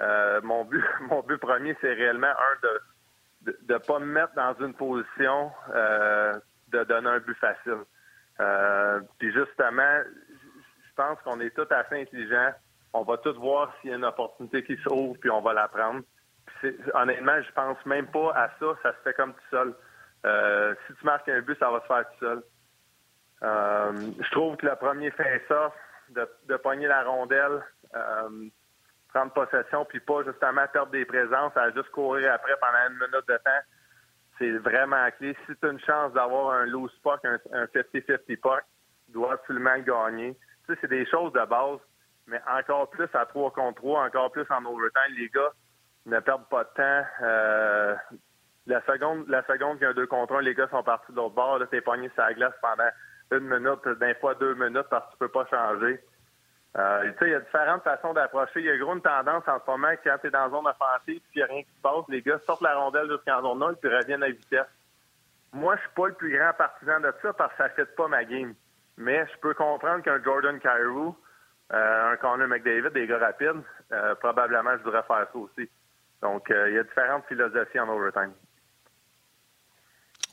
Euh, 0.00 0.40
mon 0.42 0.64
but, 0.64 0.84
mon 1.10 1.20
but 1.22 1.38
premier, 1.38 1.76
c'est 1.80 1.92
réellement 1.92 2.26
un 2.26 2.60
de 2.62 2.82
de 3.46 3.74
ne 3.74 3.78
pas 3.78 3.98
me 3.98 4.06
mettre 4.06 4.34
dans 4.34 4.54
une 4.60 4.74
position 4.74 5.52
euh, 5.72 6.34
de 6.68 6.84
donner 6.84 7.08
un 7.08 7.18
but 7.20 7.36
facile. 7.38 7.84
Euh, 8.40 9.00
puis 9.18 9.32
justement, 9.32 10.00
je 10.28 10.94
pense 10.96 11.18
qu'on 11.22 11.40
est 11.40 11.54
tout 11.54 11.66
assez 11.70 12.02
intelligents. 12.02 12.52
On 12.92 13.02
va 13.02 13.18
tout 13.18 13.34
voir 13.34 13.72
s'il 13.80 13.90
y 13.90 13.92
a 13.92 13.96
une 13.96 14.04
opportunité 14.04 14.64
qui 14.64 14.76
s'ouvre, 14.78 15.16
puis 15.20 15.30
on 15.30 15.40
va 15.40 15.52
la 15.52 15.68
prendre. 15.68 16.02
honnêtement, 16.94 17.40
je 17.42 17.52
pense 17.52 17.84
même 17.86 18.06
pas 18.08 18.32
à 18.34 18.50
ça. 18.58 18.66
Ça 18.82 18.92
se 18.92 18.98
fait 19.04 19.14
comme 19.14 19.32
tout 19.32 19.48
seul. 19.50 19.74
Euh, 20.26 20.74
si 20.86 20.94
tu 20.94 21.04
marques 21.04 21.28
un 21.28 21.40
but, 21.40 21.58
ça 21.58 21.70
va 21.70 21.80
se 21.80 21.86
faire 21.86 22.04
tout 22.10 22.18
seul. 22.20 22.42
Euh, 23.42 23.92
je 24.20 24.30
trouve 24.30 24.56
que 24.56 24.66
le 24.66 24.74
premier 24.76 25.10
fait 25.12 25.42
ça, 25.48 25.72
de, 26.10 26.28
de 26.48 26.56
pogner 26.56 26.86
la 26.86 27.04
rondelle, 27.04 27.64
euh, 27.94 28.48
prendre 29.12 29.32
possession, 29.32 29.84
puis 29.84 30.00
pas 30.00 30.24
justement 30.24 30.66
perdre 30.72 30.92
des 30.92 31.04
présences, 31.04 31.56
à 31.56 31.70
juste 31.70 31.90
courir 31.90 32.32
après 32.32 32.54
pendant 32.60 32.88
une 32.88 32.94
minute 32.94 33.28
de 33.28 33.36
temps, 33.36 33.64
c'est 34.38 34.50
vraiment 34.58 35.08
clé. 35.18 35.36
Si 35.46 35.56
tu 35.56 35.66
as 35.66 35.70
une 35.70 35.80
chance 35.80 36.12
d'avoir 36.12 36.54
un 36.54 36.66
loose 36.66 36.92
puck, 37.02 37.24
un 37.24 37.36
50-50 37.66 38.40
puck, 38.40 38.64
tu 39.06 39.12
dois 39.12 39.34
absolument 39.34 39.78
gagner. 39.78 40.36
Tu 40.66 40.72
sais, 40.74 40.78
c'est 40.80 40.90
des 40.90 41.06
choses 41.06 41.32
de 41.32 41.44
base, 41.44 41.78
mais 42.26 42.40
encore 42.48 42.90
plus 42.90 43.08
à 43.14 43.24
3 43.26 43.52
contre 43.52 43.80
3, 43.80 44.06
encore 44.06 44.32
plus 44.32 44.46
en 44.50 44.64
overtime, 44.64 45.14
les 45.16 45.28
gars 45.28 45.52
ne 46.06 46.20
perdent 46.20 46.48
pas 46.48 46.64
de 46.64 46.70
temps. 46.74 48.18
La 48.66 48.80
seconde, 48.82 49.28
la 49.28 49.44
seconde 49.44 49.78
qu'il 49.78 49.84
y 49.84 49.86
a 49.86 49.90
un 49.90 49.94
2 49.94 50.06
contre 50.06 50.34
1, 50.34 50.40
les 50.42 50.54
gars 50.54 50.68
sont 50.68 50.82
partis 50.82 51.12
de 51.12 51.16
l'autre 51.16 51.34
bord. 51.34 51.58
Là, 51.58 51.66
t'es 51.66 51.80
pogné 51.80 52.08
sur 52.10 52.22
la 52.22 52.34
glace 52.34 52.54
pendant 52.60 52.90
une 53.30 53.48
minute, 53.48 53.86
d'un 54.00 54.14
fois 54.14 54.34
deux 54.34 54.54
minutes 54.54 54.86
parce 54.90 55.06
que 55.06 55.12
tu 55.12 55.18
peux 55.18 55.28
pas 55.28 55.46
changer. 55.46 56.00
Euh, 56.76 57.10
il 57.22 57.28
y 57.28 57.34
a 57.34 57.40
différentes 57.40 57.82
façons 57.84 58.12
d'approcher. 58.12 58.60
Il 58.60 58.66
y 58.66 58.70
a 58.70 58.76
gros 58.76 58.94
une 58.94 59.00
tendance 59.00 59.44
en 59.46 59.58
ce 59.58 59.70
moment 59.70 59.92
quand 60.04 60.18
tu 60.20 60.26
es 60.26 60.30
dans 60.30 60.50
zone 60.50 60.66
offensive 60.66 61.20
puis 61.30 61.36
il 61.36 61.38
n'y 61.38 61.42
a 61.42 61.46
rien 61.46 61.62
qui 61.62 61.70
se 61.70 61.82
passe, 61.82 62.04
les 62.08 62.22
gars 62.22 62.38
sortent 62.44 62.60
la 62.60 62.76
rondelle 62.76 63.08
jusqu'en 63.10 63.40
zone 63.40 63.62
1 63.62 63.74
puis 63.74 63.94
reviennent 63.94 64.22
à 64.22 64.28
vitesse. 64.28 64.66
Moi, 65.52 65.76
je 65.76 65.80
suis 65.80 65.90
pas 65.94 66.08
le 66.08 66.14
plus 66.14 66.36
grand 66.36 66.52
partisan 66.52 67.00
de 67.00 67.12
ça 67.22 67.32
parce 67.32 67.52
que 67.52 67.58
ça 67.58 67.68
ne 67.68 67.74
fait 67.74 67.96
pas 67.96 68.08
ma 68.08 68.24
game. 68.24 68.54
Mais 68.98 69.26
je 69.32 69.38
peux 69.40 69.54
comprendre 69.54 70.02
qu'un 70.02 70.22
Jordan 70.22 70.58
Cairo, 70.58 71.16
euh, 71.72 72.12
un 72.12 72.16
Connor 72.16 72.48
McDavid, 72.48 72.90
des 72.90 73.06
gars 73.06 73.18
rapides, 73.18 73.62
euh, 73.92 74.14
probablement 74.16 74.76
je 74.76 74.82
devrais 74.82 75.02
faire 75.04 75.26
ça 75.32 75.38
aussi. 75.38 75.70
Donc, 76.20 76.46
il 76.50 76.74
y 76.74 76.78
a 76.78 76.82
différentes 76.82 77.24
philosophies 77.26 77.80
en 77.80 77.88
overtime. 77.88 78.32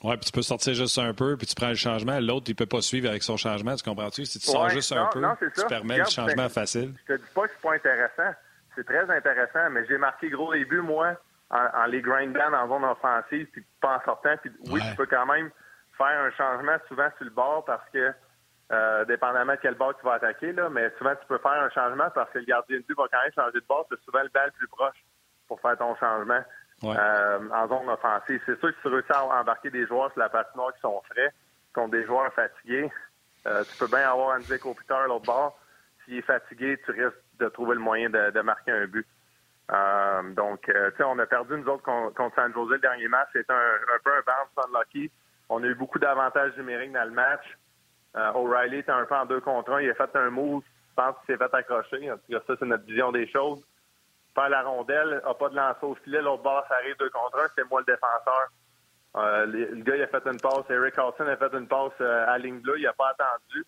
Oui, 0.04 0.18
puis 0.18 0.26
tu 0.26 0.32
peux 0.34 0.42
sortir 0.42 0.74
juste 0.74 0.98
un 0.98 1.14
peu, 1.14 1.38
puis 1.38 1.48
tu 1.48 1.56
prends 1.56 1.70
le 1.70 1.76
changement. 1.76 2.20
L'autre, 2.20 2.46
il 2.50 2.56
peut 2.56 2.66
pas 2.66 2.82
suivre 2.82 3.10
avec 3.10 3.24
son 3.24 3.38
changement. 3.38 3.76
Tu 3.76 3.84
comprends-tu? 3.84 4.26
Si 4.26 4.38
tu 4.40 4.46
sors 4.46 4.70
juste 4.70 4.92
un 4.92 5.08
peu, 5.08 5.22
tu 5.56 5.66
permets 5.68 6.00
le 6.00 6.06
changement 6.06 6.50
facile. 6.50 6.94
Je 7.08 7.14
te 7.14 7.20
dis 7.20 7.28
pas 7.34 7.48
que 7.48 7.54
c'est 7.54 7.62
pas 7.62 7.74
intéressant. 7.76 8.38
C'est 8.76 8.86
très 8.86 9.10
intéressant, 9.10 9.70
mais 9.72 9.86
j'ai 9.88 9.98
marqué 9.98 10.30
gros 10.30 10.54
début, 10.54 10.82
moi, 10.82 11.16
en, 11.52 11.86
les 11.86 12.02
grindant 12.02 12.54
en 12.54 12.68
zone 12.68 12.84
offensive, 12.84 13.48
puis 13.52 13.64
pas 13.80 13.98
en 13.98 14.04
sortant. 14.04 14.36
Puis 14.42 14.52
oui, 14.70 14.82
tu 14.90 14.96
peux 14.96 15.06
quand 15.06 15.26
même 15.28 15.52
faire 15.98 16.08
un 16.08 16.32
changement 16.32 16.78
souvent 16.88 17.08
sur 17.18 17.26
le 17.26 17.32
bord 17.32 17.64
parce 17.66 17.88
que, 17.92 18.12
euh, 18.72 19.06
dépendamment 19.06 19.54
de 19.54 19.60
quel 19.62 19.76
bord 19.76 19.96
tu 19.98 20.06
vas 20.06 20.14
attaquer, 20.14 20.52
là, 20.54 20.70
mais 20.70 20.92
souvent 20.98 21.16
tu 21.16 21.28
peux 21.28 21.38
faire 21.38 21.52
un 21.52 21.70
changement 21.70 22.10
parce 22.16 22.32
que 22.32 22.40
le 22.40 22.46
gardien 22.46 22.78
de 22.78 22.82
but 22.82 22.98
va 22.98 23.04
quand 23.12 23.22
même 23.22 23.32
changer 23.36 23.60
de 23.60 23.66
bord. 23.68 23.86
C'est 23.90 24.02
souvent 24.04 24.24
le 24.24 24.30
bal 24.30 24.52
plus 24.54 24.68
proche 24.68 24.98
pour 25.48 25.62
faire 25.62 25.78
ton 25.78 25.96
changement. 25.96 26.42
Euh, 26.92 27.40
en 27.54 27.68
zone 27.68 27.90
offensive. 27.90 28.42
C'est 28.46 28.60
sûr 28.60 28.70
que 28.70 28.76
si 28.76 28.82
tu 28.82 28.88
réussis 28.90 29.12
à 29.12 29.26
embarquer 29.26 29.70
des 29.70 29.86
joueurs 29.88 30.12
sur 30.12 30.20
la 30.20 30.30
patinoire 30.30 30.74
qui 30.74 30.82
sont 30.82 31.02
frais, 31.10 31.34
contre 31.74 31.92
des 31.92 32.06
joueurs 32.06 32.34
fatigués, 32.34 32.92
euh, 33.48 33.64
tu 33.64 33.78
peux 33.78 33.88
bien 33.88 34.10
avoir 34.10 34.36
un 34.36 34.58
Kopitar 34.58 35.02
à 35.02 35.08
l'autre 35.08 35.26
bord. 35.26 35.58
S'il 36.04 36.18
est 36.18 36.22
fatigué, 36.22 36.78
tu 36.86 36.92
risques 36.92 37.16
de 37.40 37.48
trouver 37.48 37.76
le 37.76 37.82
moyen 37.82 38.10
de, 38.10 38.42
marquer 38.42 38.72
un 38.72 38.86
but. 38.86 39.08
Euh, 39.72 40.22
donc, 40.34 40.62
tu 40.64 40.72
sais, 40.98 41.04
on 41.04 41.18
a 41.20 41.26
perdu 41.26 41.58
nous 41.58 41.68
autres 41.68 41.84
contre, 41.84 42.36
San 42.36 42.54
Jose 42.54 42.72
le 42.72 42.80
dernier 42.80 43.08
match. 43.08 43.30
C'était 43.34 43.54
un, 43.54 44.00
peu 44.04 44.12
un 44.12 44.22
bounce 44.26 44.68
unlucky. 44.68 45.10
On 45.50 45.64
a 45.64 45.68
eu 45.68 45.76
beaucoup 45.76 46.00
d'avantages 46.00 46.56
numériques 46.58 46.92
dans 46.92 47.06
le 47.06 47.12
match. 47.12 47.58
O'Reilly 48.16 48.80
était 48.80 48.92
un 48.92 49.06
peu 49.06 49.16
en 49.16 49.26
deux 49.26 49.40
contre 49.40 49.72
un. 49.72 49.82
Il 49.82 49.90
a 49.90 49.96
fait 49.96 50.16
un 50.16 50.30
move. 50.30 50.64
Je 50.90 50.96
pense 50.96 51.16
qu'il 51.26 51.34
s'est 51.34 51.38
fait 51.38 51.56
accrocher. 51.56 52.12
En 52.12 52.18
tout 52.18 52.32
cas, 52.32 52.40
ça, 52.46 52.54
c'est 52.60 52.66
notre 52.66 52.86
vision 52.86 53.12
des 53.12 53.28
choses 53.32 53.64
perd 54.34 54.52
la 54.52 54.64
rondelle, 54.64 55.22
a 55.26 55.34
pas 55.34 55.50
de 55.50 55.56
lancer 55.56 55.84
au 55.84 55.96
filet, 55.96 56.22
l'autre 56.22 56.44
bord, 56.44 56.66
ça 56.68 56.76
arrive 56.76 56.96
deux 56.98 57.10
contre 57.10 57.40
un, 57.40 57.48
c'est 57.56 57.70
moi 57.70 57.82
le 57.82 57.94
défenseur. 57.94 58.48
Euh, 59.16 59.46
le, 59.46 59.84
gars, 59.84 59.96
il 59.96 60.02
a 60.02 60.08
fait 60.08 60.26
une 60.26 60.40
passe, 60.40 60.70
Eric 60.70 60.96
Carlson 60.96 61.28
a 61.28 61.38
fait 61.38 61.54
une 61.54 61.68
passe 61.68 61.92
euh, 62.02 62.26
à 62.28 62.38
ligne 62.38 62.60
bleue, 62.60 62.80
il 62.80 62.88
a 62.88 62.94
pas 62.94 63.10
attendu 63.10 63.66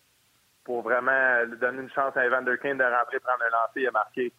pour 0.64 0.82
vraiment 0.82 1.42
lui 1.44 1.56
donner 1.58 1.82
une 1.82 1.90
chance 1.90 2.16
à 2.16 2.26
Evander 2.26 2.58
Kane 2.58 2.78
de 2.78 2.84
rentrer, 2.84 3.20
prendre 3.20 3.44
un 3.44 3.50
lancer, 3.50 3.82
il 3.82 3.88
a 3.88 3.92
marqué. 3.92 4.32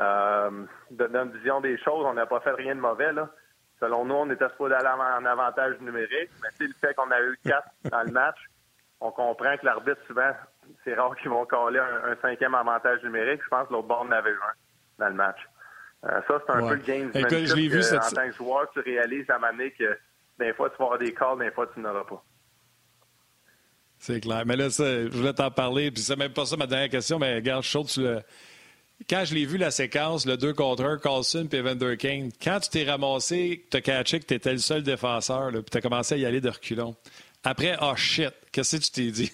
Euh, 0.00 0.64
de 0.90 1.06
notre 1.08 1.32
vision 1.32 1.60
des 1.60 1.76
choses, 1.78 2.06
on 2.06 2.14
n'a 2.14 2.24
pas 2.24 2.40
fait 2.40 2.52
rien 2.52 2.74
de 2.74 2.80
mauvais. 2.80 3.12
Là. 3.12 3.28
Selon 3.80 4.04
nous, 4.04 4.14
on 4.14 4.30
était 4.30 4.48
supposé 4.48 4.74
aller 4.74 4.88
en 4.88 5.24
avantage 5.26 5.78
numérique, 5.80 6.30
mais 6.42 6.48
c'est 6.56 6.66
le 6.66 6.74
fait 6.80 6.94
qu'on 6.94 7.10
a 7.10 7.20
eu 7.20 7.38
quatre 7.44 7.68
dans 7.90 8.02
le 8.02 8.12
match, 8.12 8.38
on 9.00 9.10
comprend 9.10 9.56
que 9.56 9.66
l'arbitre, 9.66 10.00
souvent, 10.06 10.32
c'est 10.84 10.94
rare 10.94 11.14
qu'ils 11.16 11.30
vont 11.30 11.46
coller 11.46 11.80
un, 11.80 12.16
cinquième 12.22 12.54
avantage 12.54 13.02
numérique. 13.02 13.42
Je 13.44 13.48
pense 13.48 13.68
que 13.68 13.72
l'autre 13.74 13.88
bord 13.88 14.02
en 14.02 14.10
avait 14.10 14.30
eu 14.30 14.40
un 14.40 14.54
dans 14.98 15.08
le 15.08 15.14
match. 15.14 15.38
Euh, 16.04 16.20
ça, 16.28 16.42
c'est 16.46 16.52
un 16.52 16.68
peu 16.68 16.74
le 16.74 16.82
game 16.82 17.10
je 17.12 17.54
l'ai 17.54 17.68
vu 17.68 17.82
En 17.82 17.98
tant 17.98 18.28
que 18.28 18.36
joueur, 18.36 18.70
tu 18.72 18.80
réalises 18.80 19.28
à 19.30 19.38
manière 19.38 19.70
que 19.76 19.98
des 20.38 20.52
fois, 20.52 20.70
tu 20.70 20.76
vas 20.78 20.84
avoir 20.84 20.98
des 20.98 21.12
calls, 21.12 21.38
des 21.38 21.50
fois, 21.50 21.68
tu 21.74 21.80
n'auras 21.80 22.04
pas. 22.04 22.22
C'est 23.98 24.20
clair. 24.20 24.44
Mais 24.46 24.56
là, 24.56 24.68
je 24.68 25.08
voulais 25.08 25.32
t'en 25.32 25.50
parler, 25.50 25.90
puis 25.90 26.02
c'est 26.02 26.16
même 26.16 26.32
pas 26.32 26.46
ça 26.46 26.56
ma 26.56 26.66
dernière 26.66 26.88
question, 26.88 27.18
mais 27.18 27.34
regarde, 27.34 27.64
chaud, 27.64 27.84
tu 27.84 28.00
le... 28.00 28.22
Quand 29.08 29.24
je 29.24 29.34
l'ai 29.34 29.44
vu, 29.44 29.58
la 29.58 29.70
séquence, 29.70 30.26
le 30.26 30.36
2 30.36 30.54
contre 30.54 30.84
1, 30.84 30.98
Carlson 30.98 31.46
puis 31.48 31.60
Evander 31.60 31.96
Kane, 31.96 32.30
quand 32.42 32.58
tu 32.60 32.70
t'es 32.70 32.84
ramassé, 32.88 33.64
tu 33.70 33.76
as 33.76 33.80
catché 33.80 34.18
que 34.18 34.26
tu 34.26 34.34
étais 34.34 34.52
le 34.52 34.58
seul 34.58 34.82
défenseur, 34.82 35.50
puis 35.52 35.64
tu 35.70 35.78
as 35.78 35.80
commencé 35.80 36.14
à 36.14 36.18
y 36.18 36.26
aller 36.26 36.40
de 36.40 36.50
reculons. 36.50 36.96
Après, 37.44 37.76
oh 37.80 37.94
shit, 37.94 38.34
qu'est-ce 38.50 38.76
que 38.76 38.82
tu 38.82 38.90
t'es 38.90 39.10
dit? 39.12 39.32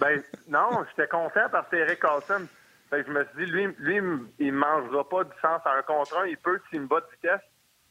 ben, 0.00 0.22
non, 0.48 0.84
j'étais 0.90 1.08
content 1.08 1.48
parce 1.52 1.68
que 1.68 1.76
Eric 1.76 2.00
Carlson 2.00 2.46
je 2.92 3.10
me 3.10 3.24
suis 3.24 3.44
dit, 3.44 3.52
lui, 3.52 3.66
lui 3.78 4.00
il 4.38 4.52
ne 4.52 4.58
mangera 4.58 5.08
pas 5.08 5.24
du 5.24 5.32
sens 5.40 5.60
à 5.64 5.78
un 5.78 5.82
contre 5.82 6.18
un. 6.18 6.26
Il 6.26 6.36
peut 6.38 6.60
s'il 6.70 6.82
me 6.82 6.86
bat 6.86 7.00
de 7.00 7.06
vitesse, 7.12 7.40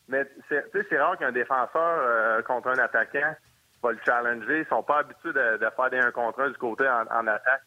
Mais 0.08 0.26
c'est 0.50 1.00
rare 1.00 1.18
qu'un 1.18 1.32
défenseur 1.32 1.70
euh, 1.76 2.41
contre 2.41 2.70
un 2.70 2.80
attaquant 2.80 3.36
va 3.82 3.91
le 3.91 4.00
challenger. 4.06 4.60
Ils 4.60 4.68
sont 4.68 4.84
pas 4.84 5.00
habitués 5.00 5.34
de, 5.34 5.58
faire 5.76 5.89
des 5.89 6.00
1 6.00 6.12
contre 6.12 6.41
1 6.41 6.50
du 6.50 6.58
côté 6.58 6.88
en, 6.88 7.28
attaque. 7.28 7.64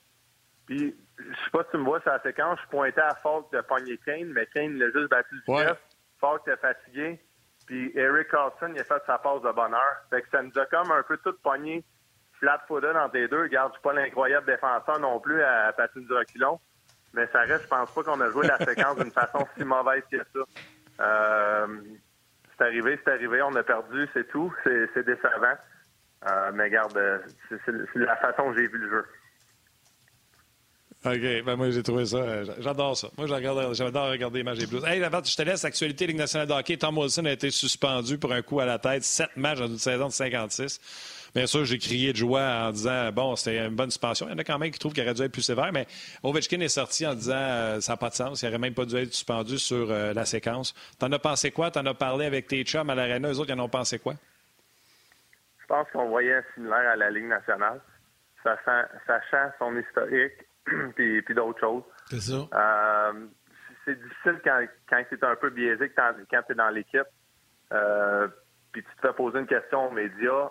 Puis, 0.67 0.95
je 1.19 1.25
sais 1.25 1.51
pas 1.51 1.65
si 1.65 1.71
tu 1.71 1.79
me 1.79 1.85
vois 1.85 2.01
sur 2.01 2.13
la 2.13 2.21
séquence, 2.21 2.59
je 2.65 2.69
pointais 2.69 3.01
à 3.01 3.15
Falk 3.17 3.51
de 3.53 3.61
pogner 3.63 3.99
Kane, 4.05 4.33
mais 4.33 4.47
Kane 4.47 4.79
l'a 4.79 4.91
juste 4.91 5.11
battu 5.11 5.35
du 5.35 5.53
ouais. 5.53 5.67
Falk 6.21 6.43
était 6.47 6.57
fatigué. 6.57 7.21
Puis 7.67 7.93
Eric 7.95 8.29
Carlson, 8.29 8.73
il 8.75 8.81
a 8.81 8.85
fait 8.85 9.03
sa 9.07 9.19
passe 9.19 9.43
de 9.43 9.53
bonheur. 9.53 10.05
Fait 10.11 10.23
que 10.23 10.29
ça 10.31 10.43
nous 10.43 10.57
a 10.59 10.67
comme 10.67 10.91
un 10.91 11.03
peu 11.03 11.17
tout 11.19 11.35
pogné 11.43 11.85
flat-footed 12.39 12.97
entre 12.97 13.15
les 13.15 13.29
deux. 13.29 13.43
Regarde, 13.43 13.73
je 13.73 13.75
suis 13.75 13.83
pas 13.83 13.93
l'incroyable 13.93 14.47
défenseur 14.47 14.99
non 14.99 15.21
plus 15.21 15.43
à, 15.43 15.73
patiner 15.73 16.05
du 16.05 16.13
reculon. 16.13 16.61
Mais 17.15 17.27
ça 17.33 17.41
reste, 17.41 17.65
je 17.65 17.69
pense 17.69 17.91
pas 17.93 18.03
qu'on 18.03 18.21
a 18.21 18.31
joué 18.31 18.47
la 18.47 18.59
séquence 18.59 18.97
d'une 18.97 19.11
façon 19.11 19.47
si 19.57 19.65
mauvaise 19.65 20.03
que 20.11 20.19
ça. 20.19 20.41
Euh, 21.01 21.67
c'est 22.57 22.65
arrivé, 22.65 22.99
c'est 23.05 23.13
arrivé, 23.13 23.43
on 23.43 23.55
a 23.55 23.63
perdu, 23.63 24.09
c'est 24.15 24.29
tout. 24.29 24.53
C'est 24.65 25.05
décevant. 25.05 25.57
Euh, 26.31 26.51
mais 26.55 26.65
regarde, 26.65 26.99
c'est 27.49 27.73
la 27.95 28.17
façon 28.17 28.51
que 28.51 28.61
j'ai 28.61 28.69
vu 28.69 28.79
le 28.79 28.91
jeu. 28.91 29.05
OK. 31.05 31.45
Ben 31.45 31.57
moi, 31.57 31.71
j'ai 31.71 31.83
trouvé 31.83 32.07
ça. 32.07 32.19
Euh, 32.19 32.45
j'adore 32.61 32.97
ça. 32.97 33.09
Moi, 33.19 33.27
j'adore 33.27 34.11
regarder 34.11 34.39
les 34.39 34.45
matchs 34.45 34.59
des 34.59 34.67
Blues. 34.67 34.85
Hey, 34.85 35.03
avant, 35.03 35.23
je 35.23 35.35
te 35.35 35.43
laisse. 35.43 35.65
Actualité 35.65 36.07
Ligue 36.07 36.17
nationale 36.17 36.47
de 36.47 36.53
hockey. 36.53 36.77
Tom 36.77 36.97
Wilson 36.97 37.25
a 37.25 37.33
été 37.33 37.51
suspendu 37.51 38.19
pour 38.19 38.33
un 38.33 38.43
coup 38.43 38.61
à 38.61 38.67
la 38.67 38.79
tête. 38.79 39.03
Sept 39.03 39.37
matchs 39.37 39.59
dans 39.59 39.67
une 39.67 39.79
saison 39.79 40.07
de 40.07 40.13
56. 40.13 40.81
Bien 41.35 41.47
sûr, 41.47 41.65
j'ai 41.65 41.79
crié 41.79 42.13
de 42.13 42.17
joie 42.17 42.43
en 42.43 42.71
disant 42.73 43.11
bon, 43.13 43.37
c'était 43.37 43.67
une 43.67 43.75
bonne 43.75 43.91
suspension. 43.91 44.27
Il 44.29 44.33
y 44.33 44.35
en 44.35 44.39
a 44.39 44.45
quand 44.45 44.59
même 44.59 44.71
qui 44.71 44.79
trouvent 44.79 44.93
qu'il 44.93 45.03
aurait 45.03 45.15
dû 45.15 45.23
être 45.23 45.33
plus 45.33 45.43
sévère, 45.43 45.73
mais 45.73 45.87
Ovechkin 46.23 46.61
est 46.61 46.69
sorti 46.69 47.07
en 47.07 47.15
disant 47.15 47.35
euh, 47.35 47.81
ça 47.81 47.93
n'a 47.93 47.97
pas 47.97 48.11
de 48.11 48.15
sens. 48.15 48.43
Il 48.43 48.47
n'aurait 48.47 48.59
même 48.59 48.75
pas 48.75 48.85
dû 48.85 48.97
être 48.97 49.13
suspendu 49.13 49.59
sur 49.59 49.91
euh, 49.91 50.13
la 50.13 50.25
séquence. 50.27 50.75
T'en 50.99 51.11
as 51.13 51.19
pensé 51.19 51.51
quoi? 51.51 51.71
T'en 51.71 51.87
as 51.87 51.95
parlé 51.95 52.27
avec 52.27 52.47
tes 52.49 52.63
chums 52.65 52.91
à 52.91 52.95
l'aréna? 52.95 53.31
Eux 53.31 53.39
autres, 53.39 53.51
ils 53.51 53.59
en 53.59 53.65
ont 53.65 53.69
pensé 53.69 53.99
quoi? 53.99 54.15
Je 55.61 55.67
pense 55.67 55.89
qu'on 55.91 56.09
voyait 56.09 56.35
un 56.35 56.45
similaire 56.55 56.91
à 56.91 56.97
la 56.97 57.11
Ligue 57.11 57.29
nationale. 57.29 57.81
Sachant 58.45 59.53
son 59.59 59.77
historique, 59.79 60.35
puis, 60.97 61.23
puis 61.23 61.35
d'autres 61.35 61.61
choses. 61.61 61.83
C'est 62.11 62.21
ça. 62.21 62.49
Euh, 62.53 63.27
c'est 63.85 64.01
difficile 64.01 64.41
quand, 64.45 64.65
quand 64.89 65.03
tu 65.09 65.15
es 65.15 65.25
un 65.25 65.37
peu 65.37 65.51
biaisé, 65.51 65.91
quand, 65.91 66.13
tu 66.15 66.53
es 66.53 66.55
dans 66.55 66.71
l'équipe, 66.71 67.07
euh, 67.73 68.29
puis 68.73 68.83
tu 68.83 68.97
te 68.97 69.07
fais 69.07 69.13
poser 69.15 69.39
une 69.39 69.47
question 69.47 69.89
aux 69.89 69.91
médias. 69.91 70.51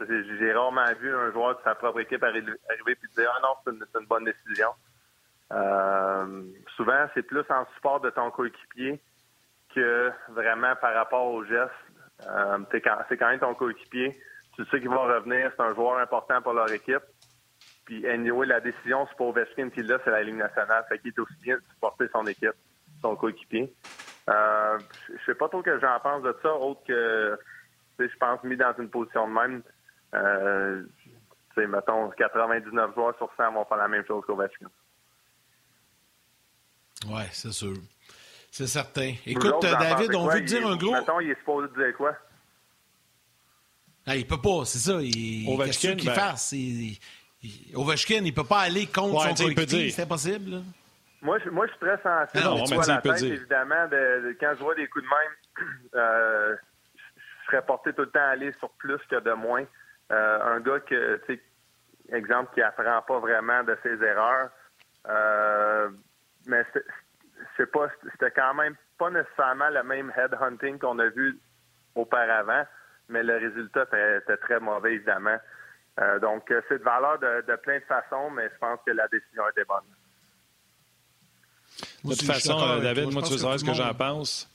J'ai 0.00 0.52
rarement 0.52 0.92
vu 1.00 1.14
un 1.14 1.30
joueur 1.32 1.56
de 1.56 1.62
sa 1.62 1.74
propre 1.74 2.00
équipe 2.00 2.22
arriver 2.22 2.52
et 2.88 3.16
dire 3.16 3.32
Ah 3.36 3.40
non, 3.42 3.54
c'est 3.64 3.98
une, 4.00 4.06
bonne 4.06 4.24
décision. 4.24 4.70
Euh, 5.52 6.42
souvent, 6.76 7.06
c'est 7.14 7.22
plus 7.22 7.44
en 7.50 7.66
support 7.74 8.00
de 8.00 8.10
ton 8.10 8.30
coéquipier 8.30 9.00
que 9.74 10.10
vraiment 10.28 10.74
par 10.76 10.94
rapport 10.94 11.26
au 11.26 11.44
geste. 11.44 11.70
c'est 12.70 12.80
quand 12.80 13.28
même 13.28 13.40
ton 13.40 13.54
coéquipier. 13.54 14.16
Tu 14.56 14.64
sais 14.66 14.80
qu'il 14.80 14.88
va 14.88 15.16
revenir, 15.16 15.50
c'est 15.56 15.62
un 15.62 15.74
joueur 15.74 15.98
important 15.98 16.40
pour 16.40 16.52
leur 16.52 16.70
équipe. 16.70 17.02
Puis, 17.84 18.06
anyway, 18.08 18.46
la 18.46 18.60
décision, 18.60 19.06
c'est 19.08 19.16
pour 19.16 19.28
Ovechkin 19.28 19.68
qui 19.70 19.82
là, 19.82 19.98
c'est 20.04 20.10
la 20.10 20.22
Ligue 20.22 20.36
nationale. 20.36 20.84
Fait 20.88 20.98
qu'il 20.98 21.08
est 21.08 21.18
aussi 21.18 21.34
bien 21.42 21.56
de 21.56 21.62
supporter 21.72 22.08
son 22.12 22.26
équipe, 22.26 22.54
son 23.02 23.14
coéquipier. 23.16 23.72
Euh, 24.30 24.78
je 25.10 25.24
sais 25.26 25.34
pas 25.34 25.48
trop 25.48 25.62
que 25.62 25.78
j'en 25.80 26.00
pense 26.00 26.22
de 26.22 26.34
ça, 26.42 26.54
autre 26.54 26.80
que, 26.86 27.38
je 27.98 28.16
pense, 28.18 28.42
mis 28.42 28.56
dans 28.56 28.74
une 28.78 28.88
position 28.88 29.28
de 29.28 29.34
même, 29.34 29.62
euh, 30.14 30.82
mettons, 31.56 32.10
99 32.10 32.94
joueurs 32.94 33.16
sur 33.16 33.30
100 33.36 33.52
vont 33.52 33.64
faire 33.64 33.76
la 33.78 33.88
même 33.88 34.04
chose 34.06 34.24
qu'Ovechkin. 34.26 34.66
Oui, 37.08 37.22
c'est 37.32 37.52
sûr. 37.52 37.74
C'est 38.50 38.66
certain. 38.66 39.14
Écoute, 39.26 39.62
David, 39.62 40.14
on 40.14 40.28
veut 40.28 40.40
te 40.40 40.44
dire 40.44 40.66
un 40.66 40.76
gros. 40.76 40.92
Mettons, 40.92 41.20
il 41.20 41.30
est 41.30 41.38
supposé 41.38 41.68
dire 41.76 41.96
quoi? 41.96 42.16
Ah, 44.06 44.16
il 44.16 44.26
peut 44.26 44.40
pas, 44.40 44.64
c'est 44.64 44.78
ça. 44.78 44.98
Il... 45.00 45.48
Ovechkin, 45.48 45.96
qu'il 45.96 46.08
ben... 46.08 46.14
fasse? 46.14 46.52
Il... 46.52 46.98
Ovechkin, 47.74 48.22
il 48.24 48.34
peut 48.34 48.44
pas 48.44 48.60
aller 48.60 48.86
contre 48.86 49.36
son 49.36 49.44
coéquipier. 49.44 49.90
C'est 49.90 50.02
impossible. 50.02 50.62
Moi 51.22 51.38
je, 51.42 51.48
moi, 51.48 51.66
je 51.66 51.72
suis 51.72 51.80
très 51.80 51.96
sensible 52.02 52.44
non, 52.44 52.64
non, 52.64 52.80
la 52.86 52.98
tête, 52.98 53.22
évidemment. 53.22 53.88
De, 53.88 54.36
quand 54.38 54.54
je 54.58 54.62
vois 54.62 54.74
des 54.74 54.86
coups 54.88 55.04
de 55.04 55.08
même, 55.08 55.68
euh, 55.94 56.56
je 57.40 57.46
serais 57.46 57.64
porté 57.64 57.94
tout 57.94 58.02
le 58.02 58.10
temps 58.10 58.20
à 58.20 58.32
aller 58.32 58.52
sur 58.58 58.68
plus 58.72 58.98
que 59.10 59.18
de 59.20 59.32
moins. 59.32 59.64
Euh, 60.12 60.56
un 60.56 60.60
gars 60.60 60.80
que, 60.80 61.20
tu 61.26 61.34
sais, 61.34 62.16
exemple, 62.16 62.52
qui 62.54 62.62
apprend 62.62 63.02
pas 63.02 63.18
vraiment 63.18 63.62
de 63.64 63.76
ses 63.82 64.02
erreurs. 64.02 64.50
Euh, 65.08 65.90
mais 66.46 66.64
c'est 67.56 67.70
pas, 67.70 67.88
c'était 68.12 68.30
quand 68.30 68.54
même 68.54 68.76
pas 68.98 69.10
nécessairement 69.10 69.70
le 69.70 69.82
même 69.82 70.12
headhunting 70.16 70.78
qu'on 70.78 70.98
a 70.98 71.08
vu 71.08 71.38
auparavant, 71.94 72.64
mais 73.08 73.22
le 73.22 73.36
résultat 73.36 73.84
était 73.84 74.36
très 74.38 74.60
mauvais, 74.60 74.94
évidemment. 74.94 75.38
Euh, 76.00 76.18
donc, 76.18 76.52
c'est 76.68 76.78
de 76.78 76.84
valeur 76.84 77.18
de, 77.18 77.56
plein 77.56 77.78
de 77.78 77.84
façons, 77.84 78.30
mais 78.30 78.48
je 78.52 78.58
pense 78.58 78.80
que 78.84 78.90
la 78.92 79.06
décision 79.08 79.48
était 79.50 79.64
bonne. 79.64 79.84
De 82.04 82.10
toute 82.10 82.26
façon, 82.26 82.80
David, 82.80 83.12
moi, 83.12 83.22
tu 83.22 83.38
savoir 83.38 83.58
ce 83.58 83.64
que 83.64 83.74
j'en 83.74 83.94
pense? 83.94 84.53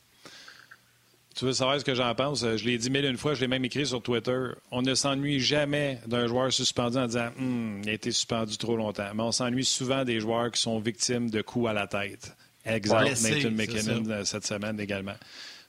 Tu 1.39 1.45
veux 1.45 1.53
savoir 1.53 1.79
ce 1.79 1.85
que 1.85 1.95
j'en 1.95 2.13
pense? 2.15 2.41
Je 2.41 2.65
l'ai 2.65 2.77
dit 2.77 2.89
mille 2.89 3.05
une 3.05 3.15
fois, 3.15 3.33
je 3.33 3.39
l'ai 3.39 3.47
même 3.47 3.63
écrit 3.63 3.85
sur 3.85 4.01
Twitter. 4.01 4.37
On 4.71 4.81
ne 4.81 4.93
s'ennuie 4.93 5.39
jamais 5.39 6.01
d'un 6.05 6.27
joueur 6.27 6.51
suspendu 6.51 6.97
en 6.97 7.05
disant 7.05 7.29
hum, 7.39 7.79
il 7.81 7.89
a 7.89 7.93
été 7.93 8.11
suspendu 8.11 8.57
trop 8.57 8.75
longtemps. 8.75 9.07
Mais 9.15 9.23
on 9.23 9.31
s'ennuie 9.31 9.63
souvent 9.63 10.03
des 10.03 10.19
joueurs 10.19 10.51
qui 10.51 10.61
sont 10.61 10.79
victimes 10.79 11.29
de 11.29 11.41
coups 11.41 11.69
à 11.69 11.73
la 11.73 11.87
tête. 11.87 12.35
Exemple, 12.65 13.05
Nathan 13.05 13.51
McKinnon 13.51 14.25
cette 14.25 14.45
semaine 14.45 14.81
également. 14.81 15.15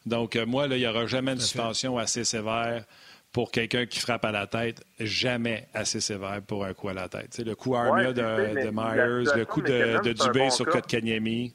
Donc, 0.06 0.34
moi, 0.34 0.66
là, 0.66 0.76
il 0.76 0.80
n'y 0.80 0.88
aura 0.88 1.06
jamais 1.06 1.34
une 1.34 1.40
suspension 1.40 1.98
assez 1.98 2.24
sévère 2.24 2.84
pour 3.30 3.52
quelqu'un 3.52 3.86
qui 3.86 4.00
frappe 4.00 4.24
à 4.24 4.32
la 4.32 4.48
tête, 4.48 4.84
jamais 4.98 5.68
assez 5.72 6.00
sévère 6.00 6.42
pour 6.44 6.64
un 6.64 6.74
coup 6.74 6.88
à 6.88 6.94
la 6.94 7.08
tête. 7.08 7.38
le 7.38 7.54
coup 7.54 7.76
Armia 7.76 8.12
de, 8.12 8.22
Myers, 8.72 9.32
le 9.36 9.44
coup 9.44 9.62
de, 9.62 10.02
de 10.02 10.12
Dubé 10.14 10.50
sur 10.50 10.66
Kotkaniemi. 10.66 11.54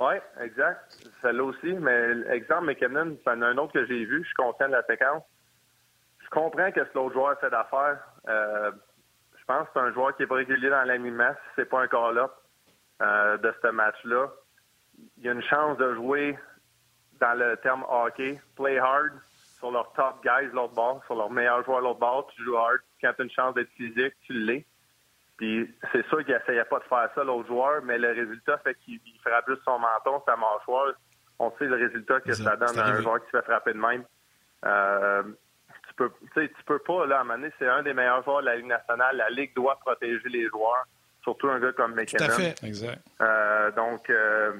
Oui, 0.00 0.14
exact. 0.40 0.96
Celle-là 1.20 1.44
aussi. 1.44 1.74
Mais 1.74 2.22
exemple, 2.30 2.64
McKinnon, 2.66 3.16
c'est 3.22 3.30
un 3.30 3.58
autre 3.58 3.74
que 3.74 3.86
j'ai 3.86 4.04
vu. 4.06 4.22
Je 4.22 4.28
suis 4.28 4.34
content 4.34 4.66
de 4.66 4.72
la 4.72 4.82
séquence. 4.84 5.22
Je 6.24 6.28
comprends 6.30 6.72
que 6.72 6.82
ce 6.84 6.94
l'autre 6.94 7.12
joueur 7.12 7.38
fait 7.38 7.50
d'affaires. 7.50 7.98
Euh, 8.28 8.72
je 9.38 9.44
pense 9.44 9.66
que 9.66 9.70
c'est 9.74 9.80
un 9.80 9.92
joueur 9.92 10.16
qui 10.16 10.22
est 10.22 10.26
pas 10.26 10.36
régulier 10.36 10.70
dans 10.70 10.84
l'animation. 10.84 11.38
Si 11.48 11.50
c'est 11.56 11.68
pas 11.68 11.82
un 11.82 11.88
call-up 11.88 12.32
euh, 13.02 13.36
de 13.36 13.54
ce 13.60 13.68
match-là, 13.68 14.28
il 15.18 15.24
y 15.24 15.28
a 15.28 15.32
une 15.32 15.42
chance 15.42 15.76
de 15.76 15.94
jouer 15.94 16.38
dans 17.20 17.38
le 17.38 17.56
terme 17.58 17.84
hockey, 17.88 18.40
play 18.56 18.78
hard, 18.78 19.12
sur 19.58 19.70
leur 19.70 19.92
top 19.92 20.22
guys 20.24 20.48
l'autre 20.54 20.74
bord, 20.74 21.04
sur 21.04 21.14
leur 21.14 21.30
meilleur 21.30 21.62
joueur 21.64 21.82
l'autre 21.82 22.00
bord, 22.00 22.26
tu 22.34 22.42
joues 22.42 22.56
hard. 22.56 22.78
Quand 23.02 23.12
tu 23.12 23.20
as 23.20 23.24
une 23.24 23.30
chance 23.30 23.54
d'être 23.54 23.70
physique, 23.72 24.14
tu 24.22 24.32
l'es. 24.32 24.64
Puis 25.40 25.74
c'est 25.90 26.06
sûr 26.08 26.22
qu'il 26.22 26.34
essayait 26.34 26.66
pas 26.66 26.80
de 26.80 26.84
faire 26.84 27.08
ça 27.14 27.24
l'autre 27.24 27.48
joueur, 27.48 27.82
mais 27.82 27.96
le 27.96 28.08
résultat 28.08 28.58
fait 28.58 28.74
qu'il 28.84 29.00
frappe 29.24 29.48
juste 29.48 29.62
son 29.64 29.78
menton, 29.78 30.22
sa 30.26 30.36
mâchoire. 30.36 30.92
On 31.38 31.50
sait 31.58 31.64
le 31.64 31.76
résultat 31.76 32.20
que 32.20 32.34
ça, 32.34 32.56
donne 32.56 32.78
à 32.78 32.88
un 32.88 33.00
joueur 33.00 33.20
qui 33.20 33.30
se 33.30 33.38
fait 33.38 33.42
frapper 33.44 33.72
de 33.72 33.78
même. 33.78 34.04
Euh, 34.66 35.22
tu 35.88 35.94
peux, 35.94 36.10
tu 36.34 36.64
peux 36.66 36.78
pas, 36.80 37.06
là, 37.06 37.16
à 37.16 37.20
un 37.22 37.24
moment 37.24 37.38
donné, 37.38 37.50
c'est 37.58 37.66
un 37.66 37.82
des 37.82 37.94
meilleurs 37.94 38.22
joueurs 38.22 38.42
de 38.42 38.46
la 38.46 38.56
Ligue 38.56 38.66
nationale. 38.66 39.16
La 39.16 39.30
Ligue 39.30 39.54
doit 39.54 39.78
protéger 39.80 40.28
les 40.28 40.46
joueurs, 40.48 40.84
surtout 41.22 41.48
un 41.48 41.58
gars 41.58 41.72
comme 41.72 41.94
McKinnon. 41.94 42.26
Tout 42.26 42.32
à 42.32 42.34
fait. 42.34 42.62
Exact. 42.62 43.00
Euh, 43.22 43.70
donc, 43.70 44.10
euh, 44.10 44.52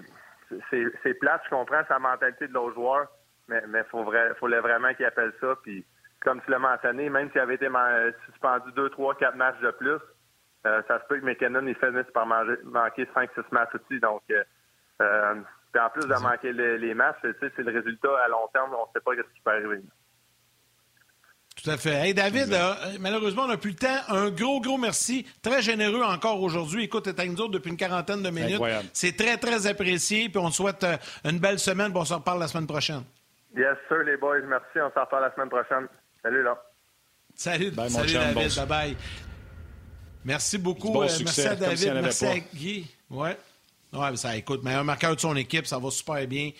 c'est 0.71 1.15
plate, 1.21 1.43
je 1.45 1.51
comprends 1.51 1.85
sa 1.89 1.99
mentalité 1.99 2.49
de 2.49 2.55
l'autre 2.55 2.75
joueur 2.75 3.07
mais 3.51 3.81
il 3.81 3.85
faut 3.91 4.11
fallait 4.41 4.61
vraiment 4.61 4.95
qu'il 4.95 5.05
appelle 5.05 5.33
ça. 5.41 5.55
Puis, 5.63 5.85
comme 6.21 6.41
tu 6.43 6.51
l'as 6.51 6.59
mentionné, 6.59 7.11
même 7.11 7.31
s'il 7.31 7.41
avait 7.41 7.55
été 7.55 7.69
suspendu 8.27 8.73
2, 8.73 8.91
3, 8.91 9.17
4 9.17 9.37
matchs 9.37 9.61
de 9.61 9.71
plus, 9.73 9.99
ça 10.63 11.01
se 11.01 11.07
peut 11.09 11.19
que 11.19 11.25
McKinnon 11.25 11.67
il 11.67 11.75
finisse 11.77 12.11
par 12.13 12.27
manquer 12.27 13.05
5-6 13.15 13.29
matchs 13.51 13.75
aussi. 13.75 14.01
Donc, 14.01 14.23
euh, 14.31 14.43
euh 15.03 15.35
en 15.79 15.89
plus 15.91 16.05
de 16.05 16.15
manquer 16.21 16.53
les, 16.53 16.95
matchs, 16.95 17.19
c'est 17.23 17.59
le 17.59 17.73
résultat 17.73 18.09
à 18.25 18.29
long 18.29 18.49
terme, 18.53 18.71
on 18.75 18.87
ne 18.87 18.93
sait 18.93 19.01
pas 19.05 19.13
ce 19.13 19.35
qui 19.35 19.41
peut 19.41 19.51
arriver. 19.53 19.81
Tout 21.63 21.71
à 21.71 21.77
fait. 21.77 21.95
Hey 21.95 22.13
David, 22.13 22.53
euh, 22.53 22.75
malheureusement, 22.99 23.43
on 23.43 23.49
n'a 23.49 23.57
plus 23.57 23.71
le 23.71 23.77
temps. 23.77 23.99
Un 24.09 24.31
gros, 24.31 24.61
gros 24.61 24.79
merci. 24.79 25.27
Très 25.43 25.63
généreux 25.63 26.03
encore 26.03 26.43
aujourd'hui. 26.43 26.85
Écoute, 26.85 27.05
tu 27.05 27.11
es 27.11 27.21
avec 27.21 27.39
nous 27.39 27.49
depuis 27.49 27.71
une 27.71 27.77
quarantaine 27.77 28.23
de 28.23 28.31
minutes. 28.31 28.61
C'est 28.93 29.17
très, 29.17 29.37
très 29.37 29.67
apprécié. 29.67 30.29
Puis 30.29 30.39
on 30.39 30.51
souhaite 30.51 30.85
une 31.25 31.39
belle 31.39 31.59
semaine. 31.59 31.93
Puis 31.93 32.01
on 32.01 32.05
se 32.05 32.15
reparle 32.15 32.41
la 32.41 32.49
semaine 32.49 32.67
prochaine. 32.67 33.03
Yes, 33.57 33.77
sir, 33.89 33.99
les 34.05 34.17
boys. 34.17 34.41
Merci. 34.47 34.81
On 34.81 34.91
s'en 34.93 35.03
reparle 35.03 35.25
la 35.25 35.35
semaine 35.35 35.51
prochaine. 35.51 35.87
Salut, 36.23 36.43
là. 36.43 36.61
Salut, 37.35 37.73
salut 37.89 38.13
David. 38.13 38.51
bye-bye. 38.51 38.97
Merci 40.25 40.59
beaucoup. 40.59 41.03
Euh, 41.03 41.09
merci 41.25 41.41
à 41.43 41.55
David. 41.55 41.93
Merci, 42.03 42.27
à 42.27 42.39
Guy. 42.39 42.87
Ouais. 43.09 43.37
Ouais, 43.93 44.17
ça, 44.17 44.37
écoute, 44.37 44.61
mais 44.63 44.75
un 44.75 44.85
marqueur 44.85 45.17
de 45.17 45.21
son 45.21 45.35
équipe, 45.35 45.67
ça 45.67 45.79
va 45.79 45.91
super 45.91 46.27
bien. 46.27 46.51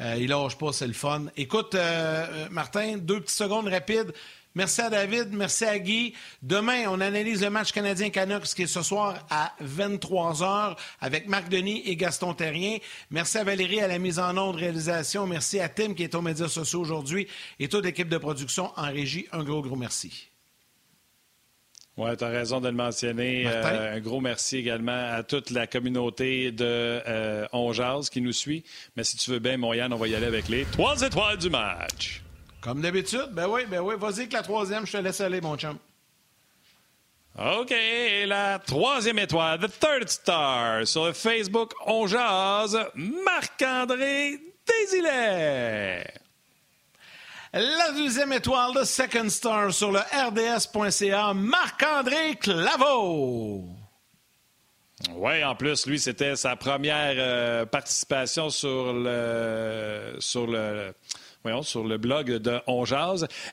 Euh, 0.00 0.16
il 0.18 0.28
lâche 0.28 0.56
pas, 0.56 0.72
c'est 0.72 0.86
le 0.86 0.92
fun. 0.92 1.26
Écoute, 1.36 1.74
euh, 1.74 2.46
Martin, 2.50 2.96
deux 2.96 3.20
petites 3.20 3.36
secondes 3.36 3.68
rapides. 3.68 4.12
Merci 4.54 4.80
à 4.80 4.90
David. 4.90 5.28
Merci 5.32 5.64
à 5.66 5.78
Guy. 5.78 6.14
Demain, 6.40 6.84
on 6.88 7.00
analyse 7.00 7.42
le 7.42 7.50
match 7.50 7.72
canadien-Canucks 7.72 8.54
qui 8.54 8.62
est 8.62 8.66
ce 8.66 8.82
soir 8.82 9.26
à 9.28 9.54
23h 9.62 10.76
avec 11.00 11.28
Marc 11.28 11.48
Denis 11.48 11.82
et 11.84 11.96
Gaston 11.96 12.32
Terrien. 12.32 12.78
Merci 13.10 13.38
à 13.38 13.44
Valérie 13.44 13.80
à 13.80 13.88
la 13.88 13.98
mise 13.98 14.18
en 14.18 14.36
onde, 14.36 14.56
réalisation. 14.56 15.26
Merci 15.26 15.60
à 15.60 15.68
Tim 15.68 15.94
qui 15.94 16.04
est 16.04 16.14
aux 16.14 16.22
médias 16.22 16.48
sociaux 16.48 16.80
aujourd'hui 16.80 17.28
et 17.60 17.68
toute 17.68 17.84
l'équipe 17.84 18.08
de 18.08 18.18
production 18.18 18.72
en 18.76 18.90
régie. 18.90 19.26
Un 19.32 19.44
gros, 19.44 19.62
gros 19.62 19.76
merci. 19.76 20.28
Oui, 21.98 22.16
tu 22.16 22.22
as 22.22 22.28
raison 22.28 22.60
de 22.60 22.68
le 22.68 22.76
mentionner. 22.76 23.42
Euh, 23.48 23.96
un 23.96 23.98
gros 23.98 24.20
merci 24.20 24.58
également 24.58 25.10
à 25.12 25.24
toute 25.24 25.50
la 25.50 25.66
communauté 25.66 26.52
de 26.52 26.64
euh, 26.64 28.02
qui 28.12 28.20
nous 28.20 28.32
suit. 28.32 28.62
Mais 28.96 29.02
si 29.02 29.16
tu 29.16 29.32
veux 29.32 29.40
bien, 29.40 29.56
mon 29.56 29.72
Yann, 29.72 29.92
on 29.92 29.96
va 29.96 30.06
y 30.06 30.14
aller 30.14 30.26
avec 30.26 30.48
les 30.48 30.64
trois 30.66 31.02
étoiles 31.02 31.38
du 31.38 31.50
match. 31.50 32.22
Comme 32.60 32.82
d'habitude, 32.82 33.30
ben 33.32 33.48
oui, 33.48 33.62
ben 33.68 33.80
oui. 33.80 33.96
Vas-y 33.98 34.20
avec 34.20 34.32
la 34.32 34.42
troisième, 34.42 34.86
je 34.86 34.92
te 34.92 34.98
laisse 34.98 35.20
aller, 35.20 35.40
mon 35.40 35.56
chum. 35.56 35.76
OK, 37.36 37.74
la 38.26 38.60
troisième 38.60 39.18
étoile, 39.18 39.58
The 39.58 39.80
Third 39.80 40.08
Star, 40.08 40.86
sur 40.86 41.06
le 41.06 41.12
Facebook 41.12 41.72
On 41.84 42.06
Marc-André 42.94 44.38
Désilet. 44.66 46.04
La 47.52 47.92
deuxième 47.92 48.34
étoile 48.34 48.74
de 48.74 48.84
Second 48.84 49.28
Star 49.30 49.72
sur 49.72 49.90
le 49.90 50.00
RDS.ca, 50.00 51.32
Marc-André 51.32 52.36
Claveau. 52.36 53.64
Oui, 55.14 55.42
en 55.42 55.54
plus, 55.54 55.86
lui, 55.86 55.98
c'était 55.98 56.36
sa 56.36 56.56
première 56.56 57.14
euh, 57.16 57.64
participation 57.64 58.50
sur 58.50 58.92
le, 58.92 60.16
sur 60.18 60.46
le, 60.46 60.92
voyons, 61.42 61.62
sur 61.62 61.84
le 61.84 61.96
blog 61.96 62.32
de 62.32 62.60
On 62.66 62.84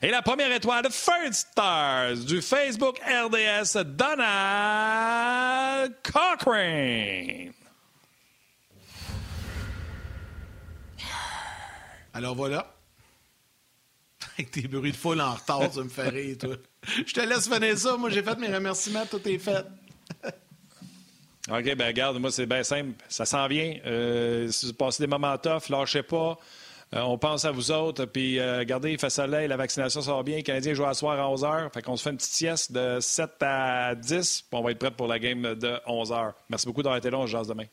Et 0.02 0.10
la 0.10 0.20
première 0.20 0.52
étoile 0.52 0.84
de 0.84 0.88
Third 0.88 1.32
Stars 1.32 2.16
du 2.26 2.42
Facebook 2.42 3.00
RDS, 3.00 3.82
Donald 3.82 5.94
Cochrane. 6.02 7.52
Alors 12.12 12.34
voilà. 12.34 12.75
Avec 14.38 14.50
tes 14.50 14.68
bruits 14.68 14.92
de 14.92 14.96
foule 14.96 15.20
en 15.20 15.34
retard, 15.34 15.72
ça 15.72 15.82
me 15.82 15.88
fait 15.88 16.08
rire, 16.08 16.36
toi. 16.38 16.56
Je 17.06 17.12
te 17.12 17.20
laisse 17.20 17.48
finir 17.48 17.78
ça. 17.78 17.96
Moi, 17.96 18.10
j'ai 18.10 18.22
fait 18.22 18.38
mes 18.38 18.54
remerciements, 18.54 19.06
tout 19.06 19.26
est 19.26 19.38
fait. 19.38 19.64
OK, 21.48 21.74
ben 21.76 21.86
regarde, 21.86 22.18
moi, 22.18 22.30
c'est 22.30 22.46
bien 22.46 22.62
simple. 22.62 22.92
Ça 23.08 23.24
s'en 23.24 23.46
vient. 23.46 23.76
Euh, 23.86 24.48
si 24.48 24.66
vous 24.66 24.74
passez 24.74 25.02
des 25.02 25.06
moments 25.06 25.38
tough, 25.38 25.68
lâchez 25.70 26.02
pas. 26.02 26.36
Euh, 26.94 27.00
on 27.00 27.18
pense 27.18 27.44
à 27.44 27.50
vous 27.50 27.70
autres. 27.70 28.04
Puis, 28.04 28.38
euh, 28.38 28.58
regardez, 28.58 28.92
il 28.92 28.98
fait 28.98 29.10
soleil, 29.10 29.48
la 29.48 29.56
vaccination 29.56 30.02
sort 30.02 30.22
bien. 30.22 30.36
Les 30.36 30.42
Canadiens 30.42 30.74
jouent 30.74 30.86
à 30.86 30.94
soir 30.94 31.18
à 31.18 31.30
11 31.30 31.42
h. 31.42 31.72
Fait 31.72 31.82
qu'on 31.82 31.96
se 31.96 32.02
fait 32.02 32.10
une 32.10 32.16
petite 32.16 32.32
sieste 32.32 32.72
de 32.72 32.98
7 33.00 33.30
à 33.40 33.94
10. 33.94 34.42
Puis 34.42 34.58
on 34.58 34.62
va 34.62 34.72
être 34.72 34.78
prêt 34.78 34.90
pour 34.90 35.06
la 35.06 35.18
game 35.18 35.54
de 35.54 35.80
11 35.86 36.10
h. 36.10 36.32
Merci 36.48 36.66
beaucoup 36.66 36.82
d'avoir 36.82 36.98
été 36.98 37.10
là. 37.10 37.18
On 37.18 37.26
se 37.26 37.32
jase 37.32 37.48
demain. 37.48 37.66